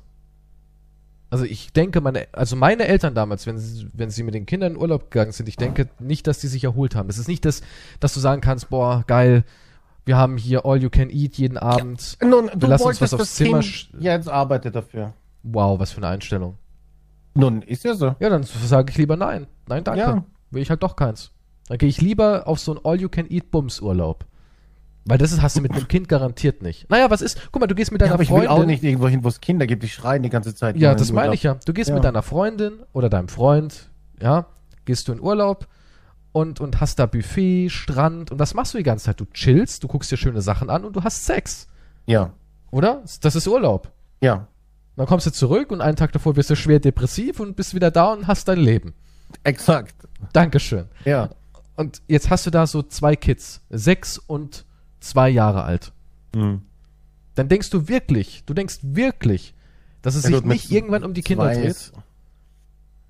Also 1.29 1.43
ich 1.43 1.73
denke, 1.73 2.01
meine, 2.01 2.27
also 2.31 2.55
meine 2.55 2.87
Eltern 2.87 3.15
damals, 3.15 3.45
wenn 3.45 3.57
sie, 3.57 3.89
wenn 3.93 4.09
sie 4.09 4.23
mit 4.23 4.35
den 4.35 4.45
Kindern 4.45 4.73
in 4.73 4.77
Urlaub 4.77 5.11
gegangen 5.11 5.31
sind, 5.31 5.49
ich 5.49 5.57
denke 5.57 5.89
nicht, 5.99 6.27
dass 6.27 6.39
die 6.39 6.47
sich 6.47 6.63
erholt 6.63 6.95
haben. 6.95 7.07
Das 7.07 7.17
ist 7.17 7.27
nicht 7.27 7.43
das, 7.45 7.61
dass 7.99 8.13
du 8.13 8.19
sagen 8.19 8.41
kannst, 8.41 8.69
boah, 8.69 9.03
geil, 9.05 9.43
wir 10.05 10.17
haben 10.17 10.37
hier 10.37 10.65
all 10.65 10.81
you 10.81 10.89
can 10.89 11.09
eat 11.09 11.35
jeden 11.35 11.57
Abend. 11.57 12.17
Nun, 12.21 12.49
du 12.55 12.67
lassen 12.67 12.87
uns 12.87 13.01
was 13.01 13.13
aufs 13.13 13.23
das 13.23 13.35
Zimmer 13.35 13.61
ja, 13.99 14.13
jetzt 14.13 14.29
arbeite 14.29 14.71
dafür. 14.71 15.13
Wow, 15.43 15.79
was 15.79 15.91
für 15.91 15.97
eine 15.97 16.07
Einstellung. 16.07 16.57
Nun, 17.33 17.63
ist 17.63 17.83
ja 17.83 17.95
so. 17.95 18.15
Ja, 18.19 18.29
dann 18.29 18.43
sage 18.43 18.91
ich 18.91 18.97
lieber 18.97 19.17
nein. 19.17 19.47
Nein, 19.67 19.83
danke. 19.83 19.99
Ja. 19.99 20.23
Will 20.51 20.61
ich 20.61 20.69
halt 20.69 20.83
doch 20.83 20.95
keins. 20.95 21.31
Dann 21.67 21.79
gehe 21.79 21.89
ich 21.89 21.99
lieber 21.99 22.47
auf 22.47 22.59
so 22.59 22.71
einen 22.71 22.85
All-You-Can-Eat-Bums-Urlaub. 22.85 24.25
Weil 25.07 25.17
das 25.19 25.31
ist, 25.31 25.41
hast 25.41 25.55
du 25.55 25.61
mit 25.61 25.71
einem 25.71 25.87
Kind 25.87 26.09
garantiert 26.09 26.63
nicht. 26.63 26.89
Naja, 26.89 27.11
was 27.11 27.21
ist? 27.21 27.39
Guck 27.51 27.59
mal, 27.61 27.67
du 27.67 27.75
gehst 27.75 27.91
mit 27.91 28.01
Ja, 28.01 28.07
deiner 28.07 28.15
aber 28.15 28.23
ich 28.23 28.29
will 28.31 28.37
Freundin. 28.45 28.51
auch 28.63 28.65
nicht 28.65 28.83
irgendwo 28.83 29.07
hin, 29.07 29.23
wo 29.23 29.27
es 29.27 29.39
Kinder 29.39 29.67
gibt, 29.67 29.83
die 29.83 29.89
schreien 29.89 30.23
die 30.23 30.29
ganze 30.29 30.55
Zeit. 30.55 30.77
Ja, 30.77 30.95
das 30.95 31.09
in 31.09 31.15
meine 31.15 31.35
ich 31.35 31.43
ja. 31.43 31.57
Du 31.65 31.73
gehst 31.73 31.89
Ja. 31.89 31.95
mit 31.95 32.03
deiner 32.03 32.23
Freundin 32.23 32.79
oder 32.91 33.07
deinem 33.09 33.27
Freund, 33.27 33.89
ja, 34.19 34.47
gehst 34.85 35.07
du 35.07 35.11
in 35.13 35.19
Urlaub 35.21 35.67
und, 36.31 36.59
und 36.59 36.81
hast 36.81 36.97
da 36.97 37.05
Buffet, 37.05 37.69
Strand 37.69 38.31
und 38.31 38.39
was 38.39 38.55
machst 38.55 38.73
du 38.73 38.77
die 38.79 38.83
ganze 38.83 39.05
Zeit? 39.05 39.19
Du 39.19 39.25
chillst, 39.25 39.83
du 39.83 39.87
guckst 39.87 40.11
dir 40.11 40.17
schöne 40.17 40.41
Sachen 40.41 40.69
an 40.71 40.83
und 40.83 40.95
du 40.95 41.03
hast 41.03 41.25
Sex. 41.25 41.67
Ja, 42.07 42.33
Oder? 42.71 43.03
Das 43.21 43.35
ist 43.35 43.47
Urlaub. 43.47 43.91
ja, 44.21 44.47
Dann 44.95 45.05
kommst 45.05 45.27
du 45.27 45.31
zurück 45.31 45.69
und 45.71 45.81
einen 45.81 45.95
Tag 45.97 46.13
davor 46.13 46.35
wirst 46.35 46.49
du 46.49 46.55
schwer 46.55 46.79
depressiv 46.79 47.39
und 47.39 47.55
bist 47.55 47.75
wieder 47.75 47.91
da 47.91 48.11
und 48.13 48.25
hast 48.27 48.47
dein 48.47 48.59
Leben. 48.59 48.93
exakt. 49.43 49.93
Dankeschön. 50.33 50.85
Ja. 51.03 51.29
Und 51.75 52.01
jetzt 52.07 52.29
hast 52.31 52.45
du 52.47 52.49
da 52.51 52.65
so 52.65 52.81
zwei 52.81 53.15
Kids, 53.15 53.61
sechs 53.69 54.17
und 54.17 54.65
zwei 55.05 55.29
Jahre 55.29 55.63
alt. 55.63 55.93
Hm. 56.35 56.61
Dann 57.35 57.49
denkst 57.49 57.69
du 57.69 57.87
wirklich, 57.87 58.43
du 58.45 58.53
denkst 58.53 58.79
wirklich, 58.81 59.53
dass 60.01 60.15
es 60.15 60.23
Ja, 60.23 60.29
sich 60.29 60.41
gut, 60.41 60.45
nicht 60.45 60.71
irgendwann 60.71 61.03
um 61.03 61.13
die 61.13 61.21
Kinder 61.21 61.53
dreht. 61.53 61.91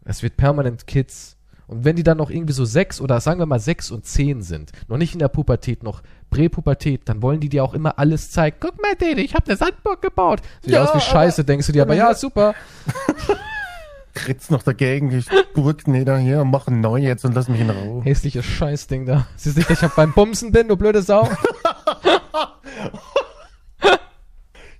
Es 0.04 0.24
wird 0.24 0.38
permanent 0.38 0.88
Kids. 0.88 1.38
Und 1.68 1.84
wenn 1.84 1.96
die 1.96 2.04
dann 2.04 2.18
noch 2.18 2.30
irgendwie 2.30 2.54
so 2.54 2.64
sechs 2.64 3.02
oder 3.02 3.20
sagen 3.20 3.40
wir 3.40 3.48
mal 3.48 3.60
sechs 3.60 3.90
und 3.90 4.06
zehn 4.06 4.44
sind, 4.44 4.72
noch 4.88 4.98
nicht 4.98 5.14
in 5.14 5.20
der 5.20 5.30
Pubertät, 5.30 5.82
noch 5.82 6.04
Präpubertät, 6.30 7.10
dann 7.10 7.24
wollen 7.24 7.40
die 7.40 7.50
dir 7.50 7.64
auch 7.64 7.74
immer 7.74 7.98
alles 7.98 8.30
zeigen. 8.30 8.58
Guck 8.60 8.80
mal, 8.82 8.94
Dede, 8.96 9.22
ich 9.22 9.34
habe 9.34 9.48
eine 9.48 9.58
Sandburg 9.58 10.02
gebaut. 10.02 10.42
Sieht 10.62 10.74
Ja, 10.74 10.84
aus 10.84 10.96
wie 10.96 11.00
Scheiße, 11.00 11.44
denkst 11.44 11.66
du 11.66 11.74
dir, 11.74 11.82
aber 11.82 11.96
ja, 11.96 12.14
super. 12.14 12.54
Kritz 14.14 14.50
noch 14.50 14.64
dagegen, 14.64 15.12
ich 15.12 15.28
burg 15.54 15.88
nieder 15.88 16.18
hier 16.18 16.42
und 16.42 16.50
mach 16.52 16.68
neu 16.68 17.00
jetzt 17.00 17.26
und 17.26 17.34
lass 17.34 17.50
mich 17.50 17.60
in 17.60 17.70
Ruhe. 17.70 18.04
Hässliches 18.04 18.46
Scheißding 18.46 19.06
da. 19.06 19.28
Siehst 19.36 19.58
nicht, 19.58 19.70
dass 19.70 19.82
ich 19.82 19.90
beim 19.90 20.14
Bumsen 20.14 20.52
bin, 20.52 20.68
du 20.68 20.78
blöde 20.78 21.02
Sau? 21.02 21.28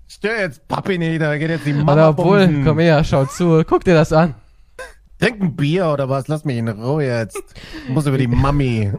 Stör 0.08 0.40
jetzt 0.40 0.68
Papi 0.68 0.98
nieder, 0.98 1.38
geht 1.38 1.50
jetzt 1.50 1.66
die 1.66 1.74
Mama 1.74 1.94
Oder 1.94 2.10
obwohl, 2.10 2.46
bumsen. 2.48 2.66
komm 2.66 2.80
her, 2.80 3.04
schau 3.04 3.26
zu, 3.26 3.64
guck 3.68 3.84
dir 3.84 3.96
das 3.96 4.14
an. 4.14 4.36
Trink 5.20 5.42
ein 5.42 5.56
Bier 5.56 5.88
oder 5.88 6.10
was, 6.10 6.28
lass 6.28 6.46
mich 6.46 6.58
in 6.58 6.68
Ruhe 6.68 7.06
jetzt. 7.06 7.42
Ich 7.88 7.94
muss 7.94 8.06
über 8.06 8.18
die 8.18 8.28
Mami. 8.28 8.92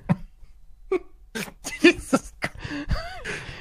Jesus 1.81 2.33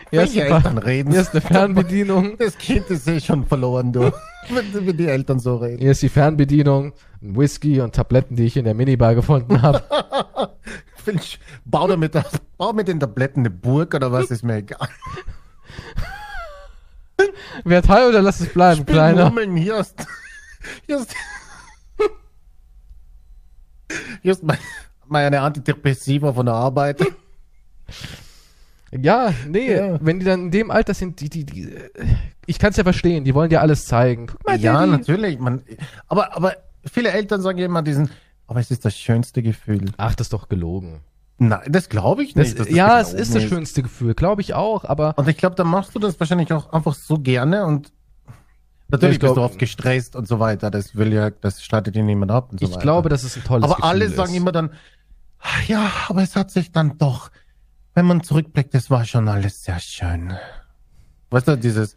Hier 0.10 0.22
Welche 0.22 0.44
ist, 0.44 0.52
Eltern 0.52 0.78
reden 0.78 1.12
hier 1.12 1.22
ist 1.22 1.32
eine 1.32 1.42
Fernbedienung. 1.42 2.38
Das 2.38 2.58
Kind 2.58 2.90
ist 2.90 3.08
eh 3.08 3.20
schon 3.20 3.46
verloren, 3.46 3.92
du. 3.92 4.12
Wenn, 4.50 4.88
wenn 4.88 4.98
die 4.98 5.08
Eltern 5.08 5.40
so 5.40 5.58
reden. 5.58 5.80
Hier 5.80 5.92
ist 5.92 6.02
die 6.02 6.10
Fernbedienung, 6.10 6.94
ein 7.22 7.36
Whisky 7.36 7.82
und 7.82 7.96
Tabletten, 7.96 8.36
die 8.36 8.46
ich 8.46 8.58
in 8.58 8.66
der 8.66 8.74
Minibar 8.74 9.16
gefunden 9.16 9.62
habe. 9.62 9.84
Finch, 11.06 11.40
bau 11.66 11.88
damit, 11.88 12.16
das- 12.16 12.42
bau 12.58 12.74
mit 12.74 12.88
den 12.88 13.00
Tabletten 13.00 13.42
eine 13.42 13.50
Burg 13.52 13.94
oder 13.94 14.12
was, 14.12 14.32
ist 14.32 14.44
mir 14.44 14.56
egal. 14.58 14.90
Wer 17.64 17.82
teil 17.82 18.10
oder 18.10 18.22
lass 18.22 18.40
es 18.42 18.50
bleiben, 18.50 18.82
Spiel 18.82 18.94
Kleiner. 18.96 19.26
Murmeln, 19.26 19.56
hier 19.56 19.78
ist, 19.78 19.96
hier 20.86 20.98
ist, 21.00 21.16
hier 24.22 24.32
ist 24.32 24.44
mein, 24.44 24.58
meine 25.08 25.40
Antidepressiva 25.42 26.34
von 26.34 26.46
der 26.46 26.56
Arbeit. 26.56 27.00
Ja, 28.92 29.34
nee, 29.48 29.74
Ja. 29.76 29.98
wenn 30.02 30.20
die 30.20 30.26
dann 30.26 30.42
in 30.46 30.52
dem 30.52 30.72
Alter 30.72 30.94
sind, 30.94 31.20
die, 31.22 31.30
die, 31.30 31.46
die, 31.46 31.74
ich 32.46 32.60
kann 32.60 32.72
es 32.72 32.78
ja 32.78 32.84
verstehen, 32.84 33.24
die 33.24 33.34
wollen 33.34 33.50
dir 33.50 33.62
alles 33.62 33.86
zeigen. 33.86 34.28
Guck 34.28 34.46
mal, 34.46 34.60
Ja, 34.60 34.74
Daddy. 34.80 34.92
natürlich. 34.92 35.40
Man, 35.40 35.64
aber, 36.08 36.36
aber 36.36 36.56
viele 36.92 37.12
Eltern 37.12 37.42
sagen 37.42 37.58
immer 37.60 37.82
diesen, 37.82 38.10
aber 38.48 38.60
es 38.60 38.72
ist 38.72 38.86
das 38.86 38.98
schönste 38.98 39.42
Gefühl. 39.44 39.92
Ach, 39.98 40.16
das 40.16 40.26
ist 40.28 40.34
doch 40.34 40.48
gelogen. 40.50 41.02
Nein, 41.38 41.62
das 41.70 41.90
glaube 41.90 42.24
ich 42.24 42.34
Das, 42.34 42.48
nicht. 42.48 42.60
dass 42.60 42.70
ja, 42.70 43.00
es 43.02 43.14
ist 43.14 43.36
das 43.36 43.44
schönste 43.44 43.84
Gefühl, 43.84 44.14
glaube 44.14 44.42
ich 44.42 44.54
auch, 44.54 44.86
aber 44.86 45.18
Und 45.18 45.28
ich 45.28 45.36
glaube, 45.38 45.56
dann 45.56 45.68
machst 45.68 45.94
du 45.94 46.00
das 46.00 46.18
wahrscheinlich 46.20 46.52
auch 46.54 46.72
einfach 46.72 46.94
so 46.96 47.20
gerne 47.20 47.66
und 47.66 47.92
natürlich 48.88 49.16
Ich 49.16 49.20
glaub- 49.20 49.32
bist 49.32 49.38
du 49.38 49.42
oft 49.44 49.60
gestresst 49.60 50.16
und 50.16 50.28
so 50.28 50.40
weiter. 50.40 50.72
Das 50.72 50.96
will 50.96 51.12
ja, 51.12 51.30
das 51.32 51.62
startet 51.64 51.96
dir 51.96 52.04
niemand 52.04 52.32
ab 52.32 52.52
und 52.52 52.60
so 52.62 52.66
ich 52.66 52.72
weiter. 52.72 52.82
glaube, 52.82 53.10
dass 53.10 53.24
es 53.24 53.36
ein 53.36 53.44
tolles 53.44 53.66
aber 53.66 53.76
Gefühl 53.76 53.90
alle 53.90 54.06
ist. 54.06 54.16
sagen 54.16 54.34
immer 54.34 54.52
dann, 54.54 54.70
"Ah, 55.40 55.60
ja, 55.68 55.92
aber 56.08 56.22
es 56.24 56.36
hat 56.38 56.52
sich 56.52 56.72
dann 56.72 56.98
doch, 56.98 57.32
wenn 57.96 58.06
man 58.06 58.24
zurückblickt, 58.24 58.74
das 58.74 58.90
war 58.90 59.04
schon 59.04 59.28
alles 59.28 59.62
sehr 59.64 59.80
schön. 59.80 60.34
Weißt 61.32 61.48
du, 61.50 61.58
dieses, 61.58 61.96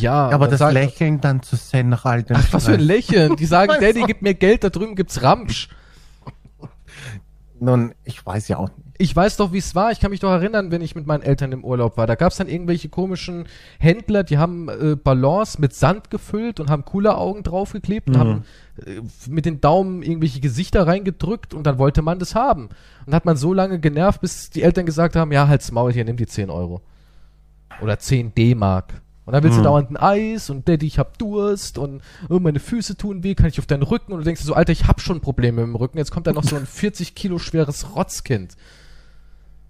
ja, 0.00 0.30
aber 0.30 0.48
das 0.48 0.58
sagt, 0.58 0.74
Lächeln 0.74 1.20
dann 1.20 1.42
zu 1.42 1.56
sehen 1.56 1.88
nach 1.88 2.04
all 2.04 2.22
dem 2.22 2.36
Ach, 2.36 2.52
was 2.52 2.64
für 2.66 2.72
ein. 2.74 2.80
Lächeln. 2.80 3.36
Die 3.36 3.46
sagen, 3.46 3.72
Daddy, 3.80 4.02
gib 4.06 4.22
mir 4.22 4.34
Geld, 4.34 4.64
da 4.64 4.70
drüben 4.70 4.96
gibt's 4.96 5.22
Ramsch. 5.22 5.68
Nun, 7.60 7.94
ich 8.04 8.24
weiß 8.24 8.48
ja 8.48 8.58
auch 8.58 8.68
nicht. 8.68 8.80
Ich 8.98 9.14
weiß 9.14 9.36
doch, 9.38 9.52
wie 9.52 9.58
es 9.58 9.74
war. 9.74 9.90
Ich 9.90 9.98
kann 10.00 10.10
mich 10.10 10.20
doch 10.20 10.30
erinnern, 10.30 10.70
wenn 10.70 10.80
ich 10.82 10.94
mit 10.94 11.06
meinen 11.06 11.22
Eltern 11.22 11.50
im 11.52 11.64
Urlaub 11.64 11.96
war. 11.96 12.06
Da 12.06 12.14
gab's 12.14 12.36
dann 12.36 12.48
irgendwelche 12.48 12.88
komischen 12.88 13.46
Händler, 13.78 14.22
die 14.22 14.38
haben 14.38 14.68
äh, 14.68 14.96
Ballons 14.96 15.58
mit 15.58 15.74
Sand 15.74 16.10
gefüllt 16.10 16.60
und 16.60 16.70
haben 16.70 16.84
Augen 17.06 17.42
draufgeklebt 17.42 18.08
und 18.08 18.14
Mhm. 18.14 18.18
haben 18.20 18.44
äh, 18.84 19.00
mit 19.28 19.46
den 19.46 19.60
Daumen 19.60 20.02
irgendwelche 20.02 20.40
Gesichter 20.40 20.86
reingedrückt 20.86 21.54
und 21.54 21.64
dann 21.66 21.78
wollte 21.78 22.02
man 22.02 22.18
das 22.18 22.34
haben. 22.34 22.68
Und 23.06 23.14
hat 23.14 23.24
man 23.24 23.36
so 23.36 23.52
lange 23.52 23.80
genervt, 23.80 24.20
bis 24.20 24.50
die 24.50 24.62
Eltern 24.62 24.86
gesagt 24.86 25.16
haben, 25.16 25.32
ja, 25.32 25.48
halt's 25.48 25.72
Maul 25.72 25.92
hier, 25.92 26.04
nimm 26.04 26.16
die 26.16 26.26
10 26.26 26.50
Euro. 26.50 26.80
Oder 27.80 27.98
10 27.98 28.34
D-Mark. 28.34 29.00
Und 29.26 29.32
dann 29.32 29.42
willst 29.42 29.56
du 29.56 29.60
Mhm. 29.60 29.64
dauernd 29.64 29.90
ein 29.90 29.96
Eis 29.96 30.50
und 30.50 30.68
Daddy, 30.68 30.86
ich 30.86 30.98
hab 30.98 31.16
Durst 31.18 31.78
und 31.78 32.02
oh, 32.28 32.38
meine 32.40 32.60
Füße 32.60 32.96
tun 32.96 33.22
weh, 33.22 33.34
kann 33.34 33.46
ich 33.46 33.58
auf 33.58 33.66
deinen 33.66 33.82
Rücken? 33.82 34.12
Und 34.12 34.18
du 34.18 34.24
denkst 34.24 34.42
dir 34.42 34.46
so, 34.46 34.54
Alter, 34.54 34.72
ich 34.72 34.86
hab 34.86 35.00
schon 35.00 35.20
Probleme 35.22 35.62
im 35.62 35.74
Rücken, 35.76 35.96
jetzt 35.96 36.10
kommt 36.10 36.26
da 36.26 36.32
noch 36.32 36.44
so 36.44 36.56
ein 36.56 36.66
40 36.66 37.14
Kilo 37.14 37.38
schweres 37.38 37.94
Rotzkind. 37.96 38.54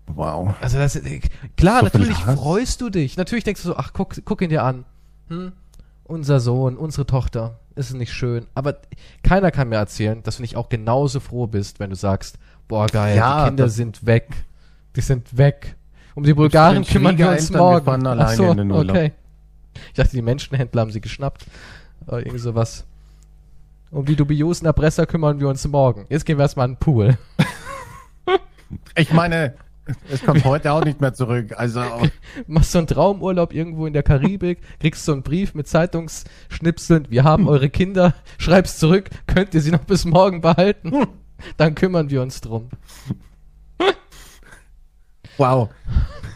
Wow. 0.06 0.54
Also 0.60 0.78
das 0.78 0.96
äh, 0.96 1.20
klar, 1.56 1.78
So 1.80 1.84
natürlich 1.86 2.16
freust 2.18 2.80
du 2.80 2.90
dich. 2.90 3.16
Natürlich 3.16 3.44
denkst 3.44 3.62
du 3.62 3.68
so, 3.68 3.76
ach, 3.76 3.92
guck, 3.92 4.14
guck 4.24 4.42
ihn 4.42 4.50
dir 4.50 4.62
an. 4.62 4.84
Hm? 5.28 5.52
Unser 6.04 6.40
Sohn, 6.40 6.76
unsere 6.76 7.06
Tochter, 7.06 7.60
ist 7.74 7.88
es 7.88 7.94
nicht 7.94 8.12
schön. 8.12 8.46
Aber 8.54 8.76
keiner 9.22 9.50
kann 9.50 9.70
mir 9.70 9.76
erzählen, 9.76 10.22
dass 10.22 10.36
du 10.36 10.42
nicht 10.42 10.56
auch 10.56 10.68
genauso 10.68 11.20
froh 11.20 11.46
bist, 11.46 11.80
wenn 11.80 11.88
du 11.90 11.96
sagst, 11.96 12.38
boah 12.68 12.86
geil, 12.86 13.16
Ja, 13.16 13.44
die 13.44 13.48
Kinder 13.50 13.68
sind 13.70 14.04
weg. 14.04 14.28
Die 14.96 15.00
sind 15.00 15.38
weg. 15.38 15.76
Um 16.14 16.22
die 16.24 16.34
Bulgaren 16.34 16.84
kümmern 16.84 17.16
wir 17.16 17.30
uns 17.30 17.50
morgen. 17.50 17.84
fahren 17.86 18.06
Ach 18.06 18.10
alleine 18.10 18.36
so, 18.36 18.50
in 18.50 18.56
den 18.58 18.70
Urlaub. 18.70 18.96
okay. 18.96 19.12
Ich 19.88 19.94
dachte, 19.94 20.12
die 20.12 20.22
Menschenhändler 20.22 20.82
haben 20.82 20.90
sie 20.90 21.00
geschnappt. 21.00 21.46
Oder 22.06 22.18
irgendwie 22.18 22.38
sowas. 22.38 22.84
Um 23.90 24.04
die 24.04 24.16
dubiosen 24.16 24.66
Erpresser 24.66 25.06
kümmern 25.06 25.40
wir 25.40 25.48
uns 25.48 25.66
morgen. 25.66 26.06
Jetzt 26.08 26.26
gehen 26.26 26.38
wir 26.38 26.42
erstmal 26.42 26.64
an 26.64 26.72
den 26.72 26.78
Pool. 26.78 27.18
Ich 28.96 29.12
meine, 29.12 29.54
es 30.10 30.24
kommt 30.24 30.44
heute 30.44 30.72
auch 30.72 30.84
nicht 30.84 31.00
mehr 31.00 31.14
zurück. 31.14 31.52
Also, 31.56 31.82
machst 32.46 32.72
so 32.72 32.78
einen 32.78 32.86
Traumurlaub 32.86 33.52
irgendwo 33.52 33.86
in 33.86 33.92
der 33.92 34.02
Karibik, 34.02 34.58
kriegst 34.80 35.04
so 35.04 35.12
einen 35.12 35.22
Brief 35.22 35.54
mit 35.54 35.68
Zeitungsschnipseln, 35.68 37.06
wir 37.10 37.24
haben 37.24 37.48
eure 37.48 37.70
Kinder, 37.70 38.14
schreibst 38.38 38.80
zurück, 38.80 39.10
könnt 39.26 39.54
ihr 39.54 39.60
sie 39.60 39.70
noch 39.70 39.84
bis 39.84 40.04
morgen 40.04 40.40
behalten? 40.40 41.06
Dann 41.56 41.74
kümmern 41.74 42.10
wir 42.10 42.22
uns 42.22 42.40
drum. 42.40 42.70
Wow. 45.38 45.68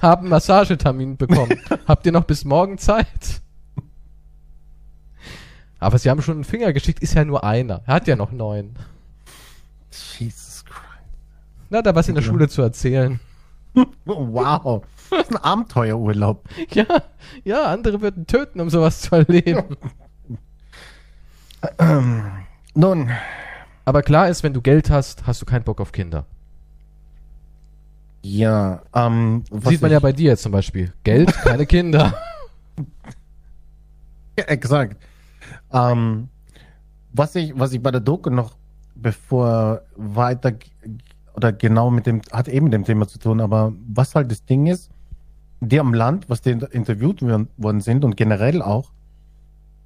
Haben 0.00 0.28
Massagetermin 0.28 1.16
bekommen. 1.16 1.60
Habt 1.86 2.06
ihr 2.06 2.12
noch 2.12 2.24
bis 2.24 2.44
morgen 2.44 2.78
Zeit? 2.78 3.40
Aber 5.80 5.98
sie 5.98 6.10
haben 6.10 6.22
schon 6.22 6.36
einen 6.36 6.44
Finger 6.44 6.72
geschickt, 6.72 7.00
ist 7.02 7.14
ja 7.14 7.24
nur 7.24 7.44
einer. 7.44 7.82
Er 7.86 7.94
hat 7.94 8.08
ja 8.08 8.16
noch 8.16 8.32
neun. 8.32 8.76
Jesus 9.90 10.64
Christ. 10.64 10.82
Na, 11.70 11.82
da 11.82 11.94
was 11.94 12.08
in 12.08 12.14
der 12.14 12.22
Schule 12.22 12.48
zu 12.48 12.62
erzählen. 12.62 13.20
Wow. 14.06 14.82
Das 15.10 15.20
ist 15.20 15.30
ein 15.30 15.36
Abenteuerurlaub. 15.36 16.42
Ja, 16.72 16.86
ja, 17.44 17.64
andere 17.66 18.00
würden 18.00 18.26
töten, 18.26 18.60
um 18.60 18.70
sowas 18.70 19.02
zu 19.02 19.14
erleben. 19.14 19.76
Nun, 22.74 23.10
Aber 23.84 24.02
klar 24.02 24.28
ist, 24.28 24.42
wenn 24.42 24.52
du 24.52 24.60
Geld 24.60 24.90
hast, 24.90 25.26
hast 25.26 25.40
du 25.40 25.46
keinen 25.46 25.64
Bock 25.64 25.80
auf 25.80 25.92
Kinder. 25.92 26.26
Ja, 28.22 28.82
ähm, 28.94 29.44
was 29.50 29.70
Sieht 29.70 29.82
man 29.82 29.90
ja 29.90 30.00
bei 30.00 30.12
dir 30.12 30.30
jetzt 30.30 30.42
zum 30.42 30.52
Beispiel. 30.52 30.92
Geld, 31.04 31.32
keine 31.32 31.66
Kinder. 31.74 32.14
Ja, 34.38 34.44
exakt. 34.44 34.96
Ähm, 35.72 36.28
was 37.12 37.34
ich, 37.34 37.58
was 37.58 37.72
ich 37.72 37.82
bei 37.82 37.90
der 37.90 38.00
Doku 38.00 38.30
noch, 38.30 38.56
bevor 38.94 39.82
weiter 39.96 40.52
oder 41.34 41.52
genau 41.52 41.90
mit 41.90 42.06
dem, 42.06 42.20
hat 42.32 42.48
eben 42.48 42.64
mit 42.64 42.72
dem 42.74 42.84
Thema 42.84 43.06
zu 43.06 43.18
tun, 43.18 43.40
aber 43.40 43.72
was 43.88 44.14
halt 44.14 44.30
das 44.30 44.44
Ding 44.44 44.66
ist, 44.66 44.90
die 45.60 45.78
am 45.80 45.94
Land, 45.94 46.28
was 46.28 46.40
die 46.40 46.50
inter- 46.50 46.72
interviewt 46.72 47.22
worden 47.56 47.80
sind 47.80 48.04
und 48.04 48.16
generell 48.16 48.62
auch, 48.62 48.92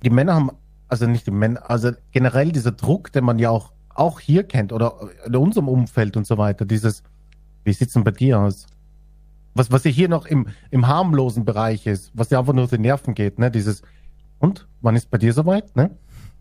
die 0.03 0.11
Männer 0.11 0.35
haben, 0.35 0.51
also 0.89 1.07
nicht 1.07 1.27
die 1.27 1.31
Männer, 1.31 1.71
also 1.71 1.93
generell 2.11 2.53
dieser 2.53 2.73
Druck, 2.73 3.13
den 3.13 3.25
man 3.25 3.39
ja 3.39 3.51
auch, 3.51 3.73
auch 3.95 4.21
hier 4.21 4.45
kennt 4.45 4.73
oder 4.73 4.95
in 5.27 5.37
unserem 5.37 5.69
Umfeld 5.69 6.17
und 6.17 6.27
so 6.27 6.39
weiter, 6.39 6.65
dieses, 6.65 7.03
wie 7.65 7.73
sieht's 7.73 7.93
denn 7.95 8.05
bei 8.05 8.11
dir 8.11 8.41
aus? 8.41 8.67
Was, 9.55 9.71
was 9.71 9.85
ja 9.85 9.91
hier 9.91 10.09
noch 10.09 10.27
im, 10.27 10.49
im 10.71 10.87
harmlosen 10.87 11.45
Bereich 11.45 11.87
ist, 11.87 12.11
was 12.15 12.31
ja 12.31 12.39
einfach 12.39 12.55
nur 12.55 12.65
auf 12.65 12.71
die 12.71 12.79
Nerven 12.79 13.15
geht, 13.15 13.39
ne, 13.39 13.51
dieses, 13.51 13.83
und? 14.39 14.67
Wann 14.81 14.97
ist 14.97 15.11
bei 15.11 15.19
dir 15.19 15.33
soweit? 15.33 15.77
Ne? 15.77 15.91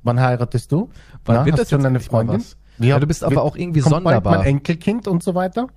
Wann 0.03 0.19
heiratest 0.19 0.71
du? 0.71 0.89
Wann 1.25 1.35
Na, 1.37 1.45
wird 1.45 1.53
hast 1.53 1.63
das 1.63 1.69
schon 1.69 1.85
eine 1.85 1.99
Freundin? 1.99 2.37
was? 2.39 2.57
Ja, 2.79 2.99
du 2.99 3.05
bist 3.05 3.23
aber 3.23 3.43
auch 3.43 3.55
irgendwie 3.55 3.81
kommt 3.81 3.91
bald 4.03 4.03
sonderbar. 4.05 4.37
mein 4.37 4.47
Enkelkind 4.47 5.07
und 5.07 5.21
so 5.21 5.35
weiter. 5.35 5.67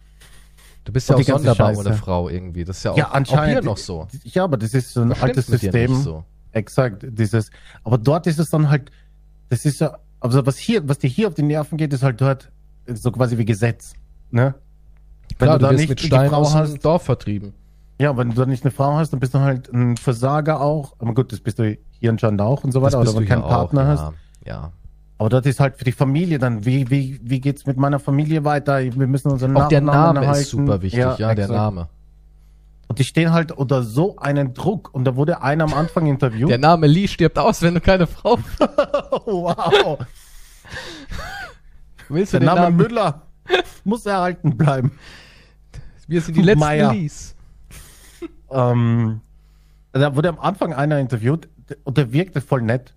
Du 0.85 0.93
bist 0.93 1.09
ja 1.09 1.17
auch 1.17 1.23
sonderbar 1.23 1.75
Scheiße. 1.75 1.81
ohne 1.81 1.95
Frau 1.95 2.29
irgendwie. 2.29 2.65
Das 2.65 2.79
ist 2.79 2.85
ja 2.85 2.93
auch, 2.93 2.97
ja, 2.97 3.09
auch 3.09 3.15
anscheinend. 3.15 3.53
hier 3.53 3.63
noch 3.63 3.77
so. 3.77 4.07
Ja, 4.23 4.45
aber 4.45 4.57
das 4.57 4.73
ist 4.73 4.93
so 4.93 5.03
ein 5.03 5.11
Das 5.11 5.23
altes 5.23 5.47
dir 5.47 5.59
System. 5.59 5.95
so. 5.97 6.25
Exakt, 6.53 7.05
dieses. 7.09 7.51
Aber 7.83 7.99
dort 7.99 8.27
ist 8.27 8.39
es 8.39 8.49
dann 8.49 8.71
halt, 8.71 8.91
das 9.49 9.65
ist 9.67 9.81
ja, 9.81 9.99
also 10.21 10.47
was 10.47 10.57
hier, 10.57 10.89
was 10.89 10.99
dir 10.99 11.09
hier 11.09 11.29
auf 11.29 11.35
die 11.35 11.43
Nerven 11.43 11.77
geht, 11.77 11.93
ist 11.93 12.03
halt 12.03 12.21
dort 12.21 12.51
so 12.87 13.11
quasi 13.13 13.37
wie 13.39 13.45
Gesetz. 13.45 13.95
Ne? 14.31 14.55
Wenn 15.39 15.47
Klar, 15.47 15.59
du 15.59 15.67
da 15.67 15.73
nicht 15.73 15.89
mit 15.89 16.01
die 16.03 16.07
Stein 16.07 16.31
Frau 16.31 16.39
aus 16.39 16.53
dem 16.53 16.61
hast, 16.61 16.85
Dorf 16.85 17.03
vertrieben. 17.03 17.55
ja, 18.01 18.17
wenn 18.17 18.31
du 18.31 18.37
da 18.37 18.47
nicht 18.47 18.65
eine 18.65 18.71
Frau 18.71 18.95
hast, 18.95 19.13
dann 19.13 19.21
bist 19.21 19.35
du 19.35 19.41
halt 19.41 19.73
ein 19.73 19.97
Versager 19.97 20.61
auch. 20.61 20.95
Aber 20.99 21.13
gut, 21.15 21.33
das 21.33 21.41
bist 21.41 21.59
du 21.59 21.77
hier 22.01 22.11
anscheinend 22.11 22.41
auch 22.41 22.63
und 22.65 22.73
so 22.73 22.83
weiter. 22.83 23.01
Oder 23.01 23.15
wenn 23.15 23.23
du 23.23 23.29
keinen 23.29 23.39
hier 23.43 23.47
auch, 23.47 23.51
Partner 23.51 23.83
ja. 23.83 23.89
hast. 23.89 24.13
Ja. 24.47 24.73
Aber 25.19 25.29
das 25.29 25.47
ist 25.47 25.61
halt 25.61 25.77
für 25.77 25.85
die 25.85 25.93
Familie 25.93 26.39
dann, 26.39 26.65
wie, 26.65 26.91
wie, 26.91 27.21
wie 27.23 27.41
geht's 27.41 27.67
mit 27.67 27.77
meiner 27.77 27.99
Familie 28.01 28.45
weiter? 28.45 28.81
Wir 28.83 29.07
müssen 29.07 29.31
unseren 29.31 29.57
Auch 29.57 29.69
der 29.69 29.81
Nachnamen 29.81 30.15
Name 30.15 30.27
erhalten. 30.27 30.43
ist 30.43 30.51
super 30.51 30.83
wichtig, 30.83 30.99
ja, 31.01 31.15
der 31.17 31.31
exakt. 31.31 31.51
Name. 31.53 31.89
Und 32.89 32.99
die 32.99 33.05
stehen 33.05 33.33
halt 33.33 33.51
unter 33.53 33.83
so 33.83 34.17
einen 34.19 34.55
Druck. 34.55 34.91
Und 34.93 35.05
da 35.05 35.17
wurde 35.17 35.41
einer 35.43 35.65
am 35.65 35.73
Anfang 35.75 36.07
interviewt. 36.07 36.51
Der 36.51 36.59
Name 36.59 36.87
Lee 36.87 37.09
stirbt 37.09 37.39
aus, 37.39 37.63
wenn 37.63 37.75
du 37.75 37.81
keine 37.81 38.07
Frau 38.07 38.39
wow. 39.27 39.99
willst. 42.09 42.35
Du 42.35 42.39
Der 42.39 42.41
den 42.41 42.47
Name 42.47 42.61
Namen? 42.63 42.77
Müller 42.77 43.23
muss 43.85 44.07
erhalten 44.07 44.57
bleiben. 44.57 44.93
Wir 46.07 46.21
sind 46.21 46.37
die 46.37 46.43
letzten 46.43 46.61
Meier. 46.61 46.93
Lees. 46.93 47.35
Ähm, 48.51 49.21
da 49.91 50.15
wurde 50.15 50.29
am 50.29 50.39
Anfang 50.39 50.73
einer 50.75 51.01
interviewt 51.01 51.49
und 51.83 51.97
der 51.97 52.13
wirkte 52.13 52.41
voll 52.41 52.63
nett. 52.63 52.95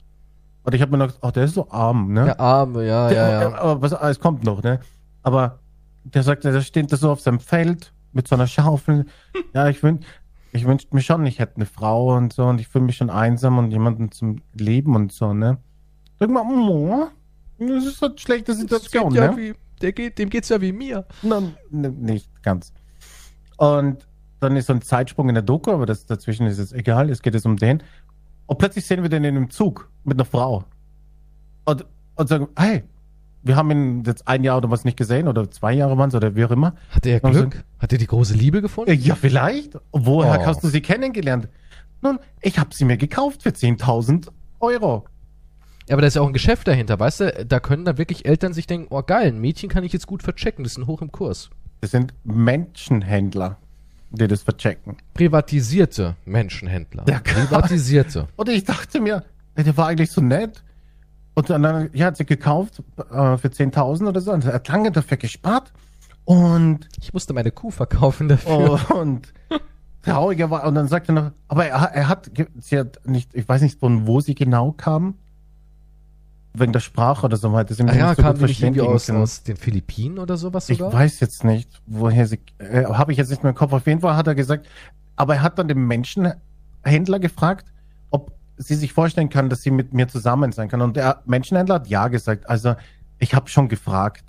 Und 0.64 0.76
ich 0.76 0.82
habe 0.82 0.92
mir 0.92 1.00
gedacht, 1.08 1.20
oh, 1.24 1.32
der 1.32 1.46
ist 1.46 1.56
so 1.56 1.72
arm, 1.72 2.14
ne? 2.14 2.26
Der 2.26 2.40
Arme, 2.40 2.86
ja, 2.86 3.08
Der- 3.10 3.30
ja, 3.30 3.42
ja. 3.42 3.58
Aber 3.58 3.82
was, 3.82 3.92
es 3.94 4.20
kommt 4.20 4.44
noch, 4.44 4.62
ne? 4.62 4.82
Aber 5.24 5.60
der 6.04 6.22
sagte, 6.24 6.52
der 6.52 6.62
steht 6.62 6.92
da 6.92 6.98
so 6.98 7.10
auf 7.10 7.22
seinem 7.22 7.40
Feld 7.40 7.92
mit 8.12 8.28
so 8.28 8.36
einer 8.36 8.46
Schaufel. 8.46 9.06
ja, 9.54 9.68
ich 9.68 9.82
wünsch, 9.82 10.06
ich 10.52 10.66
wünschte 10.66 10.94
mir 10.96 11.02
schon, 11.02 11.26
ich 11.26 11.40
hätte 11.40 11.56
eine 11.56 11.66
Frau 11.66 12.16
und 12.16 12.34
so 12.34 12.46
und 12.46 12.60
ich 12.62 12.68
fühle 12.68 12.86
mich 12.86 12.98
schon 12.98 13.10
einsam 13.10 13.58
und 13.58 13.72
jemanden 13.72 14.12
zum 14.12 14.42
Leben 14.54 14.96
und 14.96 15.12
so, 15.12 15.34
ne? 15.34 15.58
Sag 16.20 16.30
mal, 16.30 16.44
oh, 16.48 17.08
das 17.58 17.86
ist 17.86 18.04
eine 18.04 18.18
schlechte 18.18 18.52
Das 18.52 18.60
Situation, 18.60 19.10
geht 19.14 19.22
ja 19.22 19.32
ne? 19.32 19.38
wie, 19.38 19.54
der 19.82 19.92
geht, 19.94 20.18
dem 20.18 20.30
geht's 20.30 20.50
ja 20.50 20.62
wie 20.62 20.72
mir. 20.72 21.06
Nein, 21.22 21.56
ne, 21.70 21.90
nicht 21.90 22.30
ganz. 22.44 22.74
Und 23.58 24.08
dann 24.40 24.56
ist 24.56 24.68
so 24.68 24.74
ein 24.74 24.82
Zeitsprung 24.82 25.30
in 25.30 25.36
der 25.36 25.42
Doku, 25.44 25.72
aber 25.72 25.86
das 25.86 26.06
dazwischen 26.06 26.46
ist 26.48 26.60
es 26.60 26.72
egal, 26.74 27.10
es 27.10 27.22
geht 27.22 27.34
jetzt 27.34 27.46
um 27.46 27.58
den. 27.58 27.82
Und 28.46 28.58
plötzlich 28.60 28.86
sehen 28.86 29.02
wir 29.02 29.10
den 29.10 29.24
in 29.24 29.36
einem 29.36 29.50
Zug 29.50 29.90
mit 30.04 30.16
einer 30.18 30.26
Frau. 30.26 30.64
Und, 31.66 31.86
und 32.16 32.30
sagen, 32.30 32.48
hey, 32.58 32.84
wir 33.44 33.56
haben 33.56 33.72
ihn 33.72 34.04
jetzt 34.06 34.28
ein 34.28 34.44
Jahr 34.44 34.58
oder 34.58 34.70
was 34.72 34.84
nicht 34.86 34.98
gesehen 34.98 35.28
oder 35.28 35.50
zwei 35.50 35.74
Jahre 35.74 35.98
waren 35.98 36.10
es 36.10 36.16
oder 36.16 36.36
wie 36.36 36.46
auch 36.46 36.52
immer. 36.52 36.76
Hat 36.92 37.06
er 37.06 37.20
Glück? 37.20 37.64
Hat 37.80 37.92
er 37.92 37.98
die 37.98 38.08
große 38.08 38.34
Liebe 38.34 38.62
gefunden? 38.62 38.94
Ja, 39.00 39.16
vielleicht. 39.16 39.78
Woher 39.92 40.40
Oh. 40.42 40.46
hast 40.46 40.64
du 40.64 40.68
sie 40.68 40.82
kennengelernt? 40.82 41.48
Nun, 42.02 42.20
ich 42.42 42.60
habe 42.60 42.70
sie 42.74 42.86
mir 42.86 42.98
gekauft 42.98 43.44
für 43.44 43.50
10.000 43.50 44.28
Euro. 44.60 45.06
Ja, 45.90 45.94
aber 45.96 46.02
da 46.02 46.08
ist 46.08 46.16
ja 46.16 46.22
auch 46.22 46.28
ein 46.28 46.34
Geschäft 46.34 46.68
dahinter, 46.68 47.00
weißt 47.00 47.20
du? 47.22 47.46
Da 47.46 47.60
können 47.60 47.86
dann 47.86 47.98
wirklich 47.98 48.26
Eltern 48.26 48.54
sich 48.54 48.68
denken, 48.68 48.88
oh 48.90 49.02
geil, 49.04 49.28
ein 49.28 49.40
Mädchen 49.40 49.70
kann 49.70 49.84
ich 49.84 49.94
jetzt 49.94 50.08
gut 50.08 50.22
verchecken, 50.24 50.64
das 50.64 50.74
ist 50.74 50.78
ein 50.78 50.88
hoch 50.88 51.02
im 51.02 51.12
Kurs. 51.12 51.50
Das 51.82 51.92
sind 51.92 52.14
Menschenhändler, 52.24 53.58
die 54.12 54.28
das 54.28 54.42
verchecken. 54.44 54.98
Privatisierte 55.14 56.16
Menschenhändler. 56.26 57.06
Ja, 57.08 57.20
klar. 57.20 57.46
Privatisierte. 57.46 58.28
Und 58.36 58.50
ich 58.50 58.64
dachte 58.66 59.00
mir, 59.00 59.24
der 59.56 59.78
war 59.78 59.88
eigentlich 59.88 60.12
so 60.12 60.22
nett. 60.22 60.64
Und 61.36 61.50
dann 61.50 61.90
ja, 61.94 62.08
hat 62.08 62.18
sie 62.18 62.26
gekauft 62.26 62.82
äh, 62.98 63.38
für 63.38 63.48
10.000 63.50 64.08
oder 64.10 64.22
so. 64.22 64.32
Und 64.32 64.44
er 64.46 64.54
hat 64.56 64.68
lange 64.68 64.92
dafür 64.92 65.18
gespart. 65.18 65.72
Und, 66.26 66.90
Ich 67.00 67.14
musste 67.14 67.34
meine 67.34 67.52
Kuh 67.52 67.70
verkaufen 67.72 68.28
dafür. 68.28 68.80
und 68.96 69.32
trauriger 70.02 70.50
war. 70.50 70.66
Und 70.66 70.76
dann 70.76 70.88
sagte 70.88 71.12
er 71.12 71.16
noch, 71.16 71.32
aber 71.48 71.68
er, 71.68 71.82
hat- 71.82 71.94
er 71.96 72.08
hat, 72.10 72.32
sie 72.60 72.80
hat 72.80 73.00
nicht, 73.06 73.34
ich 73.36 73.48
weiß 73.48 73.62
nicht, 73.62 73.80
von 73.80 74.08
wo 74.08 74.20
sie 74.20 74.36
genau 74.36 74.72
kam. 74.72 75.16
Wegen 76.60 76.74
der 76.74 76.80
Sprache 76.80 77.26
oder 77.26 77.38
so 77.38 77.54
weiter. 77.54 77.74
Sie 77.74 77.84
sich 77.84 77.96
ja, 77.96 78.16
so 78.16 78.22
kam 78.22 78.38
die 78.38 78.52
irgendwie 78.52 78.82
aus, 78.82 79.10
aus 79.10 79.44
den 79.44 79.58
Philippinen 79.58 80.20
oder 80.20 80.38
sowas 80.38 80.70
Ich 80.70 80.80
sogar? 80.80 80.94
weiß 80.94 81.20
jetzt 81.20 81.44
nicht, 81.44 81.70
woher 81.86 82.26
sie, 82.28 82.40
äh, 82.58 82.86
habe 82.86 83.12
ich 83.12 83.18
jetzt 83.18 83.30
nicht 83.30 83.44
mehr 83.44 83.52
im 83.52 83.56
Kopf. 83.56 83.74
Auf 83.74 83.86
jeden 83.86 84.02
Fall 84.02 84.16
hat 84.16 84.28
er 84.28 84.36
gesagt, 84.36 84.68
aber 85.16 85.36
er 85.36 85.42
hat 85.42 85.60
dann 85.60 85.68
den 85.68 85.86
Menschenhändler 85.86 87.20
gefragt, 87.20 87.68
ob 88.10 88.32
sie 88.58 88.76
sich 88.76 88.94
vorstellen 88.94 89.30
kann, 89.30 89.50
dass 89.50 89.62
sie 89.62 89.72
mit 89.72 89.94
mir 89.94 90.08
zusammen 90.08 90.52
sein 90.52 90.70
kann. 90.70 90.82
Und 90.82 90.96
der 90.96 91.22
Menschenhändler 91.26 91.76
hat 91.76 91.88
ja 91.88 92.08
gesagt. 92.08 92.50
Also 92.50 92.76
ich 93.20 93.34
habe 93.34 93.50
schon 93.50 93.68
gefragt. 93.68 94.24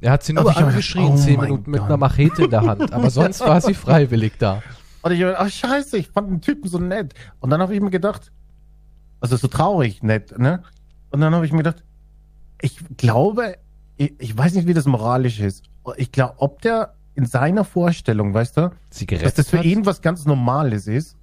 Er 0.00 0.12
hat 0.12 0.22
sie 0.22 0.32
nur 0.32 0.42
Aber 0.42 0.50
ich 0.50 0.58
angeschrien, 0.58 1.12
oh 1.12 1.16
zehn 1.16 1.40
Minuten 1.40 1.70
mit 1.70 1.80
einer 1.80 1.96
Machete 1.96 2.44
in 2.44 2.50
der 2.50 2.62
Hand. 2.62 2.92
Aber 2.92 3.10
sonst 3.10 3.40
war 3.40 3.60
sie 3.60 3.74
freiwillig 3.74 4.34
da. 4.38 4.62
Und 5.02 5.12
ich 5.12 5.22
hab, 5.22 5.38
ach 5.38 5.48
scheiße, 5.48 5.96
ich 5.96 6.08
fand 6.08 6.30
den 6.30 6.40
Typen 6.40 6.68
so 6.68 6.78
nett. 6.78 7.14
Und 7.40 7.50
dann 7.50 7.60
habe 7.62 7.74
ich 7.74 7.80
mir 7.80 7.90
gedacht, 7.90 8.30
also 9.20 9.36
so 9.36 9.48
traurig 9.48 10.02
nett, 10.02 10.38
ne? 10.38 10.62
Und 11.10 11.20
dann 11.20 11.34
habe 11.34 11.46
ich 11.46 11.52
mir 11.52 11.58
gedacht, 11.58 11.84
ich 12.60 12.78
glaube, 12.96 13.56
ich, 13.96 14.14
ich 14.18 14.36
weiß 14.36 14.54
nicht, 14.54 14.66
wie 14.66 14.74
das 14.74 14.86
moralisch 14.86 15.40
ist. 15.40 15.64
Ich 15.96 16.12
glaube, 16.12 16.34
ob 16.38 16.62
der 16.62 16.94
in 17.14 17.26
seiner 17.26 17.64
Vorstellung, 17.64 18.34
weißt 18.34 18.56
du, 18.56 18.70
dass 19.20 19.34
das 19.34 19.48
für 19.48 19.58
hat? 19.58 19.64
ihn 19.64 19.86
was 19.86 20.02
ganz 20.02 20.26
Normales 20.26 20.86
ist. 20.86 21.16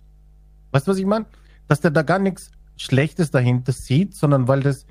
Weißt 0.71 0.87
du, 0.87 0.91
was 0.91 0.97
ich 0.97 1.05
meine? 1.05 1.25
dass 1.67 1.81
der 1.81 1.91
da 1.91 2.01
gar 2.01 2.19
nichts 2.19 2.51
Schlechtes 2.75 3.31
dahinter 3.31 3.71
sieht, 3.71 4.15
sondern 4.15 4.47
weil 4.47 4.61
das, 4.61 4.85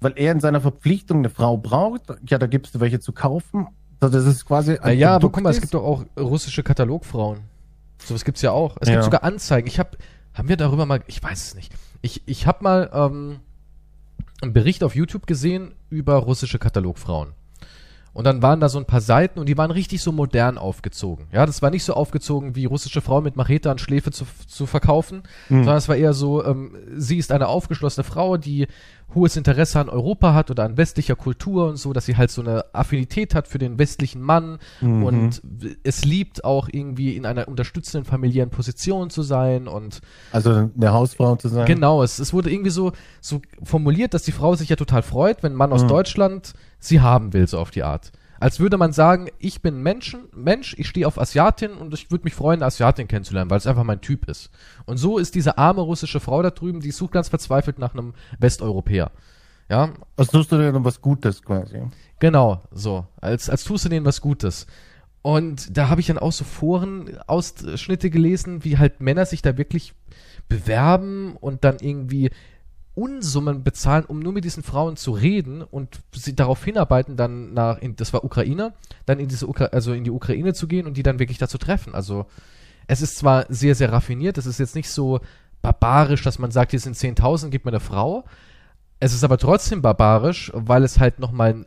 weil 0.00 0.12
er 0.16 0.32
in 0.32 0.40
seiner 0.40 0.60
Verpflichtung 0.60 1.18
eine 1.18 1.30
Frau 1.30 1.56
braucht, 1.56 2.02
ja, 2.28 2.38
da 2.38 2.46
gibst 2.46 2.74
du 2.74 2.80
welche 2.80 3.00
zu 3.00 3.12
kaufen. 3.12 3.68
Das 3.98 4.14
ist 4.14 4.46
quasi 4.46 4.78
ein 4.78 4.98
Ja, 4.98 5.16
aber 5.16 5.30
guck 5.30 5.42
mal, 5.42 5.50
es 5.50 5.60
gibt 5.60 5.74
doch 5.74 5.84
auch 5.84 6.04
russische 6.18 6.62
Katalogfrauen. 6.62 7.40
Sowas 8.02 8.24
gibt's 8.24 8.40
ja 8.40 8.52
auch. 8.52 8.76
Es 8.80 8.88
ja. 8.88 8.94
gibt 8.94 9.04
sogar 9.04 9.24
Anzeigen. 9.24 9.68
Ich 9.68 9.78
habe, 9.78 9.90
haben 10.32 10.48
wir 10.48 10.56
darüber 10.56 10.86
mal, 10.86 11.02
ich 11.06 11.22
weiß 11.22 11.48
es 11.48 11.54
nicht. 11.54 11.74
Ich, 12.00 12.22
ich 12.26 12.46
habe 12.46 12.64
mal 12.64 12.90
ähm, 12.94 13.40
einen 14.42 14.52
Bericht 14.52 14.82
auf 14.82 14.94
YouTube 14.94 15.26
gesehen 15.26 15.74
über 15.90 16.16
russische 16.16 16.58
Katalogfrauen. 16.58 17.32
Und 18.12 18.24
dann 18.24 18.42
waren 18.42 18.58
da 18.60 18.68
so 18.68 18.78
ein 18.78 18.86
paar 18.86 19.00
Seiten 19.00 19.38
und 19.38 19.48
die 19.48 19.56
waren 19.56 19.70
richtig 19.70 20.02
so 20.02 20.10
modern 20.10 20.58
aufgezogen. 20.58 21.28
Ja, 21.32 21.46
das 21.46 21.62
war 21.62 21.70
nicht 21.70 21.84
so 21.84 21.94
aufgezogen 21.94 22.56
wie 22.56 22.64
russische 22.64 23.00
Frau 23.00 23.20
mit 23.20 23.36
Machete 23.36 23.70
an 23.70 23.78
Schläfe 23.78 24.10
zu, 24.10 24.24
zu 24.48 24.66
verkaufen, 24.66 25.22
mhm. 25.48 25.58
sondern 25.58 25.76
es 25.76 25.88
war 25.88 25.96
eher 25.96 26.12
so, 26.12 26.44
ähm, 26.44 26.74
sie 26.96 27.18
ist 27.18 27.30
eine 27.30 27.46
aufgeschlossene 27.46 28.02
Frau, 28.02 28.36
die 28.36 28.66
hohes 29.14 29.36
Interesse 29.36 29.80
an 29.80 29.88
Europa 29.88 30.34
hat 30.34 30.50
oder 30.50 30.64
an 30.64 30.76
westlicher 30.76 31.16
Kultur 31.16 31.68
und 31.68 31.76
so, 31.76 31.92
dass 31.92 32.06
sie 32.06 32.16
halt 32.16 32.30
so 32.30 32.42
eine 32.42 32.64
Affinität 32.72 33.34
hat 33.34 33.48
für 33.48 33.58
den 33.58 33.78
westlichen 33.78 34.20
Mann 34.20 34.58
mhm. 34.80 35.04
und 35.04 35.42
es 35.82 36.04
liebt 36.04 36.44
auch 36.44 36.68
irgendwie 36.70 37.16
in 37.16 37.26
einer 37.26 37.48
unterstützenden 37.48 38.04
familiären 38.04 38.50
Position 38.50 39.10
zu 39.10 39.22
sein 39.22 39.68
und 39.68 40.00
also 40.32 40.50
eine 40.74 40.92
Hausfrau 40.92 41.36
zu 41.36 41.48
sein. 41.48 41.66
Genau, 41.66 42.02
es, 42.02 42.18
es 42.18 42.32
wurde 42.32 42.52
irgendwie 42.52 42.70
so 42.70 42.92
so 43.20 43.40
formuliert, 43.62 44.14
dass 44.14 44.22
die 44.22 44.32
Frau 44.32 44.54
sich 44.54 44.68
ja 44.68 44.76
total 44.76 45.02
freut, 45.02 45.42
wenn 45.42 45.52
ein 45.52 45.58
Mann 45.58 45.72
aus 45.72 45.82
mhm. 45.82 45.88
Deutschland 45.88 46.54
sie 46.80 47.00
haben 47.00 47.32
will 47.32 47.46
so 47.46 47.58
auf 47.58 47.70
die 47.70 47.82
Art. 47.82 48.12
Als 48.40 48.58
würde 48.58 48.78
man 48.78 48.92
sagen, 48.94 49.28
ich 49.38 49.60
bin 49.60 49.82
Menschen, 49.82 50.24
Mensch, 50.34 50.74
ich 50.78 50.88
stehe 50.88 51.06
auf 51.06 51.20
Asiatin 51.20 51.72
und 51.72 51.92
ich 51.92 52.10
würde 52.10 52.24
mich 52.24 52.34
freuen, 52.34 52.60
eine 52.60 52.66
Asiatin 52.66 53.06
kennenzulernen, 53.06 53.50
weil 53.50 53.58
es 53.58 53.66
einfach 53.66 53.84
mein 53.84 54.00
Typ 54.00 54.26
ist. 54.30 54.50
Und 54.86 54.96
so 54.96 55.18
ist 55.18 55.34
diese 55.34 55.58
arme 55.58 55.82
russische 55.82 56.20
Frau 56.20 56.42
da 56.42 56.50
drüben, 56.50 56.80
die 56.80 56.90
sucht 56.90 57.12
ganz 57.12 57.28
verzweifelt 57.28 57.78
nach 57.78 57.92
einem 57.92 58.14
Westeuropäer. 58.38 59.10
Ja. 59.68 59.90
Als 60.16 60.28
tust 60.28 60.50
du 60.50 60.56
denen 60.56 60.84
was 60.84 61.02
Gutes 61.02 61.42
quasi. 61.42 61.82
Genau, 62.18 62.62
so. 62.72 63.06
Als, 63.20 63.50
als 63.50 63.62
tust 63.62 63.84
du 63.84 63.88
denen 63.90 64.06
was 64.06 64.22
Gutes. 64.22 64.66
Und 65.22 65.76
da 65.76 65.90
habe 65.90 66.00
ich 66.00 66.06
dann 66.06 66.18
auch 66.18 66.32
so 66.32 66.44
Foren-Ausschnitte 66.44 68.08
gelesen, 68.08 68.64
wie 68.64 68.78
halt 68.78 69.02
Männer 69.02 69.26
sich 69.26 69.42
da 69.42 69.58
wirklich 69.58 69.92
bewerben 70.48 71.36
und 71.36 71.62
dann 71.62 71.76
irgendwie 71.78 72.30
Unsummen 72.94 73.62
bezahlen, 73.62 74.04
um 74.04 74.18
nur 74.18 74.32
mit 74.32 74.44
diesen 74.44 74.62
Frauen 74.62 74.96
zu 74.96 75.12
reden 75.12 75.62
und 75.62 76.00
sie 76.12 76.34
darauf 76.34 76.64
hinarbeiten, 76.64 77.16
dann 77.16 77.54
nach, 77.54 77.78
in, 77.78 77.96
das 77.96 78.12
war 78.12 78.24
Ukraine, 78.24 78.72
dann 79.06 79.20
in 79.20 79.28
diese 79.28 79.48
Ukra 79.48 79.66
also 79.66 79.92
in 79.92 80.04
die 80.04 80.10
Ukraine 80.10 80.54
zu 80.54 80.66
gehen 80.66 80.86
und 80.86 80.96
die 80.96 81.02
dann 81.02 81.18
wirklich 81.18 81.38
da 81.38 81.48
zu 81.48 81.58
treffen. 81.58 81.94
Also 81.94 82.26
es 82.88 83.00
ist 83.00 83.16
zwar 83.16 83.46
sehr, 83.48 83.74
sehr 83.74 83.92
raffiniert, 83.92 84.38
es 84.38 84.46
ist 84.46 84.58
jetzt 84.58 84.74
nicht 84.74 84.90
so 84.90 85.20
barbarisch, 85.62 86.22
dass 86.22 86.38
man 86.38 86.50
sagt, 86.50 86.72
hier 86.72 86.80
sind 86.80 86.96
10.000, 86.96 87.50
gib 87.50 87.64
mir 87.64 87.70
eine 87.70 87.80
Frau. 87.80 88.24
Es 88.98 89.14
ist 89.14 89.24
aber 89.24 89.38
trotzdem 89.38 89.82
barbarisch, 89.82 90.50
weil 90.54 90.84
es 90.84 90.98
halt 90.98 91.20
nochmal 91.20 91.50
ein 91.50 91.66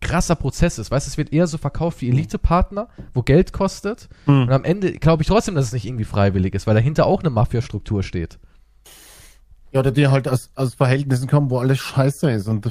krasser 0.00 0.36
Prozess 0.36 0.78
ist. 0.78 0.90
Weißt 0.90 1.06
du, 1.06 1.10
es 1.10 1.18
wird 1.18 1.32
eher 1.32 1.46
so 1.46 1.58
verkauft 1.58 2.00
wie 2.00 2.08
Elite-Partner, 2.10 2.88
wo 3.12 3.22
Geld 3.22 3.52
kostet. 3.52 4.08
Mhm. 4.26 4.42
Und 4.42 4.52
am 4.52 4.64
Ende 4.64 4.92
glaube 4.92 5.22
ich 5.22 5.28
trotzdem, 5.28 5.54
dass 5.54 5.66
es 5.66 5.72
nicht 5.72 5.86
irgendwie 5.86 6.04
freiwillig 6.04 6.54
ist, 6.54 6.66
weil 6.66 6.74
dahinter 6.74 7.06
auch 7.06 7.20
eine 7.20 7.30
Mafia-Struktur 7.30 8.02
steht. 8.02 8.38
Ja, 9.74 9.80
oder 9.80 9.90
die 9.90 10.06
halt 10.06 10.28
aus, 10.28 10.50
aus 10.54 10.74
Verhältnissen 10.74 11.26
kommen, 11.28 11.50
wo 11.50 11.58
alles 11.58 11.78
scheiße 11.78 12.30
ist 12.30 12.46
und 12.46 12.70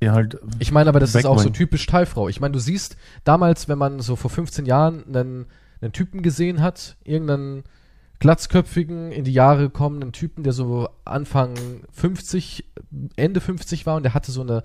die 0.00 0.10
halt. 0.10 0.38
Ich 0.58 0.72
meine, 0.72 0.88
aber 0.88 0.98
das 0.98 1.14
ist 1.14 1.26
auch 1.26 1.38
so 1.38 1.50
typisch 1.50 1.84
Teilfrau. 1.86 2.28
Ich 2.28 2.40
meine, 2.40 2.52
du 2.52 2.58
siehst 2.58 2.96
damals, 3.24 3.68
wenn 3.68 3.76
man 3.76 4.00
so 4.00 4.16
vor 4.16 4.30
15 4.30 4.64
Jahren 4.64 5.04
einen, 5.06 5.46
einen 5.82 5.92
Typen 5.92 6.22
gesehen 6.22 6.62
hat, 6.62 6.96
irgendeinen 7.04 7.64
glatzköpfigen, 8.18 9.12
in 9.12 9.24
die 9.24 9.32
Jahre 9.32 9.68
kommenden 9.68 10.12
Typen, 10.12 10.42
der 10.42 10.54
so 10.54 10.88
Anfang 11.04 11.54
50, 11.92 12.64
Ende 13.16 13.40
50 13.40 13.84
war 13.84 13.96
und 13.96 14.04
der 14.04 14.14
hatte 14.14 14.32
so 14.32 14.40
eine, 14.40 14.62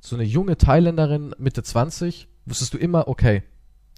so 0.00 0.16
eine 0.16 0.24
junge 0.24 0.56
Thailänderin, 0.56 1.34
Mitte 1.38 1.62
20, 1.62 2.28
wusstest 2.46 2.72
du 2.72 2.78
immer, 2.78 3.08
okay, 3.08 3.42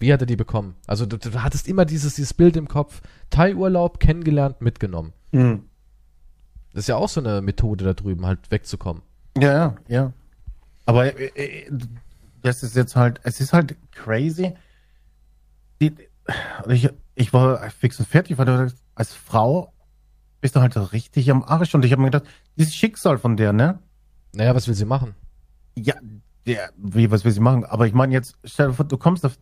wie 0.00 0.12
hat 0.12 0.20
er 0.20 0.26
die 0.26 0.36
bekommen? 0.36 0.74
Also 0.88 1.06
du, 1.06 1.16
du 1.16 1.42
hattest 1.42 1.68
immer 1.68 1.84
dieses, 1.84 2.16
dieses 2.16 2.34
Bild 2.34 2.56
im 2.56 2.66
Kopf, 2.66 3.00
Thai-Urlaub, 3.30 4.00
kennengelernt, 4.00 4.60
mitgenommen. 4.60 5.12
Mhm. 5.30 5.68
Das 6.72 6.84
ist 6.84 6.88
ja 6.88 6.96
auch 6.96 7.08
so 7.08 7.20
eine 7.20 7.42
Methode 7.42 7.84
da 7.84 7.92
drüben, 7.92 8.26
halt 8.26 8.50
wegzukommen. 8.50 9.02
Ja, 9.36 9.52
ja, 9.52 9.76
ja. 9.88 10.12
Aber 10.86 11.18
äh, 11.18 11.26
äh, 11.34 11.70
das 12.42 12.62
ist 12.62 12.76
jetzt 12.76 12.96
halt, 12.96 13.20
es 13.24 13.40
ist 13.40 13.52
halt 13.52 13.76
crazy. 13.92 14.54
Die, 15.80 15.94
ich, 16.68 16.88
ich 17.14 17.32
war 17.32 17.70
fix 17.70 17.98
und 17.98 18.08
fertig, 18.08 18.38
weil 18.38 18.46
du 18.46 18.72
als 18.94 19.14
Frau 19.14 19.72
bist 20.40 20.56
du 20.56 20.60
halt 20.60 20.92
richtig 20.92 21.30
am 21.30 21.42
Arsch. 21.42 21.74
Und 21.74 21.84
ich 21.84 21.92
habe 21.92 22.02
mir 22.02 22.10
gedacht, 22.10 22.28
dieses 22.56 22.74
Schicksal 22.74 23.18
von 23.18 23.36
der, 23.36 23.52
ne? 23.52 23.78
Naja, 24.34 24.54
was 24.54 24.66
will 24.66 24.74
sie 24.74 24.84
machen? 24.84 25.14
Ja, 25.74 25.94
der, 26.46 26.70
wie, 26.76 27.10
was 27.10 27.24
will 27.24 27.32
sie 27.32 27.40
machen? 27.40 27.64
Aber 27.64 27.86
ich 27.86 27.92
meine 27.92 28.12
jetzt, 28.12 28.36
stell 28.44 28.68
dir 28.68 28.74
vor, 28.74 28.86
du 28.86 28.96
kommst 28.96 29.24
auf, 29.24 29.38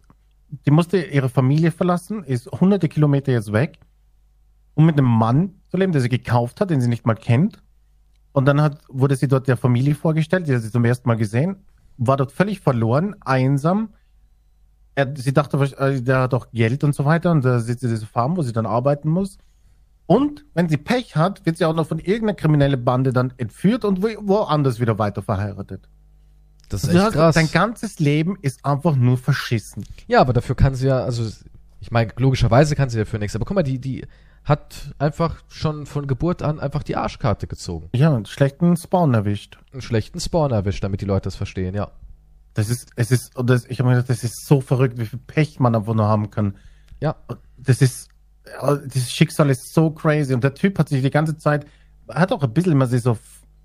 die 0.67 0.71
musste 0.71 1.01
ihre 1.01 1.29
Familie 1.29 1.71
verlassen, 1.71 2.25
ist 2.25 2.51
hunderte 2.51 2.89
Kilometer 2.89 3.33
jetzt 3.33 3.53
weg 3.53 3.79
um 4.81 4.87
mit 4.87 4.97
einem 4.97 5.07
Mann 5.07 5.61
zu 5.69 5.77
leben, 5.77 5.93
der 5.93 6.01
sie 6.01 6.09
gekauft 6.09 6.61
hat, 6.61 6.71
den 6.71 6.81
sie 6.81 6.89
nicht 6.89 7.05
mal 7.05 7.15
kennt. 7.15 7.63
Und 8.33 8.47
dann 8.47 8.63
hat, 8.63 8.81
wurde 8.89 9.15
sie 9.15 9.29
dort 9.29 9.47
der 9.47 9.59
Familie 9.59 9.95
vorgestellt, 9.95 10.49
die 10.49 10.55
hat 10.55 10.63
sie 10.63 10.71
zum 10.71 10.87
ersten 10.87 11.07
Mal 11.07 11.17
gesehen, 11.17 11.57
war 11.99 12.17
dort 12.17 12.33
völlig 12.33 12.61
verloren, 12.61 13.15
einsam. 13.21 13.91
Er, 14.95 15.15
sie 15.15 15.35
dachte, 15.35 15.59
äh, 15.59 16.01
der 16.01 16.23
hat 16.23 16.33
doch 16.33 16.51
Geld 16.53 16.83
und 16.83 16.95
so 16.95 17.05
weiter 17.05 17.31
und 17.31 17.45
da 17.45 17.61
sitzt 17.61 17.83
sie 17.83 17.89
diese 17.89 18.07
Farm, 18.07 18.39
wo 18.39 18.43
sie 18.43 18.55
dann 18.55 18.65
arbeiten 18.65 19.11
muss. 19.11 19.37
Und 20.07 20.47
wenn 20.55 20.71
sie 20.71 20.79
Pech 20.79 21.15
hat, 21.15 21.45
wird 21.45 21.59
sie 21.59 21.67
auch 21.67 21.75
noch 21.75 21.87
von 21.87 21.99
irgendeiner 21.99 22.35
kriminellen 22.35 22.83
Bande 22.83 23.13
dann 23.13 23.35
entführt 23.37 23.85
und 23.85 24.03
woanders 24.03 24.81
wieder 24.81 24.99
weiter 24.99 25.21
verheiratet. 25.21 25.91
Das 26.71 26.85
ist 26.85 26.89
also 26.89 27.01
echt 27.01 27.13
krass. 27.13 27.35
Dein 27.35 27.51
ganzes 27.51 27.99
Leben 27.99 28.39
ist 28.41 28.65
einfach 28.65 28.97
nur 28.97 29.19
verschissen. 29.19 29.85
Ja, 30.09 30.23
aber 30.23 30.33
dafür 30.33 30.57
kann 30.57 30.75
sie 30.75 30.87
ja, 30.87 31.01
also 31.01 31.31
ich 31.81 31.91
meine, 31.91 32.13
logischerweise 32.17 32.77
kann 32.77 32.89
sie 32.89 32.99
dafür 32.99 33.19
nichts. 33.19 33.37
Aber 33.37 33.45
guck 33.45 33.57
mal, 33.57 33.63
die, 33.63 33.79
die 33.79 34.07
hat 34.51 34.95
einfach 34.99 35.45
schon 35.49 35.87
von 35.87 36.09
Geburt 36.09 36.43
an 36.43 36.59
einfach 36.59 36.83
die 36.83 36.97
Arschkarte 36.97 37.47
gezogen. 37.47 37.89
Ja, 37.95 38.13
einen 38.13 38.27
schlechten 38.27 38.77
Spawn 38.77 39.15
erwischt. 39.15 39.59
Einen 39.73 39.81
schlechten 39.81 40.19
Spawn 40.19 40.51
erwischt, 40.51 40.83
damit 40.83 41.01
die 41.01 41.05
Leute 41.05 41.25
das 41.25 41.37
verstehen, 41.37 41.75
ja. 41.75 41.93
Das 42.55 42.69
ist, 42.69 42.91
es 42.97 43.13
ist, 43.13 43.37
und 43.37 43.49
das, 43.49 43.65
ich 43.67 43.79
habe 43.79 43.89
mir 43.89 43.95
gedacht, 43.95 44.11
das 44.11 44.25
ist 44.25 44.45
so 44.45 44.61
verrückt, 44.61 44.99
wie 44.99 45.07
viel 45.07 45.21
Pech 45.21 45.61
man 45.61 45.77
einfach 45.77 45.95
nur 45.95 46.07
haben 46.07 46.31
kann. 46.31 46.57
Ja. 47.01 47.15
Das 47.59 47.81
ist, 47.81 48.09
dieses 48.87 49.13
Schicksal 49.13 49.51
ist 49.51 49.73
so 49.73 49.93
crazy. 49.93 50.35
Und 50.35 50.43
der 50.43 50.55
Typ 50.55 50.81
hat 50.81 50.89
sich 50.89 51.01
die 51.01 51.11
ganze 51.11 51.39
Zeit, 51.39 51.65
hat 52.09 52.33
auch 52.33 52.43
ein 52.43 52.53
bisschen 52.53 52.73
immer 52.73 52.89
sich 52.89 53.03
so 53.03 53.17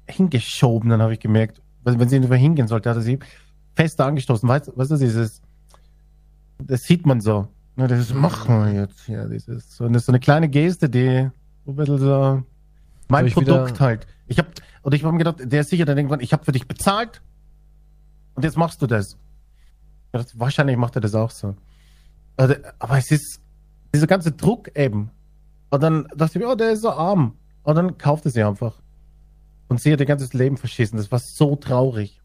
hingeschoben, 0.08 0.92
dann 0.92 1.02
habe 1.02 1.14
ich 1.14 1.20
gemerkt, 1.20 1.64
wenn, 1.84 2.00
wenn 2.00 2.10
sie 2.10 2.20
nicht 2.20 2.30
mehr 2.30 2.38
hingehen 2.38 2.68
sollte, 2.68 2.92
hat 2.92 2.98
er 2.98 3.02
sie 3.02 3.18
fester 3.76 4.06
angestoßen. 4.06 4.48
Weißt, 4.48 4.78
weißt 4.78 4.92
du, 4.92 4.98
dieses, 4.98 5.42
das 6.60 6.84
sieht 6.84 7.08
man 7.08 7.22
so. 7.22 7.48
Na, 7.76 7.88
das 7.88 8.14
machen 8.14 8.64
wir 8.64 8.74
jetzt 8.74 9.02
hier. 9.06 9.28
Das 9.28 9.48
ist 9.48 9.72
so 9.72 9.86
eine, 9.86 10.00
so 10.00 10.12
eine 10.12 10.20
kleine 10.20 10.48
Geste, 10.48 10.90
die 10.90 11.30
so 11.66 11.72
ein 11.72 11.76
bisschen 11.76 11.98
so 11.98 12.44
mein 13.10 13.30
Produkt 13.32 13.80
halt. 13.80 14.08
Ich 14.28 14.40
hab, 14.40 14.48
und 14.82 14.94
ich 14.94 15.04
habe 15.04 15.12
mir 15.12 15.20
gedacht, 15.20 15.38
der 15.42 15.62
ist 15.62 15.70
sicher 15.70 15.86
dann 15.86 15.98
irgendwann, 15.98 16.22
ich 16.22 16.32
habe 16.34 16.46
für 16.46 16.52
dich 16.52 16.68
bezahlt 16.68 17.22
und 18.36 18.44
jetzt 18.44 18.58
machst 18.58 18.82
du 18.82 18.88
das. 18.88 19.18
Dachte, 20.12 20.32
wahrscheinlich 20.36 20.78
macht 20.78 20.96
er 20.96 21.02
das 21.02 21.14
auch 21.14 21.32
so. 21.32 21.56
Also, 22.38 22.56
aber 22.80 22.98
es 22.98 23.12
ist 23.12 23.42
dieser 23.94 24.08
ganze 24.08 24.32
Druck 24.32 24.76
eben. 24.76 25.12
Und 25.70 25.84
dann 25.84 26.08
dachte 26.16 26.38
ich 26.38 26.46
mir, 26.46 26.52
oh, 26.52 26.56
der 26.56 26.72
ist 26.72 26.82
so 26.82 26.92
arm. 26.92 27.38
Und 27.64 27.76
dann 27.76 27.98
kaufte 27.98 28.30
sie 28.30 28.44
einfach. 28.44 28.82
Und 29.68 29.82
sie 29.82 29.92
hat 29.92 30.00
ihr 30.00 30.06
ganzes 30.06 30.34
Leben 30.34 30.58
verschissen. 30.58 30.98
Das 30.98 31.12
war 31.12 31.20
so 31.20 31.56
traurig. 31.56 32.22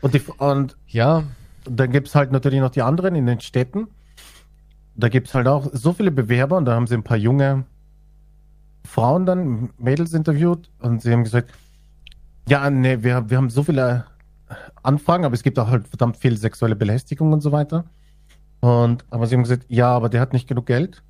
Und, 0.00 0.14
die, 0.14 0.20
und 0.20 0.76
ja. 0.86 1.24
Und 1.66 1.80
dann 1.80 1.90
gibt's 1.90 2.14
halt 2.14 2.30
natürlich 2.30 2.60
noch 2.60 2.70
die 2.70 2.82
anderen 2.82 3.14
in 3.14 3.26
den 3.26 3.40
Städten 3.40 3.88
da 4.94 5.08
gibt 5.08 5.28
es 5.28 5.34
halt 5.34 5.46
auch 5.46 5.68
so 5.72 5.92
viele 5.92 6.10
Bewerber 6.10 6.56
und 6.56 6.64
da 6.64 6.74
haben 6.74 6.86
sie 6.86 6.94
ein 6.94 7.02
paar 7.02 7.16
junge 7.16 7.64
Frauen 8.84 9.26
dann, 9.26 9.70
Mädels 9.78 10.12
interviewt 10.12 10.70
und 10.80 11.02
sie 11.02 11.12
haben 11.12 11.24
gesagt, 11.24 11.52
ja, 12.48 12.68
nee, 12.68 13.02
wir, 13.02 13.30
wir 13.30 13.36
haben 13.36 13.50
so 13.50 13.62
viele 13.62 14.04
Anfragen, 14.82 15.24
aber 15.24 15.34
es 15.34 15.42
gibt 15.42 15.58
auch 15.58 15.68
halt 15.68 15.88
verdammt 15.88 16.16
viel 16.16 16.36
sexuelle 16.36 16.76
Belästigung 16.76 17.32
und 17.32 17.40
so 17.40 17.52
weiter. 17.52 17.84
Und, 18.60 19.04
aber 19.10 19.26
sie 19.26 19.36
haben 19.36 19.42
gesagt, 19.42 19.64
ja, 19.68 19.88
aber 19.88 20.08
der 20.08 20.20
hat 20.20 20.32
nicht 20.32 20.48
genug 20.48 20.66
Geld. 20.66 21.02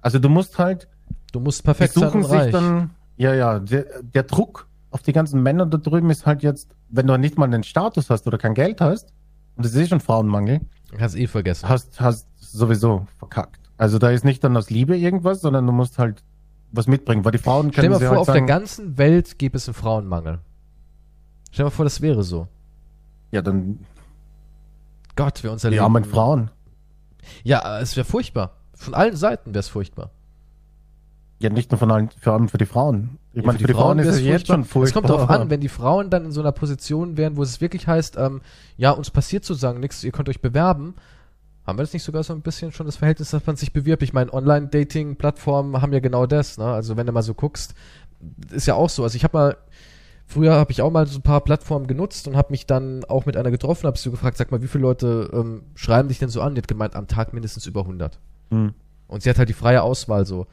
Also 0.00 0.18
du 0.18 0.28
musst 0.28 0.58
halt. 0.58 0.88
Du 1.32 1.40
musst 1.40 1.62
perfekt 1.62 1.94
die 1.96 2.00
suchen 2.00 2.24
sein 2.24 2.44
sich 2.44 2.52
dann, 2.52 2.90
ja, 3.16 3.34
ja, 3.34 3.58
der, 3.58 3.86
der 4.02 4.22
Druck 4.24 4.66
auf 4.90 5.02
die 5.02 5.12
ganzen 5.12 5.42
Männer 5.42 5.66
da 5.66 5.78
drüben 5.78 6.10
ist 6.10 6.26
halt 6.26 6.42
jetzt, 6.42 6.74
wenn 6.88 7.06
du 7.06 7.16
nicht 7.16 7.38
mal 7.38 7.44
einen 7.44 7.62
Status 7.62 8.10
hast 8.10 8.26
oder 8.26 8.38
kein 8.38 8.54
Geld 8.54 8.80
hast, 8.80 9.12
und 9.56 9.64
das 9.64 9.74
ist 9.74 9.80
eh 9.80 9.86
schon 9.88 10.00
Frauenmangel. 10.00 10.60
Hast 10.98 11.16
eh 11.16 11.26
vergessen. 11.26 11.68
Hast, 11.68 12.00
hast 12.00 12.26
sowieso 12.52 13.06
verkackt. 13.18 13.60
Also 13.76 13.98
da 13.98 14.10
ist 14.10 14.24
nicht 14.24 14.44
dann 14.44 14.56
aus 14.56 14.70
Liebe 14.70 14.96
irgendwas, 14.96 15.40
sondern 15.40 15.66
du 15.66 15.72
musst 15.72 15.98
halt 15.98 16.22
was 16.72 16.86
mitbringen, 16.86 17.24
weil 17.24 17.32
die 17.32 17.38
Frauen 17.38 17.70
können 17.70 17.72
Stell 17.72 17.84
dir 17.84 17.90
mal 17.90 17.98
vor, 17.98 18.08
halt 18.08 18.18
auf 18.18 18.26
sagen, 18.26 18.46
der 18.46 18.56
ganzen 18.58 18.98
Welt 18.98 19.38
gäbe 19.38 19.56
es 19.56 19.66
einen 19.68 19.74
Frauenmangel. 19.74 20.38
Stell 21.50 21.64
dir 21.64 21.70
mal 21.70 21.70
vor, 21.70 21.84
das 21.84 22.00
wäre 22.00 22.22
so. 22.22 22.46
Ja, 23.30 23.42
dann. 23.42 23.80
Gott, 25.16 25.42
wir 25.42 25.52
unser 25.52 25.70
Leben. 25.70 25.78
Die 25.78 25.80
armen 25.80 26.04
Frauen. 26.04 26.50
Ja, 27.42 27.80
es 27.80 27.96
wäre 27.96 28.04
furchtbar. 28.04 28.56
Von 28.74 28.94
allen 28.94 29.16
Seiten 29.16 29.50
wäre 29.50 29.60
es 29.60 29.68
furchtbar. 29.68 30.10
Ja, 31.40 31.48
nicht 31.48 31.70
nur 31.70 31.78
von 31.78 31.90
allen, 31.90 32.10
vor 32.20 32.34
allem 32.34 32.48
für 32.48 32.58
die 32.58 32.66
Frauen. 32.66 33.18
Ich 33.32 33.40
Ja, 33.40 33.46
meine, 33.46 33.58
für 33.58 33.66
die, 33.66 33.72
Frauen, 33.72 33.98
ist 33.98 34.06
wär's 34.06 34.16
es 34.16 34.22
jetzt 34.22 34.46
schon 34.46 34.64
furchtbar. 34.64 34.88
Es 34.88 34.92
kommt 34.92 35.08
darauf 35.08 35.30
an, 35.30 35.48
wenn 35.48 35.60
die 35.60 35.68
Frauen 35.68 36.10
dann 36.10 36.26
in 36.26 36.32
so 36.32 36.40
einer 36.40 36.52
Position 36.52 37.16
wären, 37.16 37.36
wo 37.36 37.42
es 37.42 37.60
wirklich 37.60 37.86
heißt, 37.86 38.16
ähm, 38.18 38.42
ja, 38.76 38.90
uns 38.90 39.10
passiert 39.10 39.44
sozusagen 39.44 39.80
nichts, 39.80 40.04
ihr 40.04 40.12
könnt 40.12 40.28
euch 40.28 40.42
bewerben. 40.42 40.94
Haben 41.66 41.78
wir 41.78 41.82
das 41.82 41.92
nicht 41.92 42.02
sogar 42.02 42.22
so 42.22 42.32
ein 42.32 42.40
bisschen 42.40 42.72
schon 42.72 42.86
das 42.86 42.96
Verhältnis, 42.96 43.30
dass 43.30 43.46
man 43.46 43.56
sich 43.56 43.72
bewirbt? 43.72 44.02
Ich 44.02 44.12
meine, 44.12 44.32
Online-Dating-Plattformen 44.32 45.80
haben 45.80 45.92
ja 45.92 46.00
genau 46.00 46.26
das, 46.26 46.58
ne? 46.58 46.64
Also 46.64 46.96
wenn 46.96 47.06
du 47.06 47.12
mal 47.12 47.22
so 47.22 47.34
guckst, 47.34 47.74
ist 48.50 48.66
ja 48.66 48.74
auch 48.74 48.90
so. 48.90 49.02
Also 49.02 49.16
ich 49.16 49.24
habe 49.24 49.36
mal, 49.36 49.56
früher 50.26 50.54
habe 50.54 50.72
ich 50.72 50.82
auch 50.82 50.90
mal 50.90 51.06
so 51.06 51.18
ein 51.18 51.22
paar 51.22 51.42
Plattformen 51.42 51.86
genutzt 51.86 52.26
und 52.28 52.36
habe 52.36 52.50
mich 52.50 52.66
dann 52.66 53.04
auch 53.04 53.26
mit 53.26 53.36
einer 53.36 53.50
getroffen, 53.50 53.86
habe 53.86 53.98
sie 53.98 54.10
gefragt, 54.10 54.36
sag 54.36 54.50
mal, 54.50 54.62
wie 54.62 54.68
viele 54.68 54.82
Leute 54.82 55.30
ähm, 55.32 55.62
schreiben 55.74 56.08
dich 56.08 56.18
denn 56.18 56.28
so 56.28 56.40
an? 56.40 56.54
Die 56.54 56.60
hat 56.60 56.68
gemeint, 56.68 56.96
am 56.96 57.06
Tag 57.06 57.32
mindestens 57.34 57.66
über 57.66 57.80
100. 57.80 58.18
Hm. 58.50 58.72
Und 59.06 59.22
sie 59.22 59.30
hat 59.30 59.38
halt 59.38 59.48
die 59.48 59.54
freie 59.54 59.82
Auswahl 59.82 60.24
so. 60.24 60.46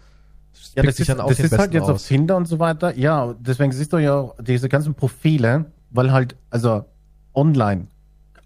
Ja, 0.76 0.84
das 0.84 0.98
sich 0.98 1.08
ist, 1.08 1.10
dann 1.10 1.20
auch 1.20 1.30
das 1.30 1.40
ist 1.40 1.58
halt 1.58 1.74
jetzt 1.74 1.84
auf 1.84 1.96
aus. 1.96 2.08
Tinder 2.08 2.36
und 2.36 2.48
so 2.48 2.60
weiter. 2.60 2.98
Ja, 2.98 3.36
deswegen 3.40 3.72
siehst 3.72 3.94
du 3.94 3.98
ja 3.98 4.16
auch 4.16 4.36
diese 4.42 4.70
ganzen 4.70 4.96
Profile, 4.96 5.66
weil 5.92 6.12
halt, 6.12 6.36
also 6.50 6.86
online, 7.36 7.88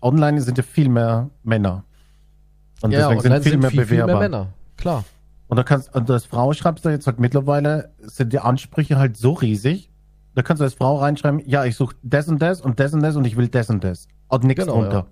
online 0.02 0.42
sind 0.42 0.58
ja 0.58 0.64
viel 0.64 0.90
mehr 0.90 1.30
Männer. 1.44 1.86
Und 2.82 2.92
ja, 2.92 3.14
deswegen 3.14 3.42
sind 3.42 3.44
viel 3.44 3.58
mehr 3.58 3.72
Bewerber. 3.72 4.20
Männer. 4.20 4.48
Klar. 4.78 5.04
Und 5.48 5.58
da 5.58 5.64
kannst, 5.64 5.94
und 5.94 6.10
als 6.10 6.26
Frau 6.26 6.54
schreibst 6.54 6.86
du 6.86 6.90
jetzt 6.90 7.08
halt 7.08 7.20
mittlerweile, 7.20 7.94
sind 8.00 8.32
die 8.34 8.40
Ansprüche 8.40 8.98
halt 8.98 9.18
so 9.18 9.34
riesig, 9.34 9.92
da 10.34 10.42
kannst 10.44 10.62
du 10.62 10.64
als 10.64 10.76
Frau 10.76 10.98
reinschreiben, 10.98 11.42
ja, 11.46 11.66
ich 11.66 11.76
suche 11.76 11.96
das 12.04 12.28
und 12.30 12.42
das 12.42 12.62
und 12.62 12.80
das 12.80 12.94
und 12.94 13.02
das 13.02 13.16
und 13.16 13.26
ich 13.26 13.36
will 13.36 13.50
das 13.50 13.70
und 13.70 13.84
das. 13.84 14.08
Und 14.30 14.46
nichts 14.46 14.64
Genau, 14.64 14.78
drunter. 14.80 14.98
ja. 15.00 15.08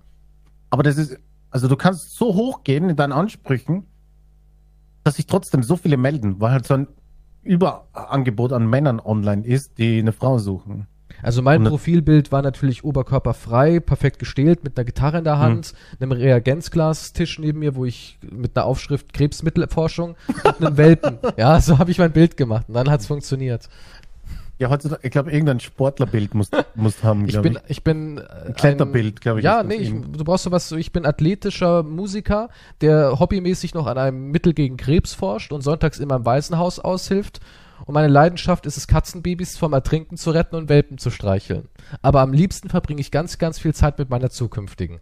Aber 0.70 0.84
das 0.84 0.98
ist, 0.98 1.18
also 1.52 1.68
du 1.68 1.76
kannst 1.76 2.16
so 2.16 2.36
hoch 2.36 2.64
gehen 2.64 2.90
in 2.90 2.96
deinen 2.96 3.12
Ansprüchen, 3.12 3.86
dass 5.04 5.16
sich 5.16 5.28
trotzdem 5.28 5.62
so 5.62 5.76
viele 5.76 5.98
melden, 5.98 6.40
weil 6.40 6.52
halt 6.52 6.66
so 6.66 6.76
ein 6.76 6.88
Überangebot 7.44 8.54
an 8.54 8.68
Männern 8.70 9.00
online 9.00 9.46
ist, 9.46 9.78
die 9.78 10.00
eine 10.00 10.12
Frau 10.14 10.38
suchen. 10.38 10.88
Also 11.22 11.42
mein 11.42 11.64
Profilbild 11.64 12.32
war 12.32 12.42
natürlich 12.42 12.84
oberkörperfrei, 12.84 13.80
perfekt 13.80 14.20
gestählt, 14.20 14.64
mit 14.64 14.78
einer 14.78 14.86
Gitarre 14.86 15.18
in 15.18 15.24
der 15.24 15.36
Hm. 15.36 15.42
Hand, 15.42 15.74
einem 16.00 16.12
Reagenzglastisch 16.12 17.40
neben 17.40 17.60
mir, 17.60 17.76
wo 17.76 17.86
ich 17.86 18.18
mit 18.22 18.56
einer 18.58 18.66
Aufschrift 18.66 19.14
Krebsmittelforschung 19.14 20.16
und 20.44 20.66
einem 20.66 20.78
Welpen. 20.78 21.18
Ja, 21.38 21.62
so 21.62 21.78
habe 21.78 21.92
ich 21.92 22.00
mein 22.00 22.12
Bild 22.12 22.38
gemacht 22.38 22.66
und 22.68 22.74
dann 22.74 22.90
hat's 22.90 23.08
funktioniert. 23.08 23.70
Ja, 24.60 24.70
heutzutage, 24.70 25.00
ich 25.04 25.12
glaube, 25.12 25.32
irgendein 25.32 25.62
Sportlerbild 25.62 26.34
musst, 26.36 26.54
musst 26.76 27.02
haben, 27.02 27.30
Ich 27.30 27.42
bin, 27.42 27.58
ich 27.70 27.82
bin 27.82 28.18
äh, 28.18 28.48
Ein 28.48 28.54
Kletterbild, 28.56 29.22
glaube 29.22 29.40
ich. 29.40 29.46
Ja, 29.46 29.64
nee, 29.64 29.76
ich, 29.76 29.90
du 29.90 30.24
brauchst 30.26 30.44
sowas, 30.44 30.68
so, 30.68 30.76
ich 30.76 30.92
bin 30.92 31.06
athletischer 31.06 31.82
Musiker, 31.84 32.50
der 32.82 33.20
hobbymäßig 33.20 33.74
noch 33.74 33.88
an 33.88 33.98
einem 33.98 34.32
Mittel 34.32 34.54
gegen 34.54 34.76
Krebs 34.76 35.14
forscht 35.14 35.54
und 35.54 35.62
sonntags 35.62 36.00
immer 36.00 36.18
im 36.18 36.26
Waisenhaus 36.26 36.80
aushilft. 36.80 37.40
Und 37.86 37.94
meine 37.94 38.08
Leidenschaft 38.08 38.66
ist 38.66 38.78
es, 38.78 38.88
Katzenbabys 38.88 39.58
vom 39.58 39.74
Ertrinken 39.74 40.18
zu 40.18 40.32
retten 40.32 40.56
und 40.56 40.70
Welpen 40.70 40.98
zu 40.98 41.10
streicheln. 41.12 41.68
Aber 42.02 42.22
am 42.22 42.34
liebsten 42.34 42.70
verbringe 42.70 43.02
ich 43.02 43.12
ganz, 43.12 43.38
ganz 43.38 43.60
viel 43.60 43.74
Zeit 43.74 43.98
mit 44.00 44.10
meiner 44.10 44.30
zukünftigen. 44.30 45.00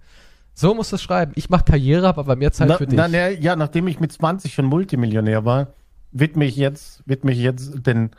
So 0.53 0.73
muss 0.73 0.91
es 0.91 1.01
schreiben. 1.01 1.33
Ich 1.35 1.49
mache 1.49 1.65
Karriere, 1.65 2.07
aber 2.07 2.35
mehr 2.35 2.51
Zeit 2.51 2.69
na, 2.69 2.77
für 2.77 2.87
dich. 2.87 2.97
na, 2.97 3.07
na, 3.07 3.29
ja, 3.29 3.55
nachdem 3.55 3.87
ich 3.87 3.99
mit 3.99 4.11
20 4.11 4.53
schon 4.53 4.65
Multimillionär 4.65 5.45
war, 5.45 5.73
widme 6.11 6.45
ich 6.45 6.55
jetzt, 6.55 7.03
widme 7.05 7.31
ich 7.31 7.39
jetzt 7.39 7.85
den, 7.85 8.11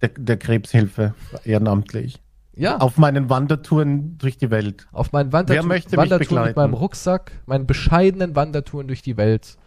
der, 0.00 0.10
der 0.16 0.36
Krebshilfe 0.38 1.14
ehrenamtlich. 1.44 2.20
ja, 2.54 2.78
auf, 2.78 2.96
meinen 2.96 3.28
Wandertouren 3.28 4.16
durch 4.18 4.38
die 4.38 4.50
Welt. 4.50 4.86
auf 4.92 5.12
meinen 5.12 5.32
Wandertouren, 5.32 5.68
Wer 5.68 5.68
möchte 5.68 5.90
mich 5.90 5.98
Wandertouren 5.98 6.18
mit 6.20 6.28
begleiten? 6.54 6.60
meinem 6.60 6.74
Rucksack, 6.74 7.32
meinen 7.46 7.66
bescheidenen 7.66 8.34
Wandertouren 8.34 8.86
durch 8.86 9.02
die 9.02 9.16
Welt, 9.16 9.58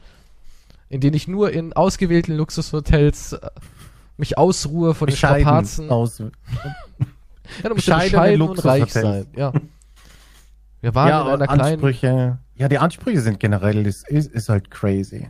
in 0.89 1.01
denen 1.01 1.15
ich 1.15 1.27
nur 1.27 1.51
in 1.51 1.73
ausgewählten 1.73 2.35
Luxushotels 2.35 3.33
äh, 3.33 3.49
mich 4.17 4.37
ausruhe 4.37 4.93
von 4.93 5.07
den 5.07 5.15
Strapazen. 5.17 5.89
aus. 5.89 6.19
Ja, 6.19 6.25
du 7.63 7.75
musst 7.75 7.87
ja 7.87 7.97
Bescheidene 7.97 8.37
bescheiden 8.37 8.41
und 8.43 8.65
reich 8.65 8.93
sein. 8.93 9.25
Ja. 9.35 9.53
Wir 10.81 10.93
waren 10.95 11.09
ja, 11.09 11.21
in 11.21 11.27
einer 11.41 11.47
kleinen. 11.47 11.61
Ansprüche. 11.73 12.37
Ja, 12.55 12.69
die 12.69 12.77
Ansprüche 12.77 13.19
sind 13.21 13.39
generell, 13.39 13.85
ist, 13.85 14.07
ist, 14.07 14.31
ist 14.31 14.49
halt 14.49 14.69
crazy. 14.71 15.29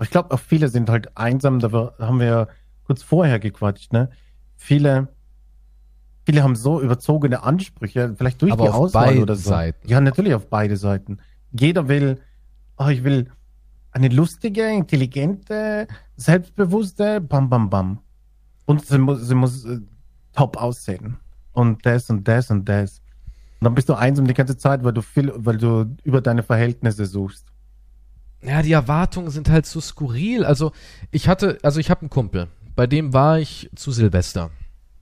Ich 0.00 0.10
glaube, 0.10 0.32
auch 0.32 0.40
viele 0.40 0.68
sind 0.68 0.90
halt 0.90 1.16
einsam, 1.16 1.58
da 1.60 1.72
wir- 1.72 1.94
haben 1.98 2.20
wir 2.20 2.26
ja 2.26 2.48
kurz 2.84 3.02
vorher 3.02 3.38
gequatscht, 3.38 3.92
ne? 3.92 4.10
Viele, 4.56 5.08
viele 6.26 6.42
haben 6.42 6.56
so 6.56 6.80
überzogene 6.80 7.42
Ansprüche, 7.42 8.14
vielleicht 8.16 8.42
durch 8.42 8.52
Aber 8.52 8.64
die 8.64 8.70
auf 8.70 8.74
Auswahl 8.76 9.18
oder 9.18 9.36
so. 9.36 9.48
Seiten. 9.50 9.88
Ja, 9.88 10.00
natürlich 10.00 10.34
auf 10.34 10.48
beide 10.48 10.76
Seiten. 10.76 11.18
Jeder 11.52 11.88
will, 11.88 12.20
oh, 12.76 12.88
ich 12.88 13.02
will 13.04 13.30
eine 13.98 14.14
lustige, 14.14 14.68
intelligente, 14.68 15.86
selbstbewusste, 16.16 17.20
bam, 17.20 17.48
bam, 17.48 17.68
bam. 17.68 17.98
Und 18.66 18.86
sie 18.86 18.98
muss, 18.98 19.26
sie 19.26 19.34
muss 19.34 19.64
äh, 19.64 19.80
top 20.32 20.56
aussehen. 20.56 21.18
Und 21.52 21.84
das 21.84 22.08
und 22.10 22.26
das 22.26 22.50
und 22.50 22.68
das. 22.68 23.00
Und 23.60 23.64
dann 23.64 23.74
bist 23.74 23.88
du 23.88 23.94
einsam 23.94 24.26
die 24.26 24.34
ganze 24.34 24.56
Zeit, 24.56 24.84
weil 24.84 24.92
du 24.92 25.02
viel, 25.02 25.32
weil 25.34 25.58
du 25.58 25.96
über 26.04 26.20
deine 26.20 26.42
Verhältnisse 26.42 27.06
suchst. 27.06 27.46
Ja, 28.40 28.62
die 28.62 28.72
Erwartungen 28.72 29.30
sind 29.30 29.48
halt 29.50 29.66
so 29.66 29.80
skurril. 29.80 30.44
Also, 30.44 30.72
ich 31.10 31.26
hatte, 31.28 31.58
also 31.62 31.80
ich 31.80 31.90
habe 31.90 32.02
einen 32.02 32.10
Kumpel, 32.10 32.46
bei 32.76 32.86
dem 32.86 33.12
war 33.12 33.40
ich 33.40 33.68
zu 33.74 33.90
Silvester 33.90 34.50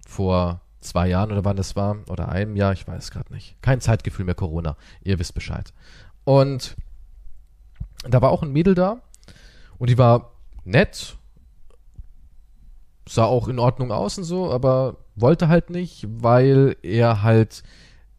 vor 0.06 0.62
zwei 0.80 1.08
Jahren 1.08 1.32
oder 1.32 1.44
wann 1.44 1.56
das 1.56 1.76
war, 1.76 1.98
oder 2.08 2.30
einem 2.30 2.56
Jahr, 2.56 2.72
ich 2.72 2.88
weiß 2.88 3.10
gerade 3.10 3.32
nicht. 3.34 3.60
Kein 3.60 3.82
Zeitgefühl 3.82 4.24
mehr 4.24 4.34
Corona. 4.34 4.76
Ihr 5.02 5.18
wisst 5.18 5.34
Bescheid. 5.34 5.74
Und 6.24 6.76
da 8.10 8.22
war 8.22 8.30
auch 8.30 8.42
ein 8.42 8.52
Mädel 8.52 8.74
da 8.74 9.00
und 9.78 9.90
die 9.90 9.98
war 9.98 10.32
nett, 10.64 11.16
sah 13.08 13.24
auch 13.24 13.48
in 13.48 13.58
Ordnung 13.58 13.92
aus 13.92 14.18
und 14.18 14.24
so, 14.24 14.50
aber 14.50 14.96
wollte 15.14 15.48
halt 15.48 15.70
nicht, 15.70 16.06
weil 16.08 16.76
er 16.82 17.22
halt 17.22 17.62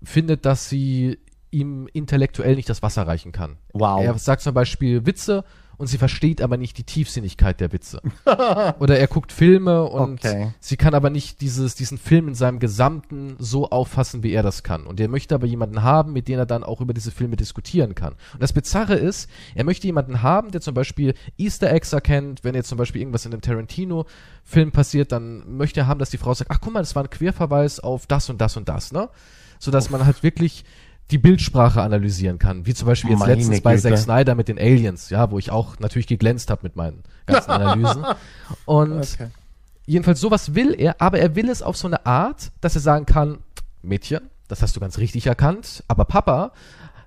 findet, 0.03 0.45
dass 0.45 0.69
sie 0.69 1.19
ihm 1.51 1.87
intellektuell 1.93 2.55
nicht 2.55 2.69
das 2.69 2.83
Wasser 2.83 3.07
reichen 3.07 3.31
kann. 3.31 3.57
Wow. 3.73 4.03
Er 4.03 4.17
sagt 4.17 4.41
zum 4.41 4.53
Beispiel 4.53 5.05
Witze 5.05 5.43
und 5.77 5.87
sie 5.87 5.97
versteht 5.99 6.41
aber 6.41 6.57
nicht 6.57 6.77
die 6.77 6.83
Tiefsinnigkeit 6.83 7.59
der 7.59 7.71
Witze. 7.71 8.01
Oder 8.79 8.97
er 8.97 9.07
guckt 9.07 9.31
Filme 9.31 9.83
und 9.83 10.25
Okay. 10.25 10.53
sie 10.59 10.75
kann 10.77 10.93
aber 10.95 11.09
nicht 11.09 11.41
dieses, 11.41 11.75
diesen 11.75 11.97
Film 11.97 12.27
in 12.29 12.35
seinem 12.35 12.59
Gesamten 12.59 13.35
so 13.37 13.69
auffassen, 13.69 14.23
wie 14.23 14.31
er 14.31 14.41
das 14.43 14.63
kann. 14.63 14.87
Und 14.87 14.99
er 14.99 15.07
möchte 15.07 15.35
aber 15.35 15.45
jemanden 15.45 15.83
haben, 15.83 16.13
mit 16.13 16.27
dem 16.27 16.39
er 16.39 16.45
dann 16.47 16.63
auch 16.63 16.81
über 16.81 16.93
diese 16.93 17.11
Filme 17.11 17.35
diskutieren 17.35 17.93
kann. 17.95 18.13
Und 18.33 18.41
das 18.41 18.53
Bizarre 18.53 18.95
ist, 18.95 19.29
er 19.53 19.63
möchte 19.65 19.85
jemanden 19.87 20.23
haben, 20.23 20.49
der 20.51 20.61
zum 20.61 20.73
Beispiel 20.73 21.13
Easter 21.37 21.71
Eggs 21.71 21.93
erkennt, 21.93 22.43
wenn 22.43 22.55
jetzt 22.55 22.69
zum 22.69 22.77
Beispiel 22.79 23.01
irgendwas 23.01 23.25
in 23.25 23.33
einem 23.33 23.41
Tarantino-Film 23.41 24.71
passiert, 24.71 25.11
dann 25.11 25.57
möchte 25.57 25.81
er 25.81 25.87
haben, 25.87 25.99
dass 25.99 26.09
die 26.09 26.17
Frau 26.17 26.33
sagt, 26.33 26.49
ach 26.51 26.59
guck 26.61 26.73
mal, 26.73 26.79
das 26.79 26.95
war 26.95 27.03
ein 27.03 27.09
Querverweis 27.09 27.79
auf 27.79 28.07
das 28.07 28.29
und 28.29 28.41
das 28.41 28.57
und 28.57 28.67
das, 28.69 28.91
ne? 28.91 29.09
Sodass 29.59 29.89
man 29.89 30.05
halt 30.05 30.21
wirklich 30.23 30.65
die 31.11 31.17
Bildsprache 31.17 31.81
analysieren 31.81 32.37
kann, 32.39 32.65
wie 32.65 32.73
zum 32.73 32.87
Beispiel 32.87 33.11
jetzt 33.11 33.19
Meine 33.19 33.35
letztens 33.35 33.61
bei 33.61 33.75
Güte. 33.75 33.89
Zack 33.89 33.97
Snyder 33.99 34.35
mit 34.35 34.47
den 34.49 34.57
Aliens, 34.57 35.09
ja, 35.09 35.31
wo 35.31 35.39
ich 35.39 35.51
auch 35.51 35.79
natürlich 35.79 36.07
geglänzt 36.07 36.49
habe 36.49 36.61
mit 36.63 36.75
meinen 36.75 37.03
ganzen 37.25 37.51
Analysen. 37.51 38.05
Und 38.65 38.91
Okay. 38.99 39.27
jedenfalls 39.85 40.19
sowas 40.19 40.53
will 40.53 40.75
er, 40.77 41.01
aber 41.01 41.19
er 41.19 41.35
will 41.35 41.49
es 41.49 41.61
auf 41.61 41.77
so 41.77 41.87
eine 41.87 42.05
Art, 42.05 42.51
dass 42.61 42.75
er 42.75 42.81
sagen 42.81 43.05
kann, 43.05 43.37
Mädchen, 43.81 44.21
das 44.49 44.61
hast 44.61 44.75
du 44.75 44.79
ganz 44.79 44.97
richtig 44.97 45.27
erkannt, 45.27 45.83
aber 45.87 46.03
Papa 46.05 46.51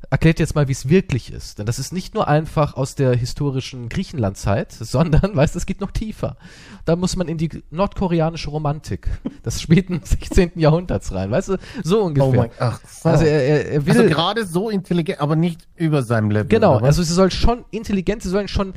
erklärt 0.08 0.40
jetzt 0.40 0.54
mal, 0.54 0.66
wie 0.68 0.72
es 0.72 0.88
wirklich 0.88 1.32
ist. 1.32 1.58
Denn 1.58 1.66
das 1.66 1.78
ist 1.78 1.92
nicht 1.92 2.14
nur 2.14 2.26
einfach 2.26 2.74
aus 2.74 2.94
der 2.94 3.14
historischen 3.14 3.88
Griechenlandzeit, 3.88 4.72
sondern, 4.72 5.36
weißt 5.36 5.54
du, 5.54 5.58
es 5.58 5.66
geht 5.66 5.80
noch 5.80 5.90
tiefer. 5.90 6.36
Da 6.84 6.96
muss 6.96 7.16
man 7.16 7.28
in 7.28 7.36
die 7.36 7.62
nordkoreanische 7.70 8.50
Romantik 8.50 9.08
des 9.44 9.60
späten 9.62 10.00
16. 10.02 10.52
Jahrhunderts 10.56 11.12
rein, 11.12 11.30
weißt 11.30 11.50
du, 11.50 11.56
so 11.84 12.00
Oh 12.00 12.06
ungefähr. 12.06 12.30
mein, 12.30 12.50
ach 12.58 12.80
so. 12.86 13.08
also 13.08 13.24
er, 13.24 13.42
er, 13.42 13.72
er 13.72 13.86
will... 13.86 13.92
Also 13.92 14.08
gerade 14.08 14.46
so 14.46 14.70
intelligent, 14.70 15.20
aber 15.20 15.36
nicht 15.36 15.68
über 15.76 16.02
seinem 16.02 16.30
Level. 16.30 16.48
Genau, 16.48 16.78
also 16.78 17.02
sie 17.02 17.12
soll 17.12 17.30
schon 17.30 17.64
intelligent, 17.70 18.22
sie 18.22 18.30
sollen 18.30 18.48
schon, 18.48 18.72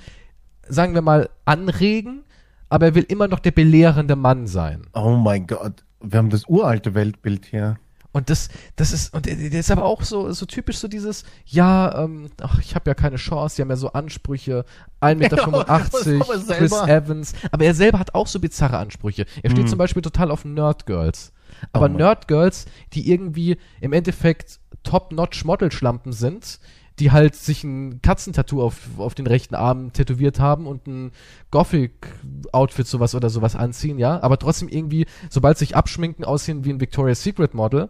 sagen 0.67 0.93
wir 0.93 1.01
mal, 1.01 1.29
anregen, 1.45 2.23
aber 2.69 2.87
er 2.87 2.95
will 2.95 3.05
immer 3.07 3.27
noch 3.27 3.39
der 3.39 3.51
belehrende 3.51 4.15
Mann 4.15 4.45
sein. 4.47 4.81
Oh 4.93 5.11
mein 5.15 5.47
Gott, 5.47 5.83
wir 6.01 6.17
haben 6.19 6.29
das 6.29 6.47
uralte 6.49 6.93
Weltbild 6.95 7.45
hier. 7.45 7.77
Und 8.13 8.29
das, 8.29 8.47
das 8.75 8.93
ist, 8.93 9.13
und 9.13 9.25
der, 9.25 9.37
ist 9.51 9.71
aber 9.71 9.83
auch 9.83 10.03
so, 10.03 10.31
so 10.31 10.45
typisch 10.45 10.77
so 10.77 10.87
dieses, 10.87 11.23
ja, 11.45 12.03
ähm, 12.03 12.29
ach, 12.41 12.59
ich 12.59 12.75
habe 12.75 12.89
ja 12.89 12.93
keine 12.93 13.17
Chance, 13.17 13.55
die 13.57 13.61
haben 13.63 13.69
ja 13.71 13.75
so 13.75 13.91
Ansprüche, 13.91 14.65
1,85 15.01 15.15
Meter, 15.15 16.55
Chris 16.57 16.71
Evans, 16.73 17.33
aber 17.51 17.65
er 17.65 17.73
selber 17.73 17.99
hat 17.99 18.13
auch 18.13 18.27
so 18.27 18.39
bizarre 18.39 18.77
Ansprüche. 18.77 19.25
Er 19.41 19.49
steht 19.49 19.63
Hm. 19.63 19.67
zum 19.67 19.77
Beispiel 19.79 20.01
total 20.03 20.31
auf 20.31 20.45
Nerd-Girls. 20.45 21.33
Aber 21.71 21.85
Oh 21.85 21.89
mein- 21.89 21.97
Nerd-Girls, 21.97 22.65
die 22.93 23.09
irgendwie 23.11 23.57
im 23.81 23.93
Endeffekt 23.93 24.59
Top-Notch-Model-Schlampen 24.83 26.13
sind, 26.13 26.59
die 26.99 27.11
halt 27.11 27.35
sich 27.35 27.63
ein 27.63 28.01
Katzentattoo 28.01 28.61
auf, 28.61 28.87
auf 28.97 29.15
den 29.15 29.25
rechten 29.25 29.55
Arm 29.55 29.93
tätowiert 29.93 30.39
haben 30.39 30.67
und 30.67 30.87
ein 30.87 31.11
Gothic-Outfit 31.49 32.85
sowas 32.85 33.15
oder 33.15 33.29
sowas 33.29 33.55
anziehen, 33.55 33.97
ja, 33.97 34.21
aber 34.21 34.37
trotzdem 34.37 34.69
irgendwie, 34.69 35.07
sobald 35.29 35.57
sie 35.57 35.65
sich 35.65 35.75
abschminken, 35.75 36.23
aussehen 36.23 36.65
wie 36.65 36.69
ein 36.69 36.79
Victoria's 36.79 37.23
Secret 37.23 37.53
Model 37.53 37.89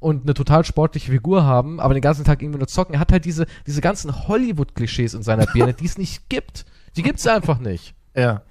und 0.00 0.22
eine 0.24 0.34
total 0.34 0.64
sportliche 0.64 1.12
Figur 1.12 1.44
haben, 1.44 1.80
aber 1.80 1.94
den 1.94 2.02
ganzen 2.02 2.24
Tag 2.24 2.42
irgendwie 2.42 2.58
nur 2.58 2.68
zocken. 2.68 2.94
Er 2.94 3.00
hat 3.00 3.12
halt 3.12 3.24
diese, 3.24 3.46
diese 3.66 3.80
ganzen 3.80 4.28
Hollywood-Klischees 4.28 5.14
in 5.14 5.22
seiner 5.22 5.46
Birne, 5.46 5.74
die 5.80 5.86
es 5.86 5.98
nicht 5.98 6.28
gibt. 6.28 6.64
Die 6.96 7.02
gibt's 7.02 7.26
einfach 7.26 7.60
nicht. 7.60 7.94
Ja. 8.16 8.42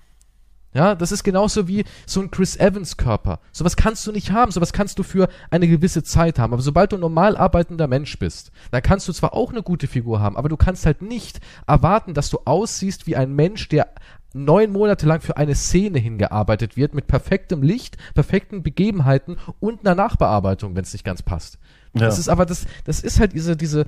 Ja, 0.74 0.93
das 0.93 1.11
ist 1.11 1.24
genauso 1.24 1.67
wie 1.67 1.84
so 2.05 2.22
ein 2.22 2.30
Chris 2.30 2.55
Evans 2.55 2.95
Körper. 2.97 3.39
Sowas 3.51 3.76
kannst 3.76 4.05
du 4.05 4.11
nicht 4.11 4.32
haben, 4.32 4.51
sowas 4.51 4.72
kannst 4.72 4.99
du 4.99 5.03
für 5.03 5.28
eine 5.49 5.67
gewisse 5.67 6.03
Zeit 6.03 6.38
haben. 6.38 6.53
Aber 6.53 6.61
sobald 6.61 6.91
du 6.91 6.97
ein 6.97 7.01
normal 7.01 7.36
arbeitender 7.38 7.88
Mensch 7.88 8.20
bist, 8.20 8.51
dann 8.70 8.84
kannst 8.84 9.07
du 9.07 9.13
zwar 9.13 9.34
auch 9.34 9.51
eine 9.51 9.63
gute 9.63 9.88
Figur 9.88 10.20
haben, 10.20 10.38
aber 10.38 10.47
du 10.47 10.57
kannst 10.57 10.86
halt 10.86 11.01
nicht 11.01 11.39
erwarten, 11.65 12.13
dass 12.13 12.30
du 12.30 12.39
aussiehst 12.45 13.07
wie 13.07 13.15
ein 13.15 13.36
Mensch, 13.36 13.67
der 13.70 13.88
neun 14.34 14.72
Monate 14.72 15.07
lang 15.07 15.22
für 15.22 15.38
eine 15.38 15.55
Szene 15.55 15.97
hingearbeitet 15.97 16.78
wird, 16.78 16.93
mit 16.93 17.07
perfektem 17.07 17.63
Licht, 17.63 17.97
perfekten 18.13 18.61
Begebenheiten 18.61 19.38
und 19.59 19.82
einer 19.82 19.95
Nachbearbeitung, 19.95 20.76
wenn 20.76 20.84
es 20.84 20.93
nicht 20.93 21.05
ganz 21.05 21.24
passt. 21.24 21.57
Ja. 21.93 22.01
Das 22.01 22.20
ist 22.20 22.30
aber 22.30 22.45
das, 22.45 22.67
das 22.86 23.01
ist 23.01 23.20
halt 23.20 23.34
diese, 23.34 23.57
diese, 23.57 23.86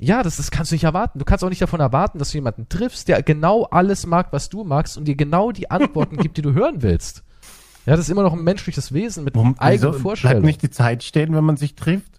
ja, 0.00 0.22
das, 0.22 0.38
das 0.38 0.50
kannst 0.50 0.70
du 0.70 0.74
nicht 0.74 0.84
erwarten. 0.84 1.18
Du 1.18 1.24
kannst 1.24 1.44
auch 1.44 1.50
nicht 1.50 1.60
davon 1.60 1.80
erwarten, 1.80 2.18
dass 2.18 2.30
du 2.30 2.38
jemanden 2.38 2.68
triffst, 2.68 3.06
der 3.08 3.22
genau 3.22 3.64
alles 3.64 4.06
mag, 4.06 4.32
was 4.32 4.48
du 4.48 4.64
magst 4.64 4.96
und 4.96 5.04
dir 5.04 5.14
genau 5.14 5.52
die 5.52 5.70
Antworten 5.70 6.16
gibt, 6.16 6.36
die 6.38 6.42
du 6.42 6.54
hören 6.54 6.82
willst. 6.82 7.22
Ja, 7.86 7.96
das 7.96 8.00
ist 8.06 8.10
immer 8.10 8.22
noch 8.22 8.32
ein 8.32 8.42
menschliches 8.42 8.92
Wesen 8.92 9.24
mit 9.24 9.34
Warum, 9.34 9.58
eigenen 9.58 9.92
wieso 9.92 10.02
Vorstellungen. 10.02 10.42
Bleibt 10.42 10.46
nicht 10.46 10.62
die 10.62 10.70
Zeit 10.70 11.02
stehen, 11.02 11.34
wenn 11.34 11.44
man 11.44 11.56
sich 11.56 11.74
trifft? 11.74 12.18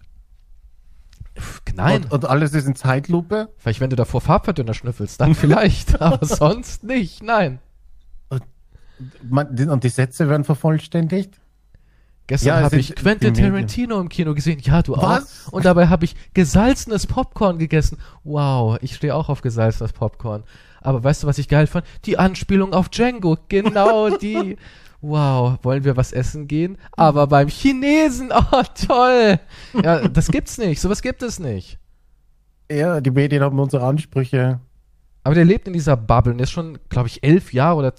Nein, 1.74 2.04
Und, 2.04 2.12
und 2.12 2.24
alles 2.26 2.52
ist 2.52 2.66
in 2.66 2.76
Zeitlupe? 2.76 3.48
vielleicht 3.56 3.80
wenn 3.80 3.90
du 3.90 3.96
davor 3.96 4.20
Farbverdünner 4.20 4.74
schnüffelst, 4.74 5.20
dann 5.20 5.34
vielleicht, 5.36 6.00
aber 6.00 6.24
sonst 6.24 6.84
nicht, 6.84 7.22
nein. 7.22 7.58
Die- 9.50 9.64
und 9.66 9.82
die 9.82 9.88
Sätze 9.88 10.28
werden 10.28 10.44
vervollständigt? 10.44 11.40
Gestern 12.26 12.48
Ja, 12.48 12.60
habe 12.62 12.76
ich 12.78 12.94
Quentin. 12.94 13.34
Tarantino 13.34 14.00
im 14.00 14.08
Kino 14.08 14.34
gesehen. 14.34 14.60
Ja, 14.62 14.82
du 14.82 14.96
Was? 14.96 15.46
auch. 15.48 15.52
Und 15.52 15.64
dabei 15.64 15.88
habe 15.88 16.04
ich 16.04 16.14
gesalzenes 16.34 17.06
Popcorn 17.06 17.58
gegessen. 17.58 17.98
Wow, 18.24 18.78
ich 18.80 18.94
stehe 18.94 19.14
auch 19.14 19.28
auf 19.28 19.42
gesalzenes 19.42 19.92
Popcorn. 19.92 20.44
Aber 20.80 21.02
weißt 21.02 21.22
du, 21.22 21.26
was 21.26 21.38
ich 21.38 21.48
geil 21.48 21.66
fand? 21.66 21.86
Die 22.04 22.18
Anspielung 22.18 22.72
auf 22.74 22.88
Django. 22.88 23.36
Genau 23.48 24.16
die. 24.16 24.56
Wow, 25.00 25.58
wollen 25.62 25.82
wir 25.82 25.96
was 25.96 26.12
essen 26.12 26.46
gehen? 26.46 26.78
Aber 26.92 27.26
beim 27.26 27.48
Chinesen. 27.48 28.30
Oh, 28.52 28.62
toll. 28.86 29.40
Ja, 29.82 30.06
das 30.08 30.28
gibt's 30.30 30.58
nicht. 30.58 30.80
Sowas 30.80 31.02
gibt 31.02 31.22
es 31.22 31.38
nicht. 31.40 31.78
Ja, 32.70 33.00
die 33.00 33.10
Medien 33.10 33.42
haben 33.42 33.58
unsere 33.58 33.84
Ansprüche. 33.84 34.60
Aber 35.24 35.34
der 35.34 35.44
lebt 35.44 35.66
in 35.66 35.72
dieser 35.72 35.96
Bubble 35.96 36.32
und 36.32 36.38
der 36.38 36.44
ist 36.44 36.52
schon, 36.52 36.78
glaube 36.88 37.08
ich, 37.08 37.22
elf 37.22 37.52
Jahre 37.52 37.76
oder 37.78 37.94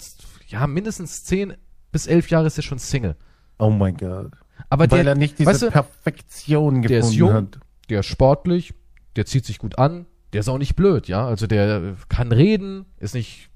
ja, 0.48 0.66
mindestens 0.66 1.24
zehn 1.24 1.54
bis 1.92 2.06
elf 2.06 2.30
Jahre 2.30 2.46
ist 2.46 2.56
er 2.58 2.62
schon 2.62 2.78
Single. 2.78 3.16
Oh 3.58 3.70
mein 3.70 3.96
Gott. 3.96 4.32
Aber 4.68 4.90
Weil 4.90 5.04
der, 5.04 5.12
er 5.12 5.18
nicht 5.18 5.38
diese 5.38 5.50
weißt 5.50 5.62
du, 5.62 5.70
Perfektion 5.70 6.82
der 6.82 6.98
ist 6.98 7.10
gefunden 7.10 7.18
jung, 7.18 7.32
hat. 7.32 7.58
der 7.88 8.00
ist 8.00 8.06
sportlich, 8.06 8.74
der 9.16 9.26
zieht 9.26 9.44
sich 9.44 9.58
gut 9.58 9.78
an, 9.78 10.06
der 10.32 10.40
ist 10.40 10.48
auch 10.48 10.58
nicht 10.58 10.76
blöd, 10.76 11.08
ja. 11.08 11.26
Also 11.26 11.46
der 11.46 11.96
kann 12.08 12.32
reden, 12.32 12.86
ist 12.98 13.14
nicht, 13.14 13.50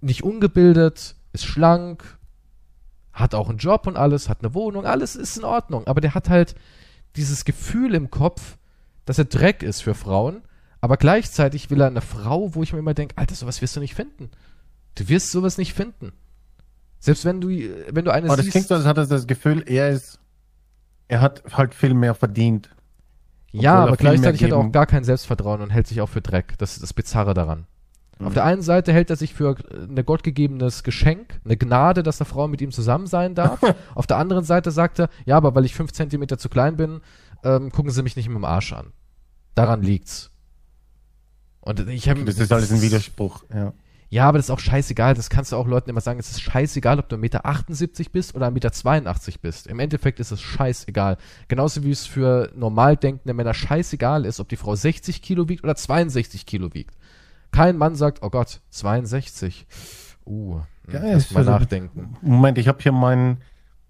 nicht 0.00 0.22
ungebildet, 0.22 1.16
ist 1.32 1.44
schlank, 1.44 2.18
hat 3.12 3.34
auch 3.34 3.48
einen 3.48 3.58
Job 3.58 3.86
und 3.86 3.96
alles, 3.96 4.28
hat 4.28 4.42
eine 4.42 4.54
Wohnung, 4.54 4.86
alles 4.86 5.16
ist 5.16 5.36
in 5.36 5.44
Ordnung. 5.44 5.86
Aber 5.86 6.00
der 6.00 6.14
hat 6.14 6.28
halt 6.28 6.54
dieses 7.16 7.44
Gefühl 7.44 7.94
im 7.94 8.10
Kopf, 8.10 8.56
dass 9.04 9.18
er 9.18 9.24
Dreck 9.24 9.62
ist 9.62 9.82
für 9.82 9.94
Frauen, 9.94 10.42
aber 10.80 10.96
gleichzeitig 10.96 11.70
will 11.70 11.80
er 11.80 11.88
eine 11.88 12.00
Frau, 12.00 12.54
wo 12.54 12.62
ich 12.62 12.72
mir 12.72 12.78
immer 12.78 12.94
denke, 12.94 13.18
Alter, 13.18 13.34
sowas 13.34 13.60
wirst 13.60 13.76
du 13.76 13.80
nicht 13.80 13.94
finden. 13.94 14.30
Du 14.94 15.08
wirst 15.08 15.30
sowas 15.30 15.58
nicht 15.58 15.74
finden. 15.74 16.12
Selbst 17.00 17.24
wenn 17.24 17.40
du, 17.40 17.48
wenn 17.48 18.04
du 18.04 18.12
eine 18.12 18.26
Aber 18.26 18.36
das 18.36 18.44
siehst, 18.44 18.52
klingt 18.52 18.68
so, 18.68 18.74
als 18.74 18.84
hat 18.84 18.98
er 18.98 19.06
das 19.06 19.26
Gefühl, 19.26 19.64
er 19.66 19.88
ist, 19.88 20.20
er 21.08 21.22
hat 21.22 21.42
halt 21.52 21.74
viel 21.74 21.94
mehr 21.94 22.14
verdient. 22.14 22.68
Ja, 23.52 23.80
er 23.80 23.88
aber 23.88 23.96
gleichzeitig 23.96 24.44
hat 24.44 24.50
er 24.50 24.58
auch 24.58 24.70
gar 24.70 24.86
kein 24.86 25.02
Selbstvertrauen 25.02 25.62
und 25.62 25.70
hält 25.70 25.86
sich 25.86 26.00
auch 26.02 26.08
für 26.08 26.20
Dreck. 26.20 26.54
Das 26.58 26.74
ist 26.74 26.82
das 26.82 26.92
Bizarre 26.92 27.34
daran. 27.34 27.66
Mhm. 28.18 28.26
Auf 28.26 28.34
der 28.34 28.44
einen 28.44 28.62
Seite 28.62 28.92
hält 28.92 29.08
er 29.08 29.16
sich 29.16 29.34
für 29.34 29.56
ein 29.72 30.04
gottgegebenes 30.04 30.82
Geschenk, 30.82 31.40
eine 31.44 31.56
Gnade, 31.56 32.02
dass 32.02 32.20
eine 32.20 32.26
Frau 32.26 32.46
mit 32.48 32.60
ihm 32.60 32.70
zusammen 32.70 33.06
sein 33.06 33.34
darf. 33.34 33.60
Auf 33.94 34.06
der 34.06 34.18
anderen 34.18 34.44
Seite 34.44 34.70
sagt 34.70 35.00
er, 35.00 35.08
ja, 35.24 35.36
aber 35.36 35.54
weil 35.54 35.64
ich 35.64 35.74
fünf 35.74 35.92
Zentimeter 35.92 36.36
zu 36.38 36.50
klein 36.50 36.76
bin, 36.76 37.00
ähm, 37.42 37.72
gucken 37.72 37.90
sie 37.90 38.02
mich 38.02 38.16
nicht 38.16 38.28
mit 38.28 38.36
dem 38.36 38.44
Arsch 38.44 38.74
an. 38.74 38.92
Daran 39.54 39.82
liegt's. 39.82 40.30
Und 41.60 41.80
ich 41.88 42.08
habe 42.08 42.24
Das 42.24 42.38
ist 42.38 42.52
alles 42.52 42.72
ein 42.72 42.82
Widerspruch. 42.82 43.44
Ja. 43.52 43.72
Ja, 44.12 44.28
aber 44.28 44.38
das 44.38 44.46
ist 44.46 44.50
auch 44.50 44.58
scheißegal. 44.58 45.14
Das 45.14 45.30
kannst 45.30 45.52
du 45.52 45.56
auch 45.56 45.68
Leuten 45.68 45.88
immer 45.88 46.00
sagen. 46.00 46.18
Es 46.18 46.30
ist 46.30 46.42
scheißegal, 46.42 46.98
ob 46.98 47.08
du 47.08 47.14
1,78 47.14 47.18
Meter 47.20 48.10
bist 48.12 48.34
oder 48.34 48.48
1,82 48.48 48.50
Meter 48.50 49.38
bist. 49.40 49.66
Im 49.68 49.78
Endeffekt 49.78 50.18
ist 50.18 50.32
es 50.32 50.40
scheißegal. 50.40 51.16
Genauso 51.46 51.84
wie 51.84 51.92
es 51.92 52.06
für 52.06 52.50
normal 52.56 52.96
denkende 52.96 53.34
Männer 53.34 53.54
scheißegal 53.54 54.26
ist, 54.26 54.40
ob 54.40 54.48
die 54.48 54.56
Frau 54.56 54.74
60 54.74 55.22
Kilo 55.22 55.48
wiegt 55.48 55.62
oder 55.62 55.76
62 55.76 56.44
Kilo 56.44 56.74
wiegt. 56.74 56.96
Kein 57.52 57.78
Mann 57.78 57.94
sagt, 57.94 58.22
oh 58.22 58.30
Gott, 58.30 58.60
62. 58.70 59.66
Uh, 60.26 60.60
hm, 60.86 60.94
Ja, 60.94 61.02
erst 61.04 61.32
mal 61.32 61.40
also- 61.40 61.52
nachdenken. 61.52 62.16
Moment, 62.20 62.58
ich 62.58 62.66
habe 62.66 62.82
hier 62.82 62.92
meinen 62.92 63.38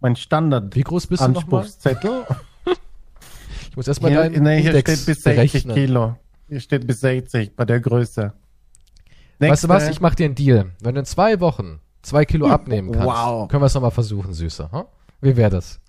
mein 0.00 0.16
Standard 0.16 0.74
Wie 0.76 0.82
groß 0.82 1.06
bist 1.08 1.20
du? 1.20 1.26
Anspruchszettel. 1.26 2.24
Ich 3.70 3.76
muss 3.76 3.86
erstmal 3.86 4.12
deinen 4.12 4.42
nee, 4.42 4.60
hier 4.60 4.70
Index 4.72 5.02
steht 5.02 5.06
bis 5.06 5.22
60 5.22 5.24
berechnen. 5.24 5.74
Kilo. 5.76 6.16
Hier 6.48 6.58
steht 6.58 6.88
bis 6.88 7.00
60 7.02 7.54
bei 7.54 7.64
der 7.64 7.78
Größe. 7.78 8.32
Weißt 9.48 9.64
du 9.64 9.68
was? 9.68 9.88
Ich 9.88 10.00
mach 10.00 10.14
dir 10.14 10.26
einen 10.26 10.34
Deal. 10.34 10.70
Wenn 10.80 10.94
du 10.94 11.00
in 11.00 11.06
zwei 11.06 11.40
Wochen 11.40 11.80
zwei 12.02 12.24
Kilo 12.24 12.48
abnehmen 12.48 12.92
kannst, 12.92 13.06
Wow. 13.08 13.48
können 13.48 13.62
wir 13.62 13.66
es 13.66 13.74
nochmal 13.74 13.90
versuchen, 13.90 14.32
Süßer. 14.32 14.70
Hm? 14.72 14.84
Wie 15.20 15.36
wäre 15.36 15.50
das? 15.50 15.80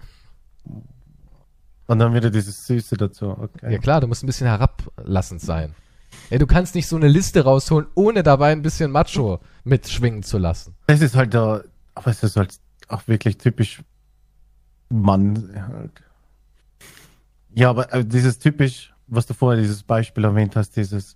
Und 1.88 1.99
dann 1.99 2.14
wieder 2.14 2.30
dieses 2.30 2.66
Süße 2.68 2.95
dazu. 2.97 3.30
Okay. 3.30 3.74
Ja 3.74 3.78
klar, 3.78 3.99
du 4.02 4.08
musst 4.08 4.24
ein 4.24 4.28
bisschen 4.28 4.47
herablassend 4.47 5.41
sein. 5.41 5.76
Ey, 6.30 6.39
du 6.39 6.47
kannst 6.47 6.76
nicht 6.76 6.88
so 6.88 6.95
eine 6.95 7.08
Liste 7.08 7.43
rausholen, 7.43 7.88
ohne 7.95 8.24
dabei 8.24 8.52
ein 8.52 8.62
bisschen 8.62 8.91
Macho 8.91 9.39
mitschwingen 9.64 10.24
zu 10.24 10.38
lassen. 10.38 10.76
Das 10.88 11.02
ist 11.02 11.16
halt 11.16 11.34
der, 11.34 11.64
aber 11.95 12.12
es 12.12 12.24
ist 12.24 12.36
halt 12.38 12.58
auch 12.88 13.08
wirklich 13.08 13.38
typisch 13.38 13.82
Mann 14.89 15.49
halt. 15.68 15.91
Ja, 17.54 17.70
aber 17.70 17.93
äh, 17.93 18.06
dieses 18.06 18.39
typisch, 18.39 18.93
was 19.08 19.26
du 19.26 19.34
vorher 19.34 19.62
dieses 19.62 19.84
Beispiel 19.84 20.24
erwähnt 20.24 20.56
hast, 20.56 20.76
dieses, 20.78 21.16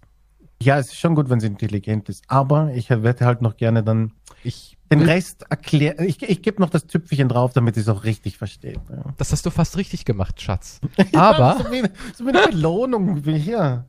ja, 0.62 0.78
es 0.80 0.88
ist 0.88 1.00
schon 1.00 1.16
gut, 1.16 1.30
wenn 1.30 1.40
sie 1.40 1.48
intelligent 1.48 2.10
ist, 2.10 2.24
aber 2.28 2.74
ich 2.74 2.90
hätte 2.90 3.26
halt 3.26 3.42
noch 3.42 3.58
gerne 3.58 3.84
dann 3.84 4.14
Ich, 4.44 4.78
den 4.92 5.02
Rest 5.02 5.46
erklären. 5.50 6.06
Ich, 6.06 6.22
ich 6.24 6.42
gebe 6.42 6.62
noch 6.62 6.70
das 6.70 6.88
Tüpfelchen 6.88 7.28
drauf, 7.30 7.54
damit 7.54 7.76
sie 7.76 7.82
es 7.82 7.90
auch 7.90 8.04
richtig 8.04 8.38
versteht. 8.38 8.80
Ja. 8.90 9.04
das 9.18 9.32
hast 9.32 9.46
du 9.46 9.50
fast 9.50 9.78
richtig 9.78 10.06
gemacht, 10.06 10.42
Schatz. 10.42 10.80
Aber, 11.14 11.58
so 11.60 12.24
so 12.24 12.30
eine 12.30 12.48
Belohnung 12.48 13.26
wie 13.26 13.38
hier. 13.38 13.86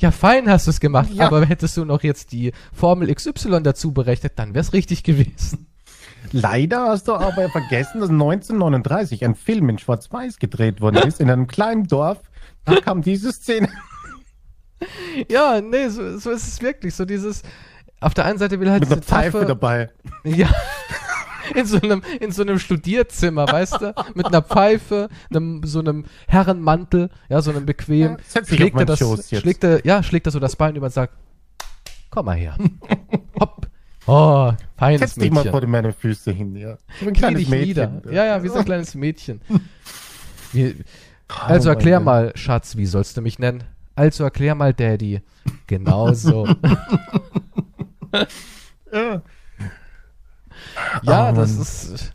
ja, 0.00 0.10
fein 0.10 0.48
hast 0.50 0.66
du 0.66 0.70
es 0.70 0.80
gemacht, 0.80 1.08
Ja. 1.12 1.26
aber 1.26 1.46
hättest 1.46 1.76
du 1.76 1.84
noch 1.84 2.02
jetzt 2.02 2.32
die 2.32 2.52
Formel 2.72 3.12
XY 3.14 3.62
dazu 3.62 3.92
berechnet, 3.92 4.32
dann 4.38 4.54
wär's 4.54 4.72
richtig 4.72 5.02
gewesen. 5.04 5.66
Leider 6.32 6.88
hast 6.88 7.06
du 7.06 7.14
aber 7.14 7.48
vergessen, 7.50 8.00
dass 8.00 8.10
1939 8.10 9.24
ein 9.24 9.36
Film 9.36 9.68
in 9.68 9.78
Schwarz-Weiß 9.78 10.38
gedreht 10.38 10.80
worden 10.80 10.96
ist, 11.06 11.20
in 11.20 11.30
einem 11.30 11.46
kleinen 11.46 11.86
Dorf. 11.86 12.20
Da 12.64 12.80
kam 12.80 13.02
diese 13.02 13.32
Szene. 13.32 13.68
Ja, 15.30 15.60
nee, 15.60 15.88
so, 15.88 16.18
so 16.18 16.30
ist 16.30 16.46
es 16.46 16.60
wirklich. 16.60 16.94
So 16.94 17.04
dieses, 17.04 17.42
auf 18.00 18.14
der 18.14 18.24
einen 18.26 18.38
Seite 18.38 18.60
will 18.60 18.70
halt 18.70 18.80
Mit 18.80 18.90
einer 18.92 19.00
diese 19.00 19.08
Pfeife 19.08 19.38
taffe- 19.38 19.46
dabei. 19.46 19.90
Ja. 20.24 20.48
In 21.54 21.64
so 21.64 21.80
einem, 21.80 22.02
in 22.18 22.32
so 22.32 22.42
einem 22.42 22.58
Studierzimmer, 22.58 23.46
weißt 23.46 23.80
du? 23.80 23.94
Mit 24.14 24.26
einer 24.26 24.42
Pfeife, 24.42 25.08
einem, 25.30 25.62
so 25.64 25.78
einem 25.78 26.04
Herrenmantel, 26.26 27.08
ja, 27.28 27.40
so 27.40 27.52
einem 27.52 27.64
bequem. 27.64 28.12
Ja, 28.12 28.16
setz 28.26 28.48
schlägt 28.48 28.76
er 28.76 28.84
das, 28.84 28.98
schlägt 29.28 29.62
er, 29.62 29.86
ja, 29.86 30.02
schlägt 30.02 30.26
er 30.26 30.32
so 30.32 30.40
das 30.40 30.56
Bein 30.56 30.74
über 30.74 30.86
und 30.86 30.92
sagt, 30.92 31.14
komm 32.10 32.26
mal 32.26 32.36
her. 32.36 32.56
Hopp. 33.40 33.68
Oh, 34.08 34.52
feines 34.76 35.00
Setz 35.00 35.14
dich 35.14 35.30
mal 35.30 35.44
Mädchen. 35.44 35.52
vor 35.52 35.66
meine 35.68 35.92
Füße 35.92 36.32
hin, 36.32 36.56
ja. 36.56 36.78
Wie 37.00 37.06
ein 37.06 37.12
kleines 37.12 37.38
dich 37.38 37.48
Mädchen. 37.48 37.66
nieder. 37.68 38.12
Ja, 38.12 38.24
ja, 38.24 38.42
wie 38.42 38.48
so 38.48 38.58
ein 38.58 38.64
kleines 38.64 38.96
Mädchen. 38.96 39.40
Wie, 40.52 40.74
also 41.28 41.68
Oh 41.68 41.72
mein 41.72 41.76
erklär 41.76 42.00
mal, 42.00 42.32
Schatz, 42.34 42.76
wie 42.76 42.86
sollst 42.86 43.16
du 43.16 43.20
mich 43.22 43.38
nennen? 43.38 43.62
Also 43.96 44.24
erklär 44.24 44.54
mal, 44.54 44.72
Daddy. 44.72 45.20
Genau 45.66 46.12
so. 46.12 46.46
Ja, 48.12 48.26
ja, 51.02 51.30
Oh, 51.30 51.34
das 51.34 51.56
ist, 51.58 52.12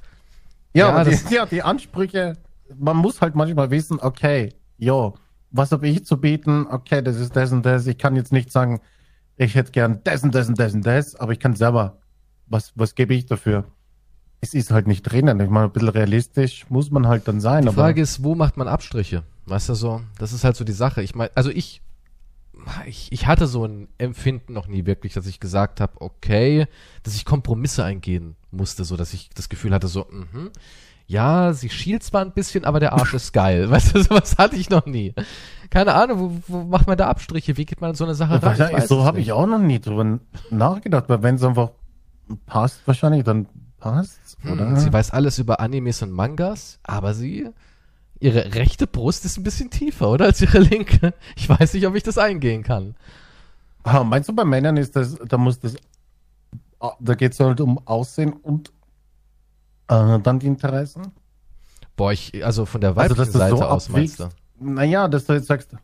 ja, 0.74 0.88
Ja, 0.88 0.90
aber 0.94 1.10
das- 1.10 1.26
die, 1.26 1.36
ja, 1.36 1.46
die 1.46 1.62
Ansprüche, 1.64 2.38
man 2.78 2.98
muss 2.98 3.22
halt 3.22 3.36
manchmal 3.36 3.70
wissen, 3.72 4.00
okay, 4.00 4.54
jo, 4.78 5.16
was 5.52 5.72
habe 5.72 5.88
ich 5.88 6.06
zu 6.06 6.18
bieten? 6.18 6.66
Okay, 6.70 7.02
das 7.02 7.18
ist 7.18 7.36
das 7.36 7.52
und 7.52 7.66
das. 7.66 7.86
Ich 7.88 7.98
kann 7.98 8.16
jetzt 8.16 8.32
nicht 8.32 8.52
sagen, 8.52 8.80
ich 9.36 9.56
hätte 9.56 9.72
gern 9.72 10.00
das 10.06 10.24
und 10.24 10.34
das 10.34 10.48
und 10.48 10.58
das 10.60 10.74
und 10.74 10.86
das, 10.86 11.16
aber 11.16 11.34
ich 11.34 11.40
kann 11.40 11.56
selber, 11.56 11.98
was, 12.48 12.72
was 12.76 12.96
gebe 12.96 13.14
ich 13.14 13.26
dafür? 13.26 13.66
Es 14.40 14.54
ist 14.54 14.72
halt 14.72 14.88
nicht 14.88 15.04
drinnen. 15.04 15.40
Ich 15.42 15.50
meine, 15.50 15.66
ein 15.66 15.72
bisschen 15.72 15.90
realistisch 15.90 16.66
muss 16.70 16.90
man 16.90 17.08
halt 17.08 17.28
dann 17.28 17.42
sein. 17.42 17.64
Die 17.66 17.72
Frage 17.74 18.02
ist, 18.02 18.24
wo 18.24 18.34
macht 18.34 18.56
man 18.58 18.68
Abstriche? 18.68 19.24
Weißt 19.46 19.70
du 19.70 19.74
so? 19.74 20.02
Das 20.18 20.34
ist 20.34 20.44
halt 20.44 20.56
so 20.56 20.64
die 20.64 20.72
Sache. 20.72 21.02
Ich 21.02 21.16
meine, 21.16 21.32
also 21.36 21.50
ich, 21.50 21.82
ich, 22.86 23.12
ich 23.12 23.28
hatte 23.28 23.48
so 23.48 23.66
ein 23.66 23.88
Empfinden 23.98 24.54
noch 24.54 24.68
nie 24.68 24.86
wirklich, 24.86 25.14
dass 25.14 25.26
ich 25.26 25.40
gesagt 25.40 25.82
habe, 25.82 25.94
okay, 26.00 26.68
dass 27.04 27.16
ich 27.16 27.26
Kompromisse 27.26 27.84
eingehen 27.84 28.36
musste, 28.52 28.84
so 28.84 28.98
dass 28.98 29.14
ich 29.14 29.30
das 29.30 29.50
Gefühl 29.50 29.74
hatte, 29.74 29.88
so, 29.88 30.06
mhm, 30.10 30.52
ja, 31.08 31.52
sie 31.52 31.70
schielt 31.70 32.04
zwar 32.04 32.22
ein 32.22 32.32
bisschen, 32.32 32.64
aber 32.64 32.80
der 32.80 32.94
Arsch 32.94 33.14
ist 33.16 33.34
geil. 33.34 33.70
Weißt 33.70 33.96
du, 33.96 34.02
sowas 34.02 34.38
hatte 34.38 34.56
ich 34.56 34.70
noch 34.70 34.86
nie. 34.86 35.14
Keine 35.70 35.94
Ahnung, 35.94 36.42
wo, 36.48 36.58
wo 36.60 36.64
macht 36.64 36.88
man 36.88 36.98
da 36.98 37.10
Abstriche? 37.10 37.58
Wie 37.58 37.66
geht 37.66 37.82
man 37.82 37.92
an 37.92 37.96
so 37.96 38.06
eine 38.06 38.16
Sache 38.16 38.34
ran? 38.34 38.42
Wahrscheinlich, 38.42 38.84
weiß 38.84 38.90
so 38.90 39.04
habe 39.04 39.20
ich 39.20 39.32
auch 39.32 39.46
noch 39.46 39.60
nie 39.60 39.80
drüber 39.80 40.20
nachgedacht, 40.50 41.06
weil 41.10 41.22
wenn 41.24 41.36
es 41.36 41.44
einfach 41.44 41.72
passt, 42.46 42.82
wahrscheinlich, 42.86 43.24
dann 43.24 43.48
passt, 43.80 44.38
oder? 44.50 44.68
Hm, 44.70 44.78
sie 44.78 44.94
weiß 44.94 45.12
alles 45.12 45.38
über 45.38 45.60
Animes 45.60 46.02
und 46.02 46.12
Mangas, 46.12 46.80
aber 46.84 47.14
sie, 47.14 47.50
ihre 48.22 48.54
rechte 48.56 48.88
Brust 48.88 49.26
ist 49.26 49.38
ein 49.38 49.44
bisschen 49.44 49.70
tiefer, 49.70 50.10
oder? 50.10 50.26
Als 50.26 50.42
ihre 50.42 50.60
linke. 50.60 51.14
Ich 51.36 51.50
weiß 51.50 51.74
nicht, 51.74 51.86
ob 51.88 51.96
ich 51.96 52.04
das 52.04 52.18
eingehen 52.18 52.64
kann. 52.64 52.96
Ah, 53.84 54.04
meinst 54.04 54.30
du, 54.30 54.34
bei 54.34 54.46
Männern 54.46 54.78
ist 54.78 54.96
das, 54.96 55.18
da 55.28 55.38
muss 55.38 55.60
das, 55.60 55.76
ah, 56.80 56.94
da 57.00 57.16
geht 57.16 57.34
es 57.34 57.40
halt 57.40 57.60
um 57.60 57.86
Aussehen 57.88 58.32
und 58.32 58.70
äh, 59.88 60.20
dann 60.20 60.40
die 60.40 60.48
Interessen? 60.48 61.12
Boah, 61.96 62.14
ich, 62.14 62.46
also 62.46 62.66
von 62.66 62.80
der 62.80 62.96
Also, 62.96 63.18
weiblichen 63.18 63.34
du 63.34 63.40
Seite 63.40 63.58
so 63.58 63.64
aus 63.66 63.90
meinst 63.90 64.22
abwiegst. 64.22 64.38
du? 64.60 64.72
Naja, 64.74 65.08
dass 65.08 65.26
du 65.26 65.34
jetzt 65.34 65.48
sagst, 65.48 65.76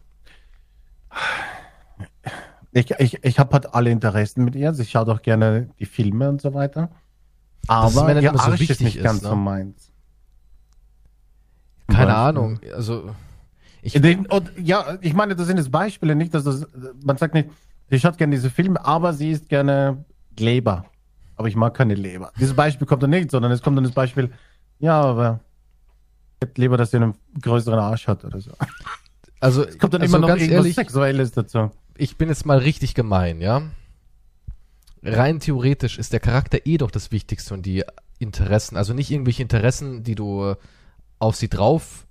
ich, 2.72 2.92
ich, 2.92 3.24
ich 3.24 3.40
habe 3.40 3.54
halt 3.54 3.74
alle 3.74 3.90
Interessen 3.90 4.44
mit 4.44 4.56
ihr. 4.56 4.74
Sie 4.74 4.86
schaut 4.86 5.10
auch 5.10 5.24
gerne 5.24 5.70
die 5.80 5.86
Filme 5.86 6.30
und 6.30 6.42
so 6.42 6.54
weiter. 6.54 6.90
Aber 7.68 8.14
ihr 8.22 8.32
so 8.34 8.38
Arsch 8.38 8.70
ist 8.70 8.82
nicht 8.82 8.98
ist, 8.98 9.04
ganz 9.04 9.24
ne? 9.24 9.30
so 9.30 9.36
meins. 9.36 9.92
Keine. 11.98 12.16
Ahnung. 12.16 12.60
Also, 12.76 13.10
ich, 13.82 13.96
und, 14.04 14.52
ja, 14.62 14.98
ich 15.02 15.14
meine, 15.14 15.36
das 15.36 15.48
sind 15.48 15.58
jetzt 15.58 15.72
Beispiele, 15.72 16.16
nicht, 16.16 16.34
dass 16.34 16.44
das, 16.44 16.68
man 17.04 17.18
sagt 17.18 17.34
nicht, 17.34 17.50
sie 17.90 18.00
schaut 18.00 18.18
gerne 18.18 18.36
diese 18.36 18.50
Filme, 18.50 18.84
aber 18.84 19.14
sie 19.14 19.32
isst 19.32 19.50
gerne 19.50 20.04
Leber. 20.38 20.86
Aber 21.36 21.48
ich 21.48 21.56
mag 21.56 21.74
keine 21.74 21.96
Leber. 21.96 22.32
Dieses 22.40 22.56
Beispiel 22.56 22.88
kommt 22.88 23.04
dann 23.04 23.12
nicht, 23.12 23.32
sondern 23.32 23.52
es 23.52 23.62
kommt 23.62 23.78
dann 23.78 23.84
das 23.84 23.94
Beispiel, 23.94 24.32
ja, 24.80 25.00
aber 25.00 25.40
ich 26.40 26.48
hätte 26.48 26.62
lieber, 26.62 26.78
dass 26.78 26.92
sie 26.92 26.98
einen 26.98 27.16
größeren 27.42 27.80
Arsch 27.80 28.08
hat 28.08 28.26
oder 28.26 28.42
so. 28.42 28.52
also, 29.40 29.64
Es 29.64 29.78
kommt 29.78 29.94
dann 29.94 30.02
also 30.02 30.16
immer 30.16 30.22
noch 30.22 30.28
ganz 30.30 30.42
irgendwas 30.42 30.66
ehrlich, 30.66 30.76
Sexuelles 30.76 31.32
dazu. 31.32 31.72
ich 31.96 32.18
bin 32.18 32.30
jetzt 32.30 32.46
mal 32.46 32.58
richtig 32.58 32.94
gemein, 32.94 33.42
ja? 33.42 33.62
Rein 35.04 35.40
theoretisch 35.40 35.98
ist 35.98 36.12
der 36.12 36.20
Charakter 36.20 36.66
eh 36.66 36.78
doch 36.78 36.92
das 36.92 37.12
Wichtigste 37.12 37.54
und 37.54 37.66
die 37.66 37.84
Interessen, 38.20 38.76
also 38.76 38.94
nicht 38.94 39.12
irgendwelche 39.12 39.44
Interessen, 39.44 40.04
die 40.04 40.16
du 40.16 40.56
auf 41.20 41.36
sie 41.36 41.50
drauf 41.50 42.06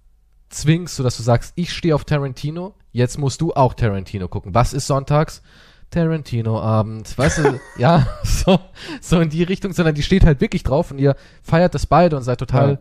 zwingst, 0.49 0.97
sodass 0.97 1.17
du 1.17 1.23
sagst, 1.23 1.53
ich 1.57 1.73
stehe 1.73 1.95
auf 1.95 2.05
Tarantino, 2.05 2.75
jetzt 2.93 3.19
musst 3.19 3.41
du 3.41 3.53
auch 3.55 3.75
Tarantino 3.75 4.29
gucken. 4.29 4.55
Was 4.55 4.73
ist 4.73 4.87
sonntags? 4.87 5.43
Tarantino-Abend, 5.91 7.17
weißt 7.17 7.39
du, 7.39 7.61
ja, 7.79 8.07
so, 8.23 8.59
so 9.01 9.21
in 9.21 9.31
die 9.31 9.43
Richtung, 9.43 9.73
sondern 9.73 9.95
die 9.95 10.03
steht 10.03 10.25
halt 10.25 10.41
wirklich 10.41 10.63
drauf 10.63 10.91
und 10.91 10.99
ihr 10.99 11.17
feiert 11.43 11.75
das 11.75 11.87
beide 11.87 12.17
und 12.17 12.23
seid 12.23 12.39
total 12.39 12.71
Ja. 12.73 12.79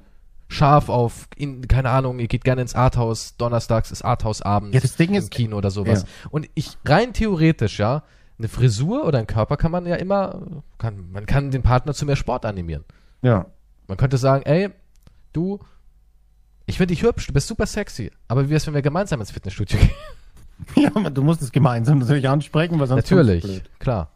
scharf 0.47 0.89
auf, 0.89 1.27
in, 1.35 1.67
keine 1.67 1.89
Ahnung, 1.89 2.19
ihr 2.19 2.27
geht 2.27 2.43
gerne 2.43 2.61
ins 2.61 2.75
Arthouse, 2.75 3.35
donnerstags 3.37 3.91
ist 3.91 4.03
Arthouse-Abend 4.03 4.73
Ja, 4.73 4.79
das 4.79 4.95
Ding 4.95 5.09
im 5.11 5.15
ist- 5.15 5.31
Kino 5.31 5.57
oder 5.57 5.71
sowas. 5.71 6.03
Ja. 6.03 6.29
Und 6.31 6.49
ich, 6.55 6.77
rein 6.85 7.13
theoretisch, 7.13 7.79
ja, 7.79 8.03
eine 8.37 8.47
Frisur 8.47 9.05
oder 9.05 9.19
ein 9.19 9.27
Körper 9.27 9.57
kann 9.57 9.71
man 9.71 9.85
ja 9.85 9.95
immer, 9.95 10.41
kann, 10.77 11.09
man 11.11 11.25
kann 11.25 11.51
den 11.51 11.61
Partner 11.63 11.93
zu 11.93 12.05
mehr 12.05 12.15
Sport 12.17 12.45
animieren. 12.45 12.83
Ja. 13.21 13.45
Man 13.87 13.97
könnte 13.97 14.17
sagen, 14.17 14.43
ey, 14.45 14.69
du, 15.31 15.59
ich 16.65 16.77
finde 16.77 16.93
dich 16.93 17.03
hübsch, 17.03 17.27
du 17.27 17.33
bist 17.33 17.47
super 17.47 17.65
sexy, 17.65 18.11
aber 18.27 18.45
wie 18.45 18.49
wär's, 18.49 18.65
wenn 18.67 18.73
wir 18.73 18.81
gemeinsam 18.81 19.19
ins 19.19 19.31
Fitnessstudio 19.31 19.79
gehen? 19.79 19.89
Ja, 20.77 20.89
aber 20.95 21.09
du 21.09 21.21
musst 21.21 21.41
es 21.41 21.51
gemeinsam 21.51 21.99
natürlich 21.99 22.29
ansprechen, 22.29 22.79
weil 22.79 22.87
sonst 22.87 23.11
Natürlich, 23.11 23.61
klar. 23.77 24.11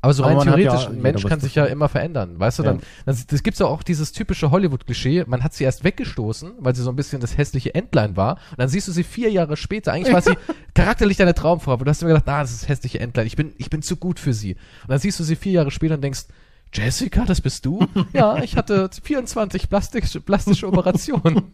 Aber 0.00 0.12
so 0.14 0.24
Aber 0.24 0.30
rein 0.30 0.38
man 0.38 0.48
hat 0.50 0.58
ja 0.58 0.70
theoretisch, 0.70 0.88
ein 0.88 1.00
Mensch 1.02 1.24
kann 1.24 1.38
sich 1.40 1.54
ja 1.54 1.66
immer 1.66 1.88
verändern. 1.88 2.40
Weißt 2.40 2.58
du, 2.58 2.62
Ja. 2.64 2.72
dann, 2.72 2.80
das, 3.06 3.24
das 3.26 3.42
gibt's 3.44 3.60
ja 3.60 3.66
auch 3.66 3.84
dieses 3.84 4.10
typische 4.10 4.50
Hollywood-Klischee, 4.50 5.24
man 5.28 5.44
hat 5.44 5.52
sie 5.54 5.62
erst 5.62 5.84
weggestoßen, 5.84 6.54
weil 6.58 6.74
sie 6.74 6.82
so 6.82 6.90
ein 6.90 6.96
bisschen 6.96 7.20
das 7.20 7.36
hässliche 7.36 7.72
Entlein 7.74 8.16
war, 8.16 8.38
und 8.50 8.58
dann 8.58 8.68
siehst 8.68 8.88
du 8.88 8.92
sie 8.92 9.04
vier 9.04 9.30
Jahre 9.30 9.56
später, 9.56 9.92
eigentlich 9.92 10.12
war 10.12 10.22
sie 10.22 10.34
charakterlich 10.74 11.18
deine 11.18 11.34
Traumfrau, 11.34 11.72
aber 11.72 11.84
du 11.84 11.90
hast 11.90 12.02
immer 12.02 12.14
gedacht, 12.14 12.28
ah, 12.28 12.40
das 12.40 12.50
ist 12.50 12.62
das 12.62 12.68
hässliche 12.68 12.98
Entlein, 12.98 13.26
ich 13.28 13.36
bin, 13.36 13.52
ich 13.58 13.70
bin 13.70 13.82
zu 13.82 13.96
gut 13.96 14.18
für 14.18 14.32
sie. 14.32 14.54
Und 14.54 14.88
dann 14.88 14.98
siehst 14.98 15.20
du 15.20 15.22
sie 15.22 15.36
vier 15.36 15.52
Jahre 15.52 15.70
später 15.70 15.94
und 15.94 16.02
denkst, 16.02 16.24
Jessica, 16.72 17.24
das 17.24 17.40
bist 17.40 17.66
du? 17.66 17.86
ja, 18.12 18.42
ich 18.42 18.56
hatte 18.56 18.88
24 19.02 19.68
plastische, 19.68 20.20
plastische 20.20 20.68
Operationen. 20.68 21.52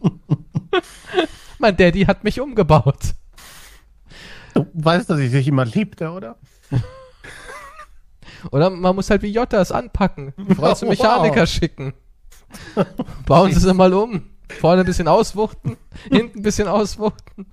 mein 1.59 1.75
Daddy 1.75 2.05
hat 2.05 2.23
mich 2.23 2.39
umgebaut. 2.39 3.15
Du 4.53 4.65
weißt, 4.73 5.09
dass 5.09 5.19
ich 5.19 5.31
dich 5.31 5.47
immer 5.47 5.65
liebte, 5.65 6.09
oder? 6.11 6.37
Oder 8.51 8.69
man 8.69 8.95
muss 8.95 9.09
halt 9.09 9.23
wie 9.23 9.31
Jota 9.31 9.59
es 9.59 9.71
anpacken. 9.71 10.33
Die 10.37 10.53
Frau 10.55 10.73
zum 10.75 10.89
Wow. 10.89 10.97
Mechaniker 10.97 11.47
schicken. 11.47 11.93
Bauen 13.25 13.51
sie 13.51 13.59
sie 13.59 13.73
mal 13.73 13.93
um. 13.93 14.29
Vorne 14.59 14.81
ein 14.81 14.85
bisschen 14.85 15.07
auswuchten, 15.09 15.75
hinten 16.09 16.39
ein 16.39 16.43
bisschen 16.43 16.67
auswuchten. 16.69 17.47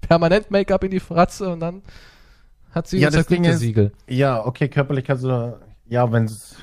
Permanent 0.00 0.50
Make-up 0.50 0.82
in 0.84 0.90
die 0.90 0.98
Fratze 0.98 1.50
und 1.50 1.60
dann 1.60 1.82
hat 2.72 2.88
sie 2.88 2.98
Ja, 2.98 3.10
das 3.10 3.26
Ding 3.26 3.44
ist- 3.44 3.50
Gütesiegel. 3.60 3.92
Ja, 4.08 4.44
okay, 4.44 4.68
körperlich 4.68 5.04
kannst 5.04 5.22
du, 5.24 5.56
ja, 5.90 6.10
wenn's. 6.10 6.56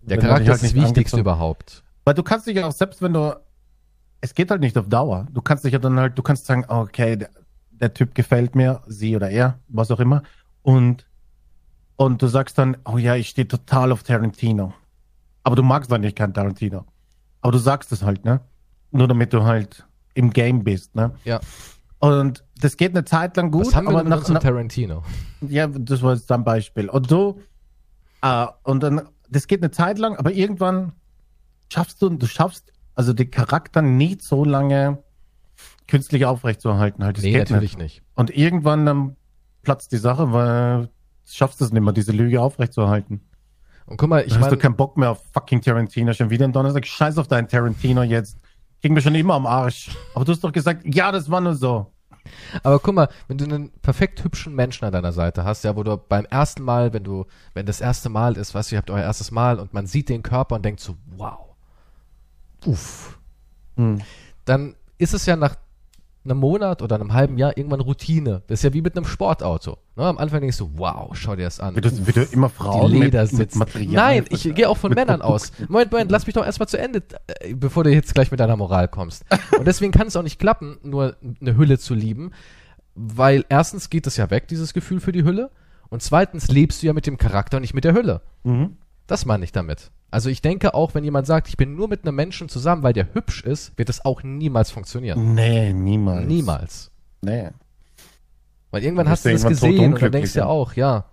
Der 0.00 0.16
wenn 0.16 0.20
Charakter 0.26 0.52
halt 0.52 0.62
ist 0.62 0.64
das 0.64 0.74
Wichtigste 0.74 1.00
angezogen- 1.00 1.20
überhaupt. 1.20 1.84
Weil 2.04 2.14
du 2.14 2.22
kannst 2.22 2.46
dich 2.46 2.56
ja 2.56 2.66
auch, 2.66 2.72
selbst 2.72 3.02
wenn 3.02 3.12
du, 3.12 3.38
es 4.22 4.34
geht 4.34 4.50
halt 4.50 4.62
nicht 4.62 4.78
auf 4.78 4.88
Dauer. 4.88 5.26
Du 5.32 5.42
kannst 5.42 5.64
dich 5.64 5.72
ja 5.74 5.78
dann 5.78 5.98
halt, 6.00 6.16
du 6.16 6.22
kannst 6.22 6.46
sagen, 6.46 6.64
okay, 6.68 7.16
der, 7.16 7.28
der 7.70 7.92
Typ 7.92 8.14
gefällt 8.14 8.54
mir, 8.54 8.80
sie 8.86 9.14
oder 9.14 9.28
er, 9.28 9.58
was 9.68 9.90
auch 9.90 10.00
immer. 10.00 10.22
Und, 10.62 11.06
und 11.96 12.22
du 12.22 12.26
sagst 12.26 12.56
dann, 12.56 12.78
oh 12.86 12.96
ja, 12.96 13.14
ich 13.16 13.28
stehe 13.28 13.46
total 13.46 13.92
auf 13.92 14.02
Tarantino. 14.04 14.72
Aber 15.42 15.56
du 15.56 15.62
magst 15.62 15.92
eigentlich 15.92 16.14
keinen 16.14 16.32
Tarantino. 16.32 16.84
Aber 17.42 17.52
du 17.52 17.58
sagst 17.58 17.92
es 17.92 18.02
halt, 18.02 18.24
ne? 18.24 18.40
Nur 18.90 19.06
damit 19.08 19.32
du 19.34 19.44
halt 19.44 19.84
im 20.14 20.30
Game 20.30 20.64
bist, 20.64 20.94
ne? 20.94 21.12
Ja. 21.24 21.40
Und 21.98 22.44
das 22.60 22.76
geht 22.76 22.92
eine 22.92 23.04
Zeit 23.04 23.36
lang 23.36 23.50
gut, 23.50 23.66
Was 23.66 23.74
haben 23.74 23.86
wir 23.86 23.98
aber 23.98 24.08
nach, 24.08 24.26
nach, 24.28 24.40
Tarantino? 24.40 25.02
ja, 25.40 25.66
das 25.66 26.00
war 26.02 26.14
jetzt 26.14 26.30
ein 26.32 26.44
Beispiel. 26.44 26.88
Und 26.88 27.10
du, 27.10 27.40
äh, 28.22 28.46
und 28.62 28.82
dann, 28.82 29.08
das 29.28 29.46
geht 29.46 29.62
eine 29.62 29.70
Zeit 29.70 29.98
lang, 29.98 30.16
aber 30.16 30.32
irgendwann 30.32 30.92
schaffst 31.72 32.00
du, 32.02 32.08
du 32.10 32.26
schaffst 32.26 32.72
also 32.94 33.12
den 33.12 33.30
Charakter 33.30 33.82
nicht 33.82 34.22
so 34.22 34.44
lange 34.44 35.02
künstlich 35.86 36.24
aufrechtzuerhalten. 36.26 37.04
Halt. 37.04 37.16
Das 37.16 37.24
Nee, 37.24 37.32
geht 37.32 37.50
natürlich 37.50 37.78
nicht. 37.78 37.96
nicht. 37.96 38.02
Und 38.14 38.30
irgendwann 38.36 38.86
dann 38.86 39.16
platzt 39.62 39.92
die 39.92 39.98
Sache, 39.98 40.32
weil 40.32 40.86
du 40.86 40.90
schaffst 41.26 41.60
es 41.60 41.72
nicht 41.72 41.82
mehr, 41.82 41.92
diese 41.92 42.12
Lüge 42.12 42.40
aufrechtzuerhalten. 42.40 43.20
Und 43.86 43.96
guck 43.96 44.08
mal, 44.08 44.20
ich 44.22 44.32
Dann 44.32 44.40
hast 44.40 44.46
du 44.46 44.50
meine, 44.50 44.62
keinen 44.62 44.76
Bock 44.76 44.96
mehr 44.96 45.10
auf 45.10 45.22
fucking 45.32 45.62
Tarantino. 45.62 46.12
Schon 46.12 46.30
wieder 46.30 46.44
am 46.44 46.52
Donnerstag, 46.52 46.86
scheiß 46.86 47.18
auf 47.18 47.26
deinen 47.26 47.48
Tarantino 47.48 48.02
jetzt. 48.02 48.38
Ging 48.80 48.92
mir 48.92 49.00
schon 49.00 49.14
immer 49.14 49.34
am 49.34 49.46
Arsch. 49.46 49.90
Aber 50.14 50.24
du 50.24 50.32
hast 50.32 50.44
doch 50.44 50.52
gesagt, 50.52 50.82
ja, 50.94 51.10
das 51.10 51.30
war 51.30 51.40
nur 51.40 51.54
so. 51.54 51.90
Aber 52.62 52.78
guck 52.78 52.94
mal, 52.94 53.08
wenn 53.26 53.38
du 53.38 53.44
einen 53.44 53.70
perfekt 53.80 54.22
hübschen 54.24 54.54
Menschen 54.54 54.84
an 54.84 54.92
deiner 54.92 55.12
Seite 55.12 55.44
hast, 55.44 55.64
ja, 55.64 55.76
wo 55.76 55.82
du 55.82 55.96
beim 55.96 56.24
ersten 56.26 56.62
Mal, 56.62 56.92
wenn 56.92 57.04
du, 57.04 57.26
wenn 57.54 57.66
das 57.66 57.80
erste 57.80 58.08
Mal 58.08 58.36
ist, 58.36 58.54
weißt 58.54 58.70
du, 58.70 58.76
ihr 58.76 58.78
habt 58.78 58.90
euer 58.90 59.02
erstes 59.02 59.30
Mal 59.30 59.58
und 59.58 59.74
man 59.74 59.86
sieht 59.86 60.08
den 60.08 60.22
Körper 60.22 60.56
und 60.56 60.64
denkt 60.64 60.80
so, 60.80 60.96
wow. 61.16 61.54
Uff. 62.64 63.18
Hm. 63.76 64.02
dann 64.44 64.74
ist 64.98 65.14
es 65.14 65.24
ja 65.26 65.36
nach 65.36 65.54
einem 66.30 66.40
Monat 66.40 66.82
oder 66.82 66.96
einem 66.96 67.12
halben 67.12 67.38
Jahr 67.38 67.56
irgendwann 67.56 67.80
Routine. 67.80 68.42
Das 68.46 68.60
ist 68.60 68.62
ja 68.64 68.72
wie 68.72 68.82
mit 68.82 68.96
einem 68.96 69.06
Sportauto. 69.06 69.78
Ne? 69.96 70.04
Am 70.04 70.18
Anfang 70.18 70.40
denkst 70.40 70.58
du, 70.58 70.70
wow, 70.74 71.10
schau 71.14 71.36
dir 71.36 71.44
das 71.44 71.60
an. 71.60 71.76
Wie 71.76 71.80
du 71.80 72.22
immer 72.32 72.48
Frauen 72.48 72.92
die 72.92 72.98
mit, 72.98 73.06
Leder 73.06 73.22
mit 73.22 73.30
sitzen. 73.30 73.58
Material 73.58 73.94
Nein, 73.94 74.24
ich 74.30 74.54
gehe 74.54 74.68
auch 74.68 74.76
von 74.76 74.90
mit 74.90 74.98
Männern 74.98 75.20
Produkten. 75.20 75.60
aus. 75.62 75.68
Moment, 75.68 75.92
Moment, 75.92 76.10
lass 76.10 76.26
mich 76.26 76.34
doch 76.34 76.44
erstmal 76.44 76.68
zu 76.68 76.78
Ende, 76.78 77.02
äh, 77.40 77.54
bevor 77.54 77.84
du 77.84 77.90
jetzt 77.90 78.14
gleich 78.14 78.30
mit 78.30 78.40
deiner 78.40 78.56
Moral 78.56 78.88
kommst. 78.88 79.24
Und 79.58 79.66
deswegen 79.66 79.92
kann 79.92 80.06
es 80.06 80.16
auch 80.16 80.22
nicht 80.22 80.38
klappen, 80.38 80.78
nur 80.82 81.16
eine 81.40 81.56
Hülle 81.56 81.78
zu 81.78 81.94
lieben, 81.94 82.32
weil 82.94 83.44
erstens 83.48 83.90
geht 83.90 84.06
es 84.06 84.16
ja 84.16 84.30
weg, 84.30 84.48
dieses 84.48 84.74
Gefühl 84.74 85.00
für 85.00 85.12
die 85.12 85.24
Hülle, 85.24 85.50
und 85.90 86.02
zweitens 86.02 86.48
lebst 86.48 86.82
du 86.82 86.86
ja 86.86 86.92
mit 86.92 87.06
dem 87.06 87.16
Charakter 87.16 87.56
und 87.56 87.62
nicht 87.62 87.74
mit 87.74 87.84
der 87.84 87.94
Hülle. 87.94 88.20
Mhm. 88.44 88.76
Das 89.06 89.24
meine 89.24 89.44
ich 89.44 89.52
damit. 89.52 89.90
Also 90.10 90.30
ich 90.30 90.40
denke 90.40 90.74
auch, 90.74 90.94
wenn 90.94 91.04
jemand 91.04 91.26
sagt, 91.26 91.48
ich 91.48 91.56
bin 91.56 91.74
nur 91.74 91.88
mit 91.88 92.04
einem 92.06 92.16
Menschen 92.16 92.48
zusammen, 92.48 92.82
weil 92.82 92.94
der 92.94 93.12
hübsch 93.14 93.42
ist, 93.42 93.76
wird 93.76 93.90
das 93.90 94.04
auch 94.04 94.22
niemals 94.22 94.70
funktionieren. 94.70 95.34
Nee, 95.34 95.72
niemals. 95.72 96.26
Niemals. 96.26 96.90
Nee. 97.20 97.50
Weil 98.70 98.84
irgendwann 98.84 99.06
Dann 99.06 99.12
hast 99.12 99.24
du 99.24 99.32
das 99.32 99.44
gesehen 99.44 99.94
und 99.94 100.02
dann 100.02 100.12
denkst 100.12 100.32
du 100.32 100.40
ja 100.40 100.46
auch, 100.46 100.74
ja. 100.74 101.06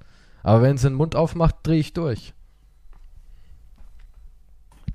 Aber 0.44 0.62
wenn 0.62 0.78
sie 0.78 0.88
den 0.88 0.96
Mund 0.96 1.16
aufmacht, 1.16 1.56
drehe 1.64 1.80
ich 1.80 1.94
durch. 1.94 2.34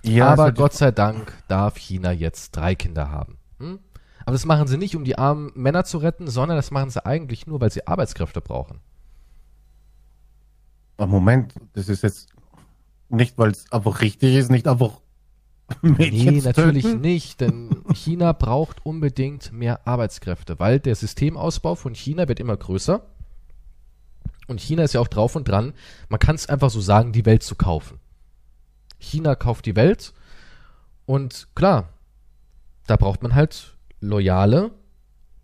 Ja, 0.02 0.28
Aber 0.28 0.44
halt- 0.44 0.56
Gott 0.56 0.72
sei 0.72 0.93
Dank 0.93 1.32
darf 1.48 1.77
China 1.77 2.12
jetzt 2.12 2.52
drei 2.52 2.74
Kinder 2.74 3.10
haben. 3.10 3.36
Hm? 3.59 3.81
Aber 4.20 4.32
das 4.32 4.47
machen 4.47 4.66
sie 4.66 4.78
nicht, 4.78 4.97
um 4.97 5.05
die 5.05 5.18
armen 5.18 5.51
Männer 5.55 5.85
zu 5.85 5.98
retten, 5.98 6.28
sondern 6.28 6.56
das 6.56 6.70
machen 6.70 6.90
sie 6.90 7.05
eigentlich 7.05 7.47
nur, 7.47 7.60
weil 7.60 7.70
sie 7.70 7.86
Arbeitskräfte 7.86 8.40
brauchen. 8.40 8.81
Moment, 10.98 11.55
das 11.72 11.89
ist 11.89 12.02
jetzt 12.02 12.28
nicht, 13.11 13.39
weil 13.39 13.51
es 13.51 13.70
einfach 13.73 14.01
richtig 14.01 14.35
ist, 14.35 14.51
nicht 14.51 14.66
einfach 14.69 15.01
Mädchen 15.82 16.35
Nee, 16.35 16.41
natürlich 16.41 16.85
töten. 16.85 17.01
nicht, 17.01 17.41
denn 17.41 17.82
China 17.93 18.32
braucht 18.32 18.85
unbedingt 18.85 19.53
mehr 19.53 19.87
Arbeitskräfte, 19.87 20.59
weil 20.59 20.81
der 20.81 20.95
Systemausbau 20.97 21.74
von 21.77 21.95
China 21.95 22.27
wird 22.28 22.41
immer 22.41 22.57
größer. 22.57 23.03
Und 24.49 24.61
China 24.61 24.82
ist 24.82 24.95
ja 24.95 25.01
auch 25.01 25.07
drauf 25.09 25.37
und 25.37 25.47
dran, 25.47 25.74
man 26.09 26.19
kann 26.19 26.35
es 26.35 26.49
einfach 26.49 26.70
so 26.70 26.81
sagen, 26.81 27.12
die 27.12 27.24
Welt 27.24 27.45
zu 27.45 27.55
kaufen. 27.55 28.01
China 28.99 29.37
kauft 29.37 29.65
die 29.66 29.77
Welt 29.77 30.12
und 31.07 31.49
klar, 31.55 31.89
da 32.89 32.97
braucht 32.97 33.23
man 33.23 33.35
halt 33.37 33.77
loyale, 34.01 34.73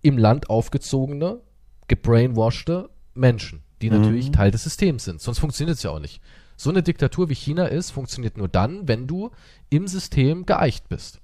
im 0.02 0.18
Land 0.18 0.51
aufgezogene, 0.51 1.40
gebrainwashte 1.88 2.90
Menschen, 3.14 3.62
die 3.80 3.90
Mhm. 3.90 3.97
natürlich 4.01 4.30
Teil 4.32 4.51
des 4.51 4.64
Systems 4.64 5.05
sind. 5.05 5.20
Sonst 5.20 5.38
funktioniert 5.38 5.76
es 5.76 5.82
ja 5.84 5.90
auch 5.90 6.01
nicht. 6.01 6.20
So 6.56 6.70
eine 6.70 6.82
Diktatur 6.82 7.28
wie 7.28 7.34
China 7.34 7.66
ist, 7.66 7.90
funktioniert 7.90 8.36
nur 8.38 8.48
dann, 8.48 8.88
wenn 8.88 9.06
du 9.06 9.30
im 9.68 9.86
System 9.86 10.46
geeicht 10.46 10.88
bist. 10.88 11.20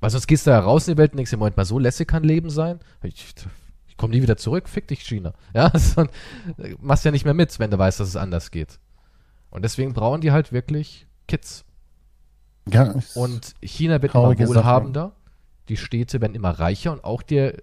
Weil 0.00 0.10
sonst 0.10 0.26
gehst 0.26 0.46
du 0.46 0.50
da 0.50 0.60
raus 0.60 0.86
in 0.86 0.94
die 0.94 0.98
Welt 0.98 1.12
und 1.12 1.16
denkst 1.16 1.30
dir, 1.30 1.38
Moment 1.38 1.56
mal, 1.56 1.64
so 1.64 1.78
lässig 1.78 2.06
kann 2.06 2.22
Leben 2.22 2.50
sein? 2.50 2.78
Ich, 3.02 3.34
ich 3.88 3.96
komme 3.96 4.14
nie 4.14 4.22
wieder 4.22 4.36
zurück, 4.36 4.68
fick 4.68 4.86
dich, 4.88 5.00
China. 5.00 5.32
Ja, 5.54 5.72
so, 5.76 6.06
machst 6.80 7.04
ja 7.04 7.10
nicht 7.10 7.24
mehr 7.24 7.34
mit, 7.34 7.58
wenn 7.58 7.70
du 7.70 7.78
weißt, 7.78 7.98
dass 7.98 8.08
es 8.08 8.16
anders 8.16 8.50
geht. 8.50 8.78
Und 9.50 9.62
deswegen 9.64 9.94
brauchen 9.94 10.20
die 10.20 10.30
halt 10.30 10.52
wirklich 10.52 11.06
Kids. 11.26 11.64
Ja, 12.68 12.94
Und 13.14 13.54
China 13.62 14.02
wird 14.02 14.14
immer 14.14 14.22
Traurige 14.24 14.46
Sache. 14.46 14.58
wohlhabender, 14.58 15.12
die 15.68 15.76
Städte 15.78 16.20
werden 16.20 16.34
immer 16.34 16.50
reicher 16.50 16.92
und 16.92 17.02
auch 17.02 17.22
der 17.22 17.54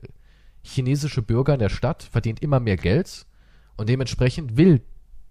chinesische 0.64 1.22
Bürger 1.22 1.54
in 1.54 1.60
der 1.60 1.70
Stadt 1.70 2.04
verdient 2.04 2.42
immer 2.42 2.60
mehr 2.60 2.76
Geld 2.76 3.28
und 3.78 3.88
dementsprechend 3.88 4.58
will 4.58 4.82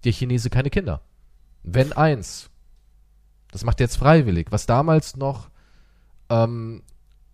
der 0.05 0.12
Chinese 0.12 0.48
keine 0.48 0.70
Kinder. 0.70 1.01
Wenn 1.65 1.93
eins. 1.93 2.51
Das 3.51 3.65
macht 3.65 3.81
er 3.81 3.85
jetzt 3.85 3.97
freiwillig, 3.97 4.49
was 4.51 4.66
damals 4.66 5.16
noch 5.16 5.49
ähm, 6.28 6.82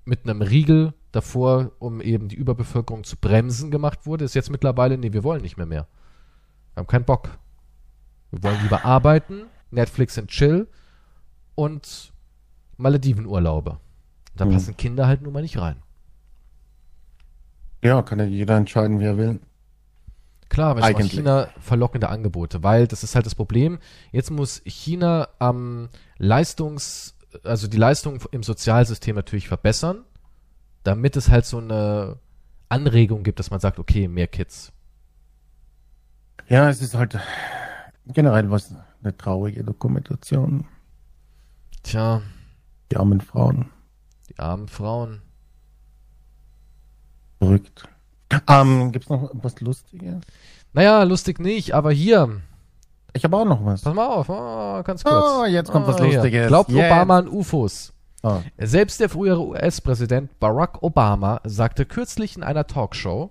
mit 0.05 0.25
einem 0.25 0.43
Riegel 0.43 0.95
davor, 1.13 1.73
um 1.79 2.01
eben 2.01 2.29
die 2.29 2.37
Überbevölkerung 2.37 3.05
zu 3.05 3.17
bremsen, 3.17 3.71
gemacht 3.71 4.07
wurde, 4.07 4.25
ist 4.25 4.35
jetzt 4.35 4.51
mittlerweile, 4.51 4.97
nee, 4.99 5.13
wir 5.13 5.25
wollen 5.25 5.43
nicht 5.43 5.57
mehr 5.57 5.67
mehr. 5.67 5.87
Wir 6.75 6.81
haben 6.81 6.87
keinen 6.87 7.05
Bock. 7.05 7.39
Wir 8.31 8.43
wollen 8.43 8.63
lieber 8.63 8.85
arbeiten, 8.85 9.43
Netflix 9.71 10.17
and 10.19 10.29
Chill 10.29 10.69
und 11.57 12.13
Maledivenurlaube. 12.77 13.79
Da 14.37 14.45
Mhm. 14.45 14.53
passen 14.53 14.77
Kinder 14.77 15.07
halt 15.07 15.23
nun 15.23 15.33
mal 15.33 15.43
nicht 15.43 15.59
rein. 15.59 15.83
ja, 17.83 18.03
kann 18.03 18.19
ja 18.19 18.27
jeder 18.27 18.57
entscheiden, 18.57 19.01
wie 19.01 19.05
er 19.07 19.17
will. 19.17 19.41
Klar, 20.51 20.73
aber 20.73 20.81
es 20.81 20.93
macht. 20.93 21.11
China 21.13 21.49
verlockende 21.61 22.09
Angebote, 22.11 22.63
weil 22.63 22.87
das 22.87 23.03
ist 23.03 23.15
halt 23.15 23.25
das 23.25 23.35
Problem. 23.35 23.79
Jetzt 24.13 24.31
muss 24.31 24.61
China 24.67 25.29
am 25.39 25.89
Leistungs, 26.19 27.17
also 27.45 27.67
die 27.69 27.77
Leistung 27.79 28.21
im 28.33 28.43
Sozialsystem 28.43 29.17
natürlich 29.17 29.49
verbessern, 29.49 30.05
damit 30.83 31.17
es 31.17 31.31
halt 31.31 31.47
so 31.47 31.59
eine 31.59 32.19
Anregung 32.69 33.23
gibt, 33.23 33.39
dass 33.39 33.51
man 33.51 33.61
sagt, 33.61 33.79
okay, 33.79 34.09
mehr 34.09 34.27
Kids. 34.27 34.73
Ja, 36.49 36.69
es 36.69 36.83
ist 36.83 36.95
halt 36.95 37.17
generell 38.07 38.51
was 38.51 38.75
eine 39.03 39.17
traurige 39.17 39.63
Dokumentation. 39.65 40.67
Tja, 41.85 42.23
Die 42.91 42.97
armen 42.97 43.21
Frauen. 43.21 43.71
die 44.29 44.39
armen 44.39 44.67
Frauen. 44.69 45.23
Verrückt. 47.39 47.89
Ähm, 48.49 48.93
gibt's 48.93 49.09
noch 49.09 49.31
was 49.35 49.61
Lustiges? 49.61 50.21
Naja, 50.73 51.03
lustig 51.03 51.41
nicht, 51.41 51.75
aber 51.75 51.91
hier, 51.91 52.41
Ich 53.13 53.25
habe 53.25 53.37
auch 53.37 53.45
noch 53.45 53.65
was. 53.65 53.83
pass 53.83 53.95
mal 53.95 54.07
auf, 54.07 54.29
oh, 54.29 54.83
ganz 54.85 55.03
kurz. 55.03 55.25
Oh, 55.41 55.45
jetzt 55.45 55.73
kommt 55.73 55.87
was 55.89 55.97
hier. 56.01 56.15
Lustiges. 56.15 56.49
Glaubt 56.49 56.71
Jetzt. 56.71 56.87
Obama 56.93 57.19
an 57.19 57.29
UFOs? 57.29 57.93
Ah, 58.23 58.41
Selbst 58.59 59.01
der 59.01 59.09
frühere 59.09 59.41
US-Präsident 59.45 60.39
Barack 60.39 60.83
Obama 60.83 61.41
sagte 61.45 61.87
kürzlich 61.87 62.37
in 62.37 62.43
einer 62.43 62.67
Talkshow, 62.67 63.31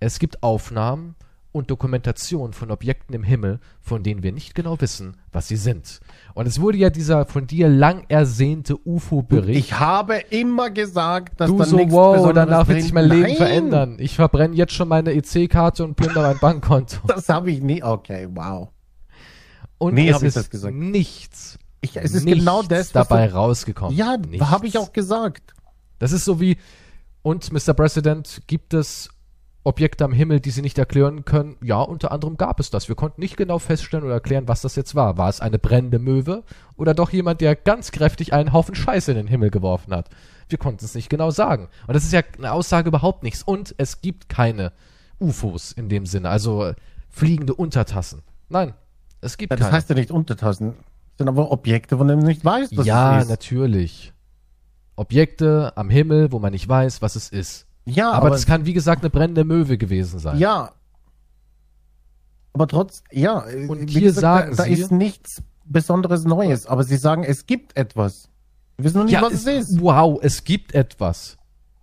es 0.00 0.18
gibt 0.18 0.42
Aufnahmen 0.42 1.14
und 1.54 1.70
Dokumentationen 1.70 2.52
von 2.52 2.72
Objekten 2.72 3.14
im 3.14 3.22
Himmel, 3.22 3.60
von 3.80 4.02
denen 4.02 4.24
wir 4.24 4.32
nicht 4.32 4.56
genau 4.56 4.80
wissen, 4.80 5.16
was 5.30 5.46
sie 5.46 5.54
sind. 5.54 6.00
Und 6.34 6.48
es 6.48 6.60
wurde 6.60 6.78
ja 6.78 6.90
dieser 6.90 7.26
von 7.26 7.46
dir 7.46 7.68
lang 7.68 8.04
ersehnte 8.08 8.76
UFO-Bericht. 8.84 9.60
ich 9.60 9.78
habe 9.78 10.16
immer 10.30 10.70
gesagt, 10.70 11.40
dass 11.40 11.48
Du 11.48 11.62
so, 11.62 11.76
nichts 11.76 11.92
wow, 11.92 12.16
Besonderes 12.16 12.48
danach 12.48 12.66
wird 12.66 12.82
sich 12.82 12.92
mein 12.92 13.08
Leben 13.08 13.22
Nein, 13.22 13.36
verändern. 13.36 13.96
Ich 14.00 14.16
verbrenne 14.16 14.56
jetzt 14.56 14.72
schon 14.72 14.88
meine 14.88 15.12
EC-Karte 15.12 15.84
und 15.84 15.94
plündere 15.94 16.24
mein 16.28 16.38
Bankkonto. 16.40 16.96
Das 17.06 17.28
habe 17.28 17.52
ich 17.52 17.62
nie. 17.62 17.84
Okay, 17.84 18.26
wow. 18.32 18.70
Und 19.78 19.94
Nee, 19.94 20.10
es 20.10 20.22
ist 20.22 20.36
das 20.36 20.50
gesagt. 20.50 20.74
nichts, 20.74 21.56
Ich, 21.82 21.96
es 21.96 22.14
ist 22.14 22.24
nichts 22.24 22.40
genau 22.40 22.62
das, 22.62 22.92
was 22.92 23.06
dabei 23.06 23.28
du, 23.28 23.34
rausgekommen. 23.34 23.96
Ja, 23.96 24.16
habe 24.40 24.66
ich 24.66 24.76
auch 24.76 24.92
gesagt. 24.92 25.54
Das 26.00 26.10
ist 26.10 26.24
so 26.24 26.40
wie, 26.40 26.56
und 27.22 27.52
Mr. 27.52 27.74
President, 27.74 28.42
gibt 28.48 28.74
es 28.74 29.08
Objekte 29.66 30.04
am 30.04 30.12
Himmel, 30.12 30.40
die 30.40 30.50
Sie 30.50 30.60
nicht 30.60 30.76
erklären 30.78 31.24
können? 31.24 31.56
Ja, 31.62 31.80
unter 31.80 32.12
anderem 32.12 32.36
gab 32.36 32.60
es 32.60 32.70
das. 32.70 32.88
Wir 32.88 32.94
konnten 32.96 33.20
nicht 33.20 33.36
genau 33.36 33.58
feststellen 33.58 34.04
oder 34.04 34.14
erklären, 34.14 34.46
was 34.46 34.60
das 34.60 34.76
jetzt 34.76 34.94
war. 34.94 35.16
War 35.16 35.28
es 35.30 35.40
eine 35.40 35.58
brennende 35.58 35.98
Möwe 35.98 36.44
oder 36.76 36.92
doch 36.92 37.10
jemand, 37.10 37.40
der 37.40 37.56
ganz 37.56 37.90
kräftig 37.90 38.32
einen 38.34 38.52
Haufen 38.52 38.74
Scheiße 38.74 39.10
in 39.12 39.16
den 39.16 39.26
Himmel 39.26 39.50
geworfen 39.50 39.94
hat? 39.94 40.10
Wir 40.48 40.58
konnten 40.58 40.84
es 40.84 40.94
nicht 40.94 41.08
genau 41.08 41.30
sagen. 41.30 41.68
Und 41.86 41.94
das 41.94 42.04
ist 42.04 42.12
ja 42.12 42.20
eine 42.36 42.52
Aussage 42.52 42.88
überhaupt 42.88 43.22
nichts. 43.22 43.42
Und 43.42 43.74
es 43.78 44.02
gibt 44.02 44.28
keine 44.28 44.72
UFOs 45.18 45.72
in 45.72 45.88
dem 45.88 46.04
Sinne, 46.04 46.28
also 46.28 46.64
äh, 46.66 46.74
fliegende 47.08 47.54
Untertassen. 47.54 48.22
Nein, 48.50 48.74
es 49.22 49.38
gibt 49.38 49.50
Ja, 49.50 49.56
das 49.56 49.66
keine. 49.68 49.76
heißt 49.78 49.88
ja 49.88 49.94
nicht 49.94 50.10
Untertassen. 50.10 50.74
Das 50.76 51.18
sind 51.18 51.28
aber 51.28 51.50
Objekte, 51.50 51.96
von 51.96 52.06
denen 52.08 52.20
du 52.20 52.26
nicht 52.26 52.44
weißt, 52.44 52.76
was 52.76 52.84
ja, 52.86 53.16
es 53.16 53.24
ist. 53.24 53.30
natürlich. 53.30 54.12
Objekte 54.96 55.72
am 55.76 55.88
Himmel, 55.90 56.32
wo 56.32 56.38
man 56.38 56.52
nicht 56.52 56.68
weiß, 56.68 57.00
was 57.02 57.16
es 57.16 57.30
ist. 57.30 57.66
Ja, 57.86 58.08
aber, 58.12 58.16
aber, 58.26 58.30
das 58.30 58.46
kann, 58.46 58.64
wie 58.66 58.72
gesagt, 58.72 59.02
eine 59.02 59.10
brennende 59.10 59.44
Möwe 59.44 59.76
gewesen 59.78 60.18
sein. 60.18 60.38
ja. 60.38 60.72
Aber 62.52 62.68
trotz, 62.68 63.02
ja. 63.10 63.44
Und 63.68 63.90
hier 63.90 64.00
gesagt, 64.02 64.54
sagen 64.54 64.56
da, 64.56 64.62
da 64.62 64.68
Sie- 64.68 64.80
ist 64.80 64.92
nichts 64.92 65.42
Besonderes 65.66 66.24
Neues, 66.24 66.66
aber 66.66 66.84
sie 66.84 66.96
sagen, 66.98 67.24
es 67.24 67.46
gibt 67.46 67.76
etwas. 67.76 68.28
Wir 68.76 68.84
wissen 68.84 68.98
noch 68.98 69.04
nicht, 69.04 69.14
Ja, 69.14 69.22
was 69.22 69.32
es, 69.32 69.46
ist. 69.46 69.80
Wow, 69.80 70.18
es 70.22 70.44
gibt 70.44 70.72
etwas. 70.74 71.36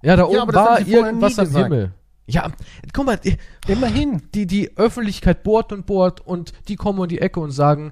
Ja, 0.03 0.15
da 0.15 0.26
oben 0.26 0.36
das 0.52 0.56
haben 0.56 0.56
war 0.56 0.88
irgendwas 0.88 1.40
am. 1.40 1.49
Himmel. 1.56 1.91
Ja, 2.28 2.49
guck 2.94 3.06
mal, 3.07 3.19
Immerhin. 3.68 4.22
die, 4.34 4.45
die 4.45 4.78
Öffentlichkeit 4.78 5.44
bohrt 5.44 5.73
und 5.73 5.86
bohrt 5.88 6.22
und 6.22 6.53
die 6.69 6.76
kommen 6.78 6.99
um 6.99 7.07
die 7.07 7.19
Ecke 7.19 7.40
und 7.41 7.52
sagen, 7.52 7.91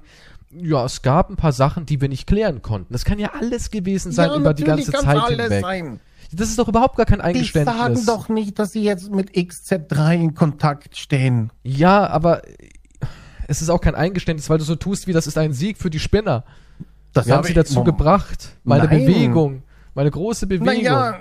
ja, 0.52 0.84
es 0.84 1.02
gab 1.02 1.30
ein 1.30 1.36
paar 1.36 1.52
Sachen, 1.52 1.86
die 1.86 2.00
wir 2.00 2.08
nicht 2.08 2.26
klären 2.26 2.62
konnten. 2.62 2.92
Das 2.92 3.04
kann 3.04 3.18
ja 3.18 3.32
alles 3.38 3.70
gewesen 3.70 4.12
sein 4.12 4.30
ja, 4.30 4.36
über 4.36 4.54
die 4.54 4.64
ganze 4.64 4.92
Zeit 4.92 5.06
alles 5.06 5.42
hinweg. 5.42 5.60
Sein. 5.62 6.00
Das 6.32 6.48
ist 6.48 6.58
doch 6.58 6.68
überhaupt 6.68 6.96
gar 6.96 7.06
kein 7.06 7.18
Die 7.18 7.24
Eingeständnis. 7.24 7.76
sagen 7.76 8.06
doch 8.06 8.28
nicht, 8.28 8.58
dass 8.58 8.72
sie 8.72 8.82
jetzt 8.82 9.10
mit 9.10 9.30
XZ3 9.30 10.14
in 10.14 10.34
Kontakt 10.34 10.96
stehen. 10.96 11.50
Ja, 11.62 12.06
aber 12.06 12.42
es 13.48 13.62
ist 13.62 13.68
auch 13.68 13.80
kein 13.80 13.94
Eingeständnis, 13.94 14.48
weil 14.48 14.58
du 14.58 14.64
so 14.64 14.76
tust, 14.76 15.06
wie 15.06 15.12
das 15.12 15.26
ist 15.26 15.38
ein 15.38 15.52
Sieg 15.52 15.78
für 15.78 15.90
die 15.90 15.98
Spinner. 15.98 16.44
Das 17.12 17.26
Wir 17.26 17.32
haben 17.32 17.38
habe 17.38 17.48
sie 17.48 17.54
dazu 17.54 17.82
gebracht. 17.82 18.56
Meine 18.62 18.84
Nein. 18.84 19.06
Bewegung. 19.06 19.62
Meine 19.94 20.10
große 20.10 20.46
Bewegung. 20.46 20.66
Naja, 20.66 21.18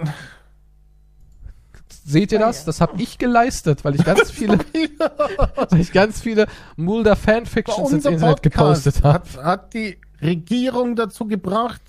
Seht 2.06 2.32
ihr 2.32 2.40
das? 2.40 2.66
Das 2.66 2.82
habe 2.82 3.02
ich 3.02 3.18
geleistet, 3.18 3.84
weil 3.86 3.96
ich 3.96 4.04
ganz 4.04 4.32
viele, 4.32 4.58
weil 4.58 5.80
ich 5.80 5.92
ganz 5.92 6.22
viele 6.22 6.48
Mulder 6.76 7.16
Fanfictions 7.16 7.92
ins 7.92 8.06
Internet 8.06 8.42
Podcast 8.42 8.84
gepostet 8.84 9.04
habe. 9.04 9.14
hat, 9.14 9.44
hat 9.44 9.74
die 9.74 9.98
Regierung 10.22 10.96
dazu 10.96 11.26
gebracht, 11.26 11.82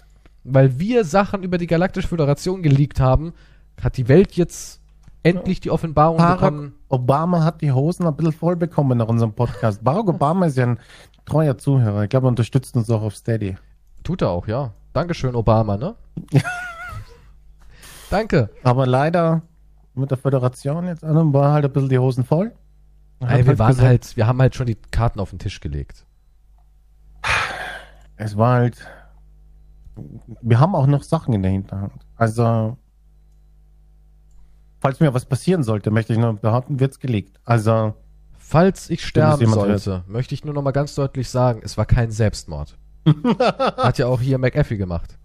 Weil 0.44 0.78
wir 0.78 1.04
Sachen 1.04 1.42
über 1.42 1.58
die 1.58 1.66
Galaktische 1.66 2.08
Föderation 2.08 2.62
geleakt 2.62 3.00
haben, 3.00 3.32
hat 3.82 3.96
die 3.96 4.08
Welt 4.08 4.32
jetzt 4.32 4.80
endlich 5.22 5.60
die 5.60 5.70
Offenbarung 5.70 6.18
Barack 6.18 6.40
bekommen. 6.40 6.74
Obama 6.88 7.44
hat 7.44 7.60
die 7.60 7.72
Hosen 7.72 8.06
ein 8.06 8.16
bisschen 8.16 8.32
voll 8.32 8.56
bekommen 8.56 8.98
nach 8.98 9.08
unserem 9.08 9.32
Podcast. 9.32 9.82
Barack 9.84 10.08
Obama 10.08 10.46
ist 10.46 10.56
ja 10.56 10.66
ein 10.66 10.78
treuer 11.26 11.58
Zuhörer. 11.58 12.04
Ich 12.04 12.10
glaube, 12.10 12.26
er 12.26 12.30
unterstützt 12.30 12.76
uns 12.76 12.90
auch 12.90 13.02
auf 13.02 13.16
Steady. 13.16 13.56
Tut 14.02 14.22
er 14.22 14.30
auch, 14.30 14.46
ja. 14.46 14.72
Dankeschön, 14.92 15.34
Obama, 15.34 15.76
ne? 15.76 15.94
Danke. 18.10 18.50
Aber 18.64 18.86
leider 18.86 19.42
mit 19.94 20.10
der 20.10 20.18
Föderation 20.18 20.86
jetzt 20.86 21.04
an 21.04 21.32
war 21.32 21.52
halt 21.52 21.64
ein 21.64 21.72
bisschen 21.72 21.88
die 21.88 21.98
Hosen 21.98 22.24
voll. 22.24 22.52
Ey, 23.20 23.46
wir 23.46 23.58
waren 23.58 23.68
gesagt, 23.68 23.86
halt, 23.86 24.16
wir 24.16 24.26
haben 24.26 24.40
halt 24.40 24.54
schon 24.54 24.66
die 24.66 24.76
Karten 24.76 25.20
auf 25.20 25.30
den 25.30 25.38
Tisch 25.38 25.60
gelegt. 25.60 26.06
Es 28.16 28.36
war 28.36 28.54
halt. 28.54 28.76
Wir 30.40 30.60
haben 30.60 30.74
auch 30.74 30.86
noch 30.86 31.02
Sachen 31.02 31.34
in 31.34 31.42
der 31.42 31.52
Hinterhand. 31.52 32.06
Also. 32.16 32.76
Falls 34.80 35.00
mir 35.00 35.12
was 35.12 35.26
passieren 35.26 35.62
sollte, 35.62 35.90
möchte 35.90 36.14
ich 36.14 36.18
nur 36.18 36.34
behaupten, 36.34 36.80
wird's 36.80 36.98
gelegt. 36.98 37.38
Also. 37.44 37.94
Falls 38.38 38.90
ich 38.90 39.06
sterben 39.06 39.46
sollte, 39.46 40.02
möchte 40.08 40.34
ich 40.34 40.44
nur 40.44 40.54
noch 40.54 40.62
mal 40.62 40.72
ganz 40.72 40.94
deutlich 40.94 41.28
sagen, 41.28 41.60
es 41.62 41.76
war 41.76 41.86
kein 41.86 42.10
Selbstmord. 42.10 42.76
Hat 43.06 43.98
ja 43.98 44.06
auch 44.06 44.20
hier 44.20 44.38
McAfee 44.38 44.76
gemacht. 44.76 45.18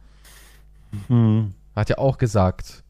Hm. 1.08 1.56
Hat 1.76 1.90
ja 1.90 1.98
auch 1.98 2.18
gesagt, 2.18 2.84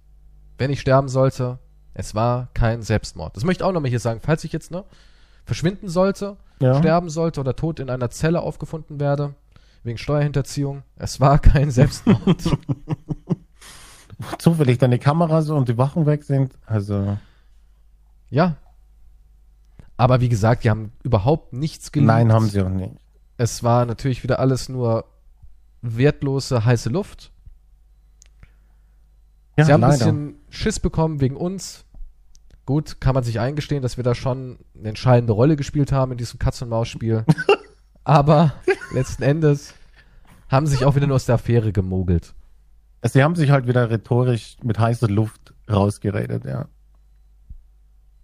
wenn 0.58 0.72
ich 0.72 0.82
sterben 0.82 1.08
sollte, 1.08 1.60
es 1.96 2.14
war 2.14 2.50
kein 2.54 2.84
Selbstmord. 2.84 3.36
Das 3.36 3.44
möchte 3.44 3.64
ich 3.64 3.68
auch 3.68 3.72
nochmal 3.74 3.90
hier 3.90 4.00
sagen. 4.00 4.20
Falls 4.22 4.44
ich 4.44 4.52
jetzt 4.54 4.70
ne, 4.70 4.84
verschwinden 5.46 5.90
sollte, 5.90 6.38
Ja. 6.60 6.76
sterben 6.76 7.10
sollte 7.10 7.40
oder 7.40 7.56
tot 7.56 7.80
in 7.80 7.90
einer 7.90 8.10
Zelle 8.12 8.42
aufgefunden 8.42 9.00
werde, 9.00 9.34
wegen 9.84 9.98
Steuerhinterziehung, 9.98 10.84
es 10.98 11.20
war 11.20 11.40
kein 11.40 11.72
Selbstmord. 11.72 12.58
Zufällig 14.40 14.78
deine 14.78 15.00
Kameras 15.00 15.50
und 15.50 15.68
die 15.70 15.78
Wachen 15.78 16.06
weg 16.06 16.24
sind. 16.24 16.54
Also. 16.66 17.18
ja. 18.30 18.56
Aber 19.98 20.20
wie 20.20 20.28
gesagt, 20.30 20.66
die 20.66 20.70
haben 20.70 20.92
überhaupt 21.04 21.54
nichts 21.54 21.92
geleakt. 21.94 22.08
Nein, 22.08 22.34
haben 22.34 22.48
sie 22.50 22.62
auch 22.62 22.68
nicht. 22.70 22.92
Es 23.38 23.64
war 23.64 23.86
natürlich 23.86 24.24
wieder 24.24 24.40
alles 24.40 24.68
nur 24.68 25.06
wertlose, 25.82 26.66
heiße 26.66 26.90
Luft. 26.90 27.32
Ja, 29.58 29.64
Sie 29.64 29.72
haben 29.72 29.84
ein 29.86 29.92
leider. 29.92 30.06
bisschen 30.06 30.36
Schiss 30.50 30.82
bekommen 30.82 31.22
wegen 31.22 31.38
uns. 31.38 31.85
Gut, 32.66 33.00
kann 33.00 33.14
man 33.14 33.24
sich 33.24 33.40
eingestehen, 33.40 33.82
dass 33.82 33.98
wir 33.98 34.04
da 34.04 34.16
schon 34.16 34.58
eine 34.78 34.90
entscheidende 34.90 35.34
Rolle 35.34 35.56
gespielt 35.56 35.92
haben 35.92 36.14
in 36.14 36.18
diesem 36.18 36.40
Katz-und-Maus-Spiel. 36.40 37.26
Aber 38.04 38.54
letzten 38.92 39.24
Endes 39.24 39.74
haben 40.50 40.66
sich 40.68 40.86
auch 40.86 40.96
wieder 40.96 41.08
nur 41.08 41.16
aus 41.16 41.26
der 41.26 41.36
Affäre 41.36 41.72
gemogelt. 41.72 42.34
Sie 43.04 43.24
haben 43.24 43.36
sich 43.36 43.52
halt 43.52 43.68
wieder 43.68 43.90
rhetorisch 43.90 44.58
mit 44.64 44.80
heißer 44.80 45.08
Luft 45.08 45.54
rausgeredet, 45.70 46.46
ja. 46.46 46.68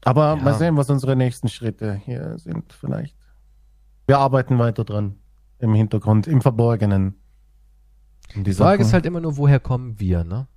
Aber 0.04 0.36
Ja. 0.36 0.36
mal 0.36 0.54
sehen, 0.56 0.76
was 0.78 0.90
unsere 0.90 1.16
nächsten 1.16 1.48
Schritte 1.48 1.94
hier 1.94 2.38
sind, 2.40 2.74
vielleicht. 2.74 3.16
Wir 4.08 4.18
arbeiten 4.18 4.58
weiter 4.58 4.84
dran. 4.84 5.18
Im 5.60 5.76
Hintergrund, 5.76 6.26
im 6.26 6.42
Verborgenen. 6.42 7.16
Um 8.36 8.44
Die 8.44 8.54
Frage 8.54 8.82
ist 8.82 8.94
halt 8.94 9.06
immer 9.06 9.20
nur, 9.22 9.38
woher 9.38 9.60
kommen 9.60 10.00
wir, 10.00 10.24
ne? 10.24 10.48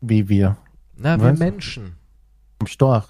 wie 0.00 0.28
wir. 0.28 0.56
Na, 0.96 1.20
wir? 1.20 1.32
Menschen. 1.34 1.96
Im 2.60 2.66
Storch. 2.66 3.08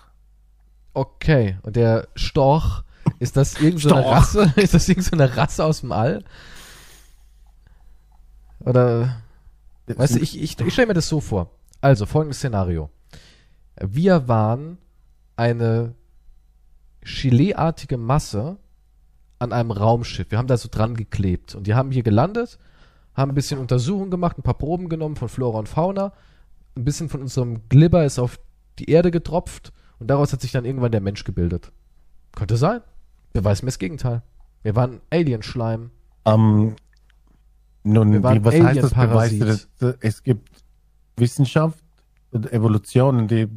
Okay. 0.95 1.59
Und 1.63 1.77
der 1.77 2.09
Storch, 2.15 2.83
ist 3.19 3.37
das 3.37 3.61
irgendeine 3.61 3.81
so 3.81 3.95
eine 3.95 4.03
Storch. 4.03 4.17
Rasse? 4.17 4.53
Ist 4.61 4.75
das 4.75 4.89
irgendeine 4.89 5.17
so 5.17 5.25
eine 5.25 5.37
Rasse 5.37 5.65
aus 5.65 5.81
dem 5.81 5.93
All? 5.93 6.25
Oder, 8.61 9.23
weißt 9.87 10.17
du, 10.17 10.21
ich, 10.21 10.41
ich, 10.41 10.59
ich 10.59 10.73
stelle 10.73 10.89
mir 10.89 10.95
das 10.95 11.09
so 11.09 11.21
vor. 11.21 11.51
Also, 11.81 12.07
folgendes 12.07 12.39
Szenario. 12.39 12.91
Wir 13.81 14.29
waren 14.29 14.79
eine 15.37 15.95
Gelee-artige 17.03 17.97
Masse 17.97 18.59
an 19.39 19.53
einem 19.53 19.71
Raumschiff. 19.71 20.31
Wir 20.31 20.39
haben 20.39 20.49
da 20.49 20.59
so 20.59 20.69
dran 20.71 20.95
geklebt. 20.95 21.55
Und 21.55 21.67
die 21.67 21.75
haben 21.75 21.91
hier 21.91 22.03
gelandet, 22.03 22.59
haben 23.15 23.33
ein 23.33 23.35
bisschen 23.35 23.59
Untersuchungen 23.59 24.11
gemacht, 24.11 24.39
ein 24.39 24.43
paar 24.43 24.59
Proben 24.59 24.89
genommen 24.89 25.17
von 25.17 25.29
Flora 25.29 25.59
und 25.59 25.69
Fauna. 25.69 26.13
Ein 26.77 26.85
bisschen 26.85 27.09
von 27.09 27.23
unserem 27.23 27.69
Glibber 27.69 28.05
ist 28.05 28.19
auf 28.19 28.39
die 28.81 28.91
Erde 28.91 29.11
getropft. 29.11 29.73
Und 29.99 30.09
daraus 30.09 30.33
hat 30.33 30.41
sich 30.41 30.53
dann 30.53 30.65
irgendwann 30.65 30.93
der 30.93 31.01
Mensch 31.01 31.25
gebildet. 31.25 31.73
Könnte 32.35 32.57
sein. 32.57 32.81
Beweis 33.33 33.63
mir 33.63 33.67
das 33.69 33.79
Gegenteil. 33.79 34.23
Wir 34.63 34.75
waren 34.77 35.01
Alienschleim. 35.11 35.91
Ähm, 36.25 36.77
nun, 37.83 38.13
wie, 38.15 38.45
was 38.45 38.55
heißt 38.55 38.83
das? 38.83 38.95
Beweist? 38.95 39.69
Es 40.01 40.23
gibt 40.23 40.51
Wissenschaft 41.17 41.83
und 42.31 42.53
Evolution, 42.53 43.27
die 43.29 43.49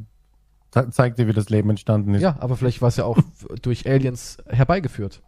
ze- 0.71 0.89
zeigt 0.91 1.17
dir, 1.19 1.27
wie 1.27 1.33
das 1.33 1.49
Leben 1.49 1.69
entstanden 1.69 2.13
ist. 2.15 2.21
Ja, 2.21 2.37
aber 2.39 2.55
vielleicht 2.57 2.81
war 2.81 2.89
es 2.89 2.97
ja 2.97 3.05
auch 3.05 3.17
durch 3.61 3.87
Aliens 3.89 4.37
herbeigeführt. 4.47 5.21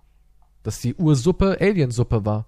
Dass 0.63 0.79
die 0.81 0.95
Ursuppe 0.95 1.57
Aliensuppe 1.59 2.25
war. 2.25 2.45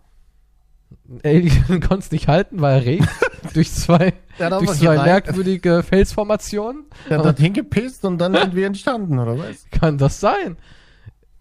Ein 1.10 1.22
Alien 1.24 1.68
konnte 1.82 2.00
es 2.00 2.12
nicht 2.12 2.28
halten, 2.28 2.62
war 2.62 2.72
erregt 2.72 3.08
durch 3.54 3.72
zwei, 3.72 4.14
hat 4.40 4.52
durch 4.54 4.72
zwei 4.80 4.96
merkwürdige 4.96 5.84
Felsformationen. 5.84 6.86
Der 7.10 7.20
hat 7.20 7.26
dorthin 7.26 7.54
gepisst 7.54 8.06
und 8.06 8.18
dann 8.18 8.34
sind 8.34 8.56
wir 8.56 8.68
entstanden, 8.68 9.20
oder 9.20 9.38
was? 9.38 9.66
Kann 9.72 9.98
das 9.98 10.20
sein? 10.20 10.58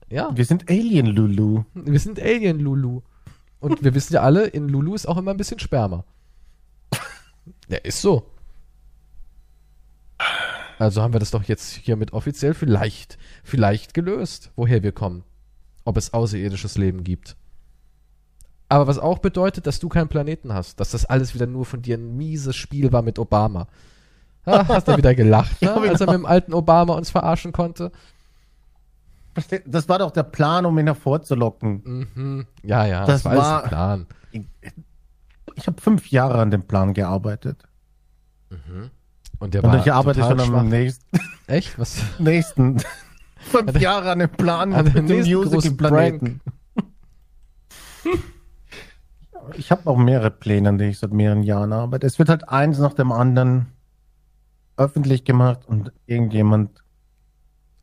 Ja, 0.09 0.31
Wir 0.37 0.45
sind 0.45 0.71
Alien 0.71 1.07
Lulu. 1.07 1.65
wir 1.75 1.99
sind 1.99 2.21
Alien-Lulu. 2.21 3.03
Und 3.59 3.83
wir 3.83 3.95
wissen 3.95 4.15
ja 4.15 4.21
alle, 4.21 4.47
in 4.47 4.69
Lulu 4.69 4.95
ist 4.95 5.07
auch 5.07 5.17
immer 5.17 5.33
ein 5.33 5.37
bisschen 5.37 5.59
Sperma. 5.59 6.05
Ja, 7.69 7.79
ist 7.79 8.01
so. 8.01 8.31
Also 10.79 11.03
haben 11.03 11.13
wir 11.15 11.21
das 11.21 11.31
doch 11.31 11.43
jetzt 11.45 11.73
hiermit 11.75 12.13
offiziell 12.13 12.55
vielleicht, 12.55 13.19
vielleicht 13.43 13.95
gelöst, 13.95 14.53
woher 14.57 14.83
wir 14.83 14.93
kommen. 14.93 15.25
Ob 15.85 15.97
es 15.97 16.13
außerirdisches 16.13 16.77
Leben 16.77 17.03
gibt. 17.03 17.37
Aber 18.69 18.87
was 18.89 18.99
auch 18.99 19.19
bedeutet, 19.19 19.67
dass 19.67 19.79
du 19.79 19.89
keinen 19.89 20.09
Planeten 20.09 20.53
hast. 20.53 20.81
Dass 20.81 20.91
das 20.91 21.05
alles 21.05 21.35
wieder 21.35 21.47
nur 21.47 21.65
von 21.65 21.83
dir 21.83 21.97
ein 21.97 22.17
mieses 22.17 22.57
Spiel 22.57 22.93
war 22.93 23.03
mit 23.03 23.19
Obama. 23.19 23.69
Ah, 24.45 24.65
hast 24.69 24.89
du 24.89 24.97
wieder 24.97 25.15
gelacht, 25.15 25.61
ne? 25.63 25.69
Ja, 25.69 25.75
genau. 25.79 25.89
als 25.91 26.01
er 26.01 26.07
mit 26.07 26.15
dem 26.15 26.27
alten 26.27 26.55
Obama 26.55 26.95
uns 26.95 27.11
verarschen 27.11 27.53
konnte? 27.53 27.93
Das 29.67 29.89
war 29.89 29.99
doch 29.99 30.11
der 30.13 30.23
Plan, 30.23 30.65
um 30.67 30.79
ihn 30.79 30.87
hervorzulocken. 30.87 32.09
Mhm. 32.15 32.47
Ja, 32.63 32.87
ja, 32.87 33.01
Das 33.05 33.23
das, 33.23 33.25
war 33.25 33.37
war- 33.37 33.63
Plan. 33.69 34.07
Ich 35.55 35.67
habe 35.67 35.81
fünf 35.81 36.11
Jahre 36.11 36.39
an 36.41 36.51
dem 36.51 36.63
Plan 36.63 36.95
gearbeitet. 36.95 37.63
Und 39.39 39.53
der 39.55 39.63
Und 39.65 39.71
war 39.73 39.79
ich 39.81 39.93
arbeite 39.93 40.21
schon 40.23 40.41
am 40.41 40.69
nächsten, 40.69 41.19
Echt? 41.47 41.79
Was? 41.79 42.01
nächsten 42.19 42.79
fünf 43.39 43.79
Jahre 43.81 44.11
an 44.13 44.19
dem 44.21 44.31
Plan 44.31 44.73
an 44.73 44.87
dem 44.87 45.05
mit 45.07 45.11
dem 45.11 45.35
Musical-Planeten. 45.39 46.41
Ich 49.55 49.71
habe 49.71 49.89
auch 49.89 49.97
mehrere 49.97 50.31
Pläne, 50.31 50.69
an 50.71 50.79
denen 50.79 50.91
ich 50.91 50.99
seit 50.99 51.13
mehreren 51.13 51.43
Jahren 51.43 51.73
arbeite. 51.73 52.07
Es 52.07 52.19
wird 52.19 52.29
halt 52.29 52.49
eins 52.49 52.79
nach 52.79 52.95
dem 52.95 53.13
anderen 53.13 53.67
öffentlich 54.77 55.25
gemacht 55.25 55.61
und 55.67 55.93
irgendjemand 56.07 56.83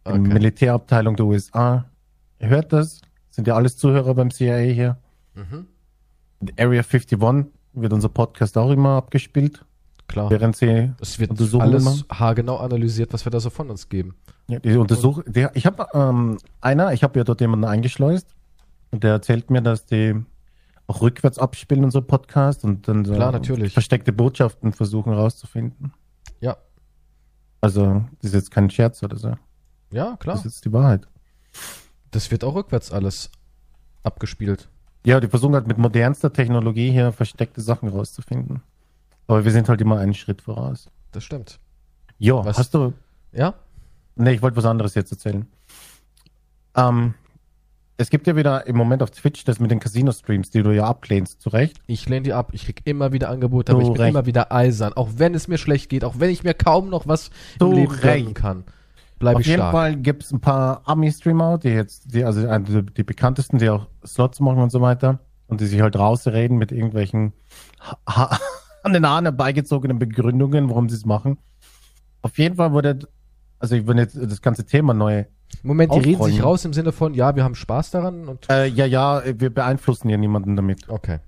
in 0.06 0.12
der 0.12 0.22
Okay. 0.22 0.34
Militärabteilung 0.34 1.16
der 1.16 1.26
USA 1.26 1.86
hört 2.40 2.74
das. 2.74 3.02
Sind 3.30 3.48
ja 3.48 3.56
alles 3.56 3.78
Zuhörer 3.78 4.14
beim 4.14 4.30
CIA 4.32 4.58
hier. 4.58 4.98
Mhm. 5.34 5.68
In 6.42 6.52
Area 6.60 6.82
51 6.84 7.20
wird 7.74 7.94
unser 7.94 8.10
Podcast 8.10 8.58
auch 8.58 8.70
immer 8.70 8.98
abgespielt, 8.98 9.66
Klar. 10.08 10.30
während 10.30 10.56
sie 10.56 10.92
Es 11.02 11.18
wird 11.20 11.32
alles 11.60 11.84
machen? 11.86 12.04
haargenau 12.12 12.58
analysiert, 12.58 13.14
was 13.14 13.26
wir 13.26 13.32
da 13.32 13.40
so 13.40 13.50
von 13.50 13.70
uns 13.72 13.90
geben. 13.90 14.14
Ja, 14.48 14.60
die 14.60 14.76
Untersuch 14.76 15.24
der, 15.26 15.56
ich 15.56 15.66
habe 15.66 15.88
ähm, 15.94 16.38
einer, 16.62 16.92
ich 16.94 17.02
habe 17.04 17.18
ja 17.18 17.24
dort 17.24 17.40
jemanden 17.42 17.66
eingeschleust 17.66 18.28
und 18.92 19.04
der 19.04 19.12
erzählt 19.14 19.50
mir, 19.50 19.62
dass 19.62 19.86
die 19.86 20.22
auch 20.88 21.02
rückwärts 21.02 21.38
abspielen 21.38 21.84
unsere 21.84 22.04
Podcast 22.04 22.64
und 22.64 22.88
dann 22.88 23.06
so 23.06 23.14
Klar, 23.14 23.32
natürlich. 23.32 23.74
versteckte 23.74 24.12
Botschaften 24.12 24.74
versuchen 24.74 25.14
rauszufinden. 25.14 25.94
Ja. 26.42 26.58
Also, 27.62 28.06
das 28.22 28.32
ist 28.32 28.34
jetzt 28.34 28.52
kein 28.52 28.70
Scherz 28.70 29.02
oder 29.04 29.18
so. 29.18 29.36
Ja, 29.92 30.18
klar. 30.18 30.36
Das 30.36 30.46
ist 30.46 30.56
jetzt 30.56 30.66
die 30.66 30.74
Wahrheit. 30.74 31.08
Das 32.12 32.30
wird 32.32 32.44
auch 32.44 32.56
rückwärts 32.56 32.92
alles 32.92 33.32
abgespielt. 34.04 34.70
Ja, 35.06 35.20
die 35.20 35.28
versuchen 35.28 35.54
halt 35.54 35.68
mit 35.68 35.78
modernster 35.78 36.32
Technologie 36.32 36.92
hier 36.92 37.12
versteckte 37.12 37.62
Sachen 37.62 37.90
rauszufinden. 37.90 38.62
Aber 39.28 39.46
wir 39.46 39.52
sind 39.52 39.70
halt 39.70 39.82
immer 39.82 40.00
einen 40.00 40.14
Schritt 40.14 40.42
voraus. 40.42 40.90
Das 41.12 41.24
stimmt. 41.24 41.60
Ja, 42.18 42.44
hast 42.46 42.74
du. 42.74 42.94
Ja? 43.32 43.54
Nee, 44.16 44.34
ich 44.34 44.42
wollte 44.42 44.58
was 44.58 44.66
anderes 44.66 44.96
jetzt 44.96 45.12
erzählen. 45.12 45.48
Ähm, 46.76 47.14
es 47.98 48.10
gibt 48.10 48.26
ja 48.28 48.36
wieder 48.36 48.66
im 48.68 48.76
Moment 48.76 49.04
auf 49.04 49.12
Twitch 49.12 49.44
das 49.44 49.60
mit 49.60 49.70
den 49.72 49.80
Casino-Streams, 49.80 50.50
die 50.50 50.64
du 50.64 50.72
ja 50.72 50.86
ablehnst, 50.86 51.42
zu 51.42 51.50
Recht. 51.50 51.78
Ich 51.88 52.10
lehne 52.10 52.24
die 52.24 52.34
ab. 52.34 52.50
Ich 52.54 52.66
krieg 52.66 52.82
immer 52.86 53.12
wieder 53.14 53.30
Angebote, 53.30 53.72
aber 53.72 53.82
ich 53.82 53.90
bin 53.92 54.02
recht. 54.02 54.10
immer 54.14 54.26
wieder 54.26 54.52
eisern. 54.52 54.94
Auch 54.94 55.10
wenn 55.18 55.36
es 55.36 55.48
mir 55.48 55.58
schlecht 55.58 55.90
geht, 55.90 56.04
auch 56.04 56.16
wenn 56.20 56.30
ich 56.30 56.44
mir 56.44 56.54
kaum 56.54 56.90
noch 56.90 57.08
was 57.08 57.30
Du 57.60 57.68
im 57.72 57.76
Leben 57.78 57.92
recht. 57.94 58.36
kann, 58.36 58.64
bleibe 59.20 59.36
Auf 59.38 59.42
ich 59.42 59.48
jeden 59.48 59.60
stark. 59.60 59.72
Fall 59.72 59.96
gibt 59.98 60.24
es 60.24 60.32
ein 60.32 60.42
paar 60.42 60.82
Ami-Streamer, 60.86 61.58
die 61.60 61.70
jetzt, 61.70 62.14
die, 62.14 62.24
also 62.24 62.42
die, 62.60 62.82
die 62.94 63.04
bekanntesten, 63.04 63.60
die 63.60 63.70
auch 63.70 63.88
Slots 64.06 64.40
machen 64.40 64.60
und 64.60 64.72
so 64.72 64.82
weiter. 64.82 65.20
Und 65.48 65.62
die 65.62 65.66
sich 65.68 65.82
halt 65.82 65.96
rausreden 65.96 66.58
mit 66.58 66.72
irgendwelchen 66.72 67.34
ha- 68.08 68.38
an 68.84 68.94
den 68.94 69.08
Haaren 69.08 69.26
herbeigezogenen 69.26 70.00
Begründungen, 70.00 70.70
warum 70.70 70.90
sie 70.90 70.96
es 70.96 71.06
machen. 71.06 71.38
Auf 72.24 72.38
jeden 72.40 72.56
Fall 72.56 72.72
wurde, 72.72 73.00
also 73.60 73.76
ich 73.76 73.86
würde 73.86 74.02
jetzt 74.02 74.18
das 74.20 74.42
ganze 74.42 74.66
Thema 74.66 74.94
neu. 74.96 75.26
Moment, 75.62 75.94
die 75.94 76.00
reden 76.00 76.16
aufrollen. 76.16 76.34
sich 76.34 76.44
raus 76.44 76.66
im 76.66 76.74
Sinne 76.74 76.92
von, 76.92 77.14
ja, 77.14 77.36
wir 77.36 77.44
haben 77.44 77.56
Spaß 77.56 77.92
daran 77.92 78.28
und. 78.28 78.50
Äh, 78.50 78.68
ja, 78.68 78.86
ja, 78.86 79.22
wir 79.26 79.54
beeinflussen 79.54 80.10
ja 80.10 80.18
niemanden 80.18 80.56
damit. 80.56 80.90
Okay. 80.90 81.20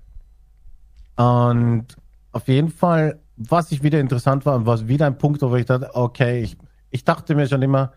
Und 1.16 1.86
auf 2.32 2.48
jeden 2.48 2.70
Fall, 2.70 3.20
was 3.36 3.72
ich 3.72 3.82
wieder 3.82 4.00
interessant 4.00 4.44
war 4.44 4.56
und 4.56 4.66
was 4.66 4.88
wieder 4.88 5.06
ein 5.06 5.18
Punkt, 5.18 5.42
wo 5.42 5.54
ich 5.56 5.66
dachte, 5.66 5.94
okay, 5.94 6.42
ich, 6.42 6.56
ich 6.90 7.04
dachte 7.04 7.34
mir 7.34 7.46
schon 7.46 7.62
immer, 7.62 7.92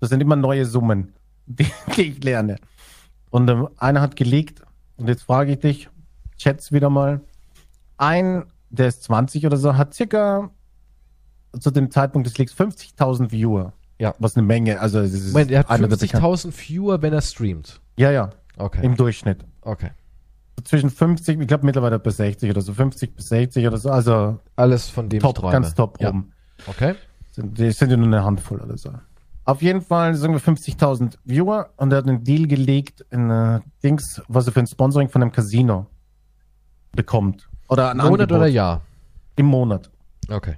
das 0.00 0.10
sind 0.10 0.20
immer 0.20 0.36
neue 0.36 0.64
Summen, 0.64 1.14
die, 1.46 1.66
die 1.96 2.02
ich 2.02 2.24
lerne. 2.24 2.56
Und 3.30 3.48
ähm, 3.50 3.68
einer 3.78 4.00
hat 4.00 4.16
gelegt, 4.16 4.62
und 4.96 5.08
jetzt 5.08 5.22
frage 5.22 5.52
ich 5.52 5.58
dich, 5.60 5.88
Chats 6.36 6.72
wieder 6.72 6.90
mal, 6.90 7.20
ein, 7.96 8.44
der 8.70 8.88
ist 8.88 9.02
20 9.04 9.46
oder 9.46 9.56
so, 9.56 9.76
hat 9.76 9.94
circa 9.94 10.50
zu 11.58 11.70
dem 11.70 11.90
Zeitpunkt 11.90 12.26
des 12.26 12.38
Leaks 12.38 12.54
50.000 12.54 13.32
Viewer. 13.32 13.72
Ja. 13.98 14.14
Was 14.18 14.36
eine 14.36 14.46
Menge, 14.46 14.80
also 14.80 15.00
es 15.00 15.12
ist 15.12 15.32
Moment, 15.32 15.50
er 15.50 15.60
hat 15.60 15.70
einer 15.70 15.88
der 15.88 15.96
bekannten- 15.96 16.24
50.000 16.26 16.52
Viewer, 16.52 17.02
wenn 17.02 17.12
er 17.12 17.20
streamt. 17.22 17.80
Ja, 17.96 18.10
ja, 18.12 18.30
Okay. 18.56 18.84
im 18.84 18.96
Durchschnitt. 18.96 19.44
Okay. 19.62 19.90
Zwischen 20.64 20.90
50, 20.90 21.40
ich 21.40 21.46
glaube 21.48 21.64
mittlerweile 21.66 21.98
bei 21.98 22.10
60 22.10 22.50
oder 22.50 22.60
so, 22.60 22.72
50 22.74 23.14
bis 23.16 23.28
60 23.28 23.66
oder 23.66 23.76
so, 23.78 23.90
also 23.90 24.38
Alles 24.56 24.88
von 24.88 25.08
dem 25.08 25.20
top, 25.20 25.40
ganz 25.50 25.74
top 25.74 26.00
ja. 26.00 26.08
oben. 26.10 26.32
Okay. 26.66 26.94
Sind, 27.30 27.58
die 27.58 27.70
sind 27.72 27.90
ja 27.90 27.96
nur 27.96 28.06
eine 28.06 28.24
Handvoll 28.24 28.60
oder 28.60 28.76
so. 28.76 28.90
Auf 29.44 29.62
jeden 29.62 29.80
Fall 29.80 30.14
sagen 30.14 30.34
wir 30.34 30.40
50.000 30.40 31.16
Viewer 31.24 31.70
und 31.76 31.90
er 31.92 31.98
hat 31.98 32.06
einen 32.08 32.22
Deal 32.22 32.46
gelegt 32.46 33.04
in 33.10 33.30
äh, 33.30 33.60
Dings, 33.82 34.20
was 34.28 34.46
er 34.46 34.52
für 34.52 34.60
ein 34.60 34.66
Sponsoring 34.66 35.08
von 35.08 35.22
einem 35.22 35.32
Casino 35.32 35.86
bekommt. 36.92 37.48
Oder 37.68 37.90
ein 37.90 37.96
Monat 37.98 38.12
Angebot 38.12 38.32
oder 38.32 38.46
Jahr? 38.46 38.82
im 39.36 39.46
Monat. 39.46 39.90
Okay. 40.28 40.56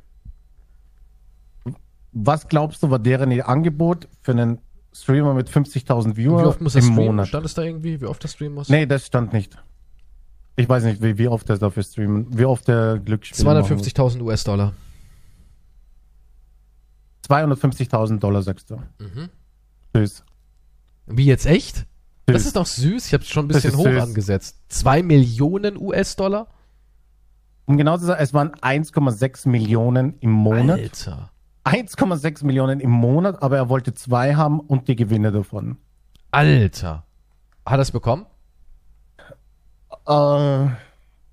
Was 2.12 2.48
glaubst 2.48 2.82
du, 2.82 2.90
war 2.90 2.98
deren 2.98 3.30
ihr 3.30 3.48
Angebot 3.48 4.08
für 4.22 4.32
einen 4.32 4.58
Streamer 4.92 5.34
mit 5.34 5.48
50.000 5.48 6.16
Viewer 6.16 6.42
Wie 6.42 6.46
oft 6.46 6.60
muss 6.60 6.74
er 6.74 6.80
im 6.80 6.86
streamen? 6.92 7.06
Monat? 7.06 7.28
Stand 7.28 7.46
es 7.46 7.54
da 7.54 7.62
irgendwie, 7.62 8.00
wie 8.00 8.06
oft 8.06 8.24
er 8.24 8.28
streamen 8.28 8.54
muss? 8.54 8.68
Nee, 8.68 8.86
das 8.86 9.06
stand 9.06 9.32
nicht. 9.32 9.56
Ich 10.56 10.68
weiß 10.68 10.84
nicht, 10.84 11.00
wie, 11.00 11.16
wie 11.16 11.28
oft 11.28 11.48
er 11.48 11.58
dafür 11.58 11.82
streamen, 11.82 12.26
wie 12.36 12.44
oft 12.44 12.66
der 12.68 12.98
Glücksspiel 12.98 13.44
machen 13.44 13.76
muss. 13.76 13.86
250.000 13.86 14.20
US-Dollar. 14.20 14.72
250.000 17.28 18.18
Dollar, 18.18 18.42
sagst 18.42 18.70
du. 18.70 18.76
Mhm. 18.98 19.28
Tschüss. 19.94 20.24
Wie 21.06 21.24
jetzt 21.26 21.46
echt? 21.46 21.86
Das 22.26 22.46
ist 22.46 22.56
doch 22.56 22.66
süß. 22.66 23.06
Ich 23.06 23.14
habe 23.14 23.24
schon 23.24 23.46
ein 23.46 23.48
bisschen 23.48 23.76
hoch 23.76 23.84
süß. 23.84 24.02
angesetzt. 24.02 24.56
Zwei 24.68 25.02
Millionen 25.02 25.76
US-Dollar? 25.76 26.48
Um 27.66 27.76
genau 27.76 27.96
zu 27.98 28.04
sagen, 28.06 28.20
es 28.22 28.34
waren 28.34 28.50
1,6 28.50 29.48
Millionen 29.48 30.18
im 30.20 30.30
Monat. 30.30 30.80
Alter. 30.80 31.30
1,6 31.64 32.44
Millionen 32.44 32.80
im 32.80 32.90
Monat, 32.90 33.42
aber 33.42 33.56
er 33.56 33.68
wollte 33.68 33.94
zwei 33.94 34.34
haben 34.34 34.60
und 34.60 34.88
die 34.88 34.96
Gewinne 34.96 35.30
davon. 35.32 35.76
Alter. 36.30 37.04
Hat 37.66 37.78
er 37.78 37.82
es 37.82 37.90
bekommen? 37.90 38.26
Äh, 40.06 40.66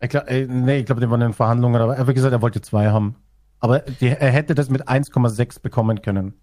ich 0.02 0.10
glaub, 0.10 0.30
äh, 0.30 0.46
nee, 0.48 0.80
ich 0.80 0.86
glaube, 0.86 1.02
die 1.02 1.10
waren 1.10 1.22
in 1.22 1.34
Verhandlungen, 1.34 1.82
aber 1.82 1.96
er 1.96 2.06
hat 2.06 2.14
gesagt, 2.14 2.34
er 2.34 2.42
wollte 2.42 2.62
zwei 2.62 2.90
haben. 2.90 3.16
Aber 3.60 3.80
die, 3.80 4.08
er 4.10 4.32
hätte 4.32 4.54
das 4.54 4.70
mit 4.70 4.88
1,6 4.88 5.62
bekommen 5.62 6.02
können. 6.02 6.34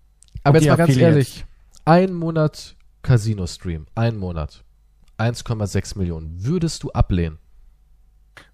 Aber 0.42 0.58
Und 0.58 0.64
jetzt 0.64 0.70
mal 0.70 0.76
ganz 0.76 0.96
ehrlich. 0.96 1.46
Ein 1.84 2.14
Monat 2.14 2.76
Casino-Stream. 3.02 3.86
Ein 3.94 4.16
Monat. 4.16 4.64
1,6 5.18 5.98
Millionen. 5.98 6.44
Würdest 6.44 6.82
du 6.82 6.90
ablehnen? 6.90 7.38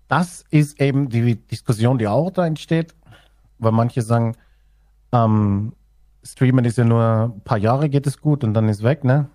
Das 0.08 0.44
ist 0.50 0.80
eben 0.80 1.08
die 1.08 1.36
Diskussion, 1.36 1.96
die 1.96 2.08
auch 2.08 2.30
da 2.30 2.44
entsteht, 2.44 2.94
weil 3.58 3.72
manche 3.72 4.02
sagen, 4.02 4.36
ähm, 5.12 5.72
Streamen 6.22 6.64
ist 6.64 6.78
ja 6.78 6.84
nur 6.84 7.32
ein 7.34 7.40
paar 7.42 7.58
Jahre 7.58 7.88
geht 7.88 8.06
es 8.06 8.20
gut 8.20 8.44
und 8.44 8.54
dann 8.54 8.68
ist 8.68 8.82
weg, 8.82 9.04
ne? 9.04 9.28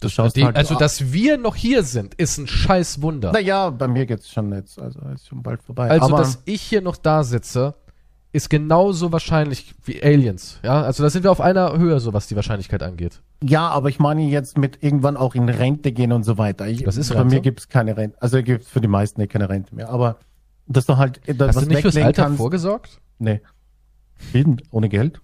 Du 0.00 0.08
schaust 0.08 0.34
Die, 0.36 0.44
halt, 0.44 0.56
also, 0.56 0.74
dass 0.74 1.12
wir 1.12 1.38
noch 1.38 1.54
hier 1.54 1.84
sind, 1.84 2.14
ist 2.14 2.38
ein 2.38 2.48
scheiß 2.48 3.02
Wunder. 3.02 3.30
Naja, 3.30 3.70
bei 3.70 3.86
mir 3.86 4.04
geht's 4.04 4.28
schon 4.32 4.52
jetzt, 4.52 4.80
also 4.80 4.98
ist 5.14 5.28
schon 5.28 5.42
bald 5.44 5.62
vorbei. 5.62 5.88
Also, 5.88 6.06
aber 6.06 6.18
dass 6.18 6.42
ich 6.44 6.60
hier 6.60 6.82
noch 6.82 6.96
da 6.96 7.22
sitze, 7.22 7.74
ist 8.32 8.50
genauso 8.50 9.12
wahrscheinlich 9.12 9.74
wie 9.84 10.02
Aliens. 10.02 10.58
Ja, 10.64 10.82
also 10.82 11.04
da 11.04 11.08
sind 11.10 11.22
wir 11.22 11.30
auf 11.30 11.40
einer 11.40 11.78
Höhe, 11.78 12.00
so 12.00 12.12
was 12.12 12.26
die 12.26 12.34
Wahrscheinlichkeit 12.34 12.82
angeht. 12.82 13.22
ja, 13.44 13.68
aber 13.68 13.88
ich 13.88 14.00
meine 14.00 14.22
jetzt 14.24 14.58
mit 14.58 14.82
irgendwann 14.82 15.16
auch 15.16 15.36
in 15.36 15.48
Rente 15.48 15.92
gehen 15.92 16.10
und 16.12 16.24
so 16.24 16.36
weiter. 16.36 16.66
Ich, 16.66 16.82
Das 16.82 16.96
ist 16.96 17.10
bei 17.10 17.20
Rente? 17.20 17.36
mir 17.36 17.40
gibt's 17.40 17.68
keine 17.68 17.96
Rente. 17.96 18.20
Also 18.20 18.42
gibt's 18.42 18.68
für 18.68 18.80
die 18.80 18.88
meisten 18.88 19.26
keine 19.28 19.48
Rente 19.48 19.72
mehr. 19.74 19.88
Aber 19.88 20.16
dass 20.66 20.84
du 20.86 20.96
halt 20.96 21.20
äh, 21.28 21.34
Hast 21.38 21.54
was 21.54 21.62
du 21.64 21.68
nicht 21.70 21.82
fürs 21.82 21.96
Alter 21.96 22.24
kannst, 22.24 22.38
vorgesorgt? 22.38 23.00
Nee. 23.20 23.40
Jeden, 24.32 24.60
ohne 24.70 24.88
Geld. 24.88 25.20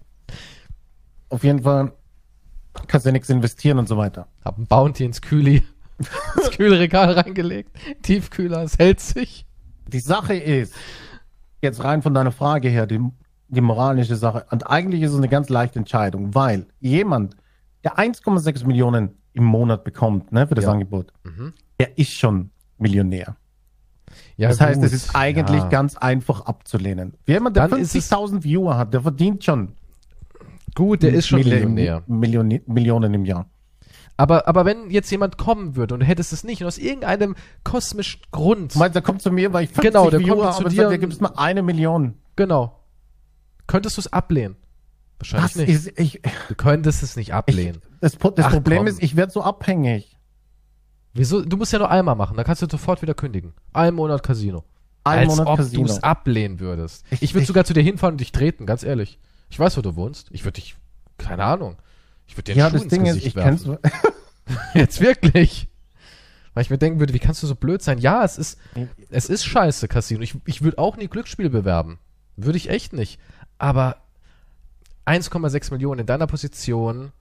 Auf 1.29 1.43
jeden 1.43 1.63
Fall 1.63 1.93
kannst 2.87 3.05
du 3.05 3.09
ja 3.09 3.13
nichts 3.13 3.29
investieren 3.29 3.79
und 3.79 3.87
so 3.87 3.97
weiter. 3.97 4.27
Hab 4.43 4.57
ein 4.57 4.67
Bounty 4.67 5.03
ins 5.05 5.21
Kühli, 5.21 5.63
ins 6.37 6.51
Kühlregal 6.51 7.11
reingelegt. 7.11 7.71
Tiefkühler, 8.03 8.63
es 8.63 8.77
hält 8.77 8.99
sich. 8.99 9.45
Die 9.87 9.99
Sache 9.99 10.35
ist, 10.35 10.73
jetzt 11.61 11.83
rein 11.83 12.01
von 12.01 12.13
deiner 12.13 12.31
Frage 12.31 12.69
her, 12.69 12.85
die, 12.87 12.99
die 13.47 13.61
moralische 13.61 14.15
Sache, 14.15 14.45
und 14.51 14.67
eigentlich 14.69 15.01
ist 15.01 15.11
es 15.11 15.17
eine 15.17 15.29
ganz 15.29 15.49
leichte 15.49 15.79
Entscheidung, 15.79 16.33
weil 16.35 16.67
jemand, 16.79 17.35
der 17.83 17.97
1,6 17.97 18.65
Millionen 18.65 19.17
im 19.33 19.43
Monat 19.43 19.83
bekommt, 19.83 20.31
ne, 20.31 20.47
für 20.47 20.55
das 20.55 20.65
Ja. 20.65 20.71
Angebot, 20.71 21.11
Mhm. 21.23 21.53
der 21.79 21.97
ist 21.97 22.11
schon 22.13 22.51
Millionär. 22.77 23.35
Ja, 24.37 24.49
Das 24.49 24.59
heißt, 24.61 24.79
gut, 24.79 24.87
es 24.87 24.93
ist 24.93 25.15
eigentlich 25.15 25.61
ja. 25.61 25.69
ganz 25.69 25.95
einfach 25.95 26.41
abzulehnen. 26.41 27.13
Jemand, 27.27 27.55
der 27.55 27.67
Dann 27.67 27.79
ist 27.79 27.95
es- 27.95 28.11
50.000 28.11 28.43
Viewer 28.43 28.77
hat, 28.77 28.93
der 28.93 29.01
verdient 29.01 29.43
schon 29.43 29.73
gut, 30.75 31.03
der 31.03 31.13
ist 31.13 31.27
schon 31.27 31.39
Millionen- 31.39 31.73
Millionär. 31.75 32.03
Millionen, 32.07 32.61
Millionen 32.65 33.13
im 33.13 33.25
Jahr. 33.25 33.45
Aber, 34.17 34.47
aber 34.47 34.65
wenn 34.65 34.89
jetzt 34.91 35.09
jemand 35.11 35.37
kommen 35.37 35.75
würde 35.75 35.93
und 35.95 35.99
du 36.01 36.05
hättest 36.05 36.33
es 36.33 36.43
nicht 36.43 36.61
und 36.61 36.67
aus 36.67 36.77
irgendeinem 36.77 37.35
kosmischen 37.63 38.21
Grund, 38.31 38.73
Du 38.75 38.79
meinst, 38.79 38.95
der 38.95 39.01
kommt 39.01 39.21
zu 39.21 39.31
mir, 39.31 39.53
weil 39.53 39.63
ich 39.65 39.69
50 39.69 39.91
Genau, 39.91 40.09
der 40.09 40.19
Viewer 40.19 40.51
kommt 40.51 40.55
zu 40.55 40.63
dir 40.69 40.87
sagt, 40.89 40.99
gibt 40.99 41.13
es 41.13 41.19
mal 41.19 41.33
eine 41.35 41.61
Million. 41.63 42.15
genau, 42.35 42.79
könntest 43.67 43.97
du 43.97 44.01
es 44.01 44.11
ablehnen? 44.13 44.55
Wahrscheinlich 45.19 45.53
Das 45.53 45.55
nicht. 45.55 45.69
ist, 45.69 45.99
ich, 45.99 46.21
du 46.49 46.55
könntest 46.55 47.01
es 47.03 47.15
nicht 47.15 47.29
ich, 47.29 47.33
ablehnen. 47.33 47.81
das, 48.01 48.15
Pro- 48.15 48.29
das 48.31 48.47
Ach, 48.47 48.51
Problem 48.51 48.79
komm. 48.79 48.87
ist, 48.87 49.01
ich 49.01 49.15
werde 49.15 49.31
so 49.31 49.41
abhängig. 49.43 50.12
Wieso? 51.13 51.41
Du 51.43 51.57
musst 51.57 51.71
ja 51.73 51.79
nur 51.79 51.91
einmal 51.91 52.15
machen, 52.15 52.35
dann 52.35 52.45
kannst 52.45 52.61
du 52.61 52.67
sofort 52.69 53.01
wieder 53.01 53.13
kündigen. 53.13 53.53
Ein 53.73 53.93
Monat 53.93 54.23
Casino. 54.23 54.63
Ein 55.03 55.19
Als 55.19 55.27
Monat 55.29 55.47
ob 55.47 55.57
Casino. 55.57 55.85
du 55.85 55.91
es 55.91 56.01
ablehnen 56.01 56.59
würdest. 56.59 57.05
Ich, 57.11 57.21
Ich- 57.21 57.33
würde 57.33 57.45
sogar 57.45 57.65
zu 57.65 57.73
dir 57.73 57.83
hinfahren 57.83 58.13
und 58.13 58.21
dich 58.21 58.31
treten, 58.31 58.65
ganz 58.65 58.83
ehrlich. 58.83 59.19
Ich 59.49 59.59
weiß, 59.59 59.77
wo 59.77 59.81
du 59.81 59.95
wohnst. 59.95 60.27
Ich 60.31 60.43
würde 60.45 60.55
dich, 60.61 60.75
keine 61.17 61.43
Ahnung. 61.43 61.77
Ich 62.25 62.35
würde 62.37 62.51
dir 62.53 62.57
Ja, 62.57 62.65
einen 62.67 62.71
Schuh 62.71 62.75
das 62.77 62.83
ins 62.85 62.91
Ding 62.93 63.05
ist, 63.05 63.13
Gesicht 63.15 63.27
ich 63.27 63.35
werfen. 63.35 63.77
Jetzt 64.73 65.01
wirklich. 65.01 65.67
Weil 66.53 66.61
ich 66.63 66.69
mir 66.69 66.77
denken 66.77 66.99
würde, 66.99 67.13
wie 67.13 67.19
kannst 67.19 67.43
du 67.43 67.47
so 67.47 67.55
blöd 67.55 67.81
sein? 67.81 67.97
Ja, 67.99 68.23
es 68.23 68.37
ist, 68.37 68.59
es 69.09 69.27
ist 69.27 69.43
scheiße, 69.45 69.87
Casino. 69.87 70.21
Ich, 70.21 70.35
ich 70.45 70.61
würde 70.61 70.77
auch 70.77 70.97
nie 70.97 71.07
Glücksspiel 71.07 71.49
bewerben. 71.49 71.99
Würde 72.37 72.57
ich 72.57 72.69
echt 72.69 72.93
nicht. 72.93 73.19
Aber 73.57 73.97
1,6 75.05 75.71
Millionen 75.71 76.01
in 76.01 76.05
deiner 76.05 76.27
Position. 76.27 77.11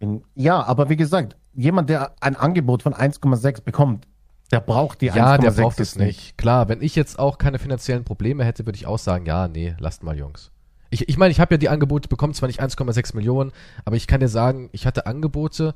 In- 0.00 0.22
Ja, 0.34 0.62
aber 0.64 0.88
wie 0.88 0.96
gesagt, 0.96 1.36
jemand, 1.54 1.90
der 1.90 2.12
ein 2.20 2.36
Angebot 2.36 2.82
von 2.82 2.94
1,6 2.94 3.62
bekommt, 3.62 4.06
der 4.52 4.60
braucht 4.60 5.00
die 5.02 5.06
Ja, 5.06 5.34
1,6 5.36 5.40
der 5.42 5.50
braucht 5.62 5.80
es 5.80 5.94
jetzt 5.94 5.98
nicht. 5.98 6.38
Klar, 6.38 6.68
wenn 6.68 6.80
ich 6.80 6.94
jetzt 6.94 7.18
auch 7.18 7.36
keine 7.38 7.58
finanziellen 7.58 8.04
Probleme 8.04 8.44
hätte, 8.44 8.64
würde 8.66 8.76
ich 8.76 8.86
auch 8.86 8.98
sagen, 8.98 9.26
ja, 9.26 9.46
nee, 9.48 9.74
lasst 9.78 10.02
mal, 10.02 10.16
Jungs. 10.16 10.50
Ich, 10.90 11.06
ich 11.08 11.18
meine, 11.18 11.32
ich 11.32 11.40
habe 11.40 11.52
ja 11.54 11.58
die 11.58 11.68
Angebote 11.68 12.08
bekommen, 12.08 12.32
zwar 12.32 12.46
nicht 12.46 12.62
1,6 12.62 13.14
Millionen, 13.14 13.52
aber 13.84 13.96
ich 13.96 14.06
kann 14.06 14.20
dir 14.20 14.28
sagen, 14.28 14.70
ich 14.72 14.86
hatte 14.86 15.06
Angebote. 15.06 15.74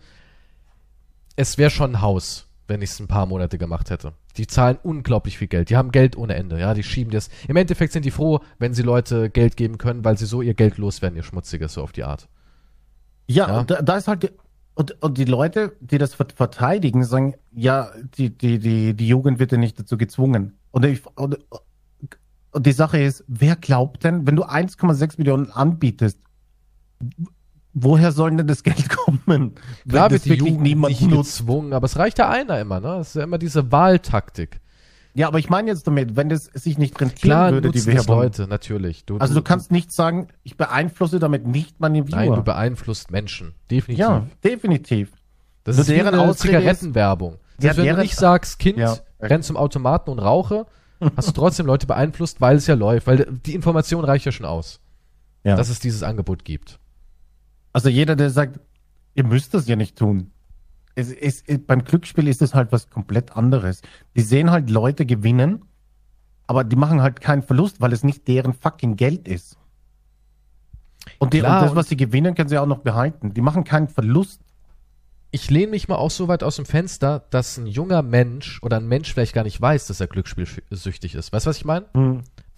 Es 1.37 1.59
wäre 1.59 1.71
schon 1.71 1.93
ein 1.97 2.01
Haus, 2.03 2.47
wenn 2.69 2.83
ich 2.83 2.91
es 2.91 3.01
ein 3.01 3.09
paar 3.09 3.27
Monate 3.27 3.59
gemacht 3.59 3.91
hätte. 3.91 4.13
Die 4.37 4.47
zahlen 4.47 4.79
unglaublich 4.83 5.37
viel 5.39 5.49
Geld. 5.49 5.69
Die 5.71 5.77
haben 5.77 5.91
Geld 5.93 6.17
ohne 6.17 6.35
Ende. 6.35 6.59
Ja, 6.59 6.73
die 6.73 6.83
schieben 6.83 7.11
das. 7.13 7.29
Im 7.49 7.57
Endeffekt 7.57 7.93
sind 7.93 8.05
die 8.05 8.11
froh, 8.11 8.41
wenn 8.59 8.73
sie 8.75 8.83
Leute 8.83 9.29
Geld 9.29 9.57
geben 9.59 9.77
können, 9.79 10.05
weil 10.05 10.17
sie 10.17 10.27
so 10.27 10.41
ihr 10.41 10.55
Geld 10.55 10.79
loswerden, 10.79 11.17
ihr 11.17 11.23
Schmutziges, 11.23 11.75
so 11.75 11.83
auf 11.83 11.93
die 11.93 12.05
Art. 12.05 12.29
Ja, 13.29 13.49
Ja. 13.49 13.65
Da, 13.65 13.83
da 13.83 13.97
ist 13.97 14.09
halt, 14.09 14.23
die- 14.25 14.31
und, 14.75 15.03
und 15.03 15.19
die 15.19 15.25
Leute, 15.27 15.77
die 15.81 15.99
das 15.99 16.15
ver- 16.15 16.27
verteidigen, 16.35 17.05
sagen, 17.05 17.35
ja, 17.53 17.91
die, 18.17 18.31
die, 18.31 18.59
die, 18.59 18.95
die 18.95 19.07
Jugend 19.09 19.39
wird 19.39 19.53
ja 19.53 19.59
nicht 19.59 19.79
dazu 19.79 19.97
gezwungen. 19.99 20.57
Und, 20.71 20.85
ich, 20.87 21.03
und, 21.17 21.37
und 22.53 22.67
die 22.67 22.73
Sache 22.73 22.99
ist, 23.03 23.23
wer 23.29 23.57
glaubt 23.57 24.05
denn, 24.05 24.27
wenn 24.27 24.37
du 24.37 24.45
1,6 24.45 25.15
Millionen 25.19 25.51
anbietest, 25.51 26.19
woher 27.75 28.13
soll 28.13 28.35
denn 28.37 28.47
das 28.47 28.63
Geld 28.63 28.89
kommen? 28.97 29.55
Klar 29.89 30.11
wird 30.11 30.25
die 30.25 30.31
wirklich 30.31 30.49
Jugend 30.49 30.63
niemand 30.63 30.93
nicht 31.01 31.11
nutzt. 31.11 31.39
gezwungen, 31.39 31.73
aber 31.75 31.85
es 31.85 31.99
reicht 31.99 32.19
ja 32.19 32.31
einer 32.31 32.59
immer, 32.61 32.81
ne? 32.81 32.89
Das 32.99 33.09
ist 33.09 33.15
ja 33.17 33.25
immer 33.25 33.39
diese 33.39 33.71
Wahltaktik. 33.73 34.61
Ja, 35.15 35.29
aber 35.29 35.39
ich 35.39 35.51
meine 35.51 35.69
jetzt 35.71 35.87
damit, 35.87 36.17
wenn 36.17 36.29
das 36.31 36.45
sich 36.47 36.79
nicht 36.79 36.99
rentieren 37.01 37.19
Klar 37.21 37.53
würde, 37.53 37.71
die 37.71 37.85
Werbung. 37.87 38.17
Leute, 38.17 38.47
natürlich. 38.49 39.05
Du, 39.05 39.19
Also 39.19 39.35
du 39.35 39.43
kannst 39.43 39.71
nicht 39.71 39.93
sagen, 39.93 40.29
ich 40.43 40.57
beeinflusse 40.57 41.19
damit 41.19 41.47
nicht 41.47 41.81
meine 41.81 42.07
Viewer. 42.09 42.17
Nein, 42.17 42.33
du 42.33 42.43
beeinflusst 42.43 43.11
Menschen. 43.11 43.55
Definitiv. 43.71 43.99
ja, 44.01 44.27
definitiv. 44.43 45.13
das 45.65 45.77
nur 45.77 45.83
ist 45.83 45.91
wie 45.91 45.95
deren 45.97 46.15
eine 46.15 46.23
Ausrede 46.23 46.57
ist- 46.57 46.61
Zigarettenwerbung. 46.63 47.33
Ja, 47.33 47.39
Selbst 47.59 47.77
wenn 47.77 47.85
du 47.85 47.91
deren- 47.91 48.01
nicht 48.01 48.17
sagst, 48.17 48.59
Kind, 48.59 48.79
Ja. 48.79 48.97
renn 49.21 49.43
zum 49.43 49.57
Automaten 49.59 50.09
und 50.11 50.19
rauche, 50.19 50.67
hast 51.17 51.29
du 51.29 51.33
trotzdem 51.33 51.67
Leute 51.67 51.87
beeinflusst, 51.87 52.41
weil 52.41 52.57
es 52.57 52.67
ja 52.67 52.75
läuft. 52.75 53.07
Weil 53.07 53.27
die 53.45 53.55
Information 53.55 54.05
reicht 54.05 54.25
ja 54.25 54.33
schon 54.33 54.47
aus, 54.47 54.81
Ja. 55.45 55.57
dass 55.57 55.69
es 55.69 55.79
dieses 55.79 56.03
Angebot 56.03 56.45
gibt. 56.45 56.79
Also 57.75 57.89
jeder, 57.91 58.17
der 58.17 58.31
sagt, 58.31 58.61
ihr 59.15 59.25
müsst 59.25 59.53
das 59.53 59.69
ja 59.69 59.77
nicht 59.77 59.97
tun. 59.97 60.31
Es, 60.95 61.11
es, 61.11 61.43
es, 61.47 61.59
beim 61.67 61.85
Glücksspiel 61.85 62.29
ist 62.29 62.43
es 62.43 62.55
halt 62.55 62.73
was 62.73 62.91
komplett 62.91 63.37
anderes. 63.37 63.81
Die 64.17 64.21
sehen 64.21 64.51
halt 64.51 64.69
Leute 64.71 65.07
gewinnen, 65.07 65.65
aber 66.47 66.65
die 66.65 66.77
machen 66.77 67.01
halt 67.01 67.21
keinen 67.21 67.43
Verlust, 67.43 67.81
weil 67.81 67.93
es 67.93 68.05
nicht 68.05 68.29
deren 68.29 68.53
fucking 68.53 68.97
Geld 68.97 69.27
ist. 69.27 69.57
Und, 71.19 71.33
die, 71.33 71.41
Klar, 71.41 71.61
und 71.63 71.69
das, 71.69 71.75
was 71.75 71.89
sie 71.89 71.97
gewinnen, 71.97 72.35
können 72.35 72.49
sie 72.49 72.59
auch 72.59 72.67
noch 72.67 72.79
behalten. 72.81 73.35
Die 73.35 73.41
machen 73.41 73.65
keinen 73.65 73.89
Verlust. 73.89 74.41
Ich 75.35 75.51
lehne 75.51 75.69
mich 75.71 75.89
mal 75.89 75.95
auch 75.97 76.11
so 76.11 76.29
weit 76.29 76.43
aus 76.43 76.57
dem 76.57 76.67
Fenster, 76.67 77.25
dass 77.31 77.57
ein 77.57 77.67
junger 77.67 78.03
Mensch 78.03 78.63
oder 78.63 78.77
ein 78.77 78.87
Mensch 78.87 79.13
vielleicht 79.13 79.33
gar 79.33 79.45
nicht 79.45 79.59
weiß, 79.59 79.87
dass 79.87 79.99
er 79.99 80.07
glücksspielsüchtig 80.07 81.15
ist. 81.15 81.33
Weißt 81.33 81.47
du, 81.47 81.51
was 81.51 81.57
ich 81.57 81.65
meine? 81.65 81.87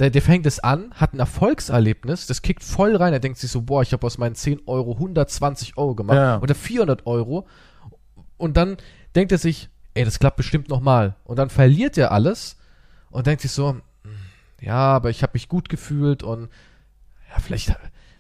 Der, 0.01 0.11
der 0.11 0.23
fängt 0.23 0.45
es 0.45 0.59
an, 0.59 0.91
hat 0.93 1.15
ein 1.15 1.21
Erfolgserlebnis, 1.21 2.27
das 2.27 2.43
kickt 2.43 2.65
voll 2.65 2.97
rein. 2.97 3.13
Er 3.13 3.21
denkt 3.21 3.39
sich 3.39 3.51
so, 3.53 3.63
boah, 3.63 3.83
ich 3.83 3.93
habe 3.93 4.05
aus 4.05 4.19
meinen 4.19 4.35
10 4.35 4.63
Euro 4.67 4.95
120 4.95 5.77
Euro 5.79 5.95
gemacht 5.95 6.17
Ja. 6.17 6.41
oder 6.41 6.57
400 6.57 7.07
Euro. 7.07 7.47
Und 8.45 8.59
dann 8.59 8.77
denkt 9.15 9.33
er 9.33 9.39
sich, 9.39 9.71
ey, 9.95 10.05
das 10.05 10.19
klappt 10.19 10.37
bestimmt 10.37 10.69
nochmal. 10.69 11.17
Und 11.25 11.39
dann 11.39 11.49
verliert 11.49 11.97
er 11.97 12.13
alles 12.13 12.59
und 13.11 13.27
denkt 13.27 13.41
sich 13.41 13.53
so, 13.53 13.71
hm, 13.71 13.83
ja, 14.61 14.77
aber 14.77 15.09
ich 15.09 15.23
habe 15.23 15.31
mich 15.33 15.49
gut 15.49 15.71
gefühlt 15.71 16.23
und 16.23 16.51
ja, 17.31 17.41
vielleicht, 17.41 17.75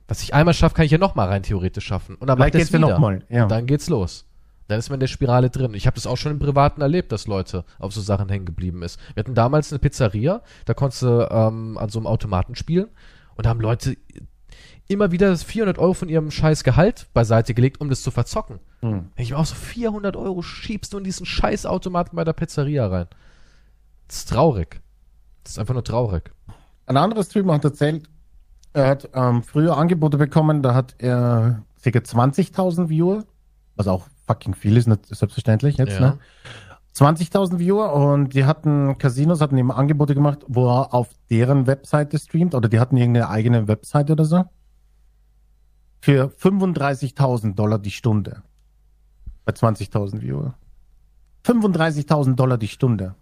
was 0.08 0.22
ich 0.22 0.32
einmal 0.32 0.54
schaffe, 0.54 0.76
kann 0.76 0.86
ich 0.86 0.92
ja 0.92 0.96
nochmal 0.96 1.28
rein 1.28 1.42
theoretisch 1.42 1.84
schaffen. 1.84 2.14
Und 2.14 2.28
dann 2.28 2.38
Vielleicht 2.38 2.54
macht 2.54 2.60
er 2.60 2.64
es 2.64 2.72
wieder. 2.72 2.98
ja. 3.28 3.42
Und 3.42 3.50
dann 3.50 3.66
geht's 3.66 3.90
los. 3.90 4.24
Dann 4.66 4.78
ist 4.78 4.88
man 4.88 4.94
in 4.94 5.00
der 5.00 5.08
Spirale 5.08 5.50
drin. 5.50 5.74
Ich 5.74 5.86
habe 5.86 5.96
das 5.96 6.06
auch 6.06 6.16
schon 6.16 6.32
im 6.32 6.38
Privaten 6.38 6.80
erlebt, 6.80 7.12
dass 7.12 7.26
Leute 7.26 7.66
auf 7.78 7.92
so 7.92 8.00
Sachen 8.00 8.30
hängen 8.30 8.46
geblieben 8.46 8.82
ist. 8.82 8.98
Wir 9.12 9.20
hatten 9.20 9.34
damals 9.34 9.70
eine 9.72 9.78
Pizzeria, 9.78 10.40
da 10.64 10.72
konntest 10.72 11.02
du 11.02 11.28
ähm, 11.30 11.76
an 11.76 11.90
so 11.90 11.98
einem 11.98 12.06
Automaten 12.06 12.54
spielen 12.54 12.88
und 13.34 13.44
da 13.44 13.50
haben 13.50 13.60
Leute 13.60 13.98
immer 14.88 15.10
wieder 15.12 15.30
das 15.30 15.42
400 15.42 15.78
Euro 15.78 15.94
von 15.94 16.08
ihrem 16.08 16.30
scheiß 16.30 16.64
Gehalt 16.64 17.06
beiseite 17.14 17.54
gelegt, 17.54 17.80
um 17.80 17.88
das 17.88 18.02
zu 18.02 18.10
verzocken. 18.10 18.58
Hm. 18.80 19.10
Ich 19.16 19.30
mir 19.30 19.38
auch 19.38 19.46
so 19.46 19.54
400 19.54 20.16
Euro 20.16 20.42
schiebst 20.42 20.92
du 20.92 20.98
in 20.98 21.04
diesen 21.04 21.26
scheiß 21.26 21.66
Automaten 21.66 22.16
bei 22.16 22.24
der 22.24 22.32
Pizzeria 22.34 22.86
rein. 22.86 23.06
Das 24.08 24.18
ist 24.18 24.28
traurig. 24.28 24.80
Das 25.42 25.52
ist 25.52 25.58
einfach 25.58 25.74
nur 25.74 25.84
traurig. 25.84 26.30
Ein 26.86 26.96
anderer 26.96 27.24
Streamer 27.24 27.54
hat 27.54 27.64
erzählt, 27.64 28.08
er 28.74 28.88
hat 28.88 29.08
ähm, 29.14 29.42
früher 29.42 29.76
Angebote 29.76 30.18
bekommen, 30.18 30.62
da 30.62 30.74
hat 30.74 30.94
er 30.98 31.62
ca. 31.82 31.90
20.000 31.90 32.88
Viewer, 32.88 33.24
was 33.76 33.86
auch 33.88 34.06
fucking 34.26 34.54
viel 34.54 34.76
ist, 34.76 34.86
nicht 34.88 35.06
selbstverständlich 35.06 35.76
jetzt, 35.78 35.94
Ja. 35.94 36.00
ne? 36.00 36.18
20.000 36.96 37.58
Viewer 37.58 37.92
und 37.92 38.34
die 38.34 38.44
hatten, 38.44 38.96
Casinos 38.98 39.40
hatten 39.40 39.58
eben 39.58 39.72
Angebote 39.72 40.14
gemacht, 40.14 40.44
wo 40.46 40.68
er 40.68 40.94
auf 40.94 41.08
deren 41.28 41.66
Webseite 41.66 42.18
streamt 42.18 42.54
oder 42.54 42.68
die 42.68 42.78
hatten 42.78 42.96
irgendeine 42.96 43.28
eigene 43.30 43.66
Webseite 43.66 44.12
oder 44.12 44.24
so. 44.24 44.44
Für 46.04 46.26
35.000 46.38 47.54
Dollar 47.54 47.78
die 47.78 47.90
Stunde. 47.90 48.42
Bei 49.46 49.54
20.000 49.54 50.20
Viewer. 50.20 50.54
35.000 51.46 52.34
Dollar 52.34 52.58
die 52.58 52.68
Stunde 52.68 53.14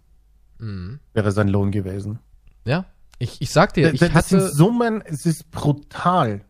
Mhm. 0.59 0.99
wäre 1.13 1.31
sein 1.31 1.47
Lohn 1.47 1.71
gewesen. 1.71 2.19
Ja. 2.65 2.83
Ich, 3.19 3.41
ich 3.41 3.51
sag 3.51 3.73
dir, 3.73 3.93
ich 3.93 4.01
das 4.01 4.09
sind 4.09 4.13
hatte, 4.13 4.49
Summen, 4.49 5.01
es 5.05 5.25
ist 5.25 5.49
brutal. 5.49 6.41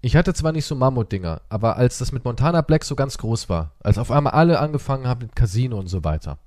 ich 0.00 0.14
hatte 0.14 0.32
zwar 0.32 0.52
nicht 0.52 0.64
so 0.64 0.76
Mammutdinger, 0.76 1.40
aber 1.48 1.74
als 1.76 1.98
das 1.98 2.12
mit 2.12 2.24
Montana 2.24 2.60
Black 2.60 2.84
so 2.84 2.94
ganz 2.94 3.18
groß 3.18 3.48
war, 3.48 3.72
als 3.82 3.98
auf 3.98 4.12
einmal 4.12 4.34
alle 4.34 4.60
angefangen 4.60 5.08
haben 5.08 5.22
mit 5.22 5.34
Casino 5.34 5.76
und 5.76 5.88
so 5.88 6.04
weiter, 6.04 6.38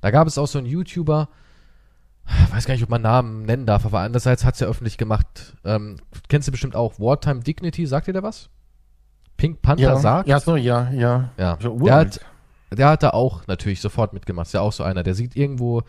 da 0.00 0.10
gab 0.10 0.26
es 0.26 0.38
auch 0.38 0.46
so 0.46 0.56
einen 0.56 0.66
YouTuber, 0.68 1.28
weiß 2.50 2.64
gar 2.64 2.72
nicht, 2.72 2.82
ob 2.84 2.88
man 2.88 3.02
Namen 3.02 3.42
nennen 3.42 3.66
darf, 3.66 3.84
aber 3.84 4.00
andererseits 4.00 4.42
hat 4.46 4.54
es 4.54 4.60
ja 4.60 4.68
öffentlich 4.68 4.96
gemacht. 4.96 5.54
Ähm, 5.64 5.96
kennst 6.30 6.48
du 6.48 6.52
bestimmt 6.52 6.74
auch 6.76 6.98
Wartime 6.98 7.40
Dignity, 7.40 7.84
sagt 7.86 8.06
dir 8.06 8.14
der 8.14 8.22
was? 8.22 8.48
Pink 9.36 9.62
Panther 9.62 9.82
Ja, 9.82 9.96
sagt? 9.96 10.28
ja, 10.28 10.40
so, 10.40 10.56
ja, 10.56 10.90
ja. 10.92 11.30
Ja. 11.36 11.58
So 11.60 11.76
Der 11.78 11.94
hat, 11.94 12.20
der 12.70 12.88
hat 12.88 13.02
da 13.02 13.10
auch 13.10 13.46
natürlich 13.46 13.80
sofort 13.80 14.12
mitgemacht. 14.12 14.46
Ist 14.46 14.54
ja 14.54 14.60
auch 14.60 14.72
so 14.72 14.82
einer, 14.82 15.02
der 15.02 15.14
sieht 15.14 15.36
irgendwo 15.36 15.82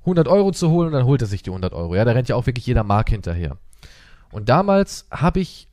100 0.00 0.28
Euro 0.28 0.52
zu 0.52 0.70
holen 0.70 0.88
und 0.88 0.92
dann 0.92 1.04
holt 1.06 1.22
er 1.22 1.26
sich 1.26 1.42
die 1.42 1.50
100 1.50 1.72
Euro. 1.72 1.94
Ja, 1.94 2.04
da 2.04 2.12
rennt 2.12 2.28
ja 2.28 2.36
auch 2.36 2.46
wirklich 2.46 2.66
jeder 2.66 2.82
Mark 2.84 3.08
hinterher. 3.10 3.56
Und 4.30 4.48
damals 4.48 5.06
habe 5.10 5.40
ich 5.40 5.68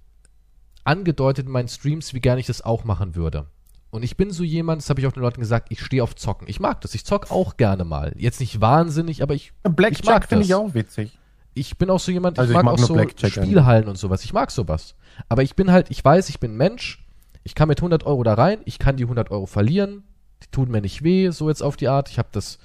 angedeutet 0.84 1.46
in 1.48 1.52
meinen 1.52 1.68
Streams, 1.68 2.14
wie 2.14 2.20
gerne 2.22 2.40
ich 2.40 2.48
das 2.48 2.62
auch 2.64 2.84
machen 2.84 3.16
würde. 3.16 3.48
Und 3.90 4.04
ich 4.04 4.16
bin 4.16 4.32
so 4.32 4.44
jemand, 4.44 4.82
das 4.82 4.90
habe 4.90 5.02
ich 5.02 5.08
auch 5.08 5.12
den 5.12 5.22
Leuten 5.22 5.42
gesagt, 5.42 5.68
ich 5.70 5.84
stehe 5.84 6.02
auf 6.02 6.16
Zocken. 6.16 6.48
Ich 6.48 6.60
mag 6.62 6.80
das. 6.82 6.96
Ich 6.96 7.04
zock 7.06 7.30
auch 7.30 7.58
gerne 7.58 7.84
mal. 7.84 8.14
Jetzt 8.16 8.40
nicht 8.40 8.62
wahnsinnig, 8.62 9.22
aber 9.22 9.34
ich, 9.34 9.48
ich 9.48 9.54
mag 9.66 9.76
Blackjack 9.76 10.28
finde 10.30 10.46
ich 10.46 10.54
auch 10.56 10.74
witzig. 10.74 11.20
ich 11.54 11.78
bin 11.78 11.90
auch 11.90 12.00
so 12.00 12.10
jemand, 12.12 12.40
Also 12.40 12.54
ich 12.54 12.58
ich 12.58 12.64
mag, 12.64 12.72
mag 12.72 12.82
auch 12.82 12.88
so 12.88 12.94
Blackjack 12.94 13.34
Spielhallen 13.34 13.90
und 13.90 13.98
sowas. 13.98 14.24
Ich 14.24 14.32
mag 14.32 14.50
sowas. 14.50 14.96
Aber 15.30 15.44
ich 15.44 15.56
bin 15.56 15.72
halt, 15.72 15.90
ich 15.92 16.04
weiß, 16.04 16.30
ich 16.30 16.40
bin 16.40 16.56
Mensch. 16.56 17.06
Ich 17.44 17.56
kann 17.56 17.68
mit 17.68 17.80
100 17.80 18.06
Euro 18.06 18.24
da 18.24 18.36
rein. 18.36 18.60
Ich 18.66 18.80
kann 18.80 18.98
die 18.98 19.04
100 19.04 19.32
Euro 19.32 19.46
verlieren. 19.46 20.04
Die 20.44 20.48
tun 20.52 20.70
mir 20.72 20.82
nicht 20.82 21.04
weh, 21.04 21.30
so 21.30 21.50
jetzt 21.50 21.62
auf 21.64 21.76
die 21.78 21.88
Art. 21.88 22.10
Ich 22.10 22.18
habe 22.20 22.30
das 22.32 22.60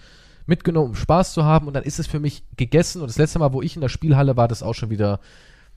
mitgenommen, 0.47 0.91
um 0.91 0.95
Spaß 0.95 1.33
zu 1.33 1.45
haben. 1.45 1.67
Und 1.67 1.75
dann 1.75 1.83
ist 1.85 1.99
es 1.99 2.07
für 2.07 2.21
mich 2.21 2.45
gegessen. 2.57 3.01
Und 3.01 3.09
das 3.09 3.19
letzte 3.19 3.39
Mal, 3.39 3.53
wo 3.53 3.63
ich 3.63 3.75
in 3.75 3.81
der 3.83 3.89
Spielhalle 3.89 4.37
war, 4.37 4.49
das 4.49 4.63
auch 4.63 4.75
schon 4.75 4.91
wieder. 4.91 5.21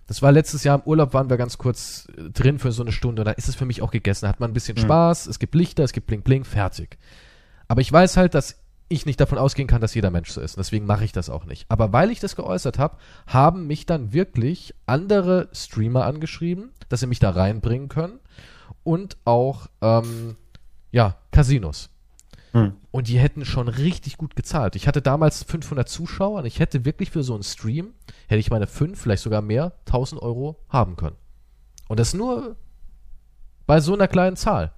Das 0.08 0.22
war 0.22 0.32
letztes 0.32 0.64
Jahr 0.64 0.80
im 0.80 0.88
Urlaub, 0.88 1.14
waren 1.14 1.30
wir 1.30 1.38
ganz 1.38 1.58
kurz 1.58 2.08
äh, 2.18 2.30
drin 2.32 2.60
für 2.60 2.72
so 2.72 2.82
eine 2.84 2.92
Stunde. 2.92 3.22
Und 3.22 3.26
da 3.28 3.32
ist 3.32 3.48
es 3.48 3.56
für 3.56 3.66
mich 3.66 3.82
auch 3.82 3.92
gegessen. 3.92 4.26
Da 4.26 4.30
hat 4.30 4.40
man 4.40 4.50
ein 4.52 4.54
bisschen 4.54 4.76
Mhm. 4.78 4.82
Spaß. 4.82 5.28
Es 5.28 5.40
gibt 5.40 5.56
Lichter, 5.56 5.84
es 5.84 5.94
gibt 5.94 6.08
Bling 6.08 6.22
Bling, 6.24 6.44
fertig. 6.44 6.98
Aber 7.68 7.82
ich 7.82 7.92
weiß 7.92 8.18
halt, 8.18 8.34
dass 8.34 8.59
ich 8.90 9.06
nicht 9.06 9.20
davon 9.20 9.38
ausgehen 9.38 9.68
kann, 9.68 9.82
dass 9.82 9.94
jeder 9.94 10.12
Mensch 10.12 10.32
so 10.32 10.42
ist. 10.42 10.56
Und 10.56 10.60
deswegen 10.66 10.86
mache 10.86 11.06
ich 11.06 11.12
das 11.12 11.30
auch 11.30 11.46
nicht. 11.46 11.66
Aber 11.70 11.94
weil 11.94 12.12
ich 12.12 12.20
das 12.20 12.36
geäußert 12.36 12.80
habe, 12.80 12.98
haben 13.28 13.68
mich 13.68 13.86
dann 13.86 14.14
wirklich 14.14 14.74
andere 14.88 15.48
Streamer 15.54 16.06
angeschrieben, 16.06 16.72
dass 16.90 17.00
sie 17.00 17.08
mich 17.08 17.20
da 17.20 17.30
reinbringen 17.30 17.88
können. 17.88 18.20
Und 18.84 19.18
auch, 19.26 19.68
ähm, 19.82 20.36
ja, 20.92 21.18
Casinos. 21.32 21.90
Hm. 22.52 22.74
Und 22.90 23.08
die 23.08 23.20
hätten 23.20 23.46
schon 23.46 23.68
richtig 23.68 24.18
gut 24.18 24.36
gezahlt. 24.36 24.76
Ich 24.76 24.88
hatte 24.88 25.04
damals 25.04 25.44
500 25.44 25.88
Zuschauer 25.88 26.40
und 26.40 26.46
ich 26.46 26.60
hätte 26.60 26.84
wirklich 26.84 27.12
für 27.12 27.22
so 27.22 27.36
einen 27.36 27.44
Stream, 27.44 27.94
hätte 28.28 28.40
ich 28.40 28.50
meine 28.50 28.66
5, 28.66 29.00
vielleicht 29.00 29.22
sogar 29.22 29.42
mehr, 29.42 29.74
1000 29.86 30.22
Euro 30.22 30.60
haben 30.68 30.96
können. 30.96 31.16
Und 31.88 32.00
das 32.00 32.16
nur 32.16 32.56
bei 33.68 33.82
so 33.82 33.94
einer 33.94 34.08
kleinen 34.08 34.36
Zahl. 34.36 34.74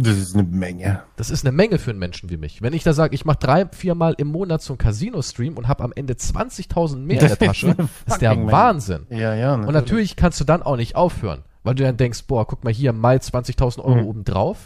Das 0.00 0.16
ist 0.16 0.34
eine 0.34 0.44
Menge. 0.44 1.02
Das 1.16 1.28
ist 1.30 1.44
eine 1.44 1.50
Menge 1.50 1.78
für 1.78 1.90
einen 1.90 1.98
Menschen 1.98 2.30
wie 2.30 2.36
mich. 2.36 2.62
Wenn 2.62 2.72
ich 2.72 2.84
da 2.84 2.92
sage, 2.92 3.14
ich 3.16 3.24
mache 3.24 3.38
drei, 3.40 3.66
viermal 3.66 4.14
im 4.18 4.28
Monat 4.28 4.62
so 4.62 4.74
einen 4.74 4.78
Casino-Stream 4.78 5.56
und 5.56 5.66
habe 5.66 5.82
am 5.82 5.92
Ende 5.94 6.14
20.000 6.14 6.98
mehr 6.98 7.20
in 7.20 7.26
der 7.26 7.36
Tasche, 7.38 7.74
ist 8.06 8.20
der 8.20 8.34
Menge. 8.36 8.52
Wahnsinn. 8.52 9.06
Ja, 9.10 9.34
ja. 9.34 9.54
Und 9.54 9.72
natürlich 9.72 10.14
kannst 10.14 10.40
du 10.40 10.44
dann 10.44 10.62
auch 10.62 10.76
nicht 10.76 10.94
aufhören, 10.94 11.42
weil 11.64 11.74
du 11.74 11.82
dann 11.82 11.96
denkst, 11.96 12.24
boah, 12.28 12.46
guck 12.46 12.62
mal 12.62 12.72
hier, 12.72 12.92
mal 12.92 13.16
20.000 13.16 13.80
Euro 13.80 13.96
Mhm. 14.02 14.06
obendrauf. 14.06 14.58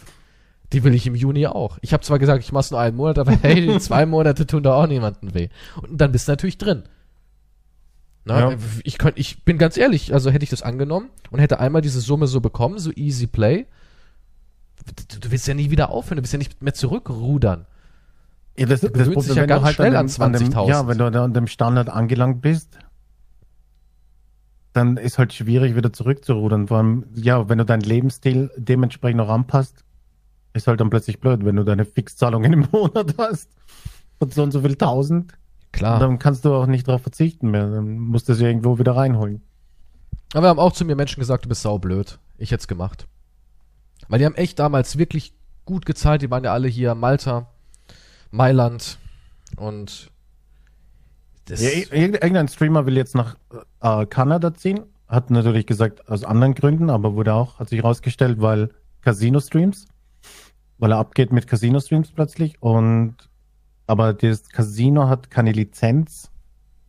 Die 0.71 0.83
will 0.83 0.93
ich 0.93 1.07
im 1.07 1.15
Juni 1.15 1.47
auch. 1.47 1.77
Ich 1.81 1.93
habe 1.93 2.03
zwar 2.03 2.19
gesagt, 2.19 2.43
ich 2.43 2.51
mach's 2.51 2.69
nur 2.71 2.79
einen 2.79 2.95
Monat, 2.95 3.17
aber 3.19 3.31
hey, 3.41 3.55
die 3.61 3.77
zwei 3.79 4.05
Monate 4.05 4.45
tun 4.45 4.61
da 4.63 4.73
auch 4.75 4.87
niemandem 4.87 5.33
weh. 5.33 5.49
Und 5.81 5.99
dann 5.99 6.11
bist 6.11 6.27
du 6.27 6.31
natürlich 6.31 6.57
drin. 6.59 6.83
Na, 8.25 8.51
Ja. 8.51 8.57
ich, 8.83 8.97
könnt, 8.97 9.17
ich 9.19 9.43
bin 9.43 9.57
ganz 9.57 9.77
ehrlich, 9.77 10.13
also 10.13 10.29
hätte 10.31 10.43
ich 10.43 10.49
das 10.49 10.61
angenommen 10.61 11.09
und 11.31 11.39
hätte 11.39 11.59
einmal 11.59 11.81
diese 11.81 11.99
Summe 12.01 12.27
so 12.27 12.39
bekommen, 12.39 12.79
so 12.79 12.91
easy 12.95 13.27
play, 13.27 13.65
du, 14.85 15.19
du 15.19 15.31
willst 15.31 15.47
ja 15.47 15.53
nie 15.53 15.69
wieder 15.71 15.89
aufhören, 15.89 16.17
du 16.17 16.23
willst 16.23 16.33
ja 16.33 16.39
nicht 16.39 16.61
mehr 16.61 16.73
zurückrudern. 16.73 17.65
Ja, 18.57 18.67
das, 18.67 18.81
Du 18.81 18.89
das 18.89 19.09
Problem, 19.09 19.35
ja 19.35 19.41
wenn 19.41 19.47
du 19.47 19.47
ganz 19.47 19.63
halt 19.65 19.75
schnell 19.75 19.95
an 19.95 20.07
dem, 20.07 20.21
an 20.21 20.33
dem, 20.33 20.49
20.000. 20.49 20.67
Ja, 20.67 20.87
wenn 20.87 20.97
du 20.97 21.05
an 21.05 21.33
dem 21.33 21.47
Standard 21.47 21.89
angelangt 21.89 22.41
bist, 22.41 22.77
dann 24.73 24.97
ist 24.97 25.17
halt 25.17 25.33
schwierig, 25.33 25.75
wieder 25.75 25.93
zurückzurudern. 25.93 26.67
Vor 26.67 26.77
allem, 26.77 27.05
ja, 27.15 27.47
wenn 27.49 27.57
du 27.59 27.65
deinen 27.65 27.81
Lebensstil 27.81 28.51
dementsprechend 28.57 29.17
noch 29.17 29.29
anpasst, 29.29 29.83
ist 30.53 30.67
halt 30.67 30.79
dann 30.79 30.89
plötzlich 30.89 31.19
blöd, 31.19 31.45
wenn 31.45 31.55
du 31.55 31.63
deine 31.63 31.85
Fixzahlungen 31.85 32.53
im 32.53 32.67
Monat 32.71 33.15
hast 33.17 33.49
und 34.19 34.33
so 34.33 34.43
und 34.43 34.51
so 34.51 34.61
viel 34.61 34.75
tausend, 34.75 35.33
Klar. 35.71 35.99
dann 35.99 36.19
kannst 36.19 36.45
du 36.45 36.53
auch 36.53 36.67
nicht 36.67 36.87
darauf 36.87 37.01
verzichten 37.01 37.49
mehr. 37.49 37.69
Dann 37.69 37.97
musst 37.97 38.29
du 38.29 38.33
sie 38.33 38.45
irgendwo 38.45 38.77
wieder 38.77 38.95
reinholen. 38.95 39.41
Aber 40.33 40.49
haben 40.49 40.59
auch 40.59 40.73
zu 40.73 40.85
mir 40.85 40.95
Menschen 40.95 41.19
gesagt, 41.19 41.45
du 41.45 41.49
bist 41.49 41.61
saublöd. 41.61 42.19
Ich 42.37 42.51
hätte 42.51 42.61
es 42.61 42.67
gemacht. 42.67 43.07
Weil 44.07 44.19
die 44.19 44.25
haben 44.25 44.35
echt 44.35 44.59
damals 44.59 44.97
wirklich 44.97 45.33
gut 45.65 45.85
gezahlt. 45.85 46.21
Die 46.21 46.29
waren 46.31 46.43
ja 46.43 46.53
alle 46.53 46.67
hier 46.67 46.95
Malta, 46.95 47.47
Mailand 48.31 48.97
und 49.57 50.11
das, 51.45 51.61
Ja, 51.61 51.69
ir- 51.69 51.91
irgendein 51.91 52.47
Streamer 52.47 52.85
will 52.85 52.95
jetzt 52.97 53.15
nach 53.15 53.35
äh, 53.81 54.05
Kanada 54.05 54.53
ziehen. 54.53 54.81
Hat 55.07 55.29
natürlich 55.29 55.65
gesagt, 55.67 56.07
aus 56.09 56.23
anderen 56.23 56.55
Gründen, 56.55 56.89
aber 56.89 57.13
wurde 57.15 57.33
auch, 57.33 57.59
hat 57.59 57.69
sich 57.69 57.83
rausgestellt, 57.83 58.41
weil 58.41 58.69
Casino-Streams, 59.01 59.85
weil 60.79 60.91
er 60.91 60.97
abgeht 60.97 61.31
mit 61.31 61.45
Casino-Streams 61.47 62.11
plötzlich 62.11 62.61
und 62.61 63.15
aber 63.85 64.13
das 64.13 64.47
Casino 64.49 65.09
hat 65.09 65.29
keine 65.29 65.51
Lizenz 65.51 66.31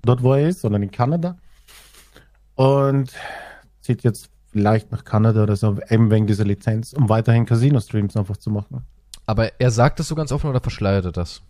dort, 0.02 0.22
wo 0.22 0.32
er 0.34 0.48
ist, 0.48 0.60
sondern 0.60 0.82
in 0.84 0.92
Kanada. 0.92 1.36
Und 2.54 3.12
zieht 3.80 4.04
jetzt 4.04 4.30
vielleicht 4.54 4.92
nach 4.92 5.04
Kanada 5.04 5.42
oder 5.42 5.56
so, 5.56 5.76
eben 5.90 6.10
wegen 6.12 6.26
dieser 6.28 6.44
Lizenz, 6.44 6.92
um 6.92 7.08
weiterhin 7.08 7.44
Casino-Streams 7.44 8.16
einfach 8.16 8.36
zu 8.36 8.50
machen. 8.50 8.82
aber 9.26 9.60
er 9.60 9.70
sagt 9.72 9.98
das 9.98 10.06
so 10.08 10.14
ganz 10.14 10.30
offen 10.32 10.48
oder 10.48 10.60
verschleiert 10.60 11.04
er 11.04 11.12
das? 11.12 11.42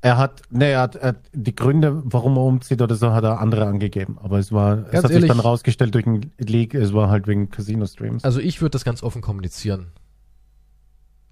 Er 0.00 0.16
hat, 0.16 0.42
ne, 0.50 0.66
er 0.70 0.80
hat, 0.82 0.94
er 0.96 1.08
hat 1.08 1.16
die 1.32 1.54
Gründe, 1.54 2.00
warum 2.04 2.36
er 2.36 2.44
umzieht 2.44 2.80
oder 2.80 2.94
so, 2.94 3.12
hat 3.12 3.24
er 3.24 3.40
andere 3.40 3.66
angegeben. 3.66 4.16
Aber 4.22 4.38
es 4.38 4.50
war, 4.52 4.78
es 4.86 4.90
Ganz 4.92 5.04
hat 5.04 5.10
ehrlich- 5.10 5.22
sich 5.24 5.36
dann 5.36 5.40
rausgestellt 5.40 5.92
durch 5.94 6.04
den 6.04 6.30
Leak, 6.38 6.72
es 6.74 6.92
war 6.94 7.10
halt 7.10 7.26
wegen 7.26 7.50
Casino-Streams. 7.50 8.24
Also 8.24 8.38
ich 8.40 8.60
würde 8.62 8.70
das 8.70 8.84
ganz 8.84 9.02
offen 9.02 9.20
kommunizieren. 9.22 9.88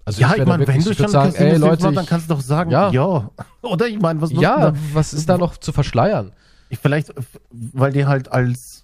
Also 0.05 0.21
ja, 0.21 0.31
ich 0.31 0.37
da 0.37 0.45
meine, 0.45 0.67
wenn 0.67 0.81
du 0.83 0.91
ich 0.91 0.97
schon 0.97 1.07
sagen, 1.07 1.33
ey 1.35 1.57
Leute, 1.57 1.83
machst, 1.83 1.97
dann 1.97 2.03
ich, 2.03 2.09
kannst 2.09 2.29
du 2.29 2.33
doch 2.35 2.41
sagen, 2.41 2.71
Ja. 2.71 2.91
ja. 2.91 3.31
Oder 3.61 3.87
ich 3.87 3.99
meine, 3.99 4.21
was 4.21 4.31
ja, 4.31 4.73
was 4.93 5.13
ist 5.13 5.27
da 5.29 5.37
noch 5.37 5.57
zu 5.57 5.71
verschleiern? 5.71 6.31
Vielleicht, 6.81 7.13
weil 7.51 7.91
die 7.93 8.05
halt 8.05 8.31
als 8.31 8.76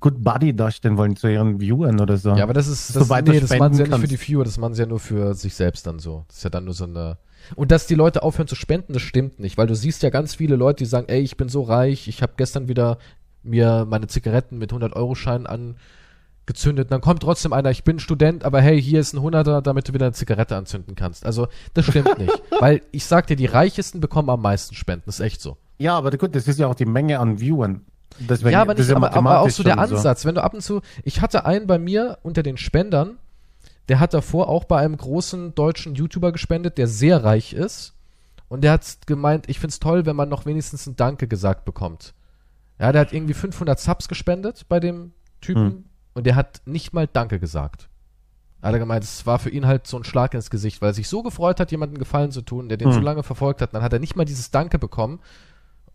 Good 0.00 0.22
Buddy 0.22 0.54
darstellen 0.54 0.96
wollen 0.96 1.16
zu 1.16 1.28
ihren 1.28 1.60
Viewern 1.60 2.00
oder 2.00 2.16
so. 2.16 2.34
Ja, 2.34 2.44
aber 2.44 2.52
das 2.52 2.68
ist, 2.68 2.94
das, 2.94 3.08
weiter 3.08 3.32
nee, 3.32 3.40
das 3.40 3.56
machen 3.58 3.74
sie 3.74 3.82
ja 3.82 3.88
nicht 3.88 4.00
für 4.00 4.06
die 4.06 4.20
Viewer, 4.20 4.44
das 4.44 4.58
machen 4.58 4.74
sie 4.74 4.82
ja 4.82 4.86
nur 4.86 5.00
für 5.00 5.34
sich 5.34 5.54
selbst 5.54 5.86
dann 5.86 5.98
so. 5.98 6.24
Das 6.28 6.38
ist 6.38 6.44
ja 6.44 6.50
dann 6.50 6.64
nur 6.64 6.74
so 6.74 6.84
eine. 6.84 7.18
Und 7.56 7.72
dass 7.72 7.86
die 7.86 7.96
Leute 7.96 8.22
aufhören 8.22 8.46
zu 8.46 8.54
spenden, 8.54 8.92
das 8.92 9.02
stimmt 9.02 9.40
nicht, 9.40 9.58
weil 9.58 9.66
du 9.66 9.74
siehst 9.74 10.02
ja 10.02 10.10
ganz 10.10 10.36
viele 10.36 10.56
Leute, 10.56 10.84
die 10.84 10.86
sagen, 10.86 11.08
ey, 11.08 11.20
ich 11.20 11.36
bin 11.36 11.48
so 11.48 11.62
reich, 11.62 12.06
ich 12.06 12.22
habe 12.22 12.34
gestern 12.36 12.68
wieder 12.68 12.98
mir 13.42 13.86
meine 13.88 14.06
Zigaretten 14.06 14.56
mit 14.56 14.72
100-Euro-Scheinen 14.72 15.46
angezündet. 15.46 16.86
Und 16.86 16.92
dann 16.92 17.00
kommt 17.00 17.22
trotzdem 17.22 17.52
einer, 17.52 17.70
ich 17.70 17.84
bin 17.84 17.98
Student, 17.98 18.44
aber 18.44 18.60
hey, 18.60 18.80
hier 18.80 19.00
ist 19.00 19.14
ein 19.14 19.20
100er, 19.20 19.60
damit 19.60 19.88
du 19.88 19.94
wieder 19.94 20.06
eine 20.06 20.14
Zigarette 20.14 20.56
anzünden 20.56 20.94
kannst. 20.94 21.26
Also, 21.26 21.48
das 21.74 21.86
stimmt 21.86 22.18
nicht. 22.18 22.42
Weil 22.60 22.82
ich 22.92 23.04
sag 23.04 23.26
dir, 23.26 23.36
die 23.36 23.46
Reichesten 23.46 24.00
bekommen 24.00 24.30
am 24.30 24.40
meisten 24.40 24.74
Spenden, 24.76 25.04
das 25.06 25.16
ist 25.16 25.26
echt 25.26 25.40
so. 25.40 25.58
Ja, 25.76 25.98
aber 25.98 26.12
gut, 26.12 26.34
das 26.34 26.46
ist 26.46 26.58
ja 26.58 26.68
auch 26.68 26.76
die 26.76 26.86
Menge 26.86 27.18
an 27.18 27.40
Viewern. 27.40 27.84
Deswegen, 28.18 28.52
ja, 28.52 28.62
aber, 28.62 28.74
nicht, 28.74 28.90
aber, 28.90 29.12
aber 29.12 29.40
auch 29.40 29.50
so 29.50 29.62
der 29.62 29.78
Ansatz. 29.78 30.24
Wenn 30.24 30.34
du 30.36 30.42
ab 30.42 30.54
und 30.54 30.60
zu, 30.60 30.80
ich 31.02 31.20
hatte 31.20 31.44
einen 31.44 31.66
bei 31.66 31.78
mir 31.78 32.18
unter 32.22 32.42
den 32.42 32.56
Spendern, 32.56 33.18
der 33.88 34.00
hat 34.00 34.14
davor 34.14 34.48
auch 34.48 34.64
bei 34.64 34.78
einem 34.78 34.96
großen 34.96 35.54
deutschen 35.54 35.94
YouTuber 35.94 36.32
gespendet, 36.32 36.78
der 36.78 36.86
sehr 36.86 37.24
reich 37.24 37.52
ist. 37.52 37.94
Und 38.48 38.62
der 38.62 38.72
hat 38.72 39.06
gemeint, 39.06 39.48
ich 39.48 39.58
find's 39.58 39.80
toll, 39.80 40.06
wenn 40.06 40.16
man 40.16 40.28
noch 40.28 40.46
wenigstens 40.46 40.86
ein 40.86 40.96
Danke 40.96 41.26
gesagt 41.26 41.64
bekommt. 41.64 42.14
Ja, 42.78 42.92
der 42.92 43.00
hat 43.02 43.12
irgendwie 43.12 43.34
500 43.34 43.78
Subs 43.78 44.08
gespendet 44.08 44.66
bei 44.68 44.80
dem 44.80 45.12
Typen 45.40 45.64
Hm. 45.64 45.84
und 46.14 46.26
der 46.26 46.36
hat 46.36 46.62
nicht 46.64 46.92
mal 46.92 47.06
Danke 47.06 47.38
gesagt. 47.40 47.88
Er 48.62 48.72
hat 48.72 48.78
gemeint, 48.78 49.04
es 49.04 49.26
war 49.26 49.38
für 49.38 49.50
ihn 49.50 49.66
halt 49.66 49.86
so 49.86 49.98
ein 49.98 50.04
Schlag 50.04 50.32
ins 50.34 50.48
Gesicht, 50.50 50.80
weil 50.80 50.90
er 50.90 50.94
sich 50.94 51.08
so 51.08 51.22
gefreut 51.22 51.60
hat, 51.60 51.70
jemandem 51.70 51.98
Gefallen 51.98 52.30
zu 52.32 52.40
tun, 52.42 52.68
der 52.68 52.78
den 52.78 52.88
Hm. 52.88 52.94
so 52.94 53.00
lange 53.00 53.22
verfolgt 53.22 53.60
hat. 53.60 53.74
Dann 53.74 53.82
hat 53.82 53.92
er 53.92 53.98
nicht 53.98 54.16
mal 54.16 54.24
dieses 54.24 54.50
Danke 54.50 54.78
bekommen. 54.78 55.20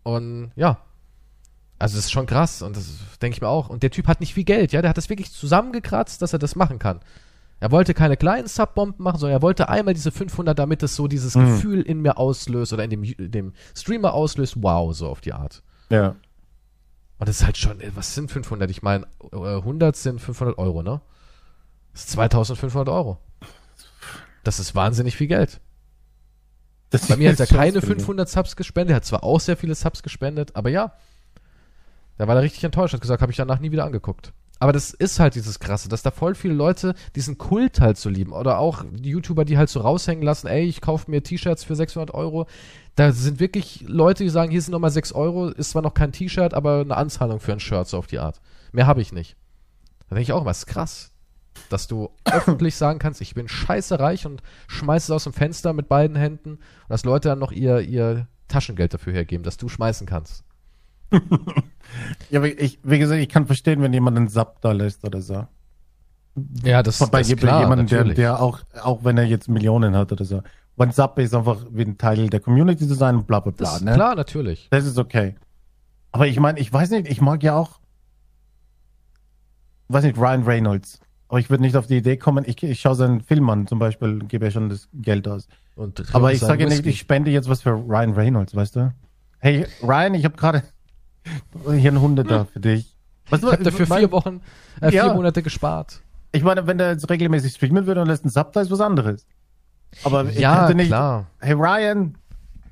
Und 0.02 0.52
ja, 0.56 0.78
also 1.80 1.96
das 1.96 2.04
ist 2.04 2.12
schon 2.12 2.26
krass 2.26 2.62
und 2.62 2.76
das 2.76 2.86
denke 3.20 3.34
ich 3.36 3.40
mir 3.40 3.48
auch. 3.48 3.68
Und 3.68 3.82
der 3.82 3.90
Typ 3.90 4.06
hat 4.06 4.20
nicht 4.20 4.34
viel 4.34 4.44
Geld, 4.44 4.70
ja, 4.72 4.82
der 4.82 4.90
hat 4.90 4.96
das 4.98 5.08
wirklich 5.08 5.32
zusammengekratzt, 5.32 6.22
dass 6.22 6.32
er 6.32 6.38
das 6.38 6.54
machen 6.54 6.78
kann. 6.78 7.00
Er 7.58 7.70
wollte 7.70 7.92
keine 7.92 8.16
kleinen 8.16 8.46
Subbomben 8.48 9.02
machen, 9.02 9.18
sondern 9.18 9.38
er 9.38 9.42
wollte 9.42 9.68
einmal 9.68 9.92
diese 9.92 10.10
500, 10.12 10.58
damit 10.58 10.82
es 10.82 10.94
so 10.96 11.08
dieses 11.08 11.34
Mhm. 11.34 11.46
Gefühl 11.46 11.82
in 11.82 12.00
mir 12.00 12.16
auslöst 12.16 12.72
oder 12.72 12.84
in 12.84 12.90
dem, 12.90 13.02
dem 13.30 13.52
Streamer 13.76 14.14
auslöst, 14.14 14.54
wow, 14.62 14.94
so 14.94 15.08
auf 15.08 15.20
die 15.20 15.32
Art. 15.32 15.62
Ja. 15.90 16.16
Und 17.18 17.28
das 17.28 17.40
ist 17.40 17.44
halt 17.44 17.58
schon, 17.58 17.82
was 17.94 18.14
sind 18.14 18.30
500? 18.30 18.70
Ich 18.70 18.80
meine, 18.80 19.06
äh, 19.32 19.36
100 19.36 19.94
sind 19.94 20.20
500 20.20 20.56
Euro, 20.56 20.82
ne? 20.82 21.02
Das 21.92 22.02
ist 22.02 22.10
2500 22.12 22.88
Euro. 22.88 23.18
Das 24.42 24.58
ist 24.58 24.74
wahnsinnig 24.74 25.16
viel 25.16 25.26
Geld. 25.26 25.60
Das 26.88 27.06
Bei 27.08 27.16
mir 27.16 27.30
hat 27.30 27.40
er 27.40 27.46
keine 27.46 27.80
viel. 27.82 27.96
500 27.96 28.28
Subs 28.28 28.56
gespendet, 28.56 28.92
er 28.92 28.96
hat 28.96 29.04
zwar 29.04 29.22
auch 29.22 29.38
sehr 29.38 29.56
viele 29.56 29.74
Subs 29.74 30.02
gespendet, 30.02 30.56
aber 30.56 30.70
ja. 30.70 30.94
Da 32.20 32.28
war 32.28 32.36
er 32.36 32.42
richtig 32.42 32.62
enttäuscht, 32.64 32.92
hat 32.92 33.00
gesagt, 33.00 33.22
habe 33.22 33.32
ich 33.32 33.38
danach 33.38 33.60
nie 33.60 33.72
wieder 33.72 33.86
angeguckt. 33.86 34.34
Aber 34.58 34.74
das 34.74 34.90
ist 34.90 35.18
halt 35.20 35.36
dieses 35.36 35.58
Krasse, 35.58 35.88
dass 35.88 36.02
da 36.02 36.10
voll 36.10 36.34
viele 36.34 36.52
Leute 36.52 36.94
diesen 37.16 37.38
Kult 37.38 37.80
halt 37.80 37.96
so 37.96 38.10
lieben. 38.10 38.34
Oder 38.34 38.58
auch 38.58 38.84
die 38.90 39.08
YouTuber, 39.08 39.46
die 39.46 39.56
halt 39.56 39.70
so 39.70 39.80
raushängen 39.80 40.22
lassen, 40.22 40.46
ey, 40.46 40.64
ich 40.64 40.82
kaufe 40.82 41.10
mir 41.10 41.22
T-Shirts 41.22 41.64
für 41.64 41.74
600 41.74 42.12
Euro. 42.12 42.46
Da 42.94 43.12
sind 43.12 43.40
wirklich 43.40 43.86
Leute, 43.88 44.22
die 44.22 44.28
sagen, 44.28 44.50
hier 44.50 44.60
sind 44.60 44.72
nochmal 44.72 44.90
6 44.90 45.12
Euro, 45.12 45.48
ist 45.48 45.70
zwar 45.70 45.80
noch 45.80 45.94
kein 45.94 46.12
T-Shirt, 46.12 46.52
aber 46.52 46.82
eine 46.82 46.94
Anzahlung 46.98 47.40
für 47.40 47.52
ein 47.52 47.58
Shirt, 47.58 47.88
so 47.88 47.96
auf 47.96 48.06
die 48.06 48.18
Art. 48.18 48.42
Mehr 48.72 48.86
habe 48.86 49.00
ich 49.00 49.12
nicht. 49.12 49.38
Da 50.10 50.16
denke 50.16 50.24
ich 50.24 50.34
auch, 50.34 50.44
was 50.44 50.66
krass. 50.66 51.12
Dass 51.70 51.86
du 51.86 52.10
öffentlich 52.26 52.76
sagen 52.76 52.98
kannst, 52.98 53.22
ich 53.22 53.32
bin 53.32 53.48
scheiße 53.48 53.98
reich 53.98 54.26
und 54.26 54.42
schmeiß 54.68 55.04
es 55.04 55.10
aus 55.10 55.24
dem 55.24 55.32
Fenster 55.32 55.72
mit 55.72 55.88
beiden 55.88 56.16
Händen 56.16 56.56
und 56.56 56.60
dass 56.90 57.06
Leute 57.06 57.30
dann 57.30 57.38
noch 57.38 57.52
ihr, 57.52 57.80
ihr 57.80 58.26
Taschengeld 58.46 58.92
dafür 58.92 59.14
hergeben, 59.14 59.42
dass 59.42 59.56
du 59.56 59.70
schmeißen 59.70 60.06
kannst. 60.06 60.44
Ja, 62.30 62.42
ich, 62.44 62.78
wie 62.82 62.98
gesagt, 62.98 63.20
ich 63.20 63.28
kann 63.28 63.46
verstehen, 63.46 63.82
wenn 63.82 63.92
jemand 63.92 64.16
einen 64.16 64.28
Sub 64.28 64.60
da 64.60 64.72
lässt 64.72 65.04
oder 65.04 65.20
so. 65.20 65.46
Ja, 66.62 66.82
das, 66.82 66.98
Bei 67.10 67.18
das 67.18 67.28
ist 67.28 67.38
klar, 67.38 67.62
jemandem, 67.62 67.86
der, 67.88 68.04
der 68.04 68.40
auch, 68.40 68.60
auch 68.82 69.04
wenn 69.04 69.18
er 69.18 69.24
jetzt 69.24 69.48
Millionen 69.48 69.96
hat 69.96 70.12
oder 70.12 70.24
so. 70.24 70.42
Weil 70.76 70.92
Sub 70.92 71.18
ist 71.18 71.34
einfach 71.34 71.58
wie 71.70 71.82
ein 71.82 71.98
Teil 71.98 72.30
der 72.30 72.40
Community 72.40 72.86
zu 72.86 72.94
sein 72.94 73.16
und 73.16 73.26
bla 73.26 73.40
bla 73.40 73.52
bla. 73.52 73.72
das, 73.72 73.82
ne? 73.82 73.94
Klar, 73.94 74.14
natürlich. 74.14 74.68
Das 74.70 74.86
ist 74.86 74.98
okay. 74.98 75.34
Aber 76.12 76.26
ich 76.26 76.38
meine, 76.38 76.58
ich 76.60 76.72
weiß 76.72 76.90
nicht, 76.90 77.08
ich 77.08 77.20
mag 77.20 77.42
ja 77.42 77.56
auch, 77.56 77.80
weiß 79.88 80.04
nicht, 80.04 80.16
Ryan 80.16 80.44
Reynolds. 80.44 81.00
Aber 81.28 81.38
ich 81.38 81.50
würde 81.50 81.62
nicht 81.62 81.76
auf 81.76 81.86
die 81.86 81.96
Idee 81.96 82.16
kommen, 82.16 82.44
ich, 82.46 82.60
ich 82.62 82.80
schaue 82.80 82.94
seinen 82.94 83.20
Film 83.20 83.48
an, 83.50 83.66
zum 83.66 83.78
Beispiel, 83.78 84.20
gebe 84.20 84.46
ja 84.46 84.50
schon 84.50 84.68
das 84.68 84.88
Geld 84.92 85.28
aus. 85.28 85.48
Aber 86.12 86.32
ich 86.32 86.40
sage 86.40 86.64
nicht, 86.64 86.78
Whisky. 86.78 86.88
ich 86.88 86.98
spende 86.98 87.30
jetzt 87.30 87.48
was 87.48 87.62
für 87.62 87.70
Ryan 87.70 88.12
Reynolds, 88.12 88.54
weißt 88.54 88.76
du? 88.76 88.92
Hey, 89.38 89.66
Ryan, 89.82 90.14
ich 90.14 90.24
habe 90.24 90.36
gerade 90.36 90.62
hier 91.64 91.90
einen 91.90 92.00
Hunde 92.00 92.24
da 92.24 92.44
für 92.44 92.60
dich. 92.60 92.96
Du, 93.30 93.36
Ich 93.36 93.42
habe 93.44 93.62
dafür 93.62 93.86
mein- 93.88 93.98
vier 94.00 94.12
Wochen, 94.12 94.40
äh, 94.80 94.90
vier 94.90 95.06
Ja. 95.06 95.14
Monate 95.14 95.42
gespart. 95.42 96.00
Ich 96.32 96.42
meine, 96.42 96.66
wenn 96.66 96.78
der 96.78 96.90
jetzt 96.92 97.08
regelmäßig 97.08 97.54
streamen 97.54 97.86
würde 97.86 98.00
und 98.02 98.08
lässt 98.08 98.24
einen 98.24 98.30
Sub, 98.30 98.52
da 98.52 98.60
ist 98.60 98.70
was 98.70 98.80
anderes. 98.80 99.26
Aber 100.04 100.24
ich 100.24 100.38
Ja, 100.38 100.60
könnte 100.60 100.74
nicht, 100.76 100.88
klar. 100.88 101.26
hey 101.40 101.52
Ryan, 101.54 102.16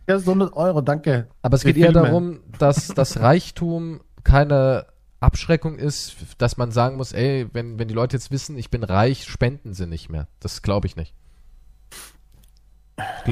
hier 0.06 0.16
ist 0.16 0.26
100 0.26 0.52
Euro, 0.54 0.80
danke. 0.80 1.26
Aber 1.42 1.56
es 1.56 1.64
geht 1.64 1.76
eher 1.76 1.92
darum, 1.92 2.40
dass 2.58 2.88
das 2.94 3.20
Reichtum 3.20 4.00
keine 4.24 4.86
Abschreckung 5.20 5.76
ist, 5.76 6.14
dass 6.38 6.56
man 6.56 6.70
sagen 6.70 6.96
muss, 6.96 7.12
ey, 7.12 7.48
wenn, 7.52 7.78
wenn 7.78 7.88
die 7.88 7.94
Leute 7.94 8.16
jetzt 8.16 8.30
wissen, 8.30 8.56
ich 8.56 8.70
bin 8.70 8.84
reich, 8.84 9.24
spenden 9.26 9.74
sie 9.74 9.86
nicht 9.88 10.08
mehr. 10.10 10.28
Das 10.38 10.62
glaube 10.62 10.86
ich 10.86 10.94
nicht. 10.94 11.12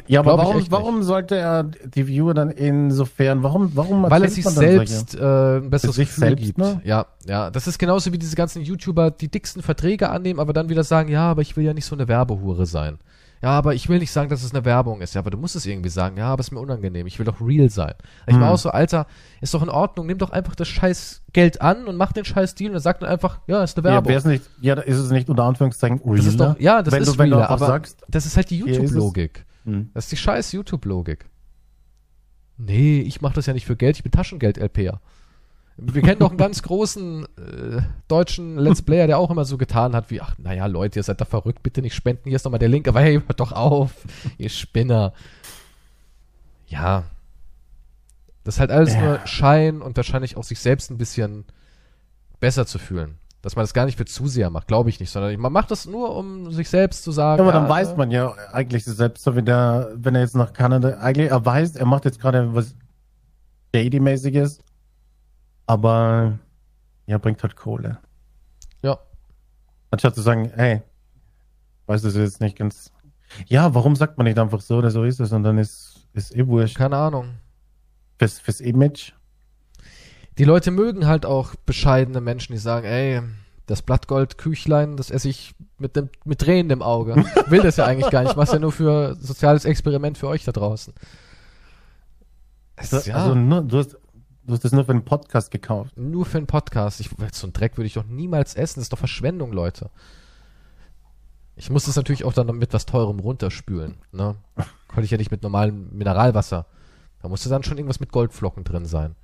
Ja, 0.07 0.21
aber 0.21 0.39
warum, 0.39 0.65
warum 0.71 1.03
sollte 1.03 1.37
er 1.37 1.65
die 1.65 2.07
Viewer 2.07 2.35
dann 2.35 2.51
insofern, 2.51 3.43
warum, 3.43 3.73
warum 3.75 4.03
Weil 4.05 4.23
er 4.25 4.31
sich 4.31 4.45
selbst 4.45 5.15
äh, 5.15 5.57
ein 5.59 5.71
besseres 5.71 5.97
sich 5.97 6.09
Gefühl 6.09 6.25
selbst, 6.29 6.45
gibt. 6.45 6.59
ne? 6.59 6.81
Ja, 6.85 7.07
ja. 7.27 7.51
Das 7.51 7.67
ist 7.67 7.79
genauso 7.79 8.13
wie 8.13 8.19
diese 8.19 8.37
ganzen 8.37 8.63
YouTuber, 8.63 9.11
die 9.11 9.29
dicksten 9.29 9.63
Verträge 9.63 10.11
annehmen, 10.11 10.39
aber 10.41 10.53
dann 10.53 10.69
wieder 10.69 10.85
sagen, 10.85 11.09
ja, 11.09 11.31
aber 11.31 11.43
ich 11.43 11.57
will 11.57 11.65
ja 11.65 11.75
nicht 11.75 11.87
so 11.87 11.97
eine 11.97 12.09
Werbehure 12.09 12.67
sein. 12.67 12.99
Ja, 13.43 13.51
aber 13.51 13.75
ich 13.75 13.89
will 13.91 13.99
nicht 13.99 14.11
sagen, 14.13 14.31
dass 14.31 14.43
es 14.43 14.55
eine 14.55 14.65
Werbung 14.65 15.03
ist. 15.03 15.15
Ja, 15.15 15.21
aber 15.21 15.31
du 15.31 15.37
musst 15.37 15.57
es 15.57 15.67
irgendwie 15.67 15.91
sagen. 15.91 16.17
Ja, 16.17 16.29
aber 16.29 16.41
es 16.41 16.47
ist 16.49 16.53
mir 16.53 16.59
unangenehm. 16.61 17.07
Ich 17.07 17.19
will 17.19 17.27
doch 17.27 17.39
real 17.41 17.69
sein. 17.69 17.93
Ich 18.27 18.35
Hm. 18.35 18.41
war 18.41 18.51
auch 18.51 18.59
so, 18.59 18.71
Alter, 18.71 19.07
ist 19.43 19.53
doch 19.53 19.63
in 19.63 19.69
Ordnung. 19.69 20.07
Nimm 20.07 20.17
doch 20.17 20.31
einfach 20.31 20.55
das 20.55 20.69
scheiß 20.69 21.23
Geld 21.35 21.61
an 21.61 21.85
und 21.87 21.97
mach 21.97 22.13
den 22.13 22.25
scheiß 22.25 22.55
Deal 22.55 22.71
und 22.71 22.75
dann 22.75 22.83
sagt 22.83 23.03
dann 23.03 23.11
einfach, 23.11 23.41
ja, 23.47 23.63
ist 23.63 23.77
eine 23.77 23.87
Ja, 23.89 23.95
Werbung. 23.95 24.11
wär's 24.11 24.25
nicht, 24.25 24.43
ja, 24.63 24.75
ist 24.75 24.97
es 24.99 25.11
nicht 25.11 25.29
unter 25.29 25.45
Anführungszeichen 25.45 26.01
das 26.17 26.25
ist 26.27 26.41
doch, 26.41 26.59
ja, 26.59 26.83
das 26.83 26.95
wenn 26.95 27.03
ist 27.03 27.13
du, 27.13 27.19
wenn 27.19 27.29
du 27.31 27.37
realer, 27.37 27.51
einfach 27.51 27.67
aber 27.67 27.73
sagst, 27.75 27.99
das 28.09 28.25
ist 28.25 28.37
halt 28.37 28.49
die. 28.51 28.57
YouTube-Logik. 28.59 29.45
Hm, 29.67 29.91
Das 29.93 30.05
ist 30.07 30.13
die 30.13 30.17
scheiß 30.17 30.53
YouTube-Logik. 30.53 31.27
Nee, 32.57 33.01
ich 33.01 33.21
mach 33.21 33.35
das 33.35 33.45
ja 33.47 33.53
nicht 33.53 33.67
für 33.67 33.77
Geld, 33.77 33.97
ich 33.97 34.03
bin 34.03 34.13
Taschengeld-LPer. 34.13 35.01
Wir 35.79 36.01
kennen 36.03 36.21
doch 36.21 36.31
einen 36.31 36.39
ganz 36.47 36.63
großen 36.63 37.25
äh, 37.37 37.83
deutschen 38.09 38.57
Let's 38.57 38.81
Player, 38.81 39.07
der 39.07 39.19
auch 39.19 39.31
immer 39.31 39.45
so 39.45 39.59
getan 39.59 39.95
hat 39.95 40.11
wie, 40.11 40.23
ach, 40.23 40.35
naja, 40.39 40.65
Leute, 40.65 40.99
ihr 40.99 41.03
seid 41.03 41.21
da 41.21 41.27
verrückt, 41.27 41.63
bitte 41.63 41.83
nicht 41.83 41.95
spenden, 41.95 42.31
hier 42.31 42.37
ist 42.37 42.45
nochmal 42.45 42.59
der 42.61 42.71
Link, 42.71 42.89
aber 42.89 43.01
hey, 43.03 43.21
hört 43.21 43.41
doch 43.41 43.53
auf, 43.53 43.93
ihr 44.39 44.49
Spinner. 44.49 45.13
Ja. 46.69 47.05
Das 48.45 48.55
ist 48.57 48.61
halt 48.61 48.71
alles 48.71 48.95
Ja. 48.95 49.01
nur 49.03 49.27
Schein 49.27 49.83
und 49.83 49.97
wahrscheinlich 49.99 50.37
auch 50.39 50.45
sich 50.45 50.61
selbst 50.61 50.91
ein 50.91 50.97
bisschen 50.99 51.45
besser 52.41 52.65
zu 52.67 52.79
fühlen. 52.79 53.19
Dass 53.47 53.55
man 53.55 53.63
das 53.63 53.75
gar 53.75 53.85
nicht 53.85 53.97
für 53.97 54.05
Zuseher 54.05 54.51
macht, 54.51 54.67
glaube 54.67 54.91
ich 54.91 54.99
nicht, 54.99 55.09
sondern 55.09 55.39
man 55.39 55.53
macht 55.53 55.71
das 55.71 55.87
nur, 55.87 56.17
um 56.17 56.51
sich 56.51 56.69
selbst 56.69 57.05
zu 57.05 57.13
sagen. 57.13 57.39
Ja, 57.39 57.45
aber 57.45 57.53
dann 57.53 57.67
ja, 57.67 57.69
weiß 57.69 57.91
äh, 57.91 57.97
man 57.97 58.11
ja 58.11 58.35
eigentlich 58.51 58.85
selbst, 58.85 59.23
so 59.23 59.37
wie 59.37 59.43
der, 59.43 59.93
wenn 59.95 60.17
er 60.17 60.23
jetzt 60.23 60.35
nach 60.35 60.53
Kanada, 60.53 60.99
eigentlich, 60.99 61.31
er 61.31 61.47
weiß, 61.47 61.77
er 61.77 61.87
macht 61.87 62.07
jetzt 62.07 62.19
gerade 62.19 62.57
was 62.57 62.75
Shady-mäßiges, 63.73 64.59
aber 65.65 66.41
ja, 67.07 67.19
bringt 67.19 67.41
halt 67.41 67.55
Kohle. 67.55 67.99
Ja. 68.83 68.99
Anstatt 69.93 70.17
zu 70.17 70.23
sagen, 70.23 70.51
hey, 70.57 70.83
weißt 71.87 72.03
du, 72.03 72.09
das 72.09 72.17
ist 72.17 72.23
jetzt 72.23 72.41
nicht 72.41 72.59
ganz. 72.59 72.91
Ja, 73.47 73.73
warum 73.77 73.95
sagt 73.95 74.19
man 74.19 74.25
nicht 74.25 74.41
einfach 74.41 74.61
so 74.61 74.79
oder 74.79 74.91
so 74.91 75.05
ist 75.05 75.21
es 75.21 75.31
und 75.31 75.45
dann 75.45 75.59
ist, 75.59 76.09
ist 76.15 76.35
eh 76.35 76.45
wurscht. 76.49 76.79
Keine 76.79 76.97
Ahnung. 76.97 77.35
Fürs, 78.19 78.41
fürs 78.41 78.61
Image. 78.61 79.13
Die 80.39 80.45
Leute 80.45 80.71
mögen 80.71 81.07
halt 81.07 81.25
auch 81.25 81.55
bescheidene 81.67 82.21
Menschen, 82.21 82.53
die 82.53 82.59
sagen, 82.59 82.87
ey, 82.87 83.23
das 83.67 83.83
Blattgold-Küchlein, 83.83 84.97
das 84.97 85.11
esse 85.11 85.29
ich 85.29 85.55
mit, 85.79 85.97
dem, 85.97 86.09
mit 86.25 86.41
Tränen 86.41 86.71
im 86.71 86.83
Auge. 86.83 87.25
Ich 87.45 87.51
will 87.51 87.63
das 87.63 87.77
ja 87.77 87.87
eigentlich 87.87 88.11
gar 88.11 88.23
nicht. 88.23 88.33
Ich 88.33 88.37
mach's 88.37 88.53
ja 88.53 88.59
nur 88.59 88.73
für 88.73 89.17
soziales 89.17 89.65
Experiment 89.65 90.19
für 90.19 90.29
euch 90.29 90.45
da 90.45 90.53
draußen. 90.53 90.95
Ist, 92.81 93.07
ja, 93.07 93.15
Also 93.15 93.35
nur, 93.35 93.63
du, 93.63 93.79
hast, 93.79 93.97
du 94.45 94.53
hast 94.53 94.65
das 94.65 94.73
nur 94.73 94.85
für 94.85 94.93
einen 94.93 95.05
Podcast 95.05 95.51
gekauft. 95.51 95.97
nur 95.97 96.27
für 96.27 96.39
einen 96.39 96.47
Podcast. 96.47 97.01
Ich, 97.01 97.11
so 97.33 97.47
einen 97.47 97.53
Dreck 97.55 97.77
würde 97.77 97.87
ich 97.87 97.95
doch 97.95 98.05
niemals 98.05 98.55
essen. 98.55 98.79
Das 98.81 98.85
ist 98.85 98.93
doch 98.93 98.99
Verschwendung, 98.99 99.53
Leute. 99.53 99.91
Ich 101.57 101.71
muss 101.71 101.87
das 101.87 101.97
natürlich 101.97 102.25
auch 102.25 102.35
dann 102.35 102.47
mit 102.59 102.75
was 102.75 102.85
Teurem 102.85 103.19
runterspülen. 103.19 103.97
Ne? 104.13 104.37
Konnte 104.89 105.05
ich 105.05 105.11
ja 105.11 105.17
nicht 105.17 105.31
mit 105.31 105.43
normalem 105.43 105.89
Mineralwasser. 105.97 106.67
Da 107.23 107.29
musste 107.29 107.49
dann 107.49 107.63
schon 107.65 107.79
irgendwas 107.79 107.99
mit 108.01 108.13
Goldflocken 108.13 108.63
drin 108.63 108.85
sein. 108.85 109.17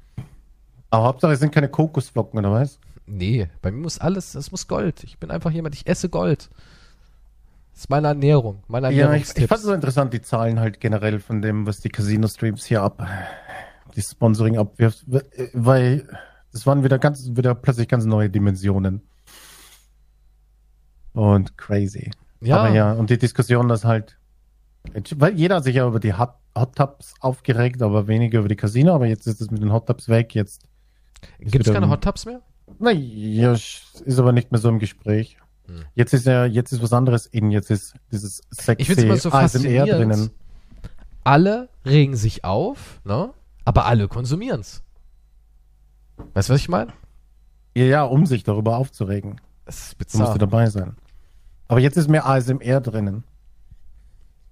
Aber 0.93 1.05
Hauptsache 1.05 1.33
es 1.33 1.41
sind 1.41 1.55
keine 1.55 1.71
Kokosflocken, 1.71 2.39
oder 2.39 2.53
was? 2.53 2.79
Nee, 3.07 3.49
bei 3.63 3.71
mir 3.71 3.81
muss 3.81 3.99
alles, 3.99 4.35
es 4.35 4.51
muss 4.51 4.69
Gold. 4.69 5.03
Ich 5.05 5.19
bin 5.19 5.31
einfach 5.31 5.51
jemand, 5.51 5.75
ich 5.75 5.87
esse 5.87 6.11
Gold. 6.11 6.51
Das 7.73 7.85
ist 7.85 7.91
meine 7.91 8.09
Ernährung, 8.09 8.63
meine 8.69 8.93
Ja, 8.93 9.15
ich, 9.15 9.23
ich 9.35 9.47
fand 9.47 9.61
es 9.61 9.63
so 9.63 9.73
interessant, 9.73 10.13
die 10.13 10.21
Zahlen 10.21 10.61
halt 10.61 10.81
generell 10.81 11.19
von 11.19 11.41
dem, 11.41 11.67
was 11.67 11.81
die 11.81 11.89
Casino-Streams 11.89 12.67
hier 12.67 12.83
ab, 12.83 13.07
die 13.97 14.03
Sponsoring 14.03 14.59
abwirft, 14.59 15.07
weil 15.55 16.07
das 16.53 16.67
waren 16.67 16.85
wieder 16.85 16.99
ganz, 16.99 17.31
wieder 17.35 17.55
plötzlich 17.55 17.89
ganz 17.89 18.05
neue 18.05 18.29
Dimensionen. 18.29 19.01
Und 21.15 21.57
crazy. 21.57 22.11
ja, 22.43 22.59
Aber 22.59 22.75
ja, 22.75 22.93
und 22.93 23.09
die 23.09 23.17
Diskussion, 23.17 23.67
dass 23.67 23.87
halt, 23.87 24.19
weil 25.17 25.39
jeder 25.39 25.57
hat 25.57 25.65
sich 25.65 25.77
ja 25.77 25.89
über 25.89 26.01
die 26.01 26.13
Hot, 26.13 26.35
Hot 26.55 26.77
Tubs 26.77 27.15
aufgeregt, 27.21 27.81
aber 27.81 28.09
weniger 28.09 28.41
über 28.41 28.49
die 28.49 28.57
Casino, 28.57 28.95
aber 28.95 29.07
jetzt 29.07 29.27
ist 29.27 29.41
es 29.41 29.51
mit 29.51 29.63
den 29.63 29.73
Hot 29.73 29.87
Tubs 29.87 30.11
weg, 30.11 30.35
jetzt, 30.35 30.67
gibt 31.39 31.67
es 31.67 31.73
keine 31.73 31.89
Hot 31.89 32.03
Tubs 32.03 32.27
mehr? 32.27 32.41
na 32.79 32.91
ja, 32.91 33.53
ist 33.53 34.19
aber 34.19 34.33
nicht 34.33 34.51
mehr 34.51 34.61
so 34.61 34.69
im 34.69 34.79
Gespräch. 34.79 35.37
Hm. 35.67 35.85
Jetzt 35.95 36.15
ist 36.15 36.27
ja, 36.27 36.45
jetzt 36.47 36.73
ist 36.73 36.83
was 36.83 36.93
anderes 36.93 37.27
in, 37.27 37.51
jetzt 37.51 37.71
ist 37.71 37.95
dieses 38.11 38.43
sexy 38.51 38.83
Ich 38.83 38.87
find's 38.89 39.03
immer 39.03 39.17
so 39.17 39.31
ASMR 39.31 39.87
drinnen. 39.87 40.31
Alle 41.25 41.69
regen 41.87 42.17
sich 42.17 42.45
auf, 42.45 43.01
ne? 43.05 43.33
Aber 43.65 43.87
alle 43.87 44.09
konsumieren's. 44.09 44.83
Weißt 46.35 46.49
du, 46.49 46.55
was 46.55 46.61
ich 46.61 46.69
meine? 46.69 46.93
Ja, 47.75 47.85
ja, 47.85 48.05
um 48.05 48.27
sich 48.27 48.43
darüber 48.43 48.77
aufzuregen. 48.77 49.41
Das 49.65 49.79
ist 49.79 49.93
Du 49.93 49.97
musst 49.99 50.13
bizarr. 50.13 50.33
du 50.33 50.39
dabei 50.39 50.67
sein. 50.69 50.97
Aber 51.69 51.81
jetzt 51.81 51.97
ist 51.97 52.09
mehr 52.09 52.27
ASMR 52.27 52.81
drinnen. 52.81 53.25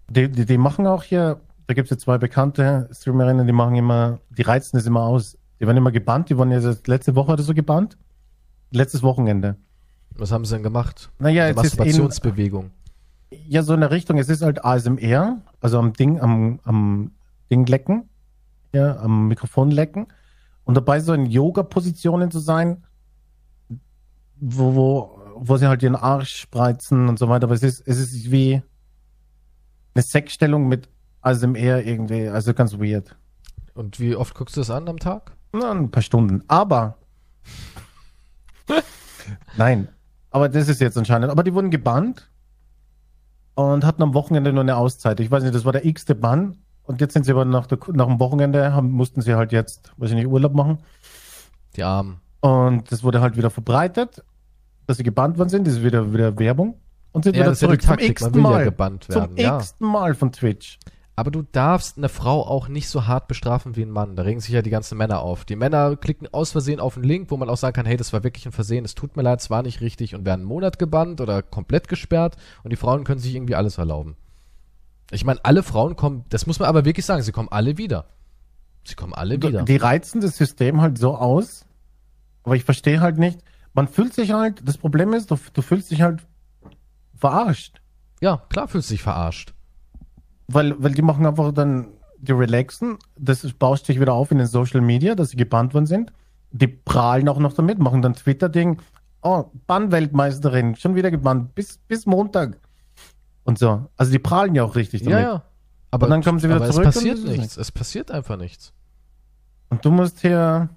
Die, 0.09 0.31
die, 0.31 0.47
die 0.47 0.59
machen 0.59 0.87
auch 0.87 1.03
hier, 1.03 1.41
da 1.67 1.75
gibt 1.75 1.87
es 1.87 1.91
ja 1.91 1.99
zwei 1.99 2.19
bekannte 2.19 2.89
Streamerinnen, 2.93 3.47
die 3.47 3.53
machen 3.53 3.77
immer, 3.77 4.21
die 4.31 4.43
reizen 4.43 4.77
es 4.77 4.87
immer 4.87 5.03
aus. 5.03 5.37
Die 5.61 5.67
werden 5.67 5.77
immer 5.77 5.93
gebannt, 5.93 6.31
die 6.31 6.39
wurden 6.39 6.51
ja 6.51 6.59
jetzt 6.59 6.89
letzte 6.89 7.15
Woche 7.15 7.33
oder 7.33 7.43
so 7.43 7.55
gebannt. 7.55 7.99
Letztes 8.71 9.03
Wochenende. 9.03 9.57
Was 10.17 10.33
haben 10.33 10.45
sie 10.45 10.55
denn 10.55 10.63
gemacht? 10.63 11.11
Naja, 11.19 11.45
Eine 11.45 11.51
jetzt 11.51 11.65
ist 11.65 11.75
in, 11.75 11.79
Masturbationsbewegung. 11.79 12.71
ja 13.31 13.63
so 13.63 13.75
in 13.75 13.81
der 13.81 13.91
Richtung, 13.91 14.19
es 14.19 14.29
ist 14.29 14.43
halt 14.43 14.65
ASMR, 14.65 15.41
also 15.61 15.79
am 15.79 15.93
Ding, 15.93 16.21
am, 16.21 16.61
am 16.65 17.13
Ding 17.51 17.67
lecken, 17.67 18.09
ja, 18.73 18.97
am 18.97 19.29
Mikrofon 19.29 19.71
lecken 19.71 20.07
und 20.65 20.77
dabei 20.77 21.01
so 21.01 21.13
in 21.13 21.27
Yoga-Positionen 21.27 22.31
zu 22.31 22.39
sein, 22.39 22.85
wo, 24.41 24.75
wo 24.75 25.21
wo 25.43 25.57
sie 25.57 25.67
halt 25.67 25.83
ihren 25.83 25.97
Arsch 25.97 26.37
spreizen 26.37 27.09
und 27.09 27.19
so 27.19 27.29
weiter. 27.29 27.45
Aber 27.45 27.55
es 27.55 27.63
ist, 27.63 27.87
es 27.87 27.99
ist 27.99 28.31
wie 28.31 28.63
eine 29.95 30.03
Sexstellung 30.03 30.69
mit 30.69 30.89
ASMR 31.23 31.85
irgendwie, 31.85 32.29
also 32.29 32.53
ganz 32.53 32.75
weird. 32.75 33.17
Und 33.75 33.99
wie 34.01 34.15
oft 34.15 34.35
guckst 34.35 34.57
du 34.57 34.61
das 34.61 34.71
an 34.71 34.89
am 34.89 34.99
Tag? 34.99 35.33
Na, 35.53 35.71
ein 35.73 35.91
paar 35.91 36.03
Stunden. 36.03 36.43
Aber. 36.49 36.97
Nein. 39.57 39.89
Aber 40.31 40.49
das 40.49 40.69
ist 40.69 40.81
jetzt 40.81 40.97
anscheinend. 40.97 41.31
Aber 41.31 41.43
die 41.43 41.55
wurden 41.55 41.71
gebannt 41.71 42.31
und 43.55 43.85
hatten 43.85 44.03
am 44.03 44.15
Wochenende 44.15 44.53
nur 44.53 44.63
eine 44.63 44.77
Auszeit. 44.77 45.19
Ich 45.21 45.31
weiß 45.31 45.43
nicht, 45.43 45.55
das 45.55 45.65
war 45.65 45.73
der 45.73 45.85
x-te 45.85 46.15
Bann. 46.15 46.59
Und 46.85 47.01
jetzt 47.01 47.13
sind 47.15 47.25
sie 47.25 47.33
aber 47.33 47.45
nach, 47.45 47.67
der, 47.67 47.79
nach 47.93 48.07
dem 48.07 48.19
Wochenende, 48.21 48.73
haben, 48.73 48.91
mussten 48.91 49.23
sie 49.23 49.35
halt 49.35 49.53
jetzt, 49.53 49.93
weiß 49.97 50.11
ich 50.11 50.17
nicht, 50.17 50.27
Urlaub 50.27 50.55
machen. 50.55 50.79
Die 51.77 51.83
Armen. 51.83 52.21
Und 52.41 52.91
das 52.91 53.03
wurde 53.05 53.21
halt 53.21 53.37
wieder 53.37 53.51
verbreitet, 53.51 54.25
dass 54.87 54.97
sie 54.97 55.03
gebannt 55.03 55.39
worden 55.39 55.51
sind. 55.51 55.67
Das 55.67 55.75
ist 55.75 55.85
wieder, 55.85 56.13
wieder 56.13 56.37
Werbung. 56.39 56.81
Und 57.13 57.25
sind 57.25 57.35
Ja, 57.37 57.43
wieder 57.43 57.51
das 57.51 57.59
ist 57.59 57.63
ja 57.63 57.69
die 57.69 57.79
zurück 57.79 57.83
zum 57.83 57.89
Taktik. 57.91 58.21
Man 58.21 58.29
x-ten 58.31 58.35
will 58.35 58.43
ja 58.43 58.57
Mal. 58.57 58.65
gebannt 58.65 59.09
werden, 59.09 59.29
Zum 59.29 59.37
ja. 59.37 59.57
x-ten 59.59 59.87
Mal 59.87 60.15
von 60.15 60.33
Twitch. 60.33 60.79
Aber 61.21 61.31
du 61.31 61.43
darfst 61.43 61.99
eine 61.99 62.09
Frau 62.09 62.47
auch 62.47 62.69
nicht 62.69 62.89
so 62.89 63.07
hart 63.07 63.29
bestrafen 63.29 63.77
wie 63.77 63.83
ein 63.83 63.91
Mann. 63.91 64.17
Da 64.17 64.23
regen 64.23 64.41
sich 64.41 64.55
ja 64.55 64.63
die 64.63 64.71
ganzen 64.71 64.97
Männer 64.97 65.21
auf. 65.21 65.45
Die 65.45 65.55
Männer 65.55 65.95
klicken 65.97 66.27
aus 66.33 66.53
Versehen 66.53 66.81
auf 66.81 66.97
einen 66.97 67.05
Link, 67.05 67.31
wo 67.31 67.37
man 67.37 67.51
auch 67.51 67.59
sagen 67.59 67.75
kann, 67.75 67.85
hey, 67.85 67.99
das 67.99 68.15
war 68.15 68.25
wirklich 68.25 68.47
ein 68.47 68.53
Versehen, 68.53 68.87
es 68.87 68.95
tut 68.95 69.19
mir 69.19 69.23
leid, 69.23 69.41
es 69.41 69.51
war 69.51 69.63
nicht 69.63 69.83
richtig 69.83 70.15
und 70.15 70.25
werden 70.25 70.41
einen 70.41 70.49
Monat 70.49 70.79
gebannt 70.79 71.21
oder 71.21 71.43
komplett 71.43 71.89
gesperrt 71.89 72.39
und 72.63 72.71
die 72.71 72.77
Frauen 72.77 73.05
können 73.05 73.21
sich 73.21 73.35
irgendwie 73.35 73.55
alles 73.55 73.77
erlauben. 73.77 74.17
Ich 75.11 75.27
meine, 75.27 75.45
alle 75.45 75.63
Frauen 75.63 75.95
kommen, 75.95 76.25
das 76.31 76.47
muss 76.47 76.59
man 76.59 76.71
aber 76.71 76.87
wirklich 76.87 77.05
sagen, 77.05 77.21
sie 77.21 77.33
kommen 77.33 77.51
alle 77.51 77.77
wieder. 77.77 78.07
Sie 78.85 78.95
kommen 78.95 79.13
alle 79.13 79.43
wieder. 79.43 79.65
Die 79.65 79.77
reizen 79.77 80.23
das 80.23 80.39
System 80.39 80.81
halt 80.81 80.97
so 80.97 81.15
aus, 81.17 81.67
aber 82.45 82.57
ich 82.57 82.65
verstehe 82.65 83.01
halt 83.03 83.19
nicht. 83.19 83.41
Man 83.75 83.89
fühlt 83.89 84.15
sich 84.15 84.33
halt, 84.33 84.67
das 84.67 84.79
Problem 84.79 85.13
ist, 85.13 85.31
du, 85.31 85.37
du 85.53 85.61
fühlst 85.61 85.91
dich 85.91 86.01
halt 86.01 86.27
verarscht. 87.15 87.83
ja, 88.23 88.43
klar 88.49 88.69
fühlst 88.69 88.89
du 88.89 88.95
dich 88.95 89.03
verarscht. 89.03 89.53
Weil, 90.53 90.83
weil 90.83 90.93
die 90.93 91.03
machen 91.03 91.27
einfach 91.27 91.53
dann, 91.53 91.89
die 92.19 92.33
relaxen, 92.33 92.99
das 93.17 93.51
bauscht 93.53 93.87
sich 93.87 94.01
wieder 94.01 94.13
auf 94.13 94.31
in 94.31 94.39
den 94.39 94.47
Social 94.47 94.81
Media, 94.81 95.15
dass 95.15 95.31
sie 95.31 95.37
gebannt 95.37 95.75
worden 95.75 95.87
sind. 95.87 96.13
Die 96.51 96.67
prahlen 96.67 97.29
auch 97.29 97.39
noch 97.39 97.53
damit, 97.53 97.79
machen 97.79 98.03
dann 98.03 98.15
Twitter-Ding. 98.15 98.81
Oh, 99.23 99.45
Bannweltmeisterin, 99.67 100.75
schon 100.77 100.95
wieder 100.97 101.11
gebannt, 101.11 101.55
bis, 101.55 101.79
bis 101.79 102.07
Montag. 102.07 102.59
Und 103.45 103.59
so. 103.59 103.87
Also 103.97 104.11
die 104.13 104.19
prahlen 104.19 104.55
ja 104.55 104.65
auch 104.65 104.75
richtig 104.75 105.03
damit. 105.03 105.19
Ja, 105.19 105.21
ja. 105.21 105.43
Aber, 105.93 106.07
Und 106.07 106.11
dann 106.11 106.23
kommen 106.23 106.39
sie 106.39 106.49
wieder 106.49 106.71
zurück 106.71 106.87
es 106.87 106.95
passiert 106.95 107.19
ist 107.19 107.27
nichts. 107.27 107.57
Es 107.57 107.73
passiert 107.73 108.11
einfach 108.11 108.37
nichts. 108.37 108.73
Und 109.69 109.85
du 109.85 109.91
musst 109.91 110.21
hier, 110.21 110.69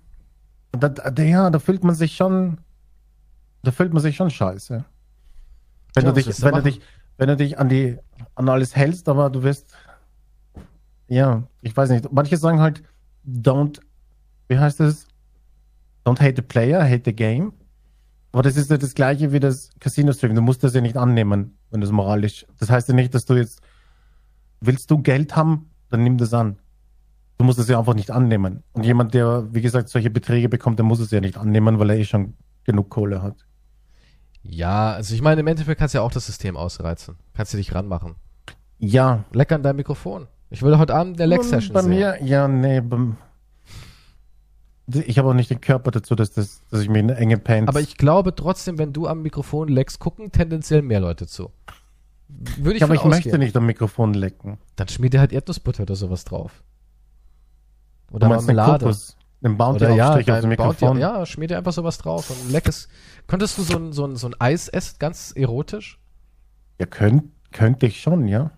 da, 0.71 0.89
da, 0.89 1.23
ja, 1.23 1.49
da 1.49 1.59
fühlt 1.59 1.83
man 1.83 1.95
sich 1.95 2.15
schon, 2.15 2.57
da 3.63 3.71
fühlt 3.71 3.93
man 3.93 4.01
sich 4.01 4.15
schon 4.15 4.29
scheiße. 4.29 4.85
Wenn 5.95 6.05
Ja, 6.05 6.11
du 6.11 6.15
dich, 6.15 6.27
wenn 6.41 6.49
du 6.49 6.51
machen? 6.57 6.63
dich, 6.63 6.81
wenn 7.17 7.27
du 7.27 7.37
dich 7.37 7.59
an 7.59 7.69
die, 7.69 7.97
an 8.35 8.49
alles 8.49 8.75
hältst, 8.75 9.07
aber 9.09 9.29
du 9.29 9.43
wirst, 9.43 9.73
ja, 11.07 11.43
ich 11.61 11.75
weiß 11.75 11.89
nicht. 11.89 12.11
Manche 12.11 12.37
sagen 12.37 12.59
halt, 12.59 12.83
don't, 13.27 13.79
wie 14.47 14.57
heißt 14.57 14.79
es? 14.81 15.07
Don't 16.05 16.19
hate 16.19 16.35
the 16.35 16.41
player, 16.41 16.83
hate 16.83 17.03
the 17.05 17.15
game. 17.15 17.53
Aber 18.31 18.41
das 18.41 18.57
ist 18.57 18.71
ja 18.71 18.77
das 18.77 18.95
gleiche 18.95 19.31
wie 19.31 19.39
das 19.39 19.69
Casino-Stream. 19.79 20.33
Du 20.33 20.41
musst 20.41 20.63
das 20.63 20.73
ja 20.73 20.81
nicht 20.81 20.97
annehmen, 20.97 21.55
wenn 21.69 21.81
du 21.81 21.85
es 21.85 21.91
moralisch. 21.91 22.45
Das 22.59 22.69
heißt 22.69 22.89
ja 22.89 22.95
nicht, 22.95 23.13
dass 23.13 23.25
du 23.25 23.35
jetzt, 23.35 23.61
willst 24.59 24.89
du 24.89 25.01
Geld 25.01 25.35
haben, 25.35 25.69
dann 25.89 26.03
nimm 26.03 26.17
das 26.17 26.33
an. 26.33 26.57
Du 27.37 27.45
musst 27.45 27.59
es 27.59 27.67
ja 27.67 27.77
einfach 27.77 27.93
nicht 27.93 28.09
annehmen. 28.09 28.63
Und 28.73 28.85
jemand, 28.85 29.13
der, 29.13 29.53
wie 29.53 29.61
gesagt, 29.61 29.89
solche 29.89 30.09
Beträge 30.09 30.49
bekommt, 30.49 30.79
der 30.79 30.85
muss 30.85 30.99
es 30.99 31.11
ja 31.11 31.21
nicht 31.21 31.37
annehmen, 31.37 31.77
weil 31.77 31.91
er 31.91 31.97
eh 31.97 32.05
schon 32.05 32.33
genug 32.63 32.89
Kohle 32.89 33.21
hat. 33.21 33.45
Ja, 34.43 34.91
also 34.91 35.15
ich 35.15 35.21
meine, 35.21 35.41
im 35.41 35.47
Endeffekt 35.47 35.79
kannst 35.79 35.93
du 35.93 35.99
ja 35.99 36.03
auch 36.03 36.11
das 36.11 36.25
System 36.25 36.57
ausreizen. 36.57 37.15
Kannst 37.33 37.53
du 37.53 37.57
dich 37.57 37.73
ranmachen. 37.73 38.15
Ja. 38.77 39.23
Leck 39.31 39.51
an 39.51 39.63
dein 39.63 39.75
Mikrofon. 39.77 40.27
Ich 40.49 40.61
will 40.61 40.77
heute 40.77 40.93
Abend 40.93 41.19
eine 41.19 41.27
Leck-Session 41.27 41.73
Bei 41.73 41.81
sehen. 41.81 41.89
mir, 41.91 42.17
ja, 42.23 42.47
nee. 42.47 42.81
Ich 45.05 45.17
habe 45.17 45.29
auch 45.29 45.33
nicht 45.33 45.49
den 45.49 45.61
Körper 45.61 45.91
dazu, 45.91 46.13
dass, 46.13 46.31
das, 46.33 46.61
dass 46.69 46.81
ich 46.81 46.89
mir 46.89 46.99
in 46.99 47.09
enge 47.09 47.37
Pants. 47.37 47.69
Aber 47.69 47.79
ich 47.79 47.97
glaube 47.97 48.35
trotzdem, 48.35 48.77
wenn 48.77 48.91
du 48.91 49.07
am 49.07 49.21
Mikrofon 49.21 49.69
leckst, 49.69 49.99
gucken 49.99 50.31
tendenziell 50.31 50.81
mehr 50.81 50.99
Leute 50.99 51.25
zu. 51.25 51.51
Würde 52.27 52.73
ich 52.75 52.81
Ja, 52.81 52.87
aber 52.87 52.95
ich 52.95 52.99
ausgehen. 52.99 53.11
möchte 53.11 53.37
nicht 53.37 53.55
am 53.55 53.65
Mikrofon 53.65 54.13
lecken. 54.13 54.57
Dann 54.75 54.89
schmier 54.89 55.09
dir 55.09 55.21
halt 55.21 55.31
Erdnussbutter 55.31 55.83
oder 55.83 55.95
sowas 55.95 56.25
drauf. 56.25 56.63
Oder 58.11 58.27
Marmelade. 58.27 58.85
Kokos, 58.85 59.15
den 59.43 59.59
Oder 59.59 59.89
ja, 59.91 60.13
auf 60.15 60.41
dem 60.41 60.55
Bounty, 60.55 60.99
ja, 60.99 61.25
schmier 61.25 61.47
dir 61.49 61.57
einfach 61.57 61.73
sowas 61.73 61.97
drauf 61.97 62.29
und 62.29 62.51
leck 62.51 62.67
es. 62.67 62.87
Könntest 63.27 63.57
du 63.57 63.63
so 63.63 63.77
ein, 63.77 63.91
so 63.93 64.05
ein, 64.05 64.15
so 64.15 64.27
ein 64.27 64.35
Eis 64.39 64.69
essen, 64.69 64.95
ganz 64.99 65.33
erotisch? 65.35 65.99
Ja, 66.79 66.85
könnt, 66.85 67.25
könnte 67.51 67.85
ich 67.85 68.01
schon, 68.01 68.27
ja. 68.27 68.51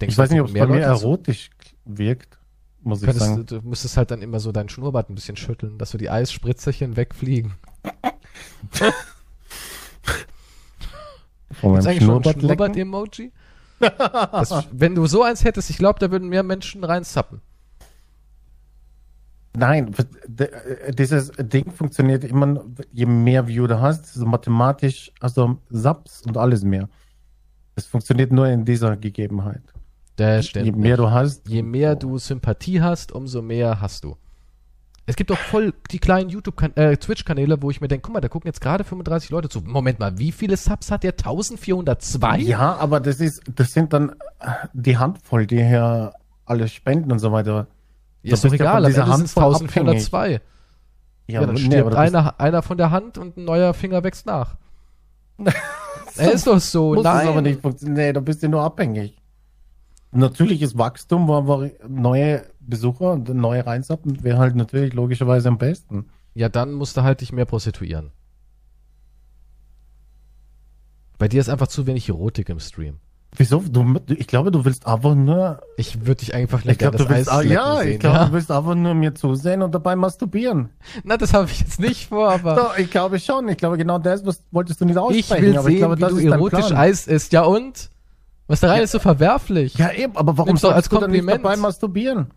Denkst 0.00 0.14
Ich 0.14 0.18
weiß 0.18 0.30
nicht, 0.30 0.40
ob 0.40 0.48
es 0.48 0.52
mehr 0.52 0.66
bei 0.66 0.74
mir 0.74 0.82
erotisch 0.82 1.50
wirkt, 1.84 2.38
muss 2.82 3.00
ich 3.02 3.06
Könntest, 3.06 3.26
sagen. 3.26 3.46
du, 3.46 3.60
du 3.60 3.68
müsstest 3.68 3.96
halt 3.96 4.10
dann 4.10 4.22
immer 4.22 4.40
so 4.40 4.50
deinen 4.52 4.68
Schnurrbart 4.68 5.10
ein 5.10 5.14
bisschen 5.14 5.36
schütteln, 5.36 5.78
dass 5.78 5.90
so 5.90 5.98
die 5.98 6.10
Eisspritzerchen 6.10 6.96
wegfliegen. 6.96 7.54
Von 11.52 11.72
meinem 11.72 11.86
eigentlich 11.86 12.04
schon 12.04 12.16
ein 12.16 12.22
Schnurrbart 12.22 12.24
lecken? 12.42 12.74
Schnurrbart-Emoji? 12.74 13.32
Das- 13.80 14.68
wenn 14.72 14.94
du 14.94 15.06
so 15.06 15.22
eins 15.22 15.44
hättest, 15.44 15.70
ich 15.70 15.78
glaube, 15.78 15.98
da 15.98 16.10
würden 16.10 16.28
mehr 16.28 16.42
Menschen 16.42 16.84
reinzappen. 16.84 17.40
Nein, 19.56 19.92
äh, 20.38 20.92
dieses 20.92 21.32
Ding 21.38 21.70
funktioniert 21.72 22.24
immer, 22.24 22.64
je 22.92 23.06
mehr 23.06 23.46
View 23.48 23.66
du 23.66 23.80
hast, 23.80 24.12
so 24.14 24.24
mathematisch, 24.24 25.12
also 25.20 25.58
Subs 25.70 26.22
und 26.26 26.36
alles 26.36 26.62
mehr. 26.62 26.88
Es 27.74 27.86
funktioniert 27.86 28.32
nur 28.32 28.46
in 28.46 28.64
dieser 28.64 28.96
Gegebenheit. 28.96 29.62
Das 30.16 30.44
Je 30.44 30.50
stimmt. 30.50 30.76
mehr 30.76 30.96
du 30.96 31.10
hast, 31.10 31.48
Je 31.48 31.62
mehr 31.62 31.96
du 31.96 32.18
Sympathie 32.18 32.80
hast, 32.80 33.10
umso 33.12 33.42
mehr 33.42 33.80
hast 33.80 34.04
du. 34.04 34.16
Es 35.06 35.16
gibt 35.16 35.32
auch 35.32 35.38
voll 35.38 35.74
die 35.90 35.98
kleinen 35.98 36.28
YouTube, 36.30 36.62
äh, 36.76 36.96
Twitch-Kanäle, 36.96 37.60
wo 37.62 37.70
ich 37.70 37.80
mir 37.80 37.88
denke, 37.88 38.02
guck 38.02 38.14
mal, 38.14 38.20
da 38.20 38.28
gucken 38.28 38.46
jetzt 38.46 38.60
gerade 38.60 38.84
35 38.84 39.30
Leute 39.30 39.48
zu. 39.48 39.60
Moment 39.62 39.98
mal, 39.98 40.16
wie 40.18 40.30
viele 40.30 40.56
Subs 40.56 40.92
hat 40.92 41.02
der? 41.02 41.12
1402? 41.12 42.38
Ja, 42.42 42.76
aber 42.76 43.00
das 43.00 43.18
ist, 43.18 43.42
das 43.52 43.72
sind 43.72 43.92
dann 43.92 44.10
äh, 44.38 44.50
die 44.72 44.98
Handvoll, 44.98 45.46
die 45.46 45.64
hier 45.64 46.12
alles 46.44 46.72
spenden 46.72 47.10
und 47.10 47.18
so 47.18 47.32
weiter. 47.32 47.66
Ja, 48.22 48.34
ist 48.34 48.44
doch 48.44 48.50
bist 48.50 48.60
ja 48.60 48.66
egal, 48.66 48.82
von 48.82 48.84
am 48.84 48.84
Ende 48.84 48.94
sind 48.94 49.12
Handvoll 49.12 49.44
1402. 49.54 50.40
Ja, 51.26 51.40
dann 51.40 51.54
nee, 51.54 51.60
stirbt 51.60 51.90
bist- 51.90 51.98
einer, 51.98 52.40
einer 52.40 52.62
von 52.62 52.76
der 52.76 52.90
Hand 52.90 53.18
und 53.18 53.36
ein 53.36 53.44
neuer 53.44 53.72
Finger 53.74 54.02
wächst 54.04 54.26
nach. 54.26 54.56
Er 56.16 56.32
ist 56.32 56.46
doch 56.46 56.58
so. 56.58 56.94
muss 56.94 57.04
Nein. 57.04 57.22
es 57.22 57.28
aber 57.28 57.40
nicht. 57.40 57.82
Nee, 57.82 58.12
da 58.12 58.20
bist 58.20 58.42
du 58.42 58.48
nur 58.48 58.62
abhängig. 58.62 59.16
Natürliches 60.10 60.76
Wachstum, 60.76 61.28
wo 61.28 61.36
einfach 61.36 61.70
neue 61.88 62.44
Besucher 62.58 63.12
und 63.12 63.28
neue 63.28 63.64
reinsappen, 63.64 64.22
wäre 64.24 64.38
halt 64.38 64.56
natürlich 64.56 64.92
logischerweise 64.92 65.48
am 65.48 65.56
besten. 65.56 66.10
Ja, 66.34 66.48
dann 66.48 66.72
musst 66.72 66.96
du 66.96 67.02
halt 67.04 67.20
dich 67.20 67.32
mehr 67.32 67.44
prostituieren. 67.44 68.10
Bei 71.16 71.28
dir 71.28 71.40
ist 71.40 71.48
einfach 71.48 71.68
zu 71.68 71.86
wenig 71.86 72.08
Erotik 72.08 72.48
im 72.48 72.58
Stream. 72.60 72.98
Wieso? 73.36 73.62
Du, 73.70 73.96
ich 74.08 74.26
glaube, 74.26 74.50
du 74.50 74.64
willst 74.64 74.86
einfach 74.86 75.14
nur. 75.14 75.60
Ich 75.76 76.00
würde 76.00 76.16
dich 76.16 76.34
einfach 76.34 76.64
Ich 76.64 76.78
glaube, 76.78 76.98
du 76.98 77.08
willst, 77.08 77.32
lecken 77.32 77.50
ja, 77.52 77.76
sehen, 77.78 77.92
ich 77.92 77.98
glaube, 78.00 78.16
ja. 78.16 78.24
du 78.26 78.32
willst 78.32 78.50
einfach 78.50 78.74
nur 78.74 78.94
mir 78.94 79.14
zusehen 79.14 79.62
und 79.62 79.72
dabei 79.74 79.94
masturbieren. 79.96 80.70
Na, 81.04 81.16
das 81.16 81.32
habe 81.32 81.48
ich 81.50 81.60
jetzt 81.60 81.78
nicht 81.78 82.08
vor, 82.08 82.32
aber 82.32 82.54
Doch, 82.56 82.78
ich 82.78 82.90
glaube 82.90 83.18
schon. 83.20 83.48
Ich 83.48 83.56
glaube, 83.56 83.78
genau 83.78 83.98
das 83.98 84.26
was 84.26 84.42
wolltest 84.50 84.80
du 84.80 84.84
nicht 84.84 84.96
ich 84.96 84.98
aussprechen. 85.00 85.42
will 85.46 85.54
aber 85.56 85.62
sehen, 85.64 85.72
ich 85.74 85.78
glaube, 85.78 85.96
wie 85.96 86.00
das 86.00 86.10
du 86.10 86.16
ist 86.18 86.24
erotisch. 86.24 86.72
Eis 86.72 87.06
isst. 87.06 87.32
Ja 87.32 87.42
und? 87.42 87.90
Was 88.48 88.60
da 88.60 88.68
rein 88.68 88.78
Ja. 88.78 88.82
ist 88.84 88.90
so 88.92 88.98
verwerflich. 88.98 89.74
Ja, 89.74 89.92
eben, 89.92 90.16
aber 90.16 90.36
warum 90.36 90.56
doch 90.56 90.72
als 90.74 90.86
sollst 90.86 90.92
du 90.92 90.96
nicht 90.96 91.02
Kompliment. 91.04 91.44
dabei 91.44 91.56
masturbieren? 91.56 92.30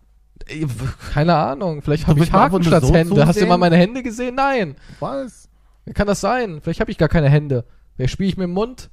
Ey, 0.46 0.64
Keine 1.12 1.34
Ahnung, 1.34 1.82
vielleicht 1.82 2.06
habe 2.06 2.20
ich 2.20 2.32
Haken 2.32 2.62
statt 2.62 2.84
so 2.84 2.94
Hände. 2.94 3.20
Hast 3.22 3.30
du 3.30 3.32
zusehen? 3.40 3.48
mal 3.48 3.58
meine 3.58 3.76
Hände 3.76 4.02
gesehen? 4.04 4.36
Nein. 4.36 4.76
Was? 5.00 5.48
Wie 5.86 5.92
kann 5.92 6.06
das 6.06 6.20
sein? 6.20 6.60
Vielleicht 6.62 6.80
habe 6.80 6.90
ich 6.92 6.98
gar 6.98 7.08
keine 7.08 7.28
Hände. 7.28 7.64
Vielleicht 7.96 8.12
spiele 8.12 8.28
ich 8.28 8.36
mit 8.36 8.44
dem 8.46 8.52
Mund. 8.52 8.90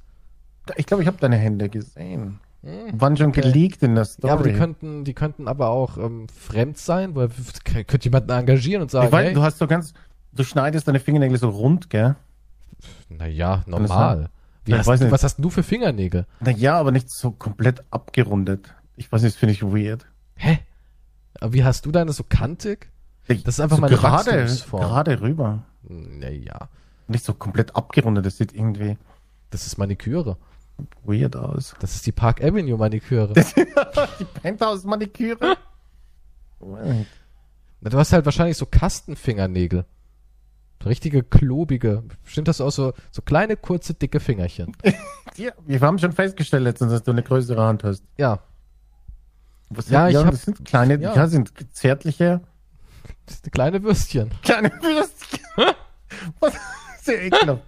Ich 0.76 0.86
glaube, 0.86 1.02
ich 1.02 1.06
habe 1.06 1.18
deine 1.18 1.36
Hände 1.36 1.68
gesehen. 1.68 2.40
Hm. 2.62 3.00
Waren 3.00 3.16
schon 3.16 3.32
geleakt 3.32 3.82
in 3.82 3.94
der 3.94 4.04
Story. 4.04 4.28
Ja, 4.28 4.34
aber 4.34 4.44
die 4.48 4.54
könnten, 4.54 5.04
die 5.04 5.14
könnten 5.14 5.48
aber 5.48 5.70
auch 5.70 5.98
ähm, 5.98 6.28
fremd 6.28 6.78
sein, 6.78 7.14
weil 7.16 7.30
könnte 7.64 8.04
jemanden 8.04 8.30
engagieren 8.30 8.82
und 8.82 8.90
sagen, 8.90 9.06
ich 9.06 9.12
weiß, 9.12 9.26
hey, 9.26 9.34
du 9.34 9.42
hast 9.42 9.58
so 9.58 9.66
ganz, 9.66 9.94
du 10.32 10.44
schneidest 10.44 10.86
deine 10.86 11.00
Fingernägel 11.00 11.38
so 11.38 11.48
rund, 11.48 11.90
gell? 11.90 12.14
naja, 13.08 13.62
normal. 13.66 14.28
Wie 14.64 14.74
hast 14.74 14.86
weiß 14.86 15.00
du, 15.00 15.10
was 15.10 15.24
hast 15.24 15.38
du 15.38 15.50
für 15.50 15.64
Fingernägel? 15.64 16.26
Naja, 16.38 16.78
aber 16.78 16.92
nicht 16.92 17.10
so 17.10 17.32
komplett 17.32 17.82
abgerundet. 17.90 18.72
Ich 18.96 19.10
weiß 19.10 19.22
nicht, 19.22 19.34
das 19.34 19.40
finde 19.40 19.54
ich 19.54 19.62
weird. 19.64 20.06
Hä? 20.36 20.60
Aber 21.40 21.52
wie 21.52 21.64
hast 21.64 21.84
du 21.84 21.90
deine 21.90 22.12
so 22.12 22.22
kantig? 22.22 22.90
Das 23.26 23.38
ist 23.54 23.60
einfach 23.60 23.76
so 23.76 23.80
meine 23.80 23.96
gerade, 23.96 24.30
Wachstumsform. 24.30 24.82
gerade 24.82 25.20
rüber. 25.20 25.64
Naja, 25.82 26.68
Nicht 27.08 27.24
so 27.24 27.34
komplett 27.34 27.74
abgerundet, 27.74 28.24
das 28.24 28.36
sieht 28.36 28.54
irgendwie 28.54 28.96
das 29.52 29.66
ist 29.66 29.78
Maniküre. 29.78 30.36
Weird 31.04 31.36
aus. 31.36 31.74
Das 31.80 31.94
ist 31.94 32.06
die 32.06 32.12
Park 32.12 32.42
Avenue 32.42 32.76
Maniküre. 32.78 33.32
Die 34.18 34.24
Penthouse-Maniküre? 34.42 35.56
Na, 36.60 37.90
du 37.90 37.98
hast 37.98 38.12
halt 38.12 38.24
wahrscheinlich 38.24 38.56
so 38.56 38.66
Kastenfingernägel. 38.66 39.84
Richtige 40.84 41.22
klobige. 41.22 42.02
Stimmt 42.24 42.48
das 42.48 42.60
aus 42.60 42.74
so, 42.76 42.92
so 43.10 43.22
kleine, 43.22 43.56
kurze, 43.56 43.94
dicke 43.94 44.20
Fingerchen? 44.20 44.76
Ja, 45.36 45.52
wir 45.64 45.80
haben 45.80 45.98
schon 45.98 46.12
festgestellt 46.12 46.62
letztens, 46.64 46.92
dass 46.92 47.04
du 47.04 47.10
eine 47.10 47.22
größere 47.22 47.62
Hand 47.64 47.84
hast. 47.84 48.04
Ja. 48.18 48.40
Was 49.70 49.88
Ja, 49.88 50.06
ich 50.10 50.16
hab- 50.16 50.30
das 50.30 50.42
sind 50.42 50.62
kleine, 50.66 50.98
ja. 51.00 51.14
ja, 51.14 51.26
sind 51.26 51.50
zärtliche, 51.74 52.42
Das 53.24 53.42
eine 53.42 53.50
kleine 53.50 53.82
Würstchen. 53.82 54.30
kleine 54.42 54.68
Würstchen. 54.82 55.40
Was? 56.40 56.52
Sehr 57.00 57.22
ekelhaft. 57.24 57.62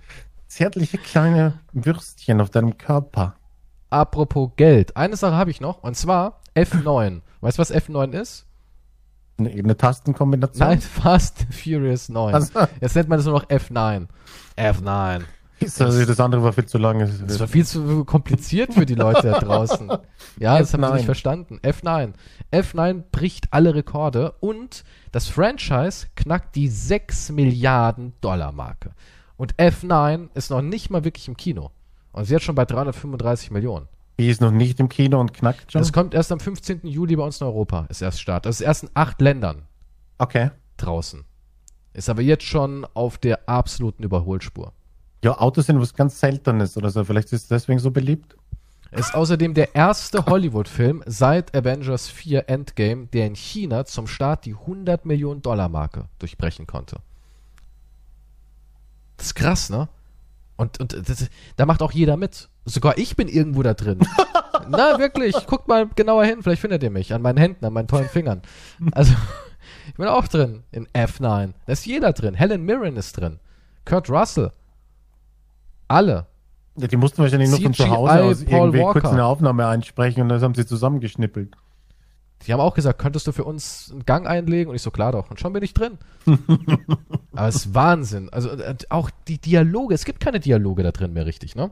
Zärtliche 0.55 0.99
kleine 0.99 1.59
Würstchen 1.73 2.41
auf 2.41 2.49
deinem 2.49 2.79
Körper. 2.79 3.35
Apropos 3.91 4.51
Geld. 4.55 4.97
Eine 4.97 5.17
Sache 5.17 5.35
habe 5.35 5.51
ich 5.51 5.61
noch. 5.61 5.83
Und 5.83 5.97
zwar 5.97 6.39
F9. 6.55 7.23
Weißt 7.41 7.59
du, 7.59 7.61
was 7.61 7.75
F9 7.75 8.13
ist? 8.13 8.47
Eine, 9.37 9.51
eine 9.51 9.77
Tastenkombination. 9.77 10.69
Nein, 10.69 10.81
Fast 10.81 11.45
Furious 11.51 12.09
9. 12.09 12.35
Also, 12.35 12.53
Jetzt 12.81 12.95
nennt 12.95 13.09
man 13.09 13.19
das 13.19 13.27
nur 13.27 13.35
noch 13.35 13.49
F9. 13.49 14.07
F9. 14.57 15.23
ist 15.59 15.83
also 15.83 16.05
das 16.05 16.21
andere 16.21 16.45
war 16.45 16.53
viel 16.53 16.67
zu 16.67 16.79
lang. 16.79 17.01
Das 17.01 17.41
war 17.41 17.49
viel 17.49 17.67
zu 17.67 18.05
kompliziert 18.05 18.75
für 18.75 18.87
die 18.87 18.95
Leute 18.95 19.33
da 19.33 19.41
draußen. 19.41 19.91
Ja, 20.39 20.61
das 20.61 20.73
haben 20.73 20.85
sie 20.85 20.89
F9. 20.89 20.95
nicht 20.95 21.05
verstanden. 21.05 21.59
F9. 21.65 22.13
F9 22.53 23.03
bricht 23.11 23.53
alle 23.53 23.75
Rekorde 23.75 24.31
und 24.39 24.85
das 25.11 25.27
Franchise 25.27 26.07
knackt 26.15 26.55
die 26.55 26.69
6 26.69 27.33
Milliarden 27.33 28.13
Dollar 28.21 28.53
Marke. 28.53 28.93
Und 29.37 29.55
F9 29.57 30.29
ist 30.35 30.51
noch 30.51 30.63
nicht 30.63 30.91
mal 30.91 31.05
wirklich 31.05 31.29
im 31.29 31.37
Kino. 31.37 31.71
Und 32.13 32.23
ist 32.23 32.31
jetzt 32.31 32.45
schon 32.45 32.55
bei 32.55 32.65
335 32.65 33.51
Millionen. 33.51 33.89
Die 34.19 34.29
ist 34.29 34.41
noch 34.41 34.53
nicht 34.53 34.79
im 34.79 34.89
Kino 34.89 35.21
und 35.21 35.35
knackt 35.35 35.73
schon. 35.73 35.81
Das 35.81 35.93
kommt 35.93 36.15
erst 36.15 36.31
am 36.31 36.39
15. 36.39 36.81
Juli 36.85 37.17
bei 37.17 37.25
uns 37.25 37.41
in 37.41 37.47
Europa. 37.49 37.87
Ist 37.89 38.01
erst 38.01 38.21
Start. 38.21 38.47
Das 38.47 38.61
ist 38.61 38.67
erst 38.67 38.85
in 38.85 38.91
acht 38.95 39.21
Ländern 39.21 39.63
Okay. 40.19 40.51
draußen. 40.77 41.25
Ist 41.95 42.09
aber 42.09 42.23
jetzt 42.23 42.45
schon 42.45 42.87
auf 42.95 43.19
der 43.19 43.49
absoluten 43.49 44.05
Überholspur. 44.05 44.73
Ja, 45.25 45.39
Autos 45.41 45.67
sind 45.67 45.81
was 45.81 45.95
ganz 45.95 46.21
Seltenes 46.21 46.77
oder 46.77 46.91
so. 46.91 47.03
Vielleicht 47.03 47.33
ist 47.33 47.43
es 47.43 47.49
deswegen 47.49 47.81
so 47.81 47.91
beliebt. 47.91 48.37
Ist 48.93 49.15
außerdem 49.15 49.55
der 49.55 49.75
erste 49.75 50.25
Hollywood-Film 50.27 51.03
seit 51.07 51.57
Avengers 51.57 52.09
4 52.09 52.49
Endgame, 52.49 53.07
der 53.07 53.27
in 53.27 53.35
China 53.35 53.85
zum 53.87 54.07
Start 54.07 54.45
die 54.45 54.55
100 54.55 55.05
Millionen 55.05 55.43
Dollar 55.43 55.69
Marke 55.69 56.05
durchbrechen 56.21 56.69
konnte. 56.69 56.99
Das 59.17 59.27
ist 59.27 59.35
krass, 59.35 59.71
ne? 59.71 59.89
Und, 60.57 60.81
und 60.81 61.09
das, 61.09 61.29
da 61.57 61.67
macht 61.67 61.83
auch 61.83 61.93
jeder 61.93 62.17
mit. 62.17 62.49
Sogar 62.65 62.97
ich 62.97 63.17
bin 63.17 63.29
irgendwo 63.29 63.63
da 63.63 63.75
drin. 63.75 64.01
Na, 64.69 64.99
wirklich. 64.99 65.35
Guckt 65.47 65.69
mal 65.69 65.89
genauer 65.95 66.25
hin. 66.25 66.43
Vielleicht 66.43 66.61
findet 66.61 66.83
ihr 66.83 66.91
mich. 66.91 67.13
An 67.13 67.23
meinen 67.23 67.39
Händen, 67.39 67.65
an 67.65 67.73
meinen 67.73 67.89
tollen 67.89 68.09
Fingern. 68.09 68.43
Also, 68.93 69.13
ich 69.89 69.95
bin 69.95 70.07
auch 70.07 70.29
drin 70.29 70.63
in 70.71 70.87
F9. 70.89 71.53
Da 71.67 71.73
ist 71.73 71.87
jeder 71.87 72.13
drin. 72.13 72.35
Helen 72.35 72.65
Mirren 72.65 72.97
ist 72.97 73.19
drin. 73.19 73.41
Kurt 73.85 74.09
Russell. 74.09 74.53
Alle. 75.89 76.27
Ja, 76.77 76.89
die 76.89 76.97
mussten 76.97 77.19
wahrscheinlich 77.23 77.51
nur 77.51 77.61
von 77.61 77.75
zu 77.75 77.89
Hause 77.89 78.23
aus 78.23 78.45
Paul 78.45 78.69
irgendwie 78.69 78.81
Walker. 78.81 79.01
kurz 79.01 79.13
eine 79.13 79.25
Aufnahme 79.25 79.67
einsprechen 79.67 80.23
und 80.23 80.29
das 80.29 80.43
haben 80.43 80.55
sie 80.55 80.67
zusammengeschnippelt. 80.67 81.57
Die 82.47 82.53
haben 82.53 82.61
auch 82.61 82.75
gesagt, 82.75 82.99
könntest 82.99 83.27
du 83.27 83.33
für 83.33 83.45
uns 83.45 83.89
einen 83.91 84.05
Gang 84.05 84.27
einlegen? 84.27 84.69
Und 84.69 84.77
ich 84.77 84.83
so, 84.83 84.91
klar 84.91 85.13
doch. 85.13 85.31
Und 85.31 85.41
schon 85.41 85.53
bin 85.55 85.63
ich 85.63 85.73
drin. 85.73 85.99
Aber 87.33 87.49
es 87.49 87.57
ist 87.57 87.75
Wahnsinn. 87.75 88.29
Also 88.31 88.51
äh, 88.51 88.77
auch 88.91 89.11
die 89.29 89.39
Dialoge, 89.39 89.95
es 89.95 90.05
gibt 90.05 90.21
keine 90.21 90.41
Dialoge 90.41 90.83
da 90.83 90.93
drin 90.93 91.13
mehr 91.15 91.25
richtig, 91.27 91.57
ne? 91.57 91.71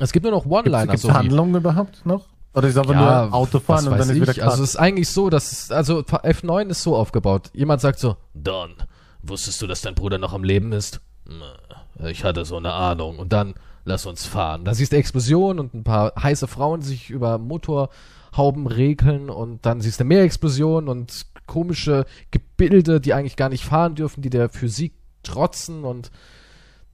Es 0.00 0.12
gibt 0.12 0.24
nur 0.24 0.32
noch 0.32 0.42
Gibt 0.44 0.52
One-Liner. 0.54 0.94
es 0.94 1.02
so 1.02 1.12
Handlungen 1.12 1.54
überhaupt 1.56 2.04
noch? 2.06 2.26
Oder 2.54 2.68
ist 2.68 2.76
einfach 2.78 2.92
ja, 2.92 3.24
nur 3.26 3.34
Autofahren 3.34 3.86
und 3.88 3.98
dann 3.98 4.08
ist 4.10 4.14
wieder 4.14 4.30
ich. 4.32 4.38
Cut? 4.38 4.48
Also 4.48 4.62
es 4.62 4.70
ist 4.70 4.76
eigentlich 4.76 5.08
so, 5.08 5.30
dass 5.30 5.50
es, 5.52 5.70
also 5.70 6.00
F9 6.00 6.68
ist 6.68 6.82
so 6.82 6.96
aufgebaut. 6.96 7.50
Jemand 7.54 7.80
sagt 7.80 7.98
so, 7.98 8.16
Don, 8.34 8.74
wusstest 9.22 9.60
du, 9.62 9.66
dass 9.66 9.80
dein 9.80 9.94
Bruder 9.94 10.18
noch 10.18 10.32
am 10.34 10.44
Leben 10.44 10.72
ist? 10.72 11.00
"Na, 11.26 12.08
Ich 12.08 12.24
hatte 12.24 12.44
so 12.44 12.56
eine 12.56 12.72
Ahnung. 12.72 13.18
Und 13.18 13.32
dann, 13.32 13.54
lass 13.84 14.06
uns 14.06 14.24
fahren. 14.26 14.64
Da 14.64 14.74
siehst 14.74 14.92
du 14.92 14.96
Explosionen 14.96 15.58
und 15.58 15.74
ein 15.74 15.84
paar 15.84 16.12
heiße 16.20 16.46
Frauen, 16.46 16.82
sich 16.82 17.10
über 17.10 17.38
Motorhauben 17.38 17.92
regeln 18.36 19.30
und 19.30 19.64
dann 19.66 19.80
siehst 19.80 20.00
du 20.00 20.04
mehr 20.04 20.22
Explosionen 20.22 20.88
und 20.88 21.26
komische 21.46 22.04
Gebilde, 22.30 23.00
die 23.00 23.14
eigentlich 23.14 23.36
gar 23.36 23.48
nicht 23.48 23.64
fahren 23.64 23.94
dürfen, 23.94 24.22
die 24.22 24.30
der 24.30 24.48
Physik 24.48 24.94
trotzen 25.22 25.84
und 25.84 26.10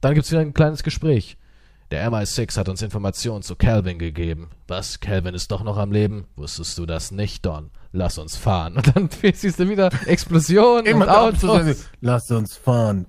dann 0.01 0.13
gibt's 0.13 0.31
wieder 0.31 0.41
ein 0.41 0.53
kleines 0.53 0.83
Gespräch. 0.83 1.37
Der 1.91 2.09
MI6 2.11 2.57
hat 2.57 2.67
uns 2.67 2.81
Informationen 2.81 3.43
zu 3.43 3.55
Calvin 3.55 3.99
gegeben. 3.99 4.49
Was? 4.67 4.99
Calvin 4.99 5.35
ist 5.35 5.51
doch 5.51 5.63
noch 5.63 5.77
am 5.77 5.91
Leben? 5.91 6.25
Wusstest 6.35 6.79
du 6.79 6.87
das 6.87 7.11
nicht, 7.11 7.45
Don? 7.45 7.69
Lass 7.91 8.17
uns 8.17 8.35
fahren. 8.35 8.75
Und 8.77 8.95
dann 8.95 9.07
siehst 9.33 9.59
du 9.59 9.69
wieder 9.69 9.91
Explosionen 10.07 10.95
und 10.95 11.07
Autos. 11.07 11.87
Lass 12.01 12.31
uns 12.31 12.57
fahren. 12.57 13.05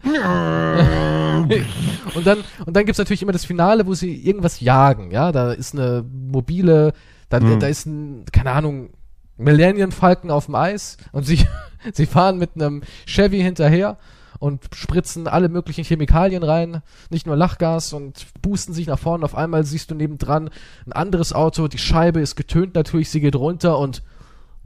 Und 2.15 2.27
dann, 2.27 2.44
und 2.66 2.77
dann 2.77 2.85
gibt's 2.85 2.98
natürlich 2.98 3.23
immer 3.23 3.32
das 3.32 3.47
Finale, 3.47 3.86
wo 3.86 3.94
sie 3.94 4.15
irgendwas 4.15 4.61
jagen. 4.61 5.11
Ja, 5.11 5.32
da 5.32 5.53
ist 5.53 5.74
eine 5.74 6.05
mobile, 6.05 6.93
da, 7.28 7.40
Hm. 7.40 7.61
da 7.61 7.66
ist 7.66 7.86
ein, 7.86 8.24
keine 8.32 8.53
Ahnung, 8.53 8.90
Millennium 9.36 9.93
Falken 9.93 10.31
auf 10.31 10.47
dem 10.47 10.55
Eis 10.55 10.97
und 11.12 11.24
sie, 11.24 11.47
sie 11.93 12.07
fahren 12.07 12.39
mit 12.39 12.53
einem 12.55 12.82
Chevy 13.07 13.40
hinterher 13.40 13.98
und 14.39 14.65
spritzen 14.74 15.28
alle 15.28 15.48
möglichen 15.48 15.85
Chemikalien 15.85 16.43
rein, 16.43 16.82
nicht 17.11 17.27
nur 17.27 17.36
Lachgas 17.36 17.93
und 17.93 18.27
boosten 18.43 18.74
sich 18.74 18.86
nach 18.86 18.98
vorne. 18.98 19.24
Auf 19.24 19.35
einmal 19.35 19.65
siehst 19.65 19.90
du 19.90 19.94
nebendran 19.94 20.51
ein 20.86 20.93
anderes 20.93 21.32
Auto, 21.32 21.69
die 21.69 21.78
Scheibe 21.78 22.20
ist 22.20 22.36
getönt 22.36 22.74
natürlich, 22.74 23.11
sie 23.11 23.20
geht 23.20 23.36
runter 23.36 23.78
und 23.78 24.03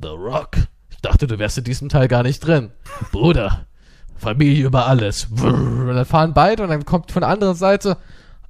The 0.03 0.09
Rock. 0.09 0.57
Ich 0.91 1.01
dachte, 1.03 1.27
du 1.27 1.39
wärst 1.39 1.59
in 1.59 1.65
diesem 1.65 1.89
Teil 1.89 2.09
gar 2.09 2.23
nicht 2.23 2.41
drin. 2.41 2.71
Bruder, 3.13 3.67
Familie 4.17 4.67
über 4.67 4.87
alles. 4.87 5.29
Und 5.31 5.87
dann 5.87 6.05
fahren 6.05 6.35
beide 6.35 6.63
und 6.63 6.69
dann 6.71 6.85
kommt 6.85 7.13
von 7.13 7.21
der 7.21 7.31
anderen 7.31 7.55
Seite 7.55 7.97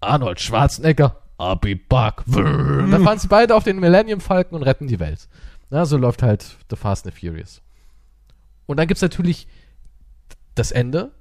Arnold 0.00 0.40
Schwarzenegger, 0.40 1.19
I'll 1.40 1.56
be 1.56 1.74
back. 1.76 2.22
Und 2.26 2.90
dann 2.90 3.02
fahren 3.02 3.18
sie 3.18 3.28
beide 3.28 3.54
auf 3.56 3.64
den 3.64 3.80
Millennium 3.80 4.20
Falcon 4.20 4.56
und 4.58 4.62
retten 4.62 4.86
die 4.86 5.00
Welt. 5.00 5.28
Na, 5.70 5.86
so 5.86 5.96
läuft 5.96 6.22
halt 6.22 6.56
The 6.68 6.76
Fast 6.76 7.06
and 7.06 7.14
the 7.14 7.26
Furious. 7.28 7.62
Und 8.66 8.76
dann 8.76 8.86
gibt's 8.86 9.02
natürlich 9.02 9.48
das 10.54 10.70
Ende, 10.70 11.12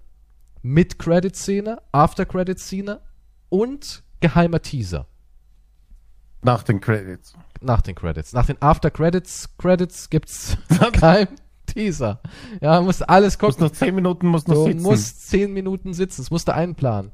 Mid-Credit-Szene, 0.61 1.81
After-Credit-Szene 1.91 2.99
und 3.49 4.03
geheimer 4.19 4.61
Teaser 4.61 5.07
Nach 6.41 6.63
den 6.63 6.81
Credits. 6.81 7.33
nach 7.61 7.81
den 7.81 7.95
Credits. 7.95 8.33
Nach 8.33 8.45
den 8.45 8.61
After-Credits 8.61 9.57
Credits 9.57 10.09
gibt's 10.09 10.57
kein 10.93 11.27
Teaser. 11.65 12.19
Ja, 12.61 12.81
musst 12.81 13.07
alles 13.07 13.39
Muss 13.39 13.55
gucken. 13.55 13.65
noch 13.67 13.71
10 13.71 13.95
Minuten, 13.95 14.27
muss 14.27 14.47
noch 14.47 14.55
Du 14.55 14.65
sitzen. 14.65 14.81
musst 14.81 15.29
zehn 15.29 15.53
Minuten 15.53 15.93
sitzen. 15.93 16.21
Das 16.21 16.31
musst 16.31 16.47
du 16.47 16.53
einplanen. 16.53 17.11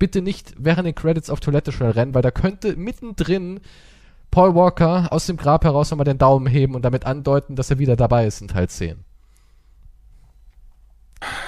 Bitte 0.00 0.22
nicht 0.22 0.54
während 0.56 0.86
den 0.86 0.94
Credits 0.96 1.30
auf 1.30 1.40
Toilette 1.40 1.70
schnell 1.72 1.90
rennen, 1.90 2.14
weil 2.14 2.22
da 2.22 2.30
könnte 2.32 2.74
mittendrin 2.74 3.60
Paul 4.30 4.54
Walker 4.54 5.12
aus 5.12 5.26
dem 5.26 5.36
Grab 5.36 5.62
heraus 5.62 5.90
nochmal 5.90 6.06
den 6.06 6.16
Daumen 6.18 6.46
heben 6.46 6.74
und 6.74 6.82
damit 6.82 7.04
andeuten, 7.04 7.54
dass 7.54 7.70
er 7.70 7.78
wieder 7.78 7.96
dabei 7.96 8.26
ist 8.26 8.40
in 8.40 8.48
Teil 8.48 8.68
10. 8.68 9.04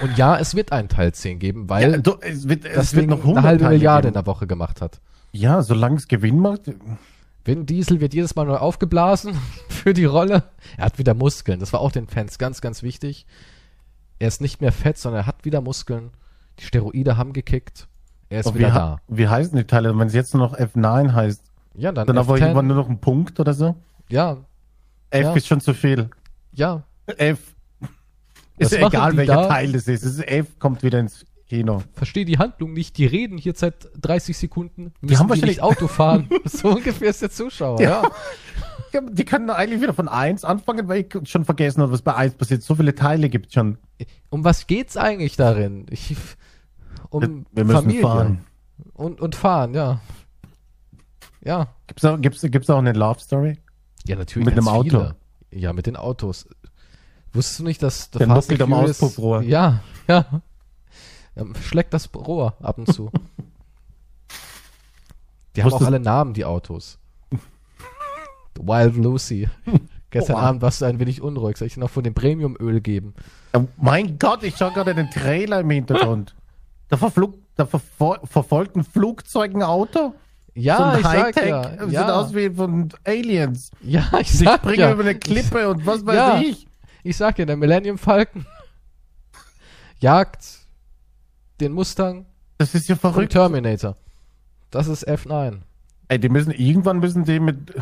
Und 0.03 0.19
ja, 0.19 0.37
es 0.37 0.55
wird 0.55 0.71
einen 0.71 0.89
Teil 0.89 1.13
10 1.13 1.39
geben, 1.39 1.71
weil 1.71 1.93
ja, 1.93 1.99
du, 1.99 2.17
es 2.21 2.47
wird, 2.47 2.67
es 2.67 2.75
das 2.75 2.95
wird 2.95 3.07
noch 3.07 3.19
eine 3.19 3.23
100 3.25 3.45
halbe 3.45 3.65
Teile 3.65 3.77
Milliarde 3.77 4.09
in 4.09 4.15
geben. 4.15 4.25
der 4.25 4.33
Woche 4.33 4.47
gemacht 4.47 4.83
hat. 4.83 5.01
Ja, 5.33 5.63
solange 5.63 5.97
es 5.97 6.09
Gewinn 6.09 6.39
macht. 6.39 6.63
Vin 7.45 7.65
Diesel 7.65 8.01
wird 8.01 8.13
jedes 8.13 8.35
Mal 8.35 8.45
neu 8.45 8.57
aufgeblasen 8.57 9.35
für 9.69 9.95
die 9.95 10.05
Rolle. 10.05 10.45
Er 10.77 10.85
hat 10.85 10.99
wieder 10.99 11.15
Muskeln. 11.15 11.59
Das 11.59 11.73
war 11.73 11.81
auch 11.81 11.91
den 11.93 12.07
Fans 12.07 12.39
ganz, 12.39 12.61
ganz 12.61 12.83
wichtig. 12.83 13.25
Er 14.19 14.29
ist 14.29 14.43
nicht 14.43 14.61
mehr 14.61 14.73
fett, 14.73 14.99
sondern 14.99 15.23
er 15.23 15.27
hat 15.27 15.47
wieder 15.47 15.63
Muskeln. 15.63 16.11
Die 16.59 16.65
Steroide 16.65 17.17
haben 17.17 17.33
gekickt. 17.33 17.89
Er 18.33 18.41
ist 18.41 18.55
wie, 18.55 18.59
wieder 18.61 18.73
ha- 18.75 18.79
da. 19.09 19.15
wie 19.17 19.29
heißen 19.29 19.57
die 19.57 19.65
Teile? 19.65 19.97
Wenn 19.99 20.07
es 20.09 20.15
jetzt 20.15 20.35
nur 20.35 20.47
noch 20.49 20.59
F9 20.59 21.13
heißt, 21.13 21.43
Ja, 21.75 21.93
dann, 21.93 22.07
dann 22.07 22.19
aber 22.19 22.35
F10. 22.35 22.41
irgendwann 22.41 22.67
nur 22.67 22.77
noch 22.77 22.89
ein 22.89 22.99
Punkt 22.99 23.39
oder 23.41 23.55
so. 23.55 23.77
Ja, 24.09 24.39
F 25.11 25.23
Ja. 25.23 25.33
ist 25.35 25.47
schon 25.47 25.61
zu 25.61 25.75
viel. 25.75 26.09
ja. 26.53 26.83
F. 27.07 27.39
Ist 28.59 28.73
ja 28.73 28.87
egal, 28.87 29.17
welcher 29.17 29.35
da? 29.35 29.49
Teil 29.49 29.73
das 29.73 29.89
ist. 29.89 30.05
Es 30.05 30.19
ist 30.19 30.29
F 30.29 30.59
kommt 30.59 30.83
wieder 30.83 31.01
ins 31.01 31.25
Kino. 31.49 31.83
Verstehe 31.95 32.25
die 32.25 32.39
Handlung 32.39 32.73
nicht. 32.75 32.97
Die 32.97 33.07
reden 33.07 33.37
hier 33.39 33.55
seit 33.57 33.89
30 34.01 34.37
Sekunden. 34.37 34.93
Die 35.03 35.17
haben 35.19 35.29
wahrscheinlich- 35.29 35.57
nicht 35.57 35.63
Auto 35.63 35.89
fahren. 35.89 36.29
so 36.45 36.69
ungefähr 36.69 37.11
ist 37.11 37.23
der 37.23 37.31
Zuschauer. 37.31 37.81
Ja. 37.81 38.03
Ja. 38.03 38.11
Ja, 38.93 39.01
die 39.01 39.25
können 39.25 39.49
eigentlich 39.49 39.81
wieder 39.81 39.95
von 39.95 40.07
1 40.07 40.45
anfangen, 40.45 40.87
weil 40.87 41.07
ich 41.11 41.29
schon 41.29 41.45
vergessen 41.47 41.81
habe, 41.81 41.93
was 41.93 42.03
bei 42.03 42.15
1 42.15 42.35
passiert. 42.35 42.63
So 42.63 42.75
viele 42.75 42.95
Teile 42.95 43.31
gibt 43.31 43.47
es 43.47 43.55
schon. 43.55 43.79
Um 44.29 44.45
was 44.45 44.67
geht's 44.67 44.97
eigentlich 44.99 45.37
darin? 45.37 45.87
Ich, 45.91 46.15
um 47.13 47.47
Wir 47.53 47.65
müssen 47.65 47.77
Familie. 47.77 48.03
fahren. 48.03 48.45
Und, 48.95 49.21
und 49.21 49.35
fahren, 49.35 49.75
ja. 49.75 50.01
Ja. 51.45 51.69
Gibt's 51.87 52.05
auch, 52.05 52.21
gibt's, 52.21 52.41
gibt's 52.43 52.71
auch 52.71 52.79
eine 52.79 52.93
Love 52.93 53.21
Story? 53.21 53.59
Ja, 54.07 54.17
natürlich. 54.17 54.47
Mit 54.47 54.57
einem 54.57 54.69
Auto. 54.69 54.89
Viele. 54.89 55.17
Ja, 55.51 55.73
mit 55.73 55.87
den 55.87 55.97
Autos. 55.97 56.47
Wusstest 57.33 57.61
du 57.61 57.65
nicht, 57.65 57.83
dass 57.83 58.11
The 58.13 58.19
Der 58.19 58.29
Fast 58.29 58.61
am 58.61 58.73
Auspuffrohr. 58.73 59.43
Ja, 59.43 59.81
ja. 60.09 60.43
Ähm, 61.37 61.55
Schleckt 61.63 61.95
das 61.95 62.13
Rohr 62.15 62.55
ab 62.61 62.79
und 62.79 62.93
zu. 62.93 63.11
Die 65.57 65.63
haben 65.63 65.73
auch 65.73 65.83
alle 65.83 66.01
Namen, 66.01 66.33
die 66.33 66.47
Autos. 66.47 66.99
Wild 68.59 68.97
Lucy. 68.97 69.49
Gestern 70.11 70.37
Boah. 70.37 70.43
Abend 70.43 70.63
warst 70.63 70.81
du 70.81 70.85
ein 70.87 70.99
wenig 70.99 71.23
unruhig. 71.23 71.57
Soll 71.57 71.67
ich 71.67 71.75
dir 71.75 71.81
noch 71.81 71.91
von 71.91 72.05
dem 72.05 72.15
Premiumöl 72.15 72.81
geben? 72.81 73.15
Oh 73.55 73.65
mein 73.79 74.19
Gott, 74.19 74.43
ich 74.43 74.57
schaue 74.57 74.73
gerade 74.73 74.95
den 74.95 75.11
Trailer 75.11 75.61
im 75.61 75.71
Hintergrund. 75.71 76.35
Da, 76.93 76.99
verflug, 76.99 77.39
da 77.57 77.65
verfol 77.65 78.19
verfolgt 78.25 78.77
ein 78.77 78.85
Flugzeug 78.85 79.55
ein 79.55 79.63
Auto. 79.63 80.13
Ja, 80.53 80.77
so 80.77 80.83
ein 80.83 80.97
ich 80.99 81.07
sag 81.07 81.23
Hightech. 81.25 81.49
ja. 81.49 81.71
Sieht 81.85 81.93
Ja, 81.93 82.15
aus 82.15 82.35
wie 82.35 82.51
von 82.51 82.91
Aliens. 83.07 83.71
ja 83.81 84.05
ich 84.21 84.31
Sie 84.31 84.45
sag 84.45 84.59
springen 84.61 84.81
ja. 84.81 84.93
über 84.93 85.01
eine 85.03 85.15
Klippe 85.15 85.71
und 85.71 85.87
was 85.87 86.05
weiß 86.05 86.15
Ja. 86.15 86.41
ich. 86.41 86.67
Ich 87.03 87.17
sag 87.17 87.37
dir, 87.37 87.47
der 87.47 87.57
Millennium 87.57 87.97
Falcon 87.97 88.45
jagt 90.01 90.45
den 91.61 91.73
Mustang 91.73 92.27
Das 92.59 92.75
ist 92.75 92.89
ja 92.91 92.97
verrückt. 92.97 93.33
Terminator. 93.33 93.97
Das 94.71 94.87
ist 94.87 95.09
F9. 95.09 95.61
Ey, 96.09 96.19
die 96.19 96.29
müssen, 96.29 96.51
irgendwann 96.51 96.99
müssen 96.99 97.25
die 97.25 97.41
mit 97.41 97.73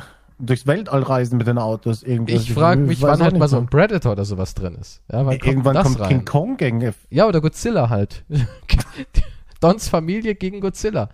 durchs 0.40 0.66
Weltall 0.66 1.02
reisen 1.02 1.38
mit 1.38 1.46
den 1.46 1.58
Autos. 1.58 2.02
Irgendwas. 2.02 2.42
Ich 2.42 2.52
frage 2.52 2.80
mich, 2.80 3.00
wann 3.02 3.20
halt 3.22 3.38
mal 3.38 3.48
so 3.48 3.58
ein 3.58 3.66
Predator 3.66 4.12
oder 4.12 4.24
sowas 4.24 4.54
drin 4.54 4.76
ist. 4.80 5.02
Ja, 5.10 5.18
wann 5.26 5.38
kommt 5.38 5.46
Irgendwann 5.46 5.74
das 5.74 5.84
kommt 5.84 6.00
rein? 6.00 6.08
King 6.08 6.24
Kong 6.24 6.56
gegen. 6.56 6.94
Ja, 7.10 7.26
oder 7.26 7.40
Godzilla 7.40 7.88
halt. 7.88 8.24
Dons 9.60 9.88
Familie 9.88 10.34
gegen 10.34 10.60
Godzilla. 10.60 11.10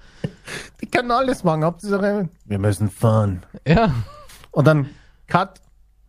Die 0.80 0.86
kann 0.86 1.10
alles 1.10 1.42
machen. 1.42 1.64
Hauptsache, 1.64 2.28
wir 2.44 2.58
müssen 2.58 2.88
fahren. 2.90 3.42
Ja, 3.66 3.92
Und 4.52 4.66
dann 4.66 4.88
Cut, 5.26 5.60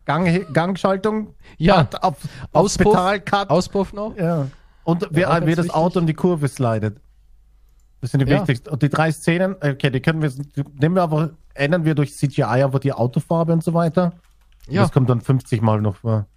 Gang, 0.05 0.53
Gangschaltung, 0.53 1.33
ja. 1.57 1.83
Cut, 1.83 2.03
auf, 2.03 2.15
Auspuff. 2.53 2.85
Hospital, 2.85 3.19
Cut. 3.21 3.49
Auspuff 3.49 3.93
noch? 3.93 4.15
ja. 4.17 4.47
Und 4.83 5.07
wer, 5.11 5.27
ganz 5.27 5.45
wer 5.45 5.55
das 5.55 5.65
wichtig. 5.65 5.75
Auto 5.75 5.99
um 5.99 6.05
die 6.07 6.13
Kurve 6.13 6.47
slidet. 6.47 6.97
Das 7.99 8.11
sind 8.11 8.21
die 8.25 8.31
Ja. 8.31 8.39
wichtigsten. 8.39 8.69
Und 8.69 8.81
die 8.83 8.89
drei 8.89 9.11
Szenen, 9.11 9.55
okay, 9.55 9.89
die 9.89 9.99
können 9.99 10.21
wir, 10.21 10.31
nehmen 10.79 10.95
wir 10.95 11.01
aber, 11.01 11.31
ändern 11.57 11.85
wir 11.85 11.95
durch 11.95 12.15
CGI 12.15 12.43
einfach 12.43 12.79
die 12.79 12.93
Autofarbe 12.93 13.53
und 13.53 13.63
so 13.63 13.73
weiter. 13.73 14.13
Ja. 14.67 14.81
Das 14.81 14.91
kommt 14.91 15.09
dann 15.09 15.21
50 15.21 15.61
Mal 15.61 15.81
noch 15.81 15.97
vor. 15.97 16.27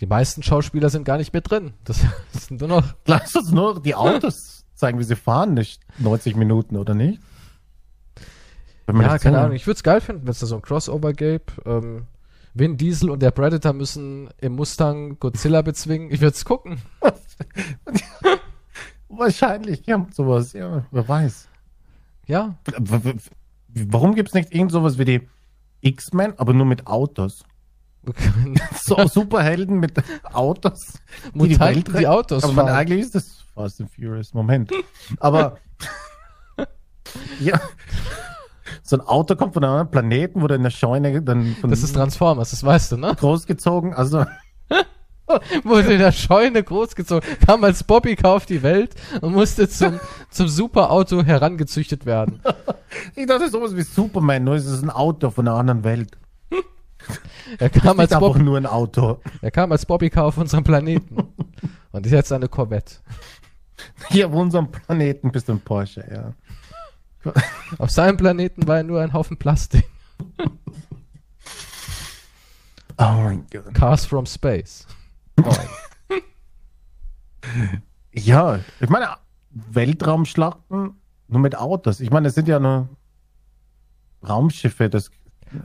Die 0.00 0.06
meisten 0.06 0.42
Schauspieler 0.42 0.90
sind 0.90 1.04
gar 1.04 1.18
nicht 1.18 1.32
mehr 1.32 1.42
drin. 1.42 1.72
Das, 1.84 2.04
das 2.32 2.46
sind 2.46 2.60
nur 2.60 2.68
noch. 2.68 2.94
Lass 3.06 3.34
uns 3.34 3.50
nur 3.50 3.80
die 3.80 3.94
Autos 3.94 4.64
zeigen, 4.74 4.98
wie 4.98 5.04
sie 5.04 5.16
fahren, 5.16 5.54
nicht 5.54 5.82
90 5.98 6.36
Minuten, 6.36 6.76
oder 6.76 6.94
nicht? 6.94 7.20
Ja, 8.86 9.18
keine 9.18 9.38
Ahnung. 9.38 9.56
Ich 9.56 9.66
würde 9.66 9.76
es 9.76 9.82
geil 9.82 10.00
finden, 10.00 10.24
wenn 10.24 10.32
es 10.32 10.40
da 10.40 10.46
so 10.46 10.56
ein 10.56 10.62
Crossover 10.62 11.12
gäbe. 11.12 11.44
Ähm, 11.64 12.06
Vin 12.52 12.76
Diesel 12.76 13.10
und 13.10 13.20
der 13.20 13.30
Predator 13.30 13.72
müssen 13.72 14.28
im 14.40 14.56
Mustang 14.56 15.18
Godzilla 15.18 15.62
bezwingen. 15.62 16.12
Ich 16.12 16.20
würde 16.20 16.36
es 16.36 16.44
gucken. 16.44 16.78
Wahrscheinlich, 19.08 19.86
ja, 19.86 20.06
sowas, 20.12 20.52
ja, 20.52 20.84
wer 20.90 21.08
weiß. 21.08 21.48
Ja. 22.26 22.56
Warum 23.74 24.14
gibt 24.14 24.28
es 24.28 24.34
nicht 24.34 24.54
irgend 24.54 24.72
sowas 24.72 24.98
wie 24.98 25.04
die 25.04 25.28
X-Men, 25.80 26.38
aber 26.38 26.52
nur 26.52 26.66
mit 26.66 26.86
Autos? 26.86 27.44
So 28.82 29.06
Superhelden 29.06 29.78
mit 29.80 29.94
Autos. 30.32 30.80
die 31.24 31.30
die 31.32 31.38
Mutanten, 31.38 31.58
Welt 31.60 31.88
die 31.88 31.92
retten. 31.92 32.06
Autos 32.06 32.44
Aber 32.44 32.52
man, 32.52 32.66
fahren. 32.66 32.76
eigentlich 32.76 33.00
ist 33.00 33.14
das 33.14 33.44
Fast 33.54 33.80
and 33.80 33.90
Furious. 33.90 34.34
Moment. 34.34 34.70
Aber 35.20 35.58
ja, 37.40 37.58
so 38.82 38.96
ein 38.96 39.00
Auto 39.02 39.36
kommt 39.36 39.54
von 39.54 39.64
einem 39.64 39.72
anderen 39.72 39.90
Planeten, 39.90 40.40
wurde 40.42 40.56
in 40.56 40.62
der 40.62 40.70
Scheune 40.70 41.22
dann 41.22 41.56
von 41.60 41.70
Das 41.70 41.82
ist 41.82 41.94
Transformers, 41.94 42.50
das 42.50 42.62
weißt 42.62 42.92
du, 42.92 42.96
ne? 42.98 43.14
großgezogen. 43.18 43.94
Also 43.94 44.26
Wurde 45.64 45.94
in 45.94 45.98
der 45.98 46.12
Scheune 46.12 46.62
großgezogen, 46.62 47.28
kam 47.46 47.64
als 47.64 47.82
Bobbycar 47.82 48.32
auf 48.32 48.46
die 48.46 48.62
Welt 48.62 48.94
und 49.20 49.32
musste 49.32 49.68
zum, 49.68 49.98
zum 50.30 50.48
Superauto 50.48 51.22
herangezüchtet 51.22 52.06
werden. 52.06 52.40
ich 53.16 53.26
dachte 53.26 53.48
sowas 53.48 53.74
wie 53.74 53.82
Superman, 53.82 54.44
nur 54.44 54.56
ist 54.56 54.66
es 54.66 54.82
ein 54.82 54.90
Auto 54.90 55.30
von 55.30 55.48
einer 55.48 55.56
anderen 55.56 55.84
Welt. 55.84 56.18
Er 57.58 57.68
kam, 57.68 58.00
als 58.00 58.18
Bob, 58.18 58.38
nur 58.38 58.56
ein 58.56 58.64
Auto. 58.64 59.20
er 59.42 59.50
kam 59.50 59.70
als 59.72 59.84
Bobbycar 59.84 60.24
auf 60.24 60.38
unserem 60.38 60.64
Planeten 60.64 61.16
und 61.92 62.06
ist 62.06 62.12
jetzt 62.12 62.32
eine 62.32 62.48
Corvette. 62.48 62.96
Hier 64.08 64.28
auf 64.28 64.32
unserem 64.32 64.70
Planeten 64.70 65.30
bist 65.30 65.48
du 65.48 65.52
ein 65.52 65.60
Porsche, 65.60 66.04
ja. 66.10 67.32
Auf 67.78 67.90
seinem 67.90 68.16
Planeten 68.16 68.66
war 68.66 68.78
er 68.78 68.82
nur 68.82 69.00
ein 69.00 69.12
Haufen 69.12 69.36
Plastik. 69.36 69.84
Oh 72.96 73.12
mein 73.24 73.46
Gott. 73.50 73.74
Cars 73.74 74.06
from 74.06 74.24
Space. 74.24 74.86
Ja, 78.12 78.60
ich 78.80 78.88
meine, 78.88 79.08
Weltraumschlachten 79.50 80.94
nur 81.28 81.40
mit 81.40 81.56
Autos. 81.56 82.00
Ich 82.00 82.10
meine, 82.10 82.28
es 82.28 82.34
sind 82.34 82.48
ja 82.48 82.58
nur 82.58 82.88
Raumschiffe, 84.26 84.88
das 84.88 85.10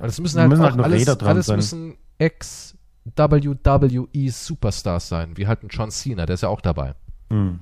das 0.01 0.19
müssen 0.19 0.39
halt, 0.39 0.49
Müssen 0.49 0.61
auch 0.61 0.67
halt 0.67 0.75
nur 0.75 0.85
alles, 0.85 1.01
Räder 1.01 1.15
dran 1.15 1.29
alles 1.29 1.47
sein. 1.47 1.55
müssen 1.55 1.97
Ex-WWE 2.17 4.31
Superstars 4.31 5.09
sein, 5.09 5.37
wie 5.37 5.47
halt 5.47 5.63
ein 5.63 5.69
John 5.69 5.89
Cena, 5.89 6.25
der 6.25 6.35
ist 6.35 6.41
ja 6.41 6.49
auch 6.49 6.61
dabei. 6.61 6.95
hm. 7.29 7.61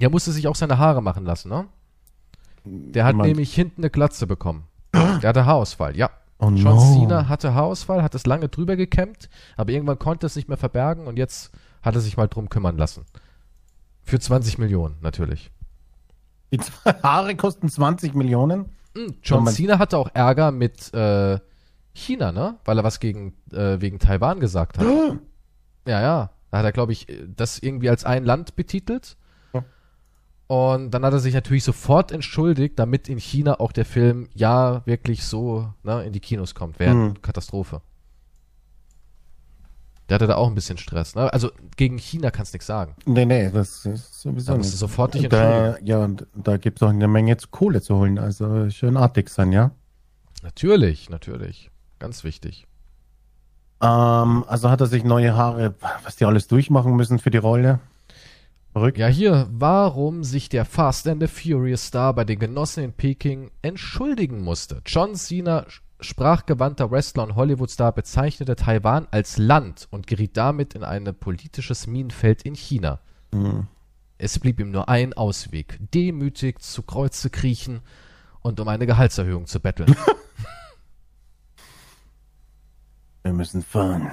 Der 0.00 0.08
musste 0.08 0.32
sich 0.32 0.48
auch 0.48 0.56
seine 0.56 0.78
Haare 0.78 1.02
machen 1.02 1.26
lassen, 1.26 1.50
ne? 1.50 1.66
Der 2.64 3.04
hat 3.04 3.16
nämlich 3.16 3.54
hinten 3.54 3.82
eine 3.82 3.90
Glatze 3.90 4.26
bekommen. 4.26 4.64
Der 4.94 5.28
hatte 5.28 5.44
Haarausfall, 5.44 5.94
ja. 5.94 6.08
Oh 6.40 6.50
John 6.50 6.76
no. 6.76 6.80
Cena 6.80 7.28
hatte 7.28 7.54
Haarausfall, 7.54 8.02
hat 8.02 8.14
es 8.14 8.26
lange 8.26 8.48
drüber 8.48 8.76
gekämmt, 8.76 9.28
aber 9.56 9.72
irgendwann 9.72 9.98
konnte 9.98 10.26
es 10.26 10.36
nicht 10.36 10.48
mehr 10.48 10.56
verbergen 10.56 11.06
und 11.06 11.18
jetzt 11.18 11.52
hat 11.82 11.94
er 11.94 12.00
sich 12.00 12.16
mal 12.16 12.28
drum 12.28 12.48
kümmern 12.48 12.78
lassen. 12.78 13.04
Für 14.02 14.18
20 14.18 14.58
Millionen, 14.58 14.96
natürlich. 15.02 15.50
Die 16.52 16.58
Haare 17.02 17.36
kosten 17.36 17.68
20 17.68 18.14
Millionen. 18.14 18.70
Hm, 18.96 19.14
John 19.22 19.46
Cena 19.46 19.78
hatte 19.78 19.98
auch 19.98 20.10
Ärger 20.14 20.50
mit 20.50 20.92
äh, 20.94 21.38
China, 21.92 22.32
ne? 22.32 22.56
Weil 22.64 22.78
er 22.78 22.84
was 22.84 23.00
gegen 23.00 23.34
äh, 23.52 23.80
wegen 23.80 23.98
Taiwan 23.98 24.40
gesagt 24.40 24.78
hat. 24.78 24.86
Ja, 25.86 26.00
ja. 26.00 26.30
Da 26.50 26.58
hat 26.58 26.64
er, 26.64 26.72
glaube 26.72 26.92
ich, 26.92 27.06
das 27.36 27.60
irgendwie 27.60 27.88
als 27.88 28.04
ein 28.04 28.24
Land 28.24 28.56
betitelt. 28.56 29.16
Und 30.50 30.90
dann 30.90 31.04
hat 31.04 31.12
er 31.12 31.20
sich 31.20 31.32
natürlich 31.32 31.62
sofort 31.62 32.10
entschuldigt, 32.10 32.76
damit 32.76 33.08
in 33.08 33.18
China 33.18 33.60
auch 33.60 33.70
der 33.70 33.84
Film 33.84 34.28
ja 34.34 34.84
wirklich 34.84 35.22
so 35.22 35.72
ne, 35.84 36.02
in 36.02 36.12
die 36.12 36.18
Kinos 36.18 36.56
kommt. 36.56 36.80
Wäre 36.80 36.90
eine 36.90 37.00
Mhm. 37.10 37.22
Katastrophe. 37.22 37.82
Der 40.08 40.16
hatte 40.16 40.26
da 40.26 40.34
auch 40.34 40.48
ein 40.48 40.56
bisschen 40.56 40.76
Stress. 40.76 41.14
Ne? 41.14 41.32
Also 41.32 41.52
gegen 41.76 41.98
China 41.98 42.32
kannst 42.32 42.52
du 42.52 42.56
nichts 42.56 42.66
sagen. 42.66 42.96
Nee, 43.06 43.26
nee, 43.26 43.48
das 43.52 43.86
ist 43.86 44.20
sowieso 44.22 44.50
Da 44.50 44.58
nicht. 44.58 44.68
sofort 44.70 45.14
dich 45.14 45.28
Da, 45.28 45.78
ja, 45.84 45.98
und 46.02 46.26
da 46.34 46.56
gibt 46.56 46.78
es 46.78 46.82
auch 46.82 46.88
eine 46.90 47.06
Menge 47.06 47.36
Kohle 47.52 47.80
zu 47.80 47.94
holen. 47.94 48.18
Also 48.18 48.68
schön 48.70 48.96
artig 48.96 49.28
sein, 49.30 49.52
ja. 49.52 49.70
Natürlich, 50.42 51.10
natürlich. 51.10 51.70
Ganz 52.00 52.24
wichtig. 52.24 52.66
Ähm, 53.80 54.44
also 54.48 54.68
hat 54.68 54.80
er 54.80 54.88
sich 54.88 55.04
neue 55.04 55.36
Haare, 55.36 55.76
was 56.02 56.16
die 56.16 56.24
alles 56.24 56.48
durchmachen 56.48 56.96
müssen 56.96 57.20
für 57.20 57.30
die 57.30 57.38
Rolle. 57.38 57.78
Verrückt. 58.72 58.98
Ja, 58.98 59.08
hier, 59.08 59.48
warum 59.50 60.22
sich 60.22 60.48
der 60.48 60.64
Fast 60.64 61.08
and 61.08 61.20
the 61.20 61.26
Furious 61.26 61.86
Star 61.86 62.14
bei 62.14 62.24
den 62.24 62.38
Genossen 62.38 62.84
in 62.84 62.92
Peking 62.92 63.50
entschuldigen 63.62 64.42
musste. 64.42 64.80
John 64.86 65.16
Cena, 65.16 65.66
sprachgewandter 65.98 66.90
Wrestler 66.90 67.24
und 67.24 67.34
Hollywood-Star, 67.34 67.92
bezeichnete 67.92 68.54
Taiwan 68.54 69.08
als 69.10 69.38
Land 69.38 69.88
und 69.90 70.06
geriet 70.06 70.36
damit 70.36 70.74
in 70.74 70.84
ein 70.84 71.12
politisches 71.18 71.88
Minenfeld 71.88 72.42
in 72.42 72.54
China. 72.54 73.00
Hm. 73.32 73.66
Es 74.18 74.38
blieb 74.38 74.60
ihm 74.60 74.70
nur 74.70 74.88
ein 74.88 75.14
Ausweg, 75.14 75.80
demütig 75.92 76.60
zu 76.60 76.82
Kreuze 76.82 77.28
kriechen 77.30 77.80
und 78.40 78.60
um 78.60 78.68
eine 78.68 78.86
Gehaltserhöhung 78.86 79.46
zu 79.46 79.58
betteln. 79.58 79.96
Wir 83.22 83.32
müssen 83.32 83.62
fahren. 83.62 84.10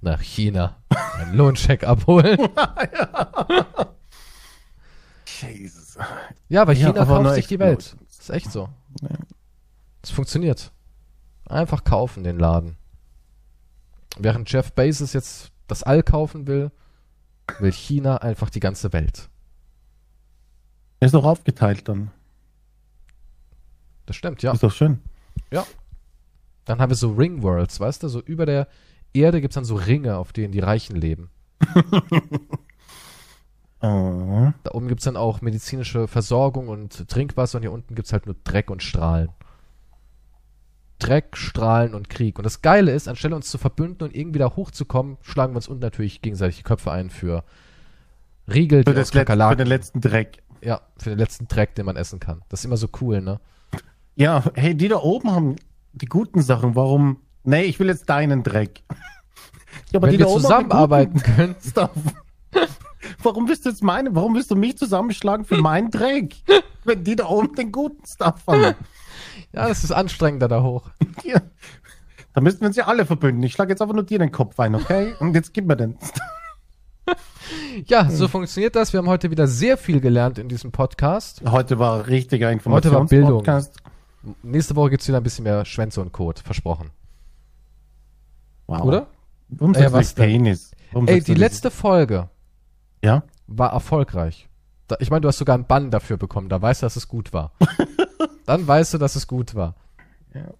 Nach 0.00 0.20
China. 0.20 0.76
Einen 1.18 1.34
Lohncheck 1.34 1.84
abholen. 1.84 2.38
Jesus. 5.42 5.96
Ja, 6.48 6.66
weil 6.66 6.76
Ja, 6.76 6.88
China 6.88 7.02
aber 7.02 7.22
kauft 7.22 7.34
sich 7.34 7.46
die 7.46 7.58
Welt. 7.58 7.92
Leute. 7.92 8.04
ist 8.10 8.30
echt 8.30 8.50
so. 8.50 8.68
Ja. 9.02 9.08
Es 10.02 10.10
funktioniert. 10.10 10.72
Einfach 11.48 11.84
kaufen 11.84 12.24
den 12.24 12.38
Laden. 12.38 12.76
Während 14.18 14.50
Jeff 14.50 14.72
Bezos 14.72 15.12
jetzt 15.12 15.52
das 15.66 15.82
All 15.82 16.02
kaufen 16.02 16.46
will, 16.46 16.70
will 17.58 17.72
China 17.72 18.16
einfach 18.18 18.50
die 18.50 18.60
ganze 18.60 18.92
Welt. 18.92 19.28
Ist 21.00 21.14
doch 21.14 21.24
aufgeteilt 21.24 21.88
dann. 21.88 22.10
Das 24.06 24.16
stimmt, 24.16 24.42
ja. 24.42 24.52
Ist 24.52 24.62
doch 24.62 24.72
schön. 24.72 25.00
ja. 25.50 25.64
Dann 26.66 26.80
haben 26.80 26.90
wir 26.90 26.96
so 26.96 27.12
Ring 27.12 27.42
Worlds, 27.42 27.80
weißt 27.80 28.02
du? 28.02 28.08
So 28.08 28.20
über 28.20 28.46
der 28.46 28.68
Erde 29.12 29.40
gibt 29.40 29.52
es 29.52 29.54
dann 29.56 29.64
so 29.64 29.74
Ringe, 29.74 30.16
auf 30.16 30.32
denen 30.32 30.52
die 30.52 30.60
Reichen 30.60 30.96
leben. 30.96 31.30
Oh. 33.82 34.52
Da 34.62 34.72
oben 34.72 34.88
gibt 34.88 35.00
es 35.00 35.04
dann 35.06 35.16
auch 35.16 35.40
medizinische 35.40 36.06
Versorgung 36.06 36.68
und 36.68 37.08
Trinkwasser 37.08 37.56
und 37.56 37.62
hier 37.62 37.72
unten 37.72 37.94
gibt 37.94 38.06
es 38.06 38.12
halt 38.12 38.26
nur 38.26 38.36
Dreck 38.44 38.70
und 38.70 38.82
Strahlen. 38.82 39.30
Dreck, 40.98 41.36
Strahlen 41.36 41.94
und 41.94 42.10
Krieg. 42.10 42.38
Und 42.38 42.44
das 42.44 42.60
Geile 42.60 42.92
ist, 42.92 43.08
anstelle 43.08 43.34
uns 43.34 43.50
zu 43.50 43.56
verbünden 43.56 44.04
und 44.04 44.14
irgendwie 44.14 44.38
da 44.38 44.54
hochzukommen, 44.54 45.16
schlagen 45.22 45.54
wir 45.54 45.56
uns 45.56 45.68
unten 45.68 45.82
natürlich 45.82 46.20
gegenseitig 46.20 46.58
die 46.58 46.62
Köpfe 46.62 46.90
ein 46.92 47.08
für 47.08 47.42
Riegel, 48.52 48.84
Für, 48.84 48.94
das 48.94 49.14
Let 49.14 49.28
für 49.28 49.56
den 49.56 49.66
letzten 49.66 50.00
Dreck. 50.00 50.42
Ja, 50.62 50.82
für 50.98 51.10
den 51.10 51.18
letzten 51.18 51.48
Dreck, 51.48 51.74
den 51.74 51.86
man 51.86 51.96
essen 51.96 52.20
kann. 52.20 52.42
Das 52.50 52.60
ist 52.60 52.64
immer 52.66 52.76
so 52.76 52.88
cool, 53.00 53.22
ne? 53.22 53.40
Ja, 54.14 54.44
hey, 54.54 54.74
die 54.74 54.88
da 54.88 54.96
oben 54.96 55.30
haben 55.30 55.56
die 55.92 56.06
guten 56.06 56.42
Sachen. 56.42 56.74
Warum 56.74 57.18
Nee, 57.44 57.62
ich 57.62 57.78
will 57.80 57.88
jetzt 57.88 58.08
deinen 58.08 58.42
Dreck. 58.42 58.82
Ja, 59.90 59.98
aber 59.98 60.06
Wenn 60.06 60.12
die 60.12 60.18
wir 60.18 60.26
da 60.26 60.32
oben 60.32 60.42
zusammenarbeiten 60.42 61.22
können. 61.22 61.56
Stuff. 61.64 61.90
Warum 63.22 63.48
willst 63.48 63.64
du 63.64 63.70
jetzt 63.70 63.82
meine, 63.82 64.14
warum 64.14 64.34
willst 64.34 64.50
du 64.50 64.56
mich 64.56 64.78
zusammenschlagen 64.78 65.44
für 65.44 65.56
meinen 65.58 65.90
Dreck? 65.90 66.36
Wenn 66.84 67.04
die 67.04 67.16
da 67.16 67.26
oben 67.26 67.54
den 67.54 67.72
guten 67.72 68.04
Stuff 68.06 68.46
haben. 68.46 68.74
Ja, 69.52 69.66
das 69.68 69.82
ist 69.82 69.90
anstrengender 69.90 70.46
da 70.48 70.62
hoch. 70.62 70.90
Ja. 71.24 71.40
Da 72.32 72.40
müssten 72.40 72.60
wir 72.60 72.68
uns 72.68 72.76
ja 72.76 72.86
alle 72.86 73.04
verbünden. 73.04 73.42
Ich 73.42 73.52
schlage 73.52 73.70
jetzt 73.70 73.82
einfach 73.82 73.94
nur 73.94 74.04
dir 74.04 74.20
den 74.20 74.30
Kopf 74.30 74.58
ein, 74.60 74.76
okay? 74.76 75.14
Und 75.18 75.34
jetzt 75.34 75.52
gib 75.52 75.66
mir 75.66 75.76
den. 75.76 75.98
Ja, 77.86 78.08
so 78.08 78.28
funktioniert 78.28 78.76
das. 78.76 78.92
Wir 78.92 78.98
haben 78.98 79.08
heute 79.08 79.32
wieder 79.32 79.48
sehr 79.48 79.76
viel 79.76 80.00
gelernt 80.00 80.38
in 80.38 80.48
diesem 80.48 80.70
Podcast. 80.70 81.42
Heute 81.44 81.80
war 81.80 82.06
richtiger 82.06 82.48
Heute 82.48 82.92
war 82.92 83.06
Bildung. 83.06 83.40
Informationspodcast. 83.40 83.76
Nächste 84.44 84.76
Woche 84.76 84.90
gibt's 84.90 85.08
wieder 85.08 85.18
ein 85.18 85.24
bisschen 85.24 85.42
mehr 85.42 85.64
Schwänze 85.64 86.00
und 86.00 86.12
Kot. 86.12 86.38
Versprochen. 86.38 86.90
Wow. 88.70 88.82
Oder? 88.82 89.06
Warum 89.48 89.72
du 89.72 89.92
was? 89.92 90.14
Penis? 90.14 90.70
Warum 90.92 91.08
Ey, 91.08 91.20
die 91.20 91.34
letzte 91.34 91.72
Folge 91.72 92.28
Ja? 93.02 93.24
war 93.48 93.72
erfolgreich. 93.72 94.48
Da, 94.86 94.96
ich 95.00 95.10
meine, 95.10 95.22
du 95.22 95.28
hast 95.28 95.38
sogar 95.38 95.54
einen 95.54 95.66
Bann 95.66 95.90
dafür 95.90 96.16
bekommen. 96.16 96.48
Da 96.48 96.62
weißt 96.62 96.82
du, 96.82 96.86
dass 96.86 96.94
es 96.94 97.08
gut 97.08 97.32
war. 97.32 97.50
Dann 98.46 98.68
weißt 98.68 98.94
du, 98.94 98.98
dass 98.98 99.16
es 99.16 99.26
gut 99.26 99.56
war. 99.56 99.74
Ja. 100.34 100.54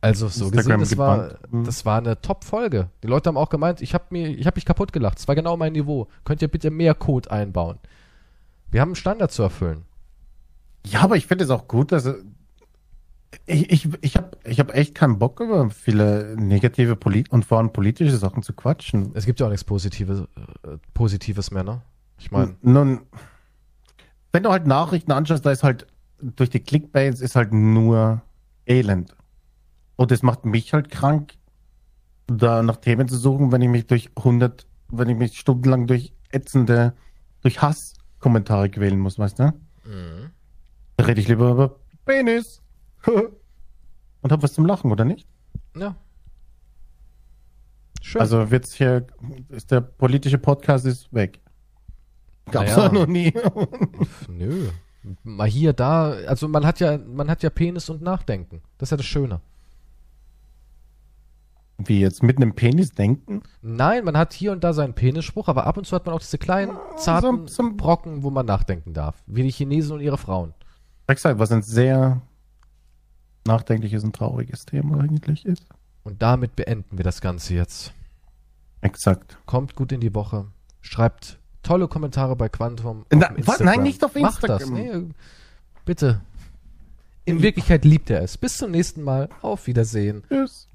Also 0.00 0.26
so 0.26 0.46
Instagram 0.46 0.80
gesehen, 0.80 0.98
das 0.98 0.98
war. 0.98 1.38
Mhm. 1.50 1.64
das 1.64 1.84
war 1.84 1.98
eine 1.98 2.20
Top-Folge. 2.20 2.90
Die 3.04 3.06
Leute 3.06 3.28
haben 3.28 3.36
auch 3.36 3.50
gemeint, 3.50 3.80
ich 3.80 3.94
habe 3.94 4.06
mir, 4.10 4.28
ich 4.28 4.46
habe 4.46 4.56
mich 4.56 4.64
kaputt 4.64 4.92
gelacht. 4.92 5.18
Das 5.18 5.28
war 5.28 5.36
genau 5.36 5.56
mein 5.56 5.74
Niveau. 5.74 6.08
Könnt 6.24 6.42
ihr 6.42 6.48
bitte 6.48 6.70
mehr 6.72 6.94
Code 6.94 7.30
einbauen? 7.30 7.78
Wir 8.68 8.80
haben 8.80 8.88
einen 8.88 8.96
Standard 8.96 9.30
zu 9.30 9.44
erfüllen. 9.44 9.84
Ja, 10.84 11.02
aber 11.02 11.16
ich 11.16 11.26
finde 11.28 11.44
es 11.44 11.50
auch 11.50 11.68
gut, 11.68 11.92
dass 11.92 12.06
äh, 12.06 12.14
ich, 13.46 13.70
ich, 13.70 13.88
ich 14.00 14.16
habe 14.16 14.30
ich 14.44 14.60
hab 14.60 14.74
echt 14.74 14.94
keinen 14.94 15.18
Bock 15.18 15.40
über 15.40 15.70
viele 15.70 16.34
negative 16.38 16.96
Polit 16.96 17.30
und 17.30 17.44
vor 17.44 17.58
allem 17.58 17.72
politische 17.72 18.16
Sachen 18.16 18.42
zu 18.42 18.52
quatschen. 18.52 19.12
Es 19.14 19.26
gibt 19.26 19.40
ja 19.40 19.46
auch 19.46 19.50
nichts 19.50 19.64
Positives, 19.64 20.20
äh, 20.20 20.78
Positives 20.94 21.50
mehr, 21.50 21.64
ne? 21.64 21.82
Ich 22.18 22.30
meine, 22.30 22.56
Nun, 22.62 23.00
wenn 24.32 24.42
du 24.42 24.50
halt 24.50 24.66
Nachrichten 24.66 25.12
anschaust, 25.12 25.46
da 25.46 25.50
ist 25.50 25.62
halt 25.62 25.86
durch 26.20 26.50
die 26.50 26.60
Clickbaits 26.60 27.20
ist 27.20 27.36
halt 27.36 27.52
nur 27.52 28.22
Elend. 28.66 29.14
Und 29.96 30.10
das 30.10 30.22
macht 30.22 30.44
mich 30.44 30.72
halt 30.72 30.90
krank, 30.90 31.34
da 32.26 32.62
nach 32.62 32.76
Themen 32.76 33.08
zu 33.08 33.16
suchen, 33.16 33.52
wenn 33.52 33.62
ich 33.62 33.68
mich 33.68 33.86
durch 33.86 34.10
100, 34.16 34.66
wenn 34.88 35.08
ich 35.08 35.16
mich 35.16 35.38
stundenlang 35.38 35.86
durch 35.86 36.12
ätzende, 36.30 36.94
durch 37.42 37.62
Hasskommentare 37.62 38.68
quälen 38.68 38.98
muss, 38.98 39.18
weißt 39.18 39.38
du? 39.38 39.44
Mhm. 39.84 40.30
Da 40.96 41.04
rede 41.04 41.20
ich 41.20 41.28
lieber 41.28 41.50
über 41.50 41.76
Penis. 42.04 42.62
Und 44.22 44.32
hab 44.32 44.42
was 44.42 44.52
zum 44.52 44.66
Lachen, 44.66 44.90
oder 44.92 45.04
nicht? 45.04 45.26
ja. 45.76 45.96
Schön. 48.00 48.20
Also 48.20 48.50
wird's 48.50 48.72
hier, 48.74 49.06
ist 49.48 49.70
der 49.70 49.80
politische 49.80 50.38
Podcast 50.38 50.86
ist 50.86 51.12
weg. 51.12 51.40
Gab's 52.50 52.70
Naja. 52.76 52.86
ja. 52.86 52.92
noch 52.92 53.06
nie. 53.06 53.34
Nö. 54.28 54.68
Mal 55.24 55.48
hier, 55.48 55.72
da, 55.72 56.10
also 56.12 56.48
man 56.48 56.64
hat 56.64 56.80
ja, 56.80 56.96
man 56.96 57.28
hat 57.28 57.42
ja 57.42 57.50
Penis 57.50 57.90
und 57.90 58.00
Nachdenken. 58.00 58.62
Das 58.78 58.86
ist 58.86 58.90
ja 58.92 58.96
das 58.98 59.04
Schöne. 59.06 59.40
Wie 61.78 62.00
jetzt 62.00 62.22
mit 62.22 62.36
einem 62.38 62.54
Penis 62.54 62.90
denken? 62.92 63.42
Nein, 63.62 64.04
man 64.04 64.16
hat 64.16 64.32
hier 64.32 64.52
und 64.52 64.64
da 64.64 64.72
seinen 64.72 64.94
Penisspruch, 64.94 65.48
aber 65.48 65.66
ab 65.66 65.76
und 65.76 65.84
zu 65.86 65.94
hat 65.94 66.06
man 66.06 66.14
auch 66.14 66.20
diese 66.20 66.38
kleinen, 66.38 66.76
zarten 66.96 67.46
so- 67.46 67.62
so- 67.64 67.76
Brocken, 67.76 68.22
wo 68.22 68.30
man 68.30 68.46
nachdenken 68.46 68.94
darf. 68.94 69.22
Wie 69.26 69.42
die 69.42 69.50
Chinesen 69.50 69.92
und 69.94 70.00
ihre 70.00 70.18
Frauen. 70.18 70.54
Sag 71.06 71.22
halt, 71.24 71.38
was 71.38 71.52
ein 71.52 71.62
sehr 71.62 72.20
nachdenkliches 73.48 74.04
und 74.04 74.14
trauriges 74.14 74.64
Thema 74.64 75.00
eigentlich 75.00 75.44
ist. 75.44 75.64
Und 76.04 76.22
damit 76.22 76.54
beenden 76.54 76.96
wir 76.96 77.04
das 77.04 77.20
Ganze 77.20 77.54
jetzt. 77.54 77.92
Exakt. 78.80 79.38
Kommt 79.46 79.74
gut 79.74 79.90
in 79.92 80.00
die 80.00 80.14
Woche. 80.14 80.46
Schreibt 80.80 81.38
tolle 81.62 81.88
Kommentare 81.88 82.36
bei 82.36 82.48
Quantum. 82.48 83.04
Na, 83.12 83.26
Instagram. 83.26 83.66
nein, 83.66 83.82
nicht 83.82 84.04
auf 84.04 84.14
Macht 84.14 84.44
das. 84.44 84.62
Instagram. 84.62 85.02
Nee, 85.06 85.14
bitte. 85.84 86.20
In 87.24 87.42
Wirklichkeit 87.42 87.84
liebt 87.84 88.08
er 88.08 88.22
es. 88.22 88.38
Bis 88.38 88.56
zum 88.56 88.70
nächsten 88.70 89.02
Mal. 89.02 89.28
Auf 89.42 89.66
Wiedersehen. 89.66 90.22
Tschüss. 90.28 90.67